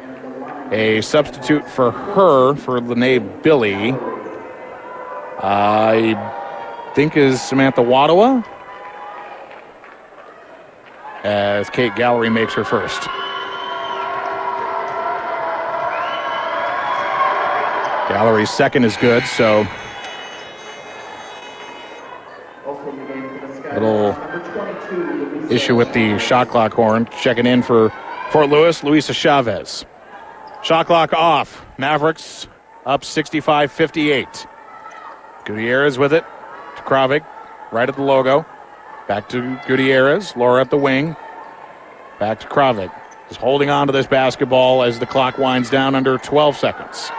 A 0.70 1.00
substitute 1.00 1.68
for 1.68 1.90
her, 1.90 2.54
for 2.54 2.80
Lene 2.80 3.40
Billy, 3.42 3.92
I 5.40 6.92
think 6.94 7.16
is 7.16 7.40
Samantha 7.40 7.80
Wadawa, 7.80 8.44
as 11.24 11.70
Kate 11.70 11.94
Gallery 11.96 12.28
makes 12.28 12.52
her 12.52 12.64
first. 12.64 13.02
Gallery's 18.10 18.50
second 18.50 18.84
is 18.84 18.96
good, 18.96 19.24
so 19.24 19.66
Little 23.72 24.12
number 24.12 24.40
22, 24.88 25.48
Luisa 25.48 25.54
issue 25.54 25.76
with 25.76 25.92
the 25.92 26.18
shot 26.18 26.48
clock 26.48 26.72
horn. 26.72 27.08
Checking 27.20 27.46
in 27.46 27.62
for 27.62 27.92
Fort 28.30 28.48
Lewis, 28.48 28.82
Luisa 28.82 29.14
Chavez. 29.14 29.86
Shot 30.62 30.86
clock 30.86 31.12
off. 31.12 31.64
Mavericks 31.78 32.48
up 32.84 33.04
65 33.04 33.70
58. 33.70 34.46
Gutierrez 35.44 35.98
with 35.98 36.12
it 36.12 36.24
to 36.76 36.82
Kravik, 36.82 37.24
right 37.72 37.88
at 37.88 37.96
the 37.96 38.02
logo. 38.02 38.44
Back 39.06 39.28
to 39.30 39.58
Gutierrez. 39.66 40.36
Laura 40.36 40.60
at 40.60 40.70
the 40.70 40.76
wing. 40.76 41.16
Back 42.18 42.40
to 42.40 42.46
Kravik. 42.46 42.92
Is 43.30 43.36
holding 43.36 43.70
on 43.70 43.86
to 43.86 43.92
this 43.92 44.06
basketball 44.06 44.82
as 44.82 44.98
the 44.98 45.06
clock 45.06 45.38
winds 45.38 45.70
down 45.70 45.94
under 45.94 46.18
12 46.18 46.56
seconds. 46.56 47.10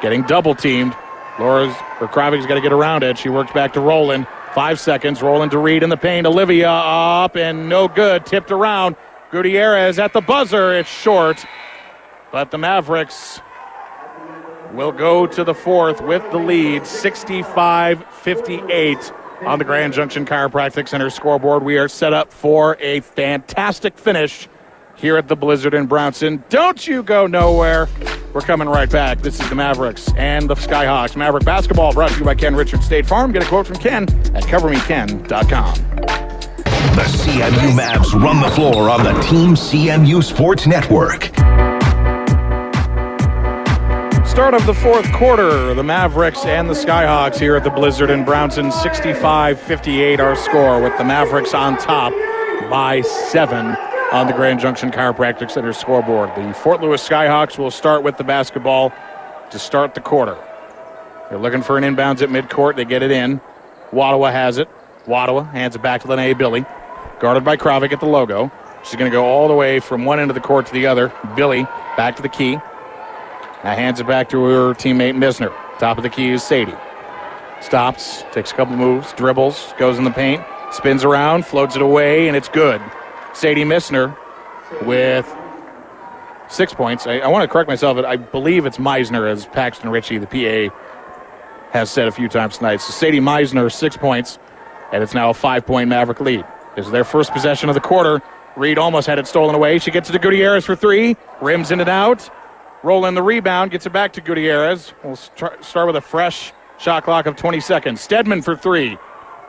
Getting 0.00 0.22
double 0.22 0.54
teamed. 0.54 0.94
Laura's 1.38 1.74
or 2.00 2.08
Kravik's 2.08 2.46
got 2.46 2.54
to 2.54 2.60
get 2.60 2.72
around 2.72 3.02
it. 3.02 3.18
She 3.18 3.28
works 3.28 3.52
back 3.52 3.72
to 3.74 3.80
Roland. 3.80 4.26
Five 4.54 4.80
seconds. 4.80 5.22
Roland 5.22 5.50
to 5.52 5.58
Reed 5.58 5.82
in 5.82 5.90
the 5.90 5.96
paint. 5.96 6.26
Olivia 6.26 6.70
up 6.70 7.36
and 7.36 7.68
no 7.68 7.88
good. 7.88 8.24
Tipped 8.24 8.50
around. 8.50 8.96
Gutierrez 9.30 9.98
at 9.98 10.12
the 10.12 10.20
buzzer. 10.20 10.72
It's 10.72 10.88
short. 10.88 11.44
But 12.36 12.50
the 12.50 12.58
Mavericks 12.58 13.40
will 14.74 14.92
go 14.92 15.26
to 15.26 15.42
the 15.42 15.54
fourth 15.54 16.02
with 16.02 16.22
the 16.32 16.36
lead 16.36 16.86
65 16.86 18.04
58 18.12 19.12
on 19.46 19.58
the 19.58 19.64
Grand 19.64 19.94
Junction 19.94 20.26
Chiropractic 20.26 20.86
Center 20.86 21.08
scoreboard. 21.08 21.62
We 21.62 21.78
are 21.78 21.88
set 21.88 22.12
up 22.12 22.30
for 22.30 22.76
a 22.78 23.00
fantastic 23.00 23.96
finish 23.96 24.50
here 24.96 25.16
at 25.16 25.28
the 25.28 25.34
Blizzard 25.34 25.72
in 25.72 25.86
Brownson. 25.86 26.44
Don't 26.50 26.86
you 26.86 27.02
go 27.02 27.26
nowhere. 27.26 27.88
We're 28.34 28.42
coming 28.42 28.68
right 28.68 28.90
back. 28.90 29.22
This 29.22 29.40
is 29.40 29.48
the 29.48 29.54
Mavericks 29.54 30.12
and 30.18 30.50
the 30.50 30.56
Skyhawks. 30.56 31.16
Maverick 31.16 31.46
basketball 31.46 31.94
brought 31.94 32.10
to 32.10 32.18
you 32.18 32.24
by 32.26 32.34
Ken 32.34 32.54
Richard 32.54 32.82
State 32.82 33.06
Farm. 33.06 33.32
Get 33.32 33.44
a 33.44 33.46
quote 33.46 33.66
from 33.66 33.78
Ken 33.78 34.02
at 34.36 34.42
covermeken.com. 34.42 35.74
The 36.96 37.02
CMU 37.02 37.78
Mavs 37.78 38.12
run 38.22 38.42
the 38.42 38.50
floor 38.50 38.90
on 38.90 39.04
the 39.04 39.18
Team 39.22 39.54
CMU 39.54 40.22
Sports 40.22 40.66
Network. 40.66 41.30
Start 44.36 44.52
of 44.52 44.66
the 44.66 44.74
fourth 44.74 45.10
quarter, 45.14 45.72
the 45.72 45.82
Mavericks 45.82 46.44
and 46.44 46.68
the 46.68 46.74
Skyhawks 46.74 47.38
here 47.38 47.56
at 47.56 47.64
the 47.64 47.70
Blizzard 47.70 48.10
in 48.10 48.22
Brownson, 48.22 48.66
65-58 48.66 50.18
our 50.18 50.36
score, 50.36 50.78
with 50.78 50.94
the 50.98 51.04
Mavericks 51.04 51.54
on 51.54 51.78
top 51.78 52.12
by 52.68 53.00
seven 53.00 53.68
on 54.12 54.26
the 54.26 54.34
Grand 54.34 54.60
Junction 54.60 54.90
Chiropractic 54.90 55.50
Center 55.50 55.72
scoreboard. 55.72 56.36
The 56.36 56.52
Fort 56.52 56.82
Lewis 56.82 57.08
Skyhawks 57.08 57.56
will 57.56 57.70
start 57.70 58.02
with 58.02 58.18
the 58.18 58.24
basketball 58.24 58.92
to 59.50 59.58
start 59.58 59.94
the 59.94 60.02
quarter. 60.02 60.36
They're 61.30 61.38
looking 61.38 61.62
for 61.62 61.78
an 61.78 61.84
inbounds 61.84 62.20
at 62.20 62.28
midcourt. 62.28 62.76
They 62.76 62.84
get 62.84 63.02
it 63.02 63.10
in. 63.10 63.40
Wadawa 63.90 64.32
has 64.32 64.58
it. 64.58 64.68
Wadawa 65.06 65.50
hands 65.50 65.76
it 65.76 65.82
back 65.82 66.02
to 66.02 66.14
Lene 66.14 66.36
Billy, 66.36 66.66
guarded 67.20 67.42
by 67.42 67.56
Kravik 67.56 67.90
at 67.90 68.00
the 68.00 68.06
logo. 68.06 68.52
She's 68.84 68.96
going 68.96 69.10
to 69.10 69.16
go 69.16 69.24
all 69.24 69.48
the 69.48 69.54
way 69.54 69.80
from 69.80 70.04
one 70.04 70.20
end 70.20 70.30
of 70.30 70.34
the 70.34 70.42
court 70.42 70.66
to 70.66 70.74
the 70.74 70.88
other. 70.88 71.10
Billy 71.36 71.62
back 71.96 72.16
to 72.16 72.22
the 72.22 72.28
key. 72.28 72.58
Now 73.66 73.74
hands 73.74 73.98
it 73.98 74.06
back 74.06 74.28
to 74.28 74.44
her 74.44 74.74
teammate 74.74 75.16
Misner. 75.16 75.52
Top 75.80 75.96
of 75.96 76.04
the 76.04 76.08
key 76.08 76.30
is 76.30 76.44
Sadie. 76.44 76.72
Stops, 77.60 78.22
takes 78.30 78.52
a 78.52 78.54
couple 78.54 78.76
moves, 78.76 79.12
dribbles, 79.14 79.74
goes 79.76 79.98
in 79.98 80.04
the 80.04 80.12
paint, 80.12 80.40
spins 80.70 81.02
around, 81.02 81.44
floats 81.44 81.74
it 81.74 81.82
away, 81.82 82.28
and 82.28 82.36
it's 82.36 82.48
good. 82.48 82.80
Sadie 83.34 83.64
Misner 83.64 84.16
with 84.82 85.26
six 86.48 86.74
points. 86.74 87.08
I, 87.08 87.18
I 87.18 87.26
want 87.26 87.42
to 87.42 87.48
correct 87.48 87.66
myself, 87.66 87.98
I 87.98 88.14
believe 88.14 88.66
it's 88.66 88.78
Meisner, 88.78 89.28
as 89.28 89.46
Paxton 89.46 89.90
Ritchie, 89.90 90.18
the 90.18 90.28
PA, 90.28 90.72
has 91.72 91.90
said 91.90 92.06
a 92.06 92.12
few 92.12 92.28
times 92.28 92.58
tonight. 92.58 92.76
So 92.76 92.92
Sadie 92.92 93.18
Meisner, 93.18 93.72
six 93.72 93.96
points, 93.96 94.38
and 94.92 95.02
it's 95.02 95.12
now 95.12 95.30
a 95.30 95.34
five 95.34 95.66
point 95.66 95.88
Maverick 95.88 96.20
lead. 96.20 96.44
This 96.76 96.86
is 96.86 96.92
their 96.92 97.02
first 97.02 97.32
possession 97.32 97.68
of 97.68 97.74
the 97.74 97.80
quarter. 97.80 98.22
Reed 98.54 98.78
almost 98.78 99.08
had 99.08 99.18
it 99.18 99.26
stolen 99.26 99.56
away. 99.56 99.80
She 99.80 99.90
gets 99.90 100.08
it 100.08 100.12
to 100.12 100.20
Gutierrez 100.20 100.64
for 100.64 100.76
three. 100.76 101.16
Rims 101.40 101.72
in 101.72 101.80
and 101.80 101.90
out. 101.90 102.30
Roland 102.82 103.16
the 103.16 103.22
rebound. 103.22 103.70
Gets 103.70 103.86
it 103.86 103.92
back 103.92 104.12
to 104.14 104.20
Gutierrez. 104.20 104.92
We'll 105.02 105.16
start 105.16 105.86
with 105.86 105.96
a 105.96 106.00
fresh 106.00 106.52
shot 106.78 107.04
clock 107.04 107.26
of 107.26 107.36
20 107.36 107.60
seconds. 107.60 108.00
Stedman 108.00 108.42
for 108.42 108.56
three. 108.56 108.98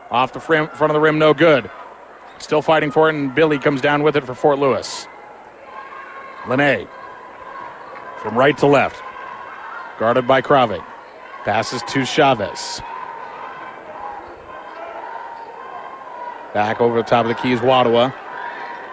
Off 0.10 0.34
the 0.34 0.40
front 0.40 0.72
of 0.72 0.94
the 0.94 1.00
rim, 1.00 1.20
no 1.20 1.34
good. 1.34 1.70
Still 2.40 2.62
fighting 2.62 2.92
for 2.92 3.10
it, 3.10 3.16
and 3.16 3.34
Billy 3.36 3.60
comes 3.60 3.82
down 3.82 4.04
with 4.04 4.16
it 4.16 4.24
for 4.24 4.34
Fort 4.34 4.60
Lewis. 4.60 5.08
Lene 6.48 6.88
from 8.20 8.38
right 8.38 8.58
to 8.60 8.68
left. 8.68 9.02
Guarded 10.00 10.28
by 10.28 10.42
Kravik. 10.42 10.84
Passes 11.44 11.82
to 11.90 12.06
Chavez. 12.06 12.82
Back 16.54 16.80
over 16.80 16.98
the 16.98 17.04
top 17.04 17.26
of 17.26 17.30
the 17.30 17.36
keys, 17.36 17.60
Wadawa. 17.60 18.14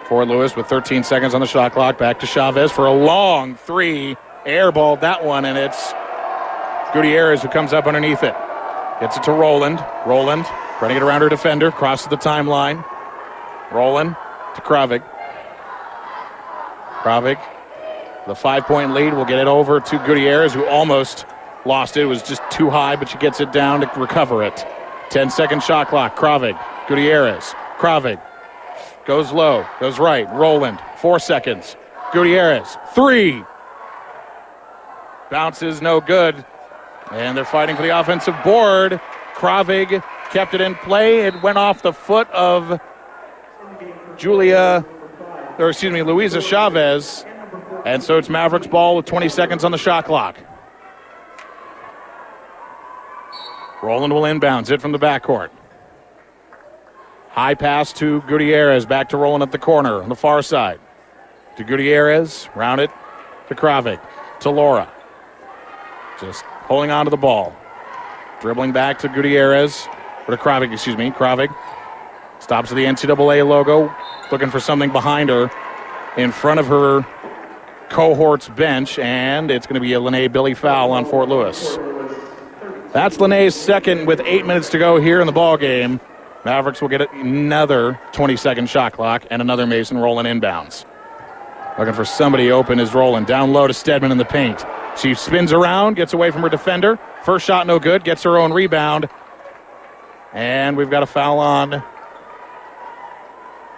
Fort 0.07 0.27
Lewis 0.27 0.55
with 0.55 0.67
13 0.67 1.03
seconds 1.03 1.33
on 1.33 1.41
the 1.41 1.47
shot 1.47 1.71
clock. 1.71 1.97
Back 1.97 2.19
to 2.19 2.27
Chavez 2.27 2.71
for 2.71 2.85
a 2.85 2.93
long 2.93 3.55
three. 3.55 4.17
Airballed 4.45 5.01
that 5.01 5.23
one, 5.23 5.43
and 5.45 5.57
it's 5.57 5.93
Gutierrez 6.93 7.41
who 7.41 7.49
comes 7.49 7.73
up 7.73 7.87
underneath 7.87 8.23
it. 8.23 8.35
Gets 8.99 9.17
it 9.17 9.23
to 9.23 9.31
Roland. 9.31 9.83
Roland 10.05 10.45
running 10.81 10.97
it 10.97 11.03
around 11.03 11.21
her 11.21 11.29
defender. 11.29 11.71
Crosses 11.71 12.07
the 12.07 12.17
timeline. 12.17 12.85
Roland 13.71 14.15
to 14.55 14.61
Kravik. 14.61 15.03
Kravik, 17.01 17.39
the 18.27 18.35
five 18.35 18.65
point 18.65 18.93
lead, 18.93 19.13
will 19.13 19.25
get 19.25 19.39
it 19.39 19.47
over 19.47 19.79
to 19.79 19.97
Gutierrez, 20.05 20.53
who 20.53 20.65
almost 20.65 21.25
lost 21.65 21.97
it. 21.97 22.01
It 22.01 22.05
was 22.05 22.21
just 22.21 22.41
too 22.51 22.69
high, 22.69 22.95
but 22.95 23.09
she 23.09 23.17
gets 23.17 23.41
it 23.41 23.51
down 23.51 23.81
to 23.81 23.99
recover 23.99 24.43
it. 24.43 24.65
10 25.09 25.29
second 25.29 25.61
shot 25.63 25.87
clock. 25.87 26.15
Kravik, 26.15 26.57
Gutierrez. 26.87 27.53
Kravik 27.77 28.21
goes 29.05 29.31
low, 29.31 29.65
goes 29.79 29.99
right. 29.99 30.31
Roland, 30.33 30.79
four 30.97 31.19
seconds. 31.19 31.75
Gutierrez, 32.13 32.77
three. 32.93 33.43
Bounces, 35.29 35.81
no 35.81 36.01
good. 36.01 36.45
And 37.11 37.37
they're 37.37 37.45
fighting 37.45 37.75
for 37.75 37.81
the 37.81 37.97
offensive 37.99 38.35
board. 38.43 38.99
Kravig 39.35 40.03
kept 40.31 40.53
it 40.53 40.61
in 40.61 40.75
play. 40.75 41.21
It 41.21 41.41
went 41.41 41.57
off 41.57 41.81
the 41.81 41.93
foot 41.93 42.29
of 42.29 42.79
Julia, 44.17 44.85
or 45.57 45.69
excuse 45.69 45.91
me, 45.91 46.03
Luisa 46.03 46.41
Chavez. 46.41 47.25
And 47.85 48.01
so 48.01 48.17
it's 48.17 48.29
Mavericks 48.29 48.67
ball 48.67 48.95
with 48.95 49.05
20 49.05 49.29
seconds 49.29 49.63
on 49.63 49.71
the 49.71 49.77
shot 49.77 50.05
clock. 50.05 50.37
Roland 53.83 54.13
will 54.13 54.23
inbounds 54.23 54.71
it 54.71 54.81
from 54.81 54.91
the 54.91 54.99
backcourt. 54.99 55.49
High 57.29 57.53
pass 57.53 57.93
to 57.93 58.21
Gutierrez. 58.21 58.85
Back 58.85 59.09
to 59.09 59.17
Roland 59.17 59.43
at 59.43 59.51
the 59.51 59.59
corner 59.59 60.01
on 60.01 60.09
the 60.09 60.15
far 60.15 60.41
side. 60.41 60.79
To 61.57 61.63
Gutierrez. 61.63 62.49
Round 62.55 62.81
it 62.81 62.89
to 63.49 63.55
Kravik. 63.55 63.99
To 64.39 64.49
Laura. 64.49 64.91
Just 66.19 66.43
holding 66.43 66.91
on 66.91 67.05
to 67.05 67.09
the 67.09 67.17
ball. 67.17 67.55
Dribbling 68.41 68.71
back 68.71 68.99
to 68.99 69.09
Gutierrez. 69.09 69.87
Or 70.27 70.35
to 70.35 70.41
Kravik, 70.41 70.73
excuse 70.73 70.97
me. 70.97 71.11
Kravik 71.11 71.53
stops 72.39 72.71
at 72.71 72.75
the 72.75 72.85
NCAA 72.85 73.47
logo. 73.47 73.93
Looking 74.31 74.49
for 74.49 74.59
something 74.59 74.91
behind 74.91 75.29
her. 75.29 75.51
In 76.17 76.31
front 76.31 76.59
of 76.59 76.67
her 76.67 77.05
cohort's 77.89 78.49
bench. 78.49 78.97
And 78.99 79.51
it's 79.51 79.67
going 79.67 79.75
to 79.75 79.81
be 79.81 79.93
a 79.93 79.99
Lene 79.99 80.31
Billy 80.31 80.53
foul 80.53 80.91
on 80.91 81.05
Fort 81.05 81.29
Lewis. 81.29 81.77
That's 82.93 83.19
Lene's 83.19 83.55
second 83.55 84.05
with 84.05 84.21
eight 84.21 84.45
minutes 84.45 84.69
to 84.69 84.77
go 84.77 84.99
here 85.01 85.19
in 85.19 85.27
the 85.27 85.33
ball 85.33 85.57
game. 85.57 85.99
Mavericks 86.45 86.79
will 86.81 86.89
get 86.89 87.11
another 87.11 87.99
20 88.13 88.37
second 88.37 88.69
shot 88.69 88.93
clock 88.93 89.25
and 89.29 89.41
another 89.41 89.67
Mason 89.67 89.97
Rowland 89.97 90.27
inbounds. 90.27 90.85
Looking 91.77 91.93
for 91.93 92.05
somebody 92.05 92.51
open 92.51 92.79
is 92.79 92.93
rolling. 92.93 93.25
Down 93.25 93.51
low 93.51 93.67
to 93.67 93.73
Stedman 93.73 94.11
in 94.11 94.17
the 94.17 94.25
paint. 94.25 94.63
She 94.97 95.13
spins 95.13 95.51
around, 95.51 95.95
gets 95.95 96.13
away 96.13 96.31
from 96.31 96.41
her 96.41 96.49
defender. 96.49 96.97
First 97.23 97.45
shot 97.45 97.67
no 97.67 97.79
good, 97.79 98.03
gets 98.03 98.23
her 98.23 98.37
own 98.37 98.53
rebound. 98.53 99.09
And 100.33 100.77
we've 100.77 100.89
got 100.89 101.03
a 101.03 101.05
foul 101.05 101.39
on 101.39 101.83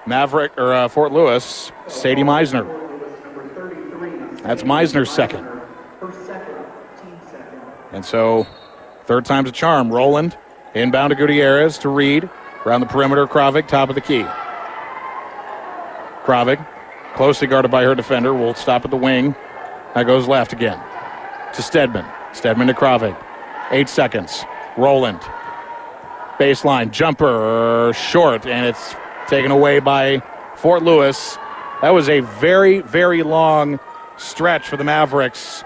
Maverick 0.05 0.57
or 0.57 0.73
uh, 0.73 0.87
Fort 0.87 1.11
Lewis, 1.11 1.71
Sadie 1.87 2.23
Meisner. 2.23 2.65
That's 4.43 4.63
Meisner's 4.63 5.09
second. 5.09 5.47
And 7.91 8.05
so, 8.05 8.45
third 9.05 9.25
time's 9.25 9.49
a 9.49 9.51
charm. 9.51 9.91
Roland 9.91 10.37
inbound 10.73 11.11
to 11.11 11.15
Gutierrez 11.15 11.77
to 11.79 11.89
Reed. 11.89 12.29
Around 12.65 12.81
the 12.81 12.87
perimeter, 12.87 13.25
Kravik, 13.27 13.67
top 13.67 13.89
of 13.89 13.95
the 13.95 14.01
key. 14.01 14.25
Kravik, 16.23 16.65
closely 17.15 17.47
guarded 17.47 17.71
by 17.71 17.83
her 17.83 17.95
defender, 17.95 18.33
will 18.33 18.53
stop 18.53 18.83
at 18.83 18.91
the 18.91 18.97
wing. 18.97 19.35
That 19.95 20.03
goes 20.03 20.27
left 20.27 20.53
again. 20.53 20.79
To 21.57 21.63
Stedman. 21.63 22.05
Stedman 22.33 22.67
to 22.67 22.73
Kravig. 22.75 23.17
Eight 23.71 23.89
seconds. 23.89 24.45
Roland. 24.77 25.19
Baseline 26.39 26.91
jumper 26.91 27.91
short, 27.95 28.45
and 28.45 28.63
it's 28.67 28.93
taken 29.27 29.49
away 29.49 29.79
by 29.79 30.21
Fort 30.55 30.83
Lewis. 30.83 31.35
That 31.81 31.89
was 31.89 32.09
a 32.09 32.19
very, 32.19 32.81
very 32.81 33.23
long 33.23 33.79
stretch 34.17 34.67
for 34.67 34.77
the 34.77 34.83
Mavericks 34.83 35.63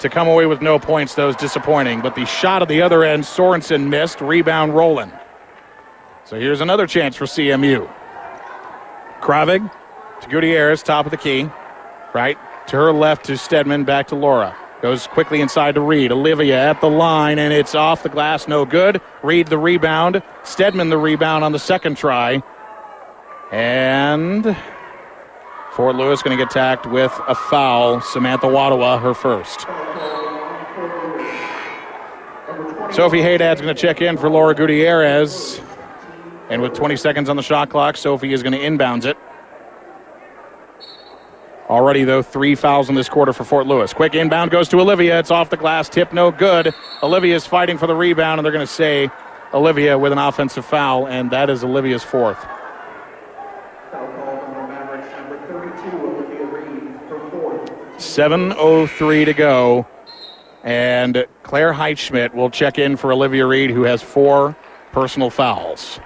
to 0.00 0.10
come 0.10 0.28
away 0.28 0.44
with 0.44 0.60
no 0.60 0.78
points. 0.78 1.14
That 1.14 1.24
was 1.24 1.36
disappointing. 1.36 2.02
But 2.02 2.14
the 2.14 2.26
shot 2.26 2.60
at 2.60 2.68
the 2.68 2.82
other 2.82 3.02
end, 3.02 3.24
Sorensen 3.24 3.88
missed. 3.88 4.20
Rebound 4.20 4.76
Roland. 4.76 5.18
So 6.26 6.38
here's 6.38 6.60
another 6.60 6.86
chance 6.86 7.16
for 7.16 7.24
CMU. 7.24 7.90
Kravig 9.22 9.70
to 10.20 10.28
Gutierrez, 10.28 10.82
top 10.82 11.06
of 11.06 11.10
the 11.10 11.16
key. 11.16 11.48
Right 12.12 12.36
to 12.66 12.76
her 12.76 12.92
left 12.92 13.24
to 13.24 13.38
Stedman, 13.38 13.84
back 13.84 14.08
to 14.08 14.14
Laura. 14.14 14.54
Goes 14.82 15.06
quickly 15.06 15.42
inside 15.42 15.74
to 15.74 15.80
Reed. 15.80 16.10
Olivia 16.10 16.70
at 16.70 16.80
the 16.80 16.88
line, 16.88 17.38
and 17.38 17.52
it's 17.52 17.74
off 17.74 18.02
the 18.02 18.08
glass, 18.08 18.48
no 18.48 18.64
good. 18.64 19.00
Reed 19.22 19.48
the 19.48 19.58
rebound. 19.58 20.22
Stedman 20.42 20.88
the 20.88 20.96
rebound 20.96 21.44
on 21.44 21.52
the 21.52 21.58
second 21.58 21.98
try. 21.98 22.42
And 23.52 24.56
Fort 25.72 25.96
Lewis 25.96 26.22
going 26.22 26.36
to 26.36 26.42
get 26.42 26.50
tacked 26.50 26.86
with 26.86 27.12
a 27.28 27.34
foul. 27.34 28.00
Samantha 28.00 28.46
Wadawa, 28.46 29.00
her 29.00 29.12
first. 29.12 29.66
Sophie 32.94 33.22
Haydad's 33.22 33.60
going 33.60 33.74
to 33.74 33.80
check 33.80 34.00
in 34.00 34.16
for 34.16 34.30
Laura 34.30 34.54
Gutierrez. 34.54 35.60
And 36.48 36.62
with 36.62 36.74
20 36.74 36.96
seconds 36.96 37.28
on 37.28 37.36
the 37.36 37.42
shot 37.42 37.68
clock, 37.68 37.96
Sophie 37.96 38.32
is 38.32 38.42
going 38.42 38.52
to 38.52 38.58
inbounds 38.58 39.04
it. 39.04 39.16
Already, 41.70 42.02
though, 42.02 42.20
three 42.20 42.56
fouls 42.56 42.88
in 42.88 42.96
this 42.96 43.08
quarter 43.08 43.32
for 43.32 43.44
Fort 43.44 43.64
Lewis. 43.64 43.94
Quick 43.94 44.16
inbound 44.16 44.50
goes 44.50 44.68
to 44.70 44.80
Olivia. 44.80 45.20
It's 45.20 45.30
off 45.30 45.50
the 45.50 45.56
glass, 45.56 45.88
tip 45.88 46.12
no 46.12 46.32
good. 46.32 46.74
Olivia 47.00 47.36
is 47.36 47.46
fighting 47.46 47.78
for 47.78 47.86
the 47.86 47.94
rebound, 47.94 48.40
and 48.40 48.44
they're 48.44 48.52
going 48.52 48.66
to 48.66 48.72
say 48.72 49.08
Olivia 49.54 49.96
with 49.96 50.10
an 50.10 50.18
offensive 50.18 50.64
foul, 50.64 51.06
and 51.06 51.30
that 51.30 51.48
is 51.48 51.62
Olivia's 51.62 52.02
fourth. 52.02 52.44
7.03 57.98 59.24
to 59.26 59.32
go. 59.32 59.86
And 60.64 61.24
Claire 61.44 61.72
Heitschmidt 61.72 62.34
will 62.34 62.50
check 62.50 62.80
in 62.80 62.96
for 62.96 63.12
Olivia 63.12 63.46
Reed, 63.46 63.70
who 63.70 63.84
has 63.84 64.02
four 64.02 64.56
personal 64.90 65.30
fouls. 65.30 66.00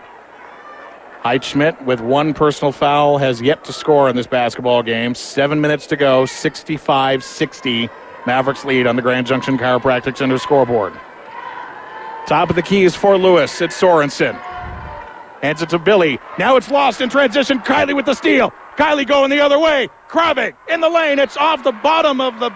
Heitschmidt, 1.25 1.83
with 1.87 2.01
one 2.01 2.35
personal 2.35 2.71
foul, 2.71 3.17
has 3.17 3.41
yet 3.41 3.65
to 3.65 3.73
score 3.73 4.11
in 4.11 4.17
this 4.17 4.27
basketball 4.27 4.83
game. 4.83 5.15
Seven 5.15 5.61
minutes 5.61 5.87
to 5.87 5.97
go, 5.97 6.27
65 6.27 7.25
60. 7.25 7.89
Mavericks 8.27 8.65
lead 8.65 8.87
on 8.87 8.97
the 8.97 9.03
Grand 9.03 9.27
Junction 9.27 9.57
Chiropractic 9.57 10.17
Center 10.17 10.39
scoreboard. 10.39 10.93
Top 12.27 12.51
of 12.51 12.57
the 12.57 12.63
key 12.63 12.85
is 12.85 12.97
for 12.97 13.17
Lewis. 13.17 13.61
It's 13.61 13.79
Sorensen. 13.79 14.35
Hands 15.43 15.61
it 15.61 15.69
to 15.71 15.79
Billy. 15.79 16.19
Now 16.39 16.57
it's 16.57 16.71
lost 16.71 17.03
in 17.03 17.11
transition. 17.11 17.59
Kylie 17.61 17.95
with 17.95 18.07
the 18.07 18.15
steal. 18.15 18.51
Kylie 18.77 19.07
going 19.07 19.31
the 19.31 19.41
other 19.41 19.59
way. 19.59 19.89
Kravik 20.09 20.55
in 20.71 20.81
the 20.81 20.89
lane. 20.89 21.19
It's 21.19 21.37
off 21.37 21.63
the 21.65 21.73
bottom 21.73 22.21
of 22.21 22.41
the 22.41 22.51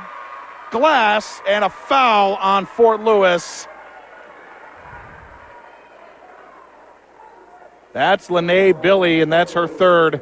glass 0.71 1.43
and 1.47 1.65
a 1.65 1.71
foul 1.71 2.37
on 2.37 2.65
Fort 2.65 3.03
Lewis. 3.03 3.68
That's 7.93 8.31
Lene 8.31 8.81
Billy, 8.81 9.21
and 9.21 9.33
that's 9.33 9.53
her 9.55 9.67
third, 9.67 10.21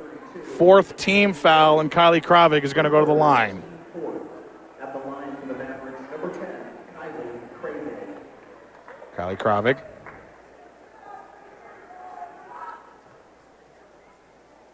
fourth 0.56 0.96
team 0.96 1.32
foul, 1.32 1.80
and 1.80 1.90
Kylie 1.90 2.22
Kravik 2.22 2.62
is 2.62 2.72
going 2.72 2.84
to 2.84 2.90
go 2.90 3.00
to 3.00 3.06
the 3.06 3.12
line. 3.12 3.62
At 4.80 4.92
the 4.92 5.08
line 5.10 5.36
for 5.36 5.46
the 5.48 5.54
Mavericks, 5.54 6.00
number 6.10 6.32
10, 6.32 6.44
Kylie 9.16 9.38
Kravik. 9.38 9.80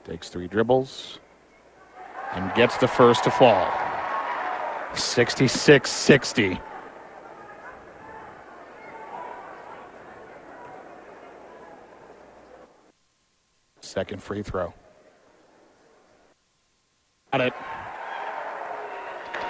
Takes 0.04 0.28
three 0.28 0.48
dribbles 0.48 1.20
and 2.32 2.52
gets 2.54 2.76
the 2.78 2.88
first 2.88 3.24
to 3.24 3.30
fall. 3.30 3.70
66 4.94 5.90
60. 5.90 6.60
Second 13.92 14.22
free 14.22 14.42
throw. 14.42 14.72
Got 17.30 17.42
it. 17.42 17.52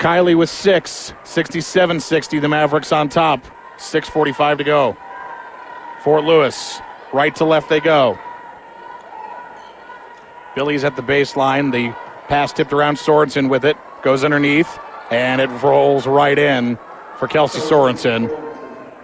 Kylie 0.01 0.36
with 0.36 0.51
six, 0.51 1.12
67 1.23 2.01
60. 2.01 2.40
The 2.40 2.48
Mavericks 2.48 2.90
on 2.90 3.09
top. 3.09 3.44
6.45 3.77 4.59
to 4.59 4.64
go. 4.64 4.97
Fort 6.02 6.24
Lewis, 6.24 6.81
right 7.12 7.32
to 7.36 7.44
left 7.44 7.69
they 7.69 7.78
go. 7.78 8.19
Billy's 10.56 10.82
at 10.82 10.97
the 10.97 11.02
baseline. 11.02 11.70
The 11.70 11.94
pass 12.27 12.52
tipped 12.52 12.73
around 12.73 12.97
Sorensen 12.97 13.48
with 13.48 13.64
it. 13.64 13.77
Goes 14.02 14.24
underneath, 14.24 14.77
and 15.12 15.40
it 15.40 15.47
rolls 15.62 16.05
right 16.09 16.36
in 16.36 16.77
for 17.16 17.28
Kelsey 17.28 17.60
Sorensen. 17.60 18.28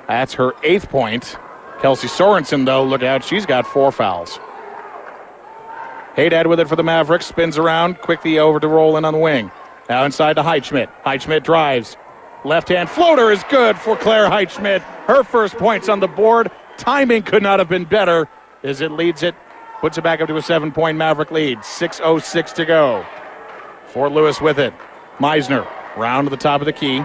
That's 0.09 0.35
her 0.35 0.53
eighth 0.65 0.89
point. 0.89 1.37
Kelsey 1.81 2.09
Sorensen, 2.09 2.67
though, 2.67 2.83
look 2.83 3.05
out, 3.05 3.23
she's 3.23 3.47
got 3.47 3.69
four 3.69 3.93
fouls. 3.93 4.41
Haydad 6.19 6.49
with 6.49 6.59
it 6.59 6.69
for 6.69 6.75
the 6.75 6.83
Mavericks, 6.83 7.27
spins 7.27 7.57
around, 7.57 8.01
quickly 8.01 8.41
over 8.41 8.59
to 8.59 8.67
Roland 8.67 9.07
on 9.07 9.13
the 9.13 9.21
wing. 9.21 9.53
Now 9.89 10.05
inside 10.05 10.35
to 10.35 10.43
Heitschmidt. 10.43 10.91
Heitschmidt 11.07 11.45
drives. 11.45 11.97
Left 12.45 12.69
hand 12.69 12.91
floater 12.91 13.31
is 13.31 13.45
good 13.49 13.79
for 13.79 13.97
Claire 13.97 14.29
Heitschmidt. 14.29 14.81
Her 15.07 15.23
first 15.23 15.57
points 15.57 15.89
on 15.89 16.01
the 16.01 16.09
board. 16.09 16.51
Timing 16.77 17.23
could 17.23 17.45
not 17.45 17.61
have 17.61 17.69
been 17.69 17.85
better 17.85 18.29
as 18.65 18.81
it 18.81 18.91
leads 18.91 19.23
it, 19.23 19.37
puts 19.81 19.97
it 19.97 20.03
back 20.03 20.21
up 20.21 20.27
to 20.27 20.37
a 20.37 20.43
seven 20.43 20.73
point 20.73 20.99
Maverick 20.99 21.31
lead. 21.31 21.59
6.06 21.59 22.53
to 22.55 22.65
go. 22.65 23.07
Fort 23.87 24.11
Lewis 24.11 24.41
with 24.41 24.59
it. 24.59 24.75
Meisner 25.19 25.65
round 25.97 26.27
to 26.27 26.31
the 26.31 26.37
top 26.37 26.61
of 26.61 26.65
the 26.65 26.73
key. 26.73 27.05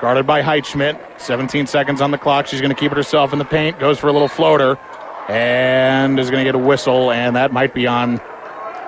Guarded 0.00 0.26
by 0.26 0.40
Heitschmidt. 0.40 0.98
17 1.20 1.66
seconds 1.66 2.00
on 2.00 2.12
the 2.12 2.18
clock. 2.18 2.46
She's 2.46 2.62
going 2.62 2.74
to 2.74 2.80
keep 2.80 2.92
it 2.92 2.96
herself 2.96 3.34
in 3.34 3.38
the 3.38 3.44
paint. 3.44 3.78
Goes 3.78 3.98
for 3.98 4.08
a 4.08 4.12
little 4.12 4.26
floater 4.26 4.78
and 5.30 6.18
is 6.18 6.28
going 6.28 6.44
to 6.44 6.48
get 6.48 6.56
a 6.56 6.58
whistle, 6.58 7.12
and 7.12 7.36
that 7.36 7.52
might 7.52 7.72
be 7.72 7.86
on. 7.86 8.20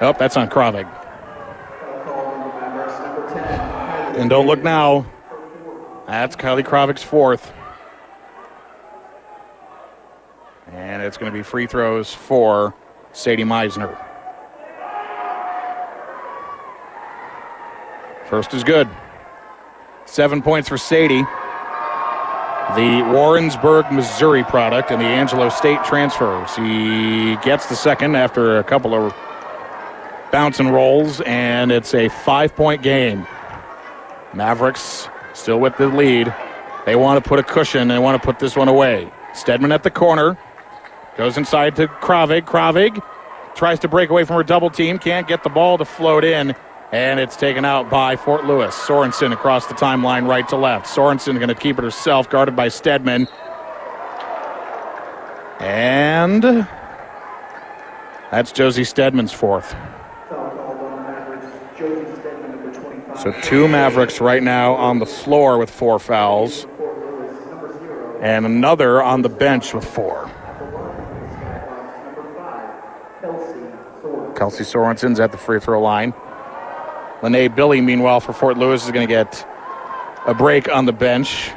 Oh, 0.01 0.14
that's 0.19 0.36
on 0.36 0.48
Kravig. 0.48 0.90
Foul 0.90 2.05
call 2.05 2.27
on 2.27 2.48
the 2.48 2.60
Mavericks, 2.60 2.98
number 2.98 3.28
10, 3.28 3.44
Kylie 3.44 4.20
And 4.20 4.31
don't 4.31 4.47
look 4.48 4.60
now. 4.62 5.06
That's 6.09 6.35
Kylie 6.35 6.64
Kravik's 6.64 7.02
fourth. 7.02 7.52
And 10.73 11.02
it's 11.02 11.16
going 11.16 11.31
to 11.31 11.36
be 11.36 11.44
free 11.44 11.69
throws 11.69 12.12
for 12.12 12.74
Sadie 13.12 13.44
Meisner. 13.44 13.97
First 18.28 18.52
is 18.55 18.64
good. 18.64 18.89
Seven 20.06 20.43
points 20.43 20.69
for 20.69 20.78
Sadie. 20.78 21.23
The 22.76 23.02
Warrensburg, 23.12 23.93
Missouri 23.93 24.44
product 24.44 24.90
and 24.90 25.01
the 25.01 25.06
Angelo 25.06 25.51
State 25.51 25.84
transfer. 25.84 26.47
He 26.56 27.36
gets 27.44 27.66
the 27.66 27.76
second 27.76 28.16
after 28.16 28.59
a 28.59 28.64
couple 28.64 28.94
of 28.94 29.14
bounce 30.30 30.59
and 30.59 30.72
rolls, 30.72 31.20
and 31.22 31.70
it's 31.70 31.93
a 31.93 32.09
five 32.09 32.56
point 32.56 32.82
game. 32.82 33.26
Mavericks 34.32 35.09
still 35.34 35.60
with 35.60 35.76
the 35.76 35.89
lead. 35.89 36.34
They 36.86 36.97
want 36.97 37.22
to 37.22 37.28
put 37.28 37.39
a 37.39 37.43
cushion. 37.43 37.89
They 37.89 37.98
want 37.98 38.20
to 38.20 38.26
put 38.26 38.39
this 38.39 38.56
one 38.56 38.68
away. 38.68 39.12
Stedman 39.34 39.70
at 39.70 39.82
the 39.82 39.90
corner. 39.90 40.39
Goes 41.18 41.36
inside 41.36 41.76
to 41.76 41.89
Kravig. 41.89 42.47
Kravig 42.47 43.05
tries 43.55 43.78
to 43.80 43.89
break 43.89 44.09
away 44.09 44.24
from 44.24 44.36
her 44.36 44.43
double 44.43 44.70
team. 44.70 44.98
Can't 44.98 45.28
get 45.28 45.43
the 45.43 45.51
ball 45.51 45.76
to 45.76 45.84
float 45.84 46.24
in. 46.24 46.55
And 46.93 47.19
it's 47.19 47.36
taken 47.36 47.64
out 47.64 47.89
by 47.89 48.16
Fort 48.16 48.44
Lewis. 48.44 48.74
Sorensen 48.74 49.32
across 49.32 49.66
the 49.66 49.73
timeline, 49.73 50.28
right 50.28 50.47
to 50.51 50.56
left. 50.56 50.86
Sorensen 50.86 51.36
going 51.36 51.48
to 51.48 51.55
keep 51.55 51.78
it 51.78 51.85
herself, 51.85 52.28
guarded 52.28 52.55
by 52.55 52.69
Stedman. 52.69 53.28
And 55.59 56.43
that's 58.31 58.52
Josie 58.52 58.85
Stedman's 58.85 59.32
fourth. 59.32 59.73
Foul 60.28 60.51
called 60.51 60.78
on 60.81 60.97
the 60.97 61.12
Mavericks, 61.12 61.47
Josie 61.78 62.20
Stedman, 62.20 62.51
number 62.51 62.74
25. 62.81 63.20
So 63.20 63.32
two 63.40 63.69
Mavericks 63.69 64.20
right 64.20 64.43
now 64.43 64.74
on 64.74 64.98
the 64.98 65.06
floor 65.06 65.56
with 65.56 65.70
four 65.70 65.98
fouls, 65.98 66.64
Fort 66.77 66.98
Lewis, 66.98 67.47
number 67.47 67.73
0. 67.78 68.20
and 68.20 68.44
another 68.44 69.02
on 69.02 69.23
the 69.23 69.31
bench 69.31 69.73
with 69.73 69.85
four. 69.85 70.27
At 70.27 70.59
the 70.59 70.64
line 70.66 70.97
for 71.06 71.14
the 71.14 71.32
Skyhawks, 71.39 72.05
number 72.05 72.35
5, 72.36 73.20
Kelsey 73.23 73.60
Sorensen. 74.02 74.36
Kelsey 74.36 74.64
Sorensen's 74.64 75.20
at 75.20 75.32
the 75.32 75.39
free 75.39 75.59
throw 75.59 75.81
line. 75.81 76.12
Lene 77.23 77.55
Billy, 77.55 77.81
meanwhile, 77.81 78.20
for 78.20 78.32
Fort 78.32 78.59
Lewis, 78.59 78.85
is 78.85 78.90
going 78.90 79.07
to 79.07 79.12
get 79.12 79.47
a 80.27 80.35
break 80.35 80.69
on 80.69 80.86
the 80.86 80.93
bench. 80.93 81.51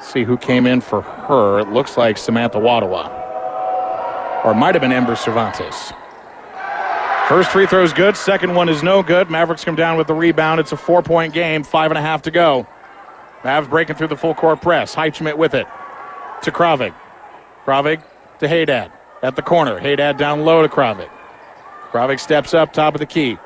See 0.00 0.22
who 0.22 0.36
came 0.36 0.66
in 0.66 0.80
for 0.80 1.00
her. 1.00 1.60
It 1.60 1.68
looks 1.68 1.96
like 1.96 2.18
Samantha 2.18 2.58
Wadawa. 2.58 4.44
Or 4.44 4.54
might 4.54 4.74
have 4.74 4.82
been 4.82 4.92
Ember 4.92 5.16
Cervantes. 5.16 5.92
First 7.28 7.50
free 7.50 7.66
throw 7.66 7.82
is 7.82 7.94
good. 7.94 8.18
Second 8.18 8.54
one 8.54 8.68
is 8.68 8.82
no 8.82 9.02
good. 9.02 9.30
Mavericks 9.30 9.64
come 9.64 9.76
down 9.76 9.96
with 9.96 10.06
the 10.06 10.14
rebound. 10.14 10.60
It's 10.60 10.72
a 10.72 10.76
four 10.76 11.02
point 11.02 11.32
game, 11.32 11.62
five 11.62 11.90
and 11.90 11.96
a 11.96 12.02
half 12.02 12.20
to 12.22 12.30
go. 12.30 12.66
Mavs 13.42 13.68
breaking 13.68 13.96
through 13.96 14.08
the 14.08 14.16
full 14.16 14.34
court 14.34 14.60
press. 14.60 14.94
Heitschmidt 14.94 15.38
with 15.38 15.54
it 15.54 15.66
to 16.42 16.52
Kravig. 16.52 16.94
Kravig 17.64 18.02
to 18.40 18.46
Haydad 18.46 18.92
at 19.22 19.36
the 19.36 19.42
corner. 19.42 19.80
Haydad 19.80 20.18
down 20.18 20.44
low 20.44 20.60
to 20.60 20.68
Kravig. 20.68 21.08
Kravik 21.90 22.20
steps 22.20 22.52
up, 22.52 22.74
top 22.74 22.94
of 22.94 23.00
the 23.00 23.06
key. 23.06 23.38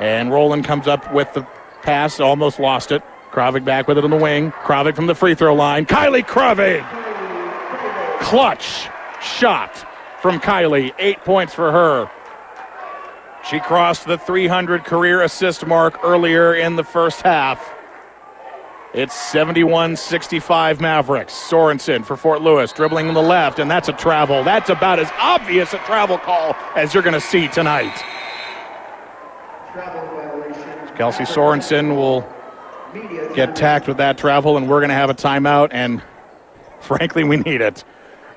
And 0.00 0.30
Roland 0.30 0.64
comes 0.64 0.86
up 0.86 1.12
with 1.12 1.32
the 1.34 1.42
pass, 1.82 2.20
almost 2.20 2.58
lost 2.58 2.92
it. 2.92 3.02
Kravik 3.30 3.64
back 3.64 3.88
with 3.88 3.98
it 3.98 4.04
on 4.04 4.10
the 4.10 4.16
wing. 4.16 4.52
Kravik 4.52 4.96
from 4.96 5.06
the 5.06 5.14
free 5.14 5.34
throw 5.34 5.54
line. 5.54 5.86
Kylie 5.86 6.24
Kravik! 6.24 6.84
Clutch 8.20 8.88
shot 9.20 9.86
from 10.20 10.40
Kylie. 10.40 10.92
Eight 10.98 11.20
points 11.20 11.54
for 11.54 11.70
her. 11.70 12.10
She 13.48 13.60
crossed 13.60 14.06
the 14.06 14.18
300 14.18 14.84
career 14.84 15.22
assist 15.22 15.66
mark 15.66 16.00
earlier 16.02 16.54
in 16.54 16.76
the 16.76 16.82
first 16.82 17.22
half. 17.22 17.74
It's 18.92 19.14
71 19.14 19.96
65 19.96 20.80
Mavericks. 20.80 21.34
Sorensen 21.34 22.04
for 22.04 22.16
Fort 22.16 22.40
Lewis, 22.40 22.72
dribbling 22.72 23.08
on 23.08 23.14
the 23.14 23.22
left, 23.22 23.58
and 23.58 23.70
that's 23.70 23.88
a 23.88 23.92
travel. 23.92 24.42
That's 24.42 24.70
about 24.70 24.98
as 24.98 25.10
obvious 25.18 25.74
a 25.74 25.78
travel 25.78 26.18
call 26.18 26.56
as 26.74 26.94
you're 26.94 27.02
going 27.02 27.12
to 27.12 27.20
see 27.20 27.48
tonight. 27.48 28.02
Travel 29.76 30.06
violation. 30.16 30.96
Kelsey 30.96 31.24
Sorensen 31.24 31.96
will 31.96 32.26
get 33.34 33.54
tacked 33.54 33.86
with 33.86 33.98
that 33.98 34.16
travel, 34.16 34.56
and 34.56 34.70
we're 34.70 34.80
going 34.80 34.88
to 34.88 34.94
have 34.94 35.10
a 35.10 35.14
timeout, 35.14 35.68
and 35.70 36.02
frankly, 36.80 37.24
we 37.24 37.36
need 37.36 37.60
it. 37.60 37.84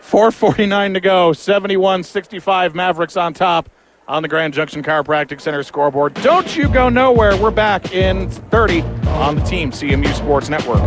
4.49 0.02 0.96
to 0.96 1.00
go, 1.00 1.32
71 1.32 2.04
65 2.04 2.76
Mavericks 2.76 3.16
on 3.16 3.34
top 3.34 3.70
on 4.10 4.22
the 4.22 4.28
Grand 4.28 4.54
Junction 4.54 4.84
Chiropractic 4.84 5.40
Center 5.40 5.64
scoreboard. 5.64 6.14
Don't 6.16 6.58
you 6.58 6.68
go 6.68 6.90
nowhere. 6.90 7.38
We're 7.38 7.52
back 7.52 7.94
in 7.94 8.30
30 8.30 8.82
on 8.82 9.38
the 9.38 9.42
Team 9.44 9.72
CMU 9.72 10.14
Sports 10.14 10.50
Network. 10.50 10.82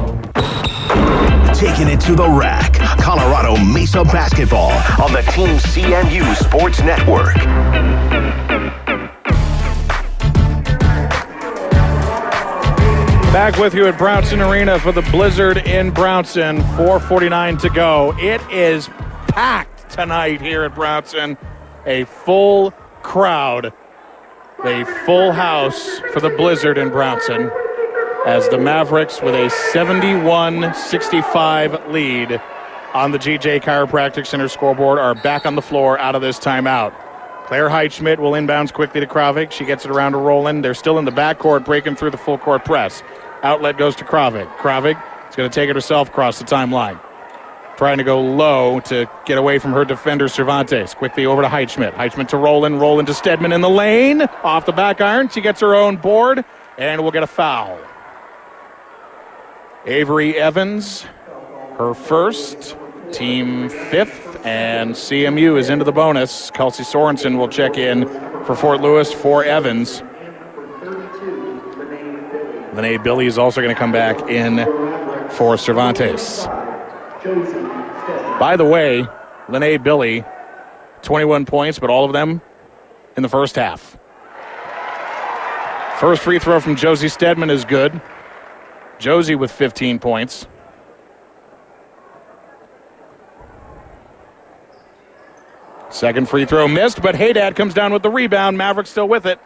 Taking 1.56 1.88
it 1.88 2.00
to 2.02 2.14
the 2.14 2.28
rack. 2.28 2.74
Colorado 3.00 3.56
Mesa 3.64 4.04
basketball 4.04 4.72
on 5.02 5.14
the 5.14 5.22
Team 5.32 5.56
CMU 5.56 6.34
Sports 6.36 6.80
Network. 6.82 7.36
Back 13.32 13.56
with 13.56 13.72
you 13.72 13.86
at 13.86 13.96
Brownson 13.96 14.42
Arena 14.42 14.78
for 14.78 14.92
the 14.92 15.00
Blizzard 15.10 15.56
in 15.56 15.90
Brownson. 15.90 16.60
4:49 16.76 17.56
to 17.60 17.70
go. 17.70 18.14
It 18.18 18.42
is 18.50 18.90
packed 19.28 19.88
tonight 19.90 20.42
here 20.42 20.64
at 20.64 20.74
Brownson. 20.74 21.38
A 21.86 22.04
full 22.04 22.72
crowd, 23.02 23.72
a 24.66 24.84
full 25.06 25.32
house 25.32 25.98
for 26.12 26.20
the 26.20 26.28
Blizzard 26.28 26.76
in 26.76 26.90
Brownson. 26.90 27.50
as 28.26 28.48
the 28.50 28.58
Mavericks 28.58 29.22
with 29.22 29.34
a 29.34 29.48
71 29.48 30.74
65 30.74 31.88
lead 31.88 32.38
on 32.92 33.12
the 33.12 33.18
GJ 33.18 33.60
Chiropractic 33.60 34.26
Center 34.26 34.46
scoreboard 34.46 34.98
are 34.98 35.14
back 35.14 35.46
on 35.46 35.56
the 35.56 35.62
floor 35.62 35.98
out 35.98 36.14
of 36.14 36.20
this 36.20 36.38
timeout. 36.38 36.92
Claire 37.46 37.68
Heitschmidt 37.68 38.18
will 38.18 38.32
inbounds 38.32 38.72
quickly 38.72 39.00
to 39.00 39.06
Kravik. 39.06 39.50
She 39.50 39.64
gets 39.64 39.84
it 39.84 39.90
around 39.90 40.12
to 40.12 40.18
Roland. 40.18 40.64
They're 40.64 40.72
still 40.72 40.98
in 40.98 41.04
the 41.04 41.10
backcourt, 41.10 41.64
breaking 41.64 41.96
through 41.96 42.10
the 42.10 42.16
full 42.16 42.38
court 42.38 42.64
press. 42.64 43.02
Outlet 43.42 43.76
goes 43.76 43.96
to 43.96 44.04
Kravik. 44.04 44.48
Kravik 44.56 45.02
is 45.28 45.36
going 45.36 45.50
to 45.50 45.54
take 45.54 45.68
it 45.68 45.74
herself 45.74 46.08
across 46.08 46.38
the 46.38 46.44
timeline. 46.44 47.00
Trying 47.76 47.98
to 47.98 48.04
go 48.04 48.20
low 48.20 48.80
to 48.80 49.10
get 49.24 49.38
away 49.38 49.58
from 49.58 49.72
her 49.72 49.84
defender, 49.84 50.28
Cervantes. 50.28 50.94
Quickly 50.94 51.26
over 51.26 51.42
to 51.42 51.48
Heitschmidt. 51.48 51.92
Heitschmidt 51.94 52.28
to 52.28 52.36
Roland. 52.36 52.80
Roland 52.80 53.08
to 53.08 53.14
Stedman 53.14 53.52
in 53.52 53.60
the 53.60 53.70
lane. 53.70 54.22
Off 54.44 54.66
the 54.66 54.72
back 54.72 55.00
iron. 55.00 55.28
She 55.28 55.40
gets 55.40 55.60
her 55.60 55.74
own 55.74 55.96
board, 55.96 56.44
and 56.78 57.02
we'll 57.02 57.10
get 57.10 57.24
a 57.24 57.26
foul. 57.26 57.78
Avery 59.86 60.36
Evans, 60.36 61.02
her 61.78 61.94
first, 61.94 62.76
team 63.10 63.68
fifth, 63.68 64.44
and 64.46 64.92
CMU 64.92 65.58
is 65.58 65.68
into 65.68 65.84
the 65.84 65.92
bonus. 65.92 66.52
Kelsey 66.52 66.84
Sorensen 66.84 67.36
will 67.36 67.48
check 67.48 67.76
in 67.76 68.06
for 68.44 68.54
Fort 68.54 68.80
Lewis 68.80 69.12
for 69.12 69.42
Evans. 69.42 70.02
Lene 72.72 73.02
Billy 73.02 73.26
is 73.26 73.38
also 73.38 73.60
going 73.60 73.74
to 73.74 73.78
come 73.78 73.92
back 73.92 74.28
in 74.28 74.58
for 75.30 75.56
Cervantes. 75.58 76.46
By 78.38 78.56
the 78.56 78.64
way, 78.64 79.06
Lene 79.48 79.82
Billy, 79.82 80.24
21 81.02 81.44
points, 81.44 81.78
but 81.78 81.90
all 81.90 82.04
of 82.04 82.12
them 82.12 82.40
in 83.16 83.22
the 83.22 83.28
first 83.28 83.56
half. 83.56 83.98
First 86.00 86.22
free 86.22 86.38
throw 86.38 86.60
from 86.60 86.74
Josie 86.74 87.08
Stedman 87.08 87.50
is 87.50 87.64
good. 87.64 88.00
Josie 88.98 89.34
with 89.34 89.52
15 89.52 89.98
points. 89.98 90.46
Second 95.90 96.28
free 96.28 96.46
throw 96.46 96.66
missed, 96.66 97.02
but 97.02 97.14
Haydad 97.14 97.54
comes 97.54 97.74
down 97.74 97.92
with 97.92 98.02
the 98.02 98.10
rebound. 98.10 98.56
Maverick 98.56 98.86
still 98.86 99.06
with 99.06 99.26
it. 99.26 99.38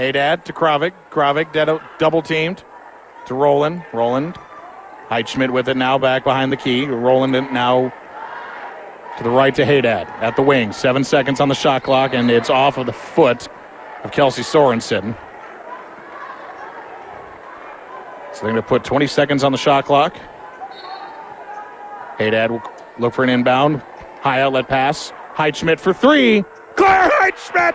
Haydad 0.00 0.44
to 0.44 0.54
Kravik. 0.54 0.92
Kravik 1.10 1.52
dead- 1.52 1.68
uh, 1.68 1.78
double 1.98 2.22
teamed 2.22 2.64
to 3.26 3.34
Roland. 3.34 3.84
Roland. 3.92 4.34
Heitschmidt 5.10 5.50
with 5.50 5.68
it 5.68 5.76
now 5.76 5.98
back 5.98 6.24
behind 6.24 6.50
the 6.50 6.56
key. 6.56 6.86
Roland 6.86 7.32
now 7.52 7.92
to 9.18 9.22
the 9.22 9.28
right 9.28 9.54
to 9.54 9.62
Haydad 9.62 10.08
at 10.22 10.36
the 10.36 10.42
wing. 10.42 10.72
Seven 10.72 11.04
seconds 11.04 11.38
on 11.38 11.50
the 11.50 11.54
shot 11.54 11.82
clock, 11.82 12.14
and 12.14 12.30
it's 12.30 12.48
off 12.48 12.78
of 12.78 12.86
the 12.86 12.94
foot 12.94 13.48
of 14.02 14.10
Kelsey 14.10 14.40
Sorensen. 14.40 15.14
So 18.32 18.42
they're 18.42 18.52
going 18.52 18.54
to 18.54 18.62
put 18.62 18.84
20 18.84 19.06
seconds 19.06 19.44
on 19.44 19.52
the 19.52 19.58
shot 19.58 19.84
clock. 19.84 20.16
Haydad 22.18 22.48
will 22.48 22.62
look 22.98 23.12
for 23.12 23.22
an 23.22 23.28
inbound. 23.28 23.82
High 24.22 24.40
outlet 24.40 24.66
pass. 24.66 25.12
Heitschmidt 25.34 25.78
for 25.78 25.92
three. 25.92 26.42
Claire 26.76 27.10
Heitschmidt! 27.20 27.74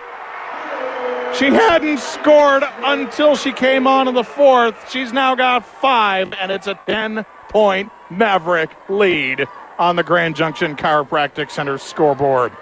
She 1.38 1.46
hadn't 1.46 1.98
scored 1.98 2.64
until 2.78 3.36
she 3.36 3.52
came 3.52 3.86
on 3.86 4.08
in 4.08 4.14
the 4.14 4.24
fourth. 4.24 4.90
She's 4.90 5.12
now 5.12 5.34
got 5.34 5.66
five, 5.66 6.32
and 6.32 6.50
it's 6.50 6.66
a 6.66 6.78
10 6.86 7.26
point 7.50 7.92
Maverick 8.08 8.70
lead 8.88 9.46
on 9.78 9.96
the 9.96 10.02
Grand 10.02 10.34
Junction 10.34 10.76
Chiropractic 10.76 11.50
Center 11.50 11.76
scoreboard. 11.76 12.52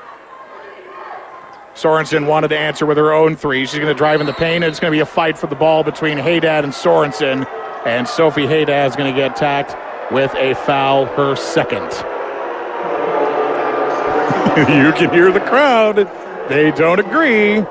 Sorensen 1.75 2.27
wanted 2.27 2.49
to 2.49 2.59
answer 2.59 2.85
with 2.85 2.97
her 2.97 3.13
own 3.13 3.37
three. 3.37 3.65
She's 3.67 3.79
going 3.79 3.87
to 3.87 3.95
drive 3.95 4.21
in 4.21 4.27
the 4.27 4.33
paint, 4.33 4.65
and 4.65 4.71
it's 4.71 4.81
going 4.81 4.93
to 4.93 4.97
be 4.97 5.01
a 5.01 5.07
fight 5.07 5.39
for 5.39 5.47
the 5.47 5.57
ball 5.57 5.85
between 5.85 6.19
Haydad 6.19 6.65
and 6.65 6.73
Sorensen. 6.73 7.47
And 7.87 8.09
Sophie 8.09 8.47
Haydad 8.47 8.89
is 8.89 8.97
going 8.97 9.13
to 9.13 9.17
get 9.17 9.37
tacked 9.37 9.77
with 10.13 10.35
a 10.35 10.55
foul, 10.55 11.07
her 11.07 11.37
second. 11.37 11.85
you 14.57 14.93
can 14.93 15.13
hear 15.13 15.31
the 15.31 15.41
crowd. 15.41 16.11
They 16.49 16.73
don't 16.73 16.99
agree. 16.99 17.65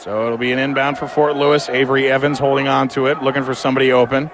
So 0.00 0.24
it'll 0.24 0.38
be 0.38 0.50
an 0.50 0.58
inbound 0.58 0.96
for 0.96 1.06
Fort 1.06 1.36
Lewis. 1.36 1.68
Avery 1.68 2.10
Evans 2.10 2.38
holding 2.38 2.68
on 2.68 2.88
to 2.88 3.06
it, 3.08 3.22
looking 3.22 3.44
for 3.44 3.52
somebody 3.52 3.92
open. 3.92 4.30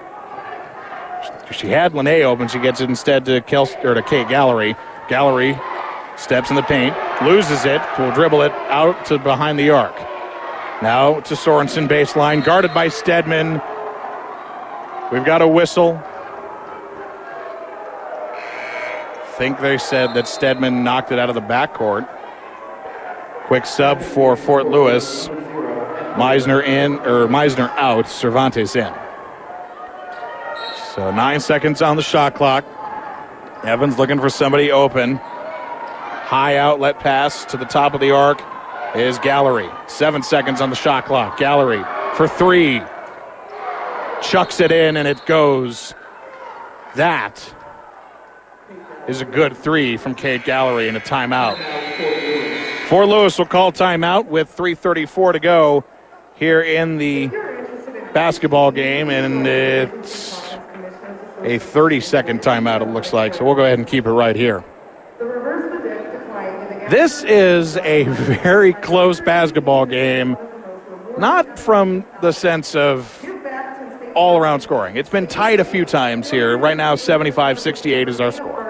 She 1.51 1.67
had 1.67 1.93
Lene 1.93 2.23
open. 2.23 2.47
She 2.47 2.59
gets 2.59 2.79
it 2.79 2.89
instead 2.89 3.25
to 3.25 3.41
Kels 3.41 3.83
or 3.83 3.93
to 3.93 4.01
Kate 4.01 4.29
Gallery. 4.29 4.77
Gallery 5.09 5.59
steps 6.15 6.49
in 6.49 6.55
the 6.55 6.61
paint, 6.61 6.95
loses 7.21 7.65
it, 7.65 7.81
will 7.99 8.13
dribble 8.13 8.43
it 8.43 8.53
out 8.69 9.05
to 9.07 9.19
behind 9.19 9.59
the 9.59 9.69
arc. 9.69 9.93
Now 10.81 11.19
to 11.19 11.33
Sorensen 11.33 11.89
baseline, 11.89 12.45
guarded 12.45 12.73
by 12.73 12.87
Stedman. 12.87 13.61
We've 15.11 15.25
got 15.25 15.41
a 15.41 15.47
whistle. 15.47 16.01
Think 19.37 19.59
they 19.59 19.77
said 19.77 20.13
that 20.13 20.29
Stedman 20.29 20.85
knocked 20.85 21.11
it 21.11 21.19
out 21.19 21.27
of 21.27 21.35
the 21.35 21.41
backcourt. 21.41 22.07
Quick 23.47 23.65
sub 23.65 24.01
for 24.01 24.35
Fort 24.37 24.67
Lewis. 24.67 25.29
Missner 26.17 26.65
in 26.65 26.93
or 26.99 27.27
Missner 27.27 27.69
out, 27.75 28.09
Cervantes 28.09 28.75
in. 28.75 28.91
So 30.95 31.11
nine 31.11 31.39
seconds 31.39 31.83
on 31.83 31.95
the 31.95 32.01
shot 32.01 32.33
clock. 32.33 32.65
Evans 33.63 33.99
looking 33.99 34.19
for 34.19 34.29
somebody 34.29 34.71
open. 34.71 35.17
High 35.17 36.57
outlet 36.57 36.99
pass 36.99 37.45
to 37.45 37.57
the 37.57 37.65
top 37.65 37.93
of 37.93 38.01
the 38.01 38.09
arc 38.09 38.41
is 38.95 39.19
Gallery. 39.19 39.69
Seven 39.85 40.23
seconds 40.23 40.59
on 40.59 40.71
the 40.71 40.75
shot 40.75 41.05
clock. 41.05 41.37
Gallery 41.37 41.83
for 42.15 42.27
three. 42.27 42.81
Chucks 44.23 44.59
it 44.59 44.71
in 44.71 44.97
and 44.97 45.07
it 45.07 45.23
goes. 45.27 45.93
That 46.95 47.53
is 49.07 49.21
a 49.21 49.25
good 49.25 49.55
three 49.55 49.97
from 49.97 50.15
Kate 50.15 50.43
Gallery 50.43 50.87
in 50.87 50.95
a 50.95 50.99
timeout. 50.99 51.57
Fort 52.87 53.07
Lewis 53.07 53.37
will 53.37 53.45
call 53.45 53.71
timeout 53.71 54.25
with 54.25 54.55
3.34 54.57 55.33
to 55.33 55.39
go 55.39 55.85
here 56.37 56.61
in 56.61 56.97
the 56.97 57.27
basketball 58.13 58.71
game, 58.71 59.09
and 59.09 59.47
it's 59.47 60.41
a 61.41 61.59
30 61.59 61.99
second 61.99 62.41
timeout, 62.41 62.81
it 62.81 62.89
looks 62.89 63.13
like. 63.13 63.33
So 63.33 63.45
we'll 63.45 63.55
go 63.55 63.63
ahead 63.63 63.79
and 63.79 63.87
keep 63.87 64.05
it 64.05 64.11
right 64.11 64.35
here. 64.35 64.63
This 66.89 67.23
is 67.23 67.77
a 67.77 68.03
very 68.03 68.73
close 68.73 69.19
basketball 69.19 69.85
game, 69.85 70.37
not 71.17 71.59
from 71.59 72.05
the 72.21 72.31
sense 72.31 72.75
of 72.75 73.25
all 74.15 74.37
around 74.37 74.61
scoring. 74.61 74.95
It's 74.95 75.09
been 75.09 75.27
tight 75.27 75.59
a 75.59 75.65
few 75.65 75.85
times 75.85 76.31
here. 76.31 76.57
Right 76.57 76.77
now, 76.77 76.95
75 76.95 77.59
68 77.59 78.09
is 78.09 78.21
our 78.21 78.31
score. 78.31 78.63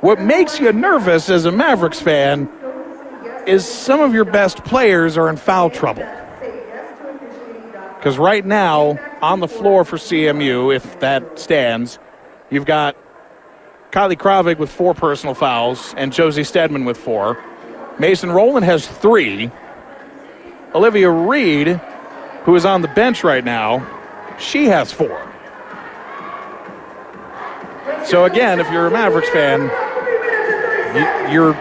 What 0.00 0.20
makes 0.20 0.58
you 0.58 0.72
nervous 0.72 1.28
as 1.28 1.44
a 1.44 1.52
Mavericks 1.52 2.00
fan 2.00 2.48
is 3.46 3.66
some 3.68 4.00
of 4.00 4.14
your 4.14 4.24
best 4.24 4.64
players 4.64 5.18
are 5.18 5.28
in 5.28 5.36
foul 5.36 5.68
trouble. 5.68 6.06
Because 8.00 8.16
right 8.16 8.46
now, 8.46 8.98
on 9.20 9.40
the 9.40 9.46
floor 9.46 9.84
for 9.84 9.98
CMU, 9.98 10.74
if 10.74 11.00
that 11.00 11.38
stands, 11.38 11.98
you've 12.48 12.64
got 12.64 12.96
Kylie 13.92 14.16
Kravik 14.16 14.56
with 14.56 14.70
four 14.70 14.94
personal 14.94 15.34
fouls 15.34 15.92
and 15.98 16.10
Josie 16.10 16.42
Stedman 16.44 16.86
with 16.86 16.96
four. 16.96 17.36
Mason 17.98 18.30
Rowland 18.32 18.64
has 18.64 18.86
three. 18.88 19.50
Olivia 20.74 21.10
Reed, 21.10 21.78
who 22.44 22.54
is 22.56 22.64
on 22.64 22.80
the 22.80 22.88
bench 22.88 23.22
right 23.22 23.44
now, 23.44 23.86
she 24.38 24.64
has 24.64 24.90
four. 24.90 25.30
So 28.06 28.24
again, 28.24 28.60
if 28.60 28.70
you're 28.72 28.86
a 28.86 28.90
Mavericks 28.90 29.28
fan, 29.28 29.68
y- 30.94 31.30
your 31.30 31.54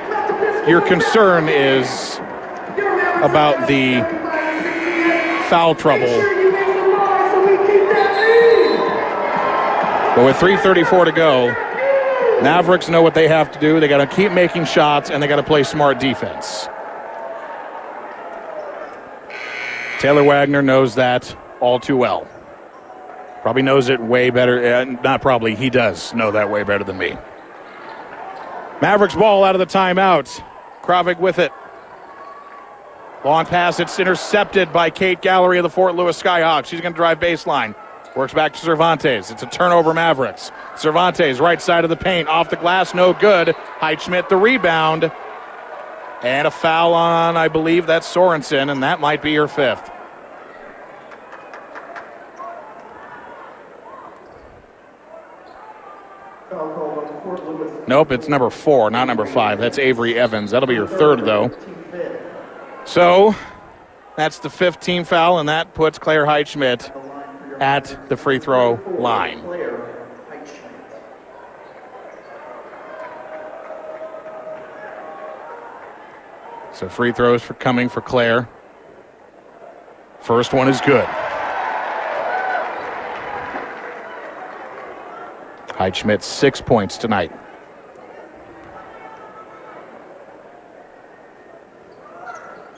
your 0.70 0.80
concern 0.88 1.49
is 1.49 2.16
about 3.24 3.68
the 3.68 4.19
foul 5.50 5.76
trouble. 5.76 6.06
But 10.16 10.26
with 10.26 10.38
3:34 10.38 11.06
to 11.06 11.12
go, 11.12 11.48
Mavericks 12.42 12.88
know 12.88 13.02
what 13.02 13.14
they 13.14 13.28
have 13.28 13.52
to 13.52 13.60
do. 13.60 13.80
They 13.80 13.88
got 13.88 13.98
to 13.98 14.16
keep 14.16 14.32
making 14.32 14.66
shots 14.66 15.10
and 15.10 15.22
they 15.22 15.28
got 15.28 15.38
to 15.38 15.44
play 15.44 15.64
smart 15.64 16.00
defense. 16.00 16.68
Taylor 20.00 20.24
Wagner 20.24 20.62
knows 20.62 20.96
that 20.96 21.36
all 21.60 21.80
too 21.80 21.98
well. 21.98 22.28
Probably 23.42 23.62
knows 23.62 23.90
it 23.90 24.00
way 24.00 24.30
better. 24.30 24.76
Uh, 24.76 24.86
not 24.86 25.22
probably, 25.22 25.56
he 25.56 25.70
does 25.70 26.14
know 26.14 26.32
that 26.32 26.50
way 26.50 26.64
better 26.64 26.84
than 26.84 26.98
me. 26.98 27.18
Mavericks 28.82 29.16
ball 29.16 29.44
out 29.44 29.56
of 29.56 29.60
the 29.60 29.66
timeout. 29.66 30.44
Kravik 30.82 31.20
with 31.20 31.40
it. 31.40 31.52
Long 33.26 33.46
pass. 33.46 33.80
It's 33.80 34.00
intercepted 34.00 34.72
by 34.72 34.90
Kate 34.90 35.22
Gallery 35.22 35.60
of 35.60 35.64
the 35.64 35.70
Fort 35.70 35.94
Lewis 35.96 36.22
Skyhawks. 36.22 36.68
She's 36.68 36.80
going 36.80 36.94
to 36.94 36.98
drive 36.98 37.20
baseline. 37.20 37.76
Works 38.16 38.34
back 38.34 38.54
to 38.54 38.60
Cervantes. 38.60 39.30
It's 39.30 39.44
a 39.44 39.46
turnover, 39.46 39.94
Mavericks. 39.94 40.52
Cervantes, 40.78 41.40
right 41.40 41.62
side 41.62 41.84
of 41.84 41.90
the 41.90 41.96
paint, 41.96 42.28
off 42.28 42.50
the 42.50 42.56
glass, 42.56 42.94
no 42.94 43.14
good. 43.14 43.50
Heitschmidt, 43.80 44.30
the 44.30 44.36
rebound. 44.36 45.12
And 46.24 46.48
a 46.48 46.52
foul 46.52 46.94
on, 46.94 47.38
I 47.38 47.48
believe 47.48 47.88
that's 47.88 48.12
Sorensen, 48.14 48.72
and 48.72 48.84
that 48.84 49.00
might 49.00 49.22
be 49.22 49.32
your 49.32 49.48
fifth. 49.48 49.91
Nope, 57.88 58.12
it's 58.12 58.28
number 58.28 58.50
four, 58.50 58.90
not 58.91 59.06
number 59.06 59.26
five. 59.26 59.60
That's 59.60 59.78
Avery 59.78 60.18
Evans. 60.18 60.52
That'll 60.52 60.68
be 60.68 60.74
your 60.74 60.88
third, 60.88 61.22
though. 61.22 61.52
So 62.90 63.36
that's 64.18 64.40
the 64.40 64.49
fifth 64.49 64.80
team 64.80 65.03
foul, 65.03 65.38
and 65.38 65.48
that 65.48 65.76
puts 65.76 65.99
Claire 65.99 66.26
Heitschmidt 66.26 66.91
at 67.61 68.10
the 68.10 68.18
free 68.18 68.40
throw 68.40 68.80
line. 68.98 69.44
So 76.74 76.90
free 76.90 77.11
throws 77.11 77.44
for 77.44 77.53
coming 77.53 77.90
for 77.90 78.02
Claire. 78.02 78.49
First 80.22 80.52
one 80.52 80.68
is 80.68 80.82
good. 80.82 81.06
Heitschmidt 85.78 86.24
six 86.24 86.60
points 86.60 86.98
tonight. 86.98 87.32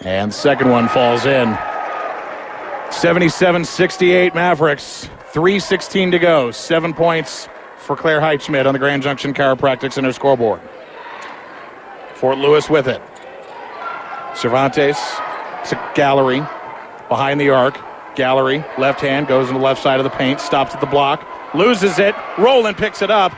And 0.01 0.33
second 0.33 0.69
one 0.69 0.87
falls 0.87 1.25
in. 1.25 1.53
77-68 2.89 4.33
Mavericks. 4.33 5.09
3.16 5.31 6.11
to 6.11 6.19
go. 6.19 6.51
Seven 6.51 6.93
points 6.93 7.47
for 7.77 7.95
Claire 7.95 8.19
Heitschmidt 8.19 8.65
on 8.65 8.73
the 8.73 8.79
Grand 8.79 9.03
Junction 9.03 9.33
Chiropractic 9.33 9.93
Center 9.93 10.11
scoreboard. 10.11 10.59
Fort 12.15 12.37
Lewis 12.37 12.69
with 12.69 12.87
it. 12.87 13.01
Cervantes 14.35 14.97
to 15.69 15.91
Gallery 15.95 16.39
behind 17.09 17.39
the 17.39 17.49
arc. 17.49 17.79
Gallery, 18.15 18.63
left 18.77 18.99
hand, 18.99 19.27
goes 19.27 19.47
in 19.47 19.55
the 19.55 19.61
left 19.61 19.81
side 19.81 19.99
of 19.99 20.03
the 20.03 20.09
paint, 20.09 20.41
stops 20.41 20.73
at 20.73 20.81
the 20.81 20.85
block, 20.85 21.25
loses 21.53 21.97
it. 21.97 22.13
Roland 22.37 22.75
picks 22.75 23.01
it 23.01 23.09
up. 23.09 23.31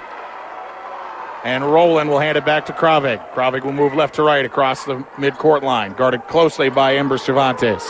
And 1.44 1.66
Roland 1.66 2.10
will 2.10 2.20
hand 2.20 2.38
it 2.38 2.46
back 2.46 2.66
to 2.68 2.74
Kravig. 2.74 3.20
Kravig 3.34 3.64
will 3.64 3.74
move 3.74 3.94
left 3.94 4.16
to 4.16 4.24
right 4.24 4.46
across 4.46 4.86
the 4.86 4.96
midcourt 5.18 5.62
line, 5.62 5.94
guarded 5.94 6.26
closely 6.28 6.70
by 6.70 6.96
Ember 6.96 7.18
Cervantes. 7.18 7.84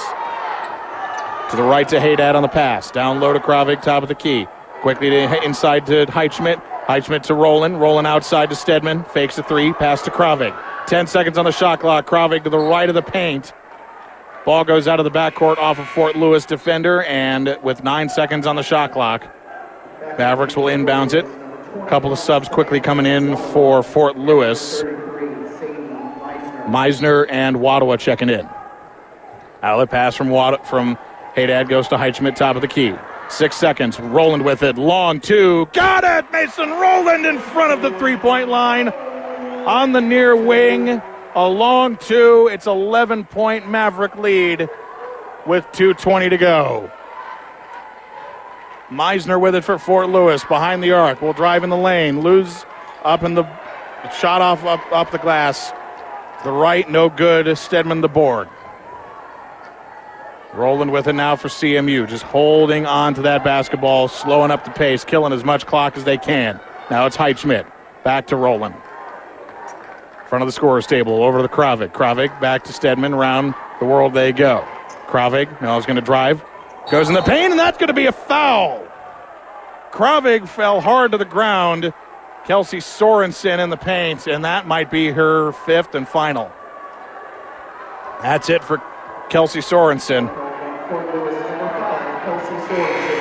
To 1.51 1.57
the 1.57 1.63
right 1.63 1.87
to 1.89 1.99
Haydad 1.99 2.33
on 2.33 2.41
the 2.41 2.47
pass. 2.47 2.89
Down 2.89 3.19
low 3.19 3.31
to 3.31 3.39
Kravig, 3.39 3.83
top 3.83 4.01
of 4.01 4.09
the 4.09 4.15
key. 4.15 4.47
Quickly 4.81 5.11
to 5.11 5.43
inside 5.43 5.85
to 5.85 6.07
Heitschmidt. 6.07 6.59
Heitschmidt 6.87 7.21
to 7.23 7.35
Roland. 7.35 7.79
Roland 7.79 8.07
outside 8.07 8.49
to 8.49 8.55
Stedman. 8.55 9.03
Fakes 9.03 9.37
a 9.37 9.43
three. 9.43 9.71
Pass 9.73 10.01
to 10.01 10.09
Kravig. 10.09 10.59
10 10.87 11.05
seconds 11.05 11.37
on 11.37 11.45
the 11.45 11.51
shot 11.51 11.79
clock. 11.79 12.07
Kravig 12.07 12.43
to 12.45 12.49
the 12.49 12.57
right 12.57 12.89
of 12.89 12.95
the 12.95 13.03
paint. 13.03 13.53
Ball 14.45 14.65
goes 14.65 14.87
out 14.87 14.99
of 14.99 15.03
the 15.05 15.11
backcourt 15.11 15.57
off 15.57 15.77
of 15.79 15.87
Fort 15.87 16.15
Lewis 16.17 16.45
defender, 16.45 17.03
and 17.03 17.57
with 17.61 17.83
nine 17.83 18.09
seconds 18.09 18.45
on 18.45 18.57
the 18.57 18.63
shot 18.63 18.91
clock, 18.91 19.23
Mavericks 20.17 20.57
will 20.57 20.65
inbounds 20.65 21.13
it. 21.13 21.25
A 21.75 21.87
couple 21.87 22.11
of 22.11 22.19
subs 22.19 22.47
quickly 22.47 22.79
coming 22.79 23.05
in 23.05 23.35
for 23.35 23.81
Fort 23.83 24.17
Lewis. 24.17 24.83
Missner. 26.67 27.25
And 27.29 27.57
Wadawa 27.57 27.99
checking 27.99 28.29
in. 28.29 28.47
Outlet 29.61 29.89
pass 29.89 30.15
from 30.15 30.29
Wad- 30.29 30.65
from 30.67 30.97
Haydad 31.35 31.69
goes 31.69 31.87
to 31.89 31.95
Heitschmidt, 31.95 32.35
top 32.35 32.55
of 32.55 32.61
the 32.61 32.67
key. 32.67 32.93
Six 33.29 33.55
seconds. 33.55 33.99
Roland 33.99 34.45
with 34.45 34.61
it. 34.63 34.77
Long 34.77 35.19
two. 35.19 35.67
Got 35.73 36.03
it! 36.03 36.31
Mason 36.31 36.69
Roland 36.71 37.25
in 37.25 37.39
front 37.39 37.71
of 37.71 37.81
the 37.81 37.97
three 37.97 38.17
point 38.17 38.49
line. 38.49 38.89
On 38.89 39.93
the 39.93 40.01
near 40.01 40.35
wing. 40.35 41.01
A 41.35 41.47
long 41.47 41.97
two. 41.97 42.49
It's 42.51 42.67
11 42.67 43.23
point 43.25 43.67
Maverick 43.67 44.15
lead 44.17 44.69
with 45.47 45.65
2.20 45.71 46.29
to 46.29 46.37
go. 46.37 46.91
Missner 48.93 49.39
with 49.39 49.55
it 49.55 49.63
for 49.63 49.77
Fort 49.77 50.09
Lewis 50.09 50.43
behind 50.43 50.83
the 50.83 50.91
arc. 50.91 51.21
Will 51.21 51.33
drive 51.33 51.63
in 51.63 51.69
the 51.69 51.77
lane. 51.77 52.21
Lose 52.21 52.65
up 53.03 53.23
in 53.23 53.33
the 53.33 53.43
shot 54.19 54.41
off 54.41 54.63
up, 54.63 54.79
up 54.91 55.11
the 55.11 55.17
glass. 55.17 55.71
The 56.43 56.51
right, 56.51 56.89
no 56.89 57.09
good. 57.09 57.57
Stedman 57.57 58.01
the 58.01 58.09
board. 58.09 58.49
Roland 60.53 60.91
with 60.91 61.07
it 61.07 61.13
now 61.13 61.35
for 61.35 61.47
CMU, 61.47 62.07
just 62.07 62.23
holding 62.23 62.85
on 62.85 63.15
to 63.15 63.23
that 63.23 63.43
basketball, 63.43 64.07
slowing 64.07 64.51
up 64.51 64.63
the 64.65 64.71
pace, 64.71 65.03
killing 65.03 65.33
as 65.33 65.43
much 65.43 65.65
clock 65.65 65.97
as 65.97 66.03
they 66.03 66.17
can. 66.17 66.59
Now 66.91 67.07
it's 67.07 67.17
Heitschmidt. 67.17 67.65
Back 68.03 68.27
to 68.27 68.35
Roland. 68.35 68.75
Front 70.27 70.43
of 70.43 70.47
the 70.47 70.51
scorer's 70.51 70.85
table, 70.85 71.23
over 71.23 71.41
to 71.41 71.47
Kravik. 71.47 71.91
Kravik 71.91 72.39
back 72.39 72.63
to 72.65 72.73
Stedman. 72.73 73.15
Round 73.15 73.55
the 73.79 73.85
world 73.85 74.13
they 74.13 74.31
go. 74.31 74.63
Kravik 75.07 75.61
now 75.61 75.77
is 75.77 75.85
going 75.85 75.95
to 75.95 76.01
drive. 76.01 76.43
Goes 76.91 77.07
in 77.07 77.15
the 77.15 77.21
paint, 77.21 77.51
and 77.51 77.59
that's 77.59 77.77
going 77.77 77.87
to 77.87 77.93
be 77.93 78.05
a 78.05 78.11
foul. 78.11 78.85
Kravig 79.91 80.47
fell 80.47 80.81
hard 80.81 81.11
to 81.11 81.17
the 81.17 81.25
ground. 81.25 81.93
Kelsey 82.45 82.79
Sorensen 82.79 83.63
in 83.63 83.69
the 83.69 83.77
paint, 83.77 84.27
and 84.27 84.43
that 84.43 84.67
might 84.67 84.91
be 84.91 85.09
her 85.09 85.53
fifth 85.53 85.95
and 85.95 86.07
final. 86.07 86.51
That's 88.21 88.49
it 88.49 88.63
for 88.63 88.81
Kelsey 89.29 89.59
Sorensen. 89.59 90.27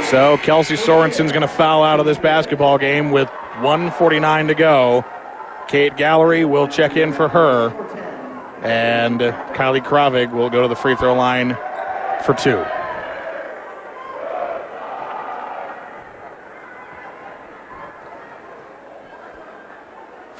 So 0.06 0.36
Kelsey 0.39 0.74
Sorensen's 0.74 1.30
going 1.30 1.43
to 1.43 1.48
foul 1.48 1.84
out 1.84 2.01
of 2.01 2.06
this 2.06 2.18
basketball 2.18 2.78
game 2.78 3.12
with 3.12 3.28
149 3.60 4.48
to 4.48 4.55
go. 4.55 5.05
Kate 5.68 5.97
Gallery 5.97 6.44
will 6.44 6.66
check 6.66 6.97
in 6.97 7.12
for 7.12 7.28
her, 7.28 7.70
and 8.62 9.20
Kylie 9.20 9.84
Kravig 9.84 10.32
will 10.32 10.51
go 10.51 10.62
to 10.62 10.68
the 10.68 10.76
free 10.76 10.97
throw 10.97 11.14
line 11.14 11.56
for 12.24 12.34
two. 12.34 12.62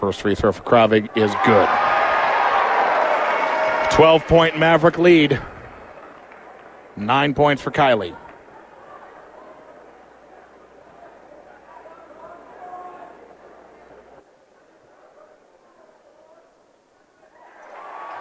First 0.03 0.23
free 0.23 0.35
throw 0.35 0.51
for 0.51 0.65
Kravig 0.65 1.17
is 1.17 1.33
good. 1.47 1.69
12 3.93 4.27
point 4.27 4.59
Maverick 4.59 4.99
lead. 4.99 5.41
Nine 6.97 7.35
points 7.35 7.63
for 7.63 7.71
Kylie. 7.71 8.17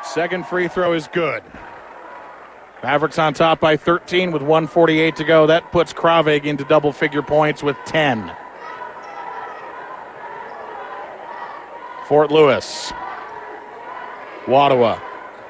Second 0.03 0.45
free 0.45 0.67
throw 0.67 0.93
is 0.93 1.07
good. 1.07 1.41
Mavericks 2.83 3.17
on 3.17 3.33
top 3.33 3.59
by 3.59 3.75
13 3.75 4.31
with 4.31 4.43
148 4.43 5.15
to 5.15 5.23
go. 5.23 5.47
That 5.47 5.71
puts 5.71 5.93
Kravig 5.93 6.45
into 6.45 6.63
double 6.63 6.91
figure 6.91 7.23
points 7.23 7.63
with 7.63 7.77
10. 7.85 8.31
Fort 12.11 12.29
Lewis. 12.29 12.91
Wadawa 14.43 15.01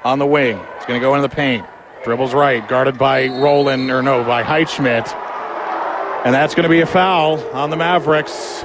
on 0.03 0.19
the 0.19 0.27
wing. 0.27 0.59
He's 0.77 0.85
going 0.85 0.99
to 0.99 1.03
go 1.03 1.15
into 1.15 1.27
the 1.27 1.35
paint. 1.35 1.65
Dribbles 2.03 2.35
right, 2.35 2.67
guarded 2.67 2.99
by 2.99 3.29
Roland, 3.29 3.89
or 3.89 4.03
no, 4.03 4.23
by 4.23 4.43
Heitschmidt. 4.43 5.11
And 6.23 6.35
that's 6.35 6.53
going 6.53 6.65
to 6.65 6.69
be 6.69 6.81
a 6.81 6.85
foul 6.85 7.39
on 7.55 7.71
the 7.71 7.77
Mavericks. 7.77 8.63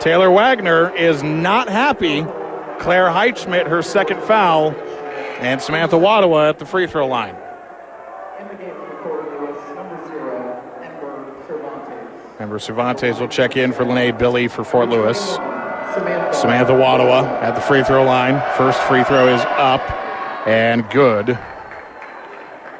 Taylor 0.00 0.30
Wagner 0.30 0.94
is 0.94 1.22
not 1.22 1.70
happy. 1.70 2.22
Claire 2.80 3.08
Heitschmidt, 3.08 3.66
her 3.66 3.80
second 3.80 4.20
foul. 4.24 4.72
And 5.40 5.62
Samantha 5.62 5.96
Wadawa 5.96 6.50
at 6.50 6.58
the 6.58 6.66
free 6.66 6.86
throw 6.86 7.06
line. 7.06 7.34
In 8.40 8.48
the 8.48 8.54
game 8.56 8.74
for 8.74 9.02
Fort 9.02 9.40
Lewis, 9.40 9.74
number 9.74 10.06
zero, 10.06 10.62
Ember 10.82 11.34
Cervantes. 11.46 12.34
Remember, 12.34 12.58
Cervantes 12.58 13.18
will 13.20 13.28
check 13.28 13.56
in 13.56 13.72
for 13.72 13.86
Lene 13.86 14.18
Billy 14.18 14.48
for 14.48 14.64
Fort 14.64 14.90
Lewis. 14.90 15.38
Samantha. 16.32 16.72
Wadawa 16.72 17.24
at 17.42 17.54
the 17.54 17.60
free 17.60 17.82
throw 17.82 18.04
line. 18.04 18.40
First 18.56 18.80
free 18.82 19.02
throw 19.04 19.28
is 19.28 19.40
up 19.42 19.82
and 20.46 20.88
good. 20.90 21.38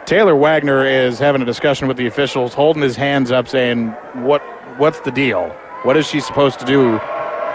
Taylor 0.07 0.35
Wagner 0.35 0.85
is 0.85 1.19
having 1.19 1.43
a 1.43 1.45
discussion 1.45 1.87
with 1.89 1.97
the 1.97 2.07
officials, 2.07 2.55
holding 2.55 2.83
his 2.83 2.97
hands 2.97 3.31
up, 3.31 3.47
saying, 3.49 3.89
"What? 4.15 4.43
What's 4.77 5.01
the 5.01 5.11
deal? 5.11 5.55
What 5.83 5.97
is 5.97 6.07
she 6.07 6.21
supposed 6.21 6.59
to 6.61 6.65
do 6.65 7.01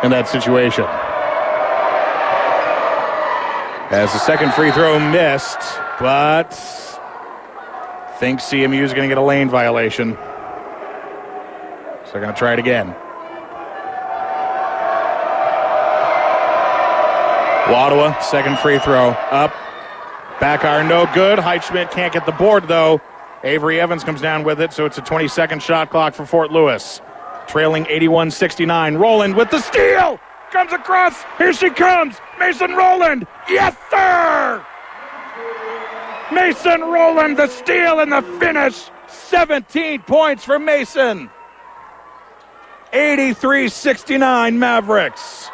in 0.03 0.11
that 0.11 0.27
situation?" 0.27 0.85
As 3.91 4.11
the 4.13 4.19
second 4.19 4.53
free 4.53 4.71
throw 4.71 4.99
missed, 4.99 5.59
but 5.99 6.53
thinks 8.19 8.43
CMU 8.43 8.83
is 8.83 8.93
going 8.93 9.07
to 9.09 9.13
get 9.13 9.17
a 9.17 9.25
lane 9.25 9.49
violation, 9.49 10.17
so 12.05 12.11
they're 12.11 12.21
going 12.21 12.33
to 12.33 12.39
try 12.39 12.53
it 12.53 12.59
again. 12.59 12.95
Wadawa, 17.65 18.21
second 18.21 18.59
free 18.59 18.79
throw. 18.79 19.09
Up. 19.09 19.51
Back 20.39 20.63
iron, 20.65 20.87
no 20.87 21.09
good. 21.13 21.39
Heitschmidt 21.39 21.91
can't 21.91 22.13
get 22.13 22.25
the 22.25 22.31
board, 22.33 22.67
though. 22.67 23.01
Avery 23.43 23.79
Evans 23.79 24.03
comes 24.03 24.21
down 24.21 24.43
with 24.43 24.61
it, 24.61 24.73
so 24.73 24.85
it's 24.85 24.97
a 24.97 25.01
20 25.01 25.27
second 25.27 25.63
shot 25.63 25.89
clock 25.89 26.13
for 26.13 26.25
Fort 26.25 26.51
Lewis. 26.51 27.01
Trailing 27.47 27.85
81 27.87 28.31
69. 28.31 28.95
Roland 28.95 29.35
with 29.35 29.49
the 29.49 29.59
steal! 29.59 30.19
Comes 30.51 30.73
across. 30.73 31.23
Here 31.37 31.53
she 31.53 31.69
comes. 31.69 32.17
Mason 32.39 32.71
Roland. 32.73 33.27
Yes, 33.49 33.75
sir! 33.89 34.65
Mason 36.31 36.81
Roland, 36.81 37.37
the 37.37 37.47
steal 37.47 37.99
and 37.99 38.11
the 38.11 38.21
finish. 38.39 38.89
17 39.07 40.01
points 40.03 40.43
for 40.43 40.59
Mason. 40.59 41.29
83 42.93 43.69
69 43.69 44.59
Mavericks. 44.59 45.49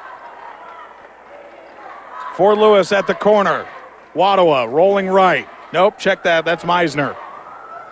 Fort 2.41 2.57
Lewis 2.57 2.91
at 2.91 3.05
the 3.05 3.13
corner. 3.13 3.67
Wadawa 4.15 4.67
rolling 4.67 5.07
right. 5.07 5.47
Nope, 5.73 5.99
check 5.99 6.23
that. 6.23 6.43
That's 6.43 6.63
Missner. 6.63 7.15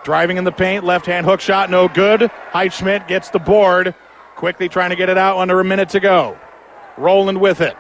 Driving 0.03 0.38
in 0.38 0.43
the 0.43 0.51
paint, 0.51 0.84
left 0.84 1.05
hand 1.05 1.27
hook 1.27 1.39
shot, 1.39 1.69
no 1.69 1.88
good. 1.88 2.21
Heitschmidt 2.49 3.07
gets 3.07 3.30
the 3.30 3.38
board. 3.38 3.93
Quickly 4.35 4.67
trying 4.67 4.89
to 4.89 4.95
get 4.95 5.07
it 5.07 5.19
out 5.19 5.38
under 5.38 5.59
a 5.59 5.63
minute 5.63 5.89
to 5.89 5.99
go. 5.99 6.35
Roland 6.97 7.39
with 7.39 7.61
it. 7.61 7.77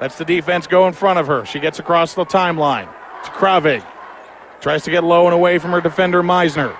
That's 0.00 0.18
the 0.18 0.24
defense 0.24 0.66
go 0.66 0.88
in 0.88 0.92
front 0.92 1.20
of 1.20 1.28
her. 1.28 1.44
She 1.44 1.60
gets 1.60 1.78
across 1.78 2.14
the 2.14 2.26
timeline 2.26 2.92
to 3.22 3.30
Kravig. 3.30 3.86
Tries 4.60 4.82
to 4.82 4.90
get 4.90 5.04
low 5.04 5.26
and 5.26 5.34
away 5.34 5.58
from 5.58 5.70
her 5.70 5.80
defender, 5.80 6.20
Missner. 6.20 6.76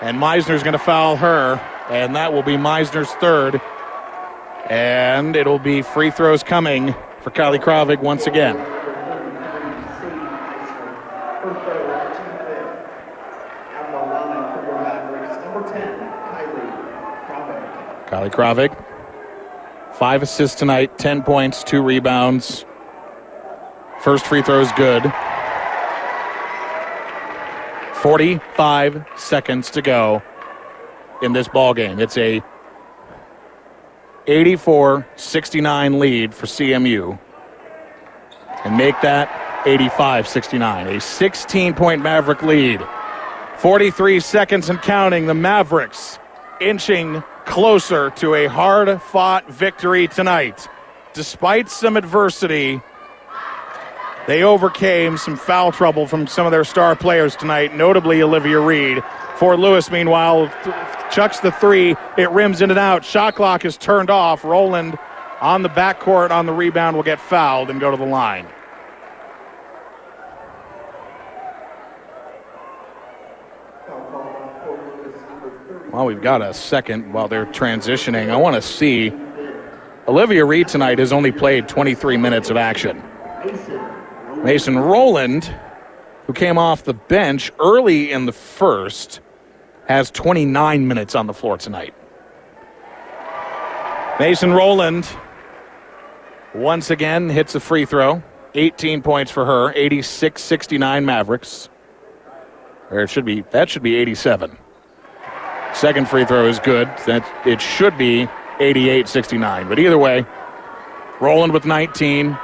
And 0.00 0.16
Missner's 0.16 0.62
going 0.62 0.72
to 0.72 0.78
foul 0.78 1.16
her, 1.16 1.60
and 1.90 2.16
that 2.16 2.32
will 2.32 2.42
be 2.42 2.56
Missner's 2.56 3.12
third. 3.16 3.60
And 4.70 5.36
it'll 5.36 5.58
be 5.58 5.82
free 5.82 6.10
throws 6.10 6.42
coming 6.42 6.94
for 7.26 7.32
Kylie 7.32 7.58
Kravig 7.58 8.00
once 8.02 8.28
again. 8.28 8.54
First 8.54 8.68
throw, 11.64 11.82
two 12.14 12.22
fifth. 12.46 12.70
Out 13.74 13.86
of 13.86 13.90
the 13.90 13.98
line 14.14 14.46
for 14.54 14.62
your 14.64 14.78
Mavericks, 14.80 15.34
number 15.44 15.62
10, 15.68 15.98
Kylie 18.06 18.30
Kravik, 18.30 18.72
five 19.96 20.22
assists 20.22 20.56
tonight, 20.56 20.96
10 20.98 21.24
points, 21.24 21.64
two 21.64 21.82
rebounds. 21.82 22.64
First 24.02 24.24
free 24.26 24.42
throw 24.42 24.60
is 24.60 24.70
good. 24.76 25.12
45 28.02 29.04
seconds 29.16 29.70
to 29.70 29.82
go 29.82 30.22
in 31.22 31.32
this 31.32 31.48
ball 31.48 31.74
game. 31.74 31.98
It's 31.98 32.16
a 32.16 32.40
84-69 34.26 35.98
lead 35.98 36.34
for 36.34 36.46
CMU. 36.46 37.18
And 38.64 38.76
make 38.76 39.00
that 39.02 39.28
85-69. 39.64 40.86
A 40.86 40.98
16-point 40.98 42.02
Maverick 42.02 42.42
lead. 42.42 42.80
43 43.58 44.20
seconds 44.20 44.68
and 44.68 44.80
counting. 44.82 45.26
The 45.26 45.34
Mavericks 45.34 46.18
inching 46.60 47.22
closer 47.44 48.10
to 48.10 48.34
a 48.34 48.46
hard 48.46 49.00
fought 49.00 49.48
victory 49.50 50.08
tonight. 50.08 50.68
Despite 51.12 51.70
some 51.70 51.96
adversity, 51.96 52.80
they 54.26 54.42
overcame 54.42 55.16
some 55.16 55.36
foul 55.36 55.70
trouble 55.72 56.06
from 56.06 56.26
some 56.26 56.46
of 56.46 56.52
their 56.52 56.64
star 56.64 56.96
players 56.96 57.36
tonight, 57.36 57.74
notably 57.74 58.20
Olivia 58.20 58.58
Reed. 58.60 59.02
Fort 59.36 59.58
Lewis, 59.58 59.90
meanwhile, 59.90 60.48
chucks 61.10 61.40
the 61.40 61.52
three. 61.52 61.94
It 62.16 62.30
rims 62.30 62.62
in 62.62 62.70
and 62.70 62.78
out. 62.78 63.04
Shot 63.04 63.34
clock 63.34 63.64
is 63.66 63.76
turned 63.76 64.08
off. 64.08 64.44
Roland 64.44 64.98
on 65.42 65.62
the 65.62 65.68
backcourt 65.68 66.30
on 66.30 66.46
the 66.46 66.52
rebound 66.52 66.96
will 66.96 67.02
get 67.02 67.20
fouled 67.20 67.68
and 67.68 67.78
go 67.78 67.90
to 67.90 67.96
the 67.98 68.06
line. 68.06 68.46
Foul 73.86 74.00
call 74.10 74.20
on 74.22 74.64
Fort 74.64 75.04
Lewis, 75.04 75.20
number 75.28 75.50
30. 75.68 75.90
Well, 75.90 76.06
we've 76.06 76.22
got 76.22 76.40
a 76.40 76.54
second 76.54 77.12
while 77.12 77.28
they're 77.28 77.46
transitioning. 77.46 78.30
I 78.30 78.36
want 78.36 78.56
to 78.56 78.62
see. 78.62 79.12
Olivia 80.08 80.44
Reed 80.44 80.68
tonight 80.68 80.98
has 80.98 81.12
only 81.12 81.32
played 81.32 81.68
23 81.68 82.16
minutes 82.16 82.48
of 82.48 82.56
action. 82.56 83.02
Mason 84.42 84.78
Roland, 84.78 85.52
who 86.26 86.32
came 86.32 86.56
off 86.56 86.84
the 86.84 86.94
bench 86.94 87.52
early 87.58 88.12
in 88.12 88.24
the 88.24 88.32
first, 88.32 89.20
has 89.88 90.10
29 90.10 90.86
minutes 90.88 91.14
on 91.14 91.26
the 91.26 91.34
floor 91.34 91.56
tonight. 91.56 91.94
Mason 94.18 94.52
Roland 94.52 95.08
once 96.54 96.90
again 96.90 97.28
hits 97.28 97.54
a 97.54 97.60
free 97.60 97.84
throw. 97.84 98.22
18 98.54 99.02
points 99.02 99.30
for 99.30 99.44
her, 99.44 99.72
86 99.74 100.42
69 100.42 101.04
Mavericks. 101.04 101.68
Or 102.90 103.00
it 103.00 103.10
should 103.10 103.24
be 103.24 103.42
that 103.50 103.68
should 103.68 103.82
be 103.82 103.96
87. 103.96 104.56
Second 105.74 106.08
free 106.08 106.24
throw 106.24 106.46
is 106.46 106.58
good. 106.58 106.88
That 107.06 107.28
it 107.46 107.60
should 107.60 107.98
be 107.98 108.26
88 108.60 109.08
69. 109.08 109.68
But 109.68 109.78
either 109.78 109.98
way, 109.98 110.24
Roland 111.20 111.52
with 111.52 111.66
19. 111.66 112.38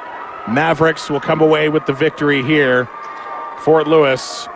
Mavericks 0.48 1.08
will 1.08 1.20
come 1.20 1.40
away 1.40 1.68
with 1.68 1.86
the 1.86 1.92
victory 1.92 2.42
here. 2.42 2.88
Fort 3.60 3.86
Lewis 3.86 4.48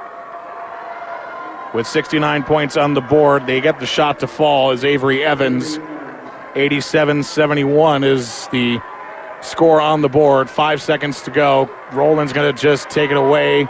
with 1.76 1.86
69 1.86 2.42
points 2.44 2.76
on 2.76 2.94
the 2.94 3.02
board. 3.02 3.46
They 3.46 3.60
get 3.60 3.80
the 3.80 3.86
shot 3.86 4.18
to 4.20 4.26
fall 4.26 4.70
as 4.70 4.82
Avery 4.82 5.22
Evans. 5.22 5.78
87 6.54 7.22
71 7.22 8.02
is 8.02 8.48
the 8.50 8.80
score 9.42 9.78
on 9.80 10.00
the 10.00 10.08
board. 10.08 10.48
Five 10.48 10.80
seconds 10.80 11.20
to 11.22 11.30
go. 11.30 11.70
Roland's 11.92 12.32
going 12.32 12.52
to 12.52 12.60
just 12.60 12.88
take 12.88 13.10
it 13.10 13.18
away. 13.18 13.68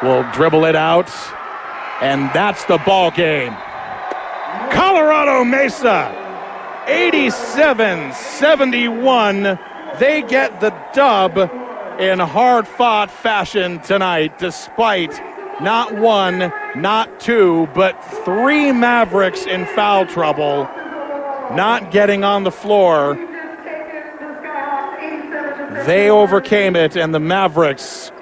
We'll 0.00 0.22
dribble 0.32 0.64
it 0.64 0.76
out. 0.76 1.10
And 2.00 2.30
that's 2.32 2.64
the 2.66 2.78
ball 2.78 3.10
game. 3.10 3.52
Colorado 4.70 5.42
Mesa 5.42 6.16
87 6.86 8.12
71. 8.12 9.58
They 9.98 10.22
get 10.22 10.60
the 10.60 10.70
dub 10.94 11.36
in 12.00 12.20
hard 12.20 12.68
fought 12.68 13.10
fashion 13.10 13.80
tonight, 13.80 14.38
despite 14.38 15.20
not 15.62 15.94
one, 15.94 16.52
not 16.74 17.20
two, 17.20 17.68
but 17.74 17.92
three 18.24 18.72
Mavericks 18.72 19.46
in 19.46 19.66
foul 19.66 20.06
trouble, 20.06 20.64
not 21.54 21.90
getting 21.90 22.24
on 22.24 22.44
the 22.44 22.50
floor. 22.50 23.14
They 25.86 26.10
overcame 26.10 26.76
it, 26.76 26.96
and 26.96 27.14
the 27.14 27.20
Mavericks 27.20 28.12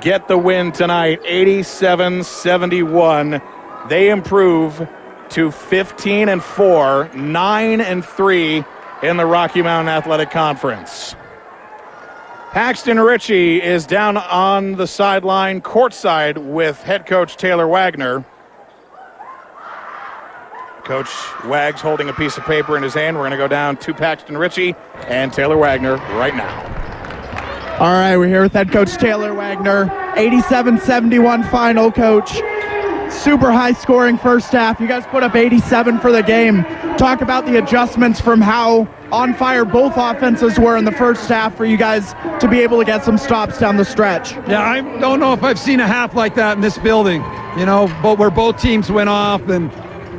get 0.00 0.28
the 0.28 0.38
win 0.38 0.72
tonight 0.72 1.20
87 1.24 2.24
71. 2.24 3.40
They 3.88 4.10
improve 4.10 4.88
to 5.30 5.50
15 5.50 6.28
and 6.28 6.42
4, 6.42 7.10
9 7.14 7.80
and 7.80 8.04
3 8.04 8.64
in 9.02 9.16
the 9.16 9.26
Rocky 9.26 9.62
Mountain 9.62 9.88
Athletic 9.88 10.30
Conference. 10.30 11.16
Paxton 12.52 13.00
Ritchie 13.00 13.62
is 13.62 13.86
down 13.86 14.18
on 14.18 14.72
the 14.72 14.86
sideline, 14.86 15.62
courtside 15.62 16.36
with 16.36 16.82
head 16.82 17.06
coach 17.06 17.38
Taylor 17.38 17.66
Wagner. 17.66 18.26
Coach 20.84 21.08
Wags 21.46 21.80
holding 21.80 22.10
a 22.10 22.12
piece 22.12 22.36
of 22.36 22.44
paper 22.44 22.76
in 22.76 22.82
his 22.82 22.92
hand. 22.92 23.16
We're 23.16 23.22
going 23.22 23.30
to 23.30 23.38
go 23.38 23.48
down 23.48 23.78
to 23.78 23.94
Paxton 23.94 24.36
Ritchie 24.36 24.74
and 25.06 25.32
Taylor 25.32 25.56
Wagner 25.56 25.96
right 26.18 26.34
now. 26.36 27.78
All 27.78 27.90
right, 27.90 28.18
we're 28.18 28.28
here 28.28 28.42
with 28.42 28.52
head 28.52 28.70
coach 28.70 28.98
Taylor 28.98 29.32
Wagner. 29.32 29.90
87 30.16 30.78
71 30.78 31.44
final, 31.44 31.90
coach. 31.90 32.32
Super 33.10 33.50
high 33.50 33.72
scoring 33.72 34.18
first 34.18 34.52
half. 34.52 34.78
You 34.78 34.88
guys 34.88 35.06
put 35.06 35.22
up 35.22 35.34
87 35.34 36.00
for 36.00 36.12
the 36.12 36.22
game. 36.22 36.64
Talk 36.98 37.22
about 37.22 37.46
the 37.46 37.56
adjustments 37.56 38.20
from 38.20 38.42
how 38.42 38.86
on 39.12 39.34
fire 39.34 39.64
both 39.64 39.92
offenses 39.96 40.58
were 40.58 40.76
in 40.76 40.84
the 40.86 40.92
first 40.92 41.28
half 41.28 41.54
for 41.54 41.66
you 41.66 41.76
guys 41.76 42.14
to 42.40 42.48
be 42.48 42.60
able 42.60 42.78
to 42.78 42.84
get 42.84 43.04
some 43.04 43.18
stops 43.18 43.58
down 43.58 43.76
the 43.76 43.84
stretch. 43.84 44.32
Yeah, 44.48 44.62
I 44.62 44.80
don't 44.98 45.20
know 45.20 45.34
if 45.34 45.42
I've 45.42 45.58
seen 45.58 45.80
a 45.80 45.86
half 45.86 46.14
like 46.14 46.34
that 46.36 46.56
in 46.56 46.62
this 46.62 46.78
building, 46.78 47.22
you 47.58 47.66
know, 47.66 47.94
but 48.02 48.18
where 48.18 48.30
both 48.30 48.60
teams 48.60 48.90
went 48.90 49.10
off. 49.10 49.46
And, 49.48 49.70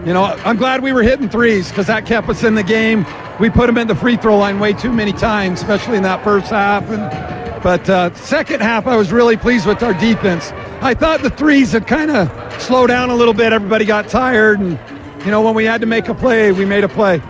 you 0.07 0.13
know, 0.13 0.23
I'm 0.23 0.57
glad 0.57 0.83
we 0.83 0.93
were 0.93 1.01
hitting 1.03 1.27
threes 1.27 1.69
because 1.69 1.87
that 1.87 2.05
kept 2.05 2.29
us 2.29 2.43
in 2.43 2.53
the 2.53 2.63
game. 2.63 3.05
We 3.39 3.49
put 3.49 3.65
them 3.65 3.79
in 3.79 3.87
the 3.87 3.95
free 3.95 4.15
throw 4.15 4.37
line 4.37 4.59
way 4.59 4.73
too 4.73 4.93
many 4.93 5.11
times, 5.11 5.61
especially 5.61 5.97
in 5.97 6.03
that 6.03 6.23
first 6.23 6.51
half. 6.51 6.87
And 6.89 7.63
But 7.63 7.89
uh, 7.89 8.13
second 8.13 8.61
half, 8.61 8.85
I 8.85 8.95
was 8.95 9.11
really 9.11 9.37
pleased 9.37 9.65
with 9.65 9.81
our 9.81 9.93
defense. 9.95 10.51
I 10.81 10.93
thought 10.93 11.23
the 11.23 11.31
threes 11.31 11.71
had 11.71 11.87
kind 11.87 12.11
of 12.11 12.61
slowed 12.61 12.89
down 12.89 13.09
a 13.09 13.15
little 13.15 13.33
bit. 13.33 13.53
Everybody 13.53 13.85
got 13.85 14.07
tired. 14.07 14.59
And, 14.59 14.77
you 15.25 15.31
know, 15.31 15.41
when 15.41 15.55
we 15.55 15.65
had 15.65 15.81
to 15.81 15.87
make 15.87 16.09
a 16.09 16.13
play, 16.13 16.51
we 16.51 16.65
made 16.65 16.83
a 16.83 16.89
play. 16.89 17.21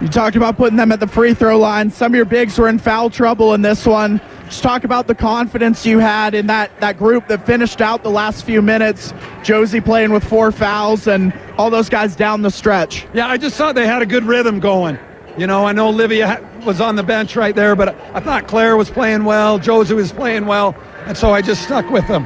You 0.00 0.08
talked 0.08 0.34
about 0.34 0.56
putting 0.56 0.78
them 0.78 0.92
at 0.92 1.00
the 1.00 1.06
free 1.06 1.34
throw 1.34 1.58
line. 1.58 1.90
Some 1.90 2.12
of 2.12 2.16
your 2.16 2.24
bigs 2.24 2.58
were 2.58 2.68
in 2.68 2.78
foul 2.78 3.10
trouble 3.10 3.52
in 3.52 3.60
this 3.60 3.86
one. 3.86 4.18
Just 4.46 4.62
talk 4.62 4.84
about 4.84 5.06
the 5.06 5.14
confidence 5.14 5.84
you 5.84 5.98
had 5.98 6.34
in 6.34 6.46
that, 6.46 6.70
that 6.80 6.96
group 6.96 7.28
that 7.28 7.44
finished 7.44 7.82
out 7.82 8.02
the 8.02 8.10
last 8.10 8.46
few 8.46 8.62
minutes. 8.62 9.12
Josie 9.42 9.80
playing 9.80 10.10
with 10.10 10.24
four 10.24 10.52
fouls 10.52 11.06
and 11.06 11.38
all 11.58 11.68
those 11.68 11.90
guys 11.90 12.16
down 12.16 12.40
the 12.40 12.50
stretch. 12.50 13.06
Yeah, 13.12 13.28
I 13.28 13.36
just 13.36 13.56
thought 13.56 13.74
they 13.74 13.86
had 13.86 14.00
a 14.00 14.06
good 14.06 14.24
rhythm 14.24 14.58
going. 14.58 14.98
You 15.36 15.46
know, 15.46 15.66
I 15.66 15.72
know 15.72 15.88
Olivia 15.88 16.44
was 16.64 16.80
on 16.80 16.96
the 16.96 17.02
bench 17.02 17.36
right 17.36 17.54
there, 17.54 17.76
but 17.76 17.90
I 18.14 18.20
thought 18.20 18.48
Claire 18.48 18.78
was 18.78 18.90
playing 18.90 19.24
well, 19.24 19.58
Josie 19.58 19.94
was 19.94 20.12
playing 20.12 20.46
well, 20.46 20.74
and 21.06 21.16
so 21.16 21.32
I 21.32 21.42
just 21.42 21.62
stuck 21.62 21.90
with 21.90 22.08
them. 22.08 22.24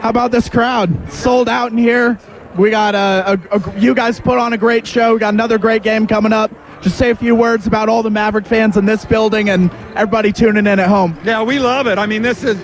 How 0.00 0.10
about 0.10 0.32
this 0.32 0.48
crowd? 0.48 1.12
Sold 1.12 1.48
out 1.48 1.70
in 1.70 1.78
here. 1.78 2.18
We 2.58 2.70
got 2.70 2.94
a, 2.94 3.38
a, 3.52 3.58
a 3.58 3.78
you 3.78 3.94
guys 3.94 4.20
put 4.20 4.38
on 4.38 4.52
a 4.52 4.58
great 4.58 4.86
show. 4.86 5.14
We 5.14 5.20
got 5.20 5.34
another 5.34 5.58
great 5.58 5.82
game 5.82 6.06
coming 6.06 6.32
up. 6.32 6.50
Just 6.80 6.98
say 6.98 7.10
a 7.10 7.14
few 7.14 7.34
words 7.34 7.66
about 7.66 7.88
all 7.88 8.02
the 8.02 8.10
Maverick 8.10 8.46
fans 8.46 8.76
in 8.76 8.84
this 8.84 9.04
building 9.04 9.50
and 9.50 9.70
everybody 9.94 10.32
tuning 10.32 10.66
in 10.66 10.78
at 10.78 10.88
home. 10.88 11.18
Yeah, 11.24 11.42
we 11.42 11.58
love 11.58 11.86
it. 11.86 11.98
I 11.98 12.06
mean, 12.06 12.22
this 12.22 12.44
is 12.44 12.58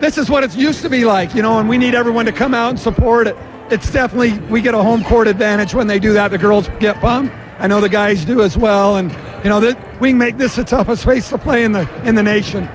this 0.00 0.18
is 0.18 0.30
what 0.30 0.44
it 0.44 0.56
used 0.56 0.82
to 0.82 0.88
be 0.88 1.04
like, 1.04 1.34
you 1.34 1.42
know, 1.42 1.58
and 1.58 1.68
we 1.68 1.78
need 1.78 1.94
everyone 1.94 2.24
to 2.26 2.32
come 2.32 2.54
out 2.54 2.70
and 2.70 2.78
support 2.78 3.26
it. 3.26 3.36
It's 3.70 3.90
definitely 3.90 4.38
we 4.48 4.60
get 4.62 4.74
a 4.74 4.82
home 4.82 5.04
court 5.04 5.28
advantage 5.28 5.74
when 5.74 5.86
they 5.86 5.98
do 5.98 6.12
that. 6.14 6.28
The 6.28 6.38
girls 6.38 6.68
get 6.80 6.96
pumped. 6.96 7.34
I 7.58 7.66
know 7.66 7.80
the 7.80 7.88
guys 7.88 8.24
do 8.24 8.42
as 8.42 8.56
well, 8.56 8.96
and 8.96 9.10
you 9.42 9.50
know 9.50 9.60
that 9.60 10.00
we 10.00 10.10
can 10.10 10.18
make 10.18 10.36
this 10.36 10.56
the 10.56 10.64
toughest 10.64 11.02
place 11.02 11.28
to 11.30 11.38
play 11.38 11.64
in 11.64 11.72
the 11.72 11.88
in 12.04 12.14
the 12.14 12.22
nation. 12.22 12.68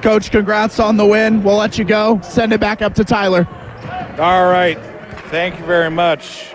Coach, 0.00 0.30
congrats 0.30 0.80
on 0.80 0.96
the 0.96 1.06
win. 1.06 1.42
We'll 1.42 1.56
let 1.56 1.78
you 1.78 1.84
go. 1.84 2.20
Send 2.22 2.52
it 2.52 2.60
back 2.60 2.82
up 2.82 2.94
to 2.94 3.04
Tyler. 3.04 3.46
All 4.18 4.50
right. 4.50 4.91
Thank 5.32 5.58
you 5.58 5.64
very 5.64 5.90
much. 5.90 6.52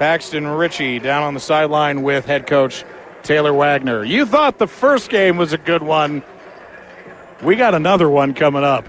Paxton 0.00 0.44
Ritchie 0.44 0.98
down 0.98 1.22
on 1.22 1.34
the 1.34 1.38
sideline 1.38 2.02
with 2.02 2.26
head 2.26 2.48
coach 2.48 2.84
Taylor 3.22 3.54
Wagner. 3.54 4.02
You 4.02 4.26
thought 4.26 4.58
the 4.58 4.66
first 4.66 5.10
game 5.10 5.36
was 5.36 5.52
a 5.52 5.58
good 5.58 5.84
one. 5.84 6.24
We 7.40 7.54
got 7.54 7.72
another 7.72 8.10
one 8.10 8.34
coming 8.34 8.64
up 8.64 8.84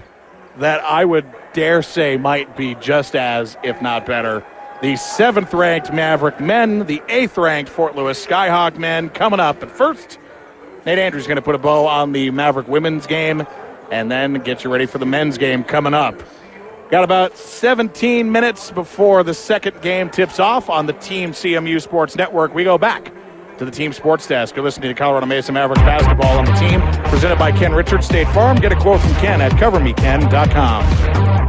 that 0.58 0.82
I 0.82 1.04
would 1.04 1.24
dare 1.52 1.82
say 1.82 2.16
might 2.16 2.56
be 2.56 2.74
just 2.74 3.14
as, 3.14 3.56
if 3.62 3.80
not 3.80 4.06
better. 4.06 4.44
The 4.82 4.96
seventh 4.96 5.54
ranked 5.54 5.92
Maverick 5.92 6.40
men, 6.40 6.86
the 6.86 7.00
eighth 7.08 7.38
ranked 7.38 7.70
Fort 7.70 7.94
Lewis 7.94 8.26
Skyhawk 8.26 8.76
men 8.76 9.08
coming 9.08 9.38
up. 9.38 9.60
But 9.60 9.70
first, 9.70 10.18
Nate 10.84 10.98
Andrews 10.98 11.22
is 11.22 11.26
going 11.28 11.36
to 11.36 11.42
put 11.42 11.54
a 11.54 11.58
bow 11.58 11.86
on 11.86 12.10
the 12.10 12.32
Maverick 12.32 12.66
women's 12.66 13.06
game 13.06 13.46
and 13.92 14.10
then 14.10 14.42
get 14.42 14.64
you 14.64 14.72
ready 14.72 14.86
for 14.86 14.98
the 14.98 15.06
men's 15.06 15.38
game 15.38 15.62
coming 15.62 15.94
up. 15.94 16.20
Got 16.92 17.04
about 17.04 17.38
17 17.38 18.30
minutes 18.30 18.70
before 18.70 19.24
the 19.24 19.32
second 19.32 19.80
game 19.80 20.10
tips 20.10 20.38
off 20.38 20.68
on 20.68 20.84
the 20.84 20.92
Team 20.92 21.30
CMU 21.30 21.80
Sports 21.80 22.16
Network. 22.16 22.54
We 22.54 22.64
go 22.64 22.76
back 22.76 23.14
to 23.56 23.64
the 23.64 23.70
Team 23.70 23.94
Sports 23.94 24.26
Desk. 24.26 24.54
You're 24.54 24.62
listening 24.62 24.94
to 24.94 24.94
Colorado 24.94 25.24
Mesa 25.24 25.52
Mavericks 25.52 25.80
basketball 25.80 26.36
on 26.38 26.44
the 26.44 26.52
team, 26.52 26.82
presented 27.08 27.38
by 27.38 27.50
Ken 27.50 27.72
Richards 27.72 28.04
State 28.04 28.28
Farm. 28.34 28.58
Get 28.58 28.72
a 28.72 28.76
quote 28.76 29.00
from 29.00 29.14
Ken 29.14 29.40
at 29.40 29.52
covermeken.com. 29.52 31.41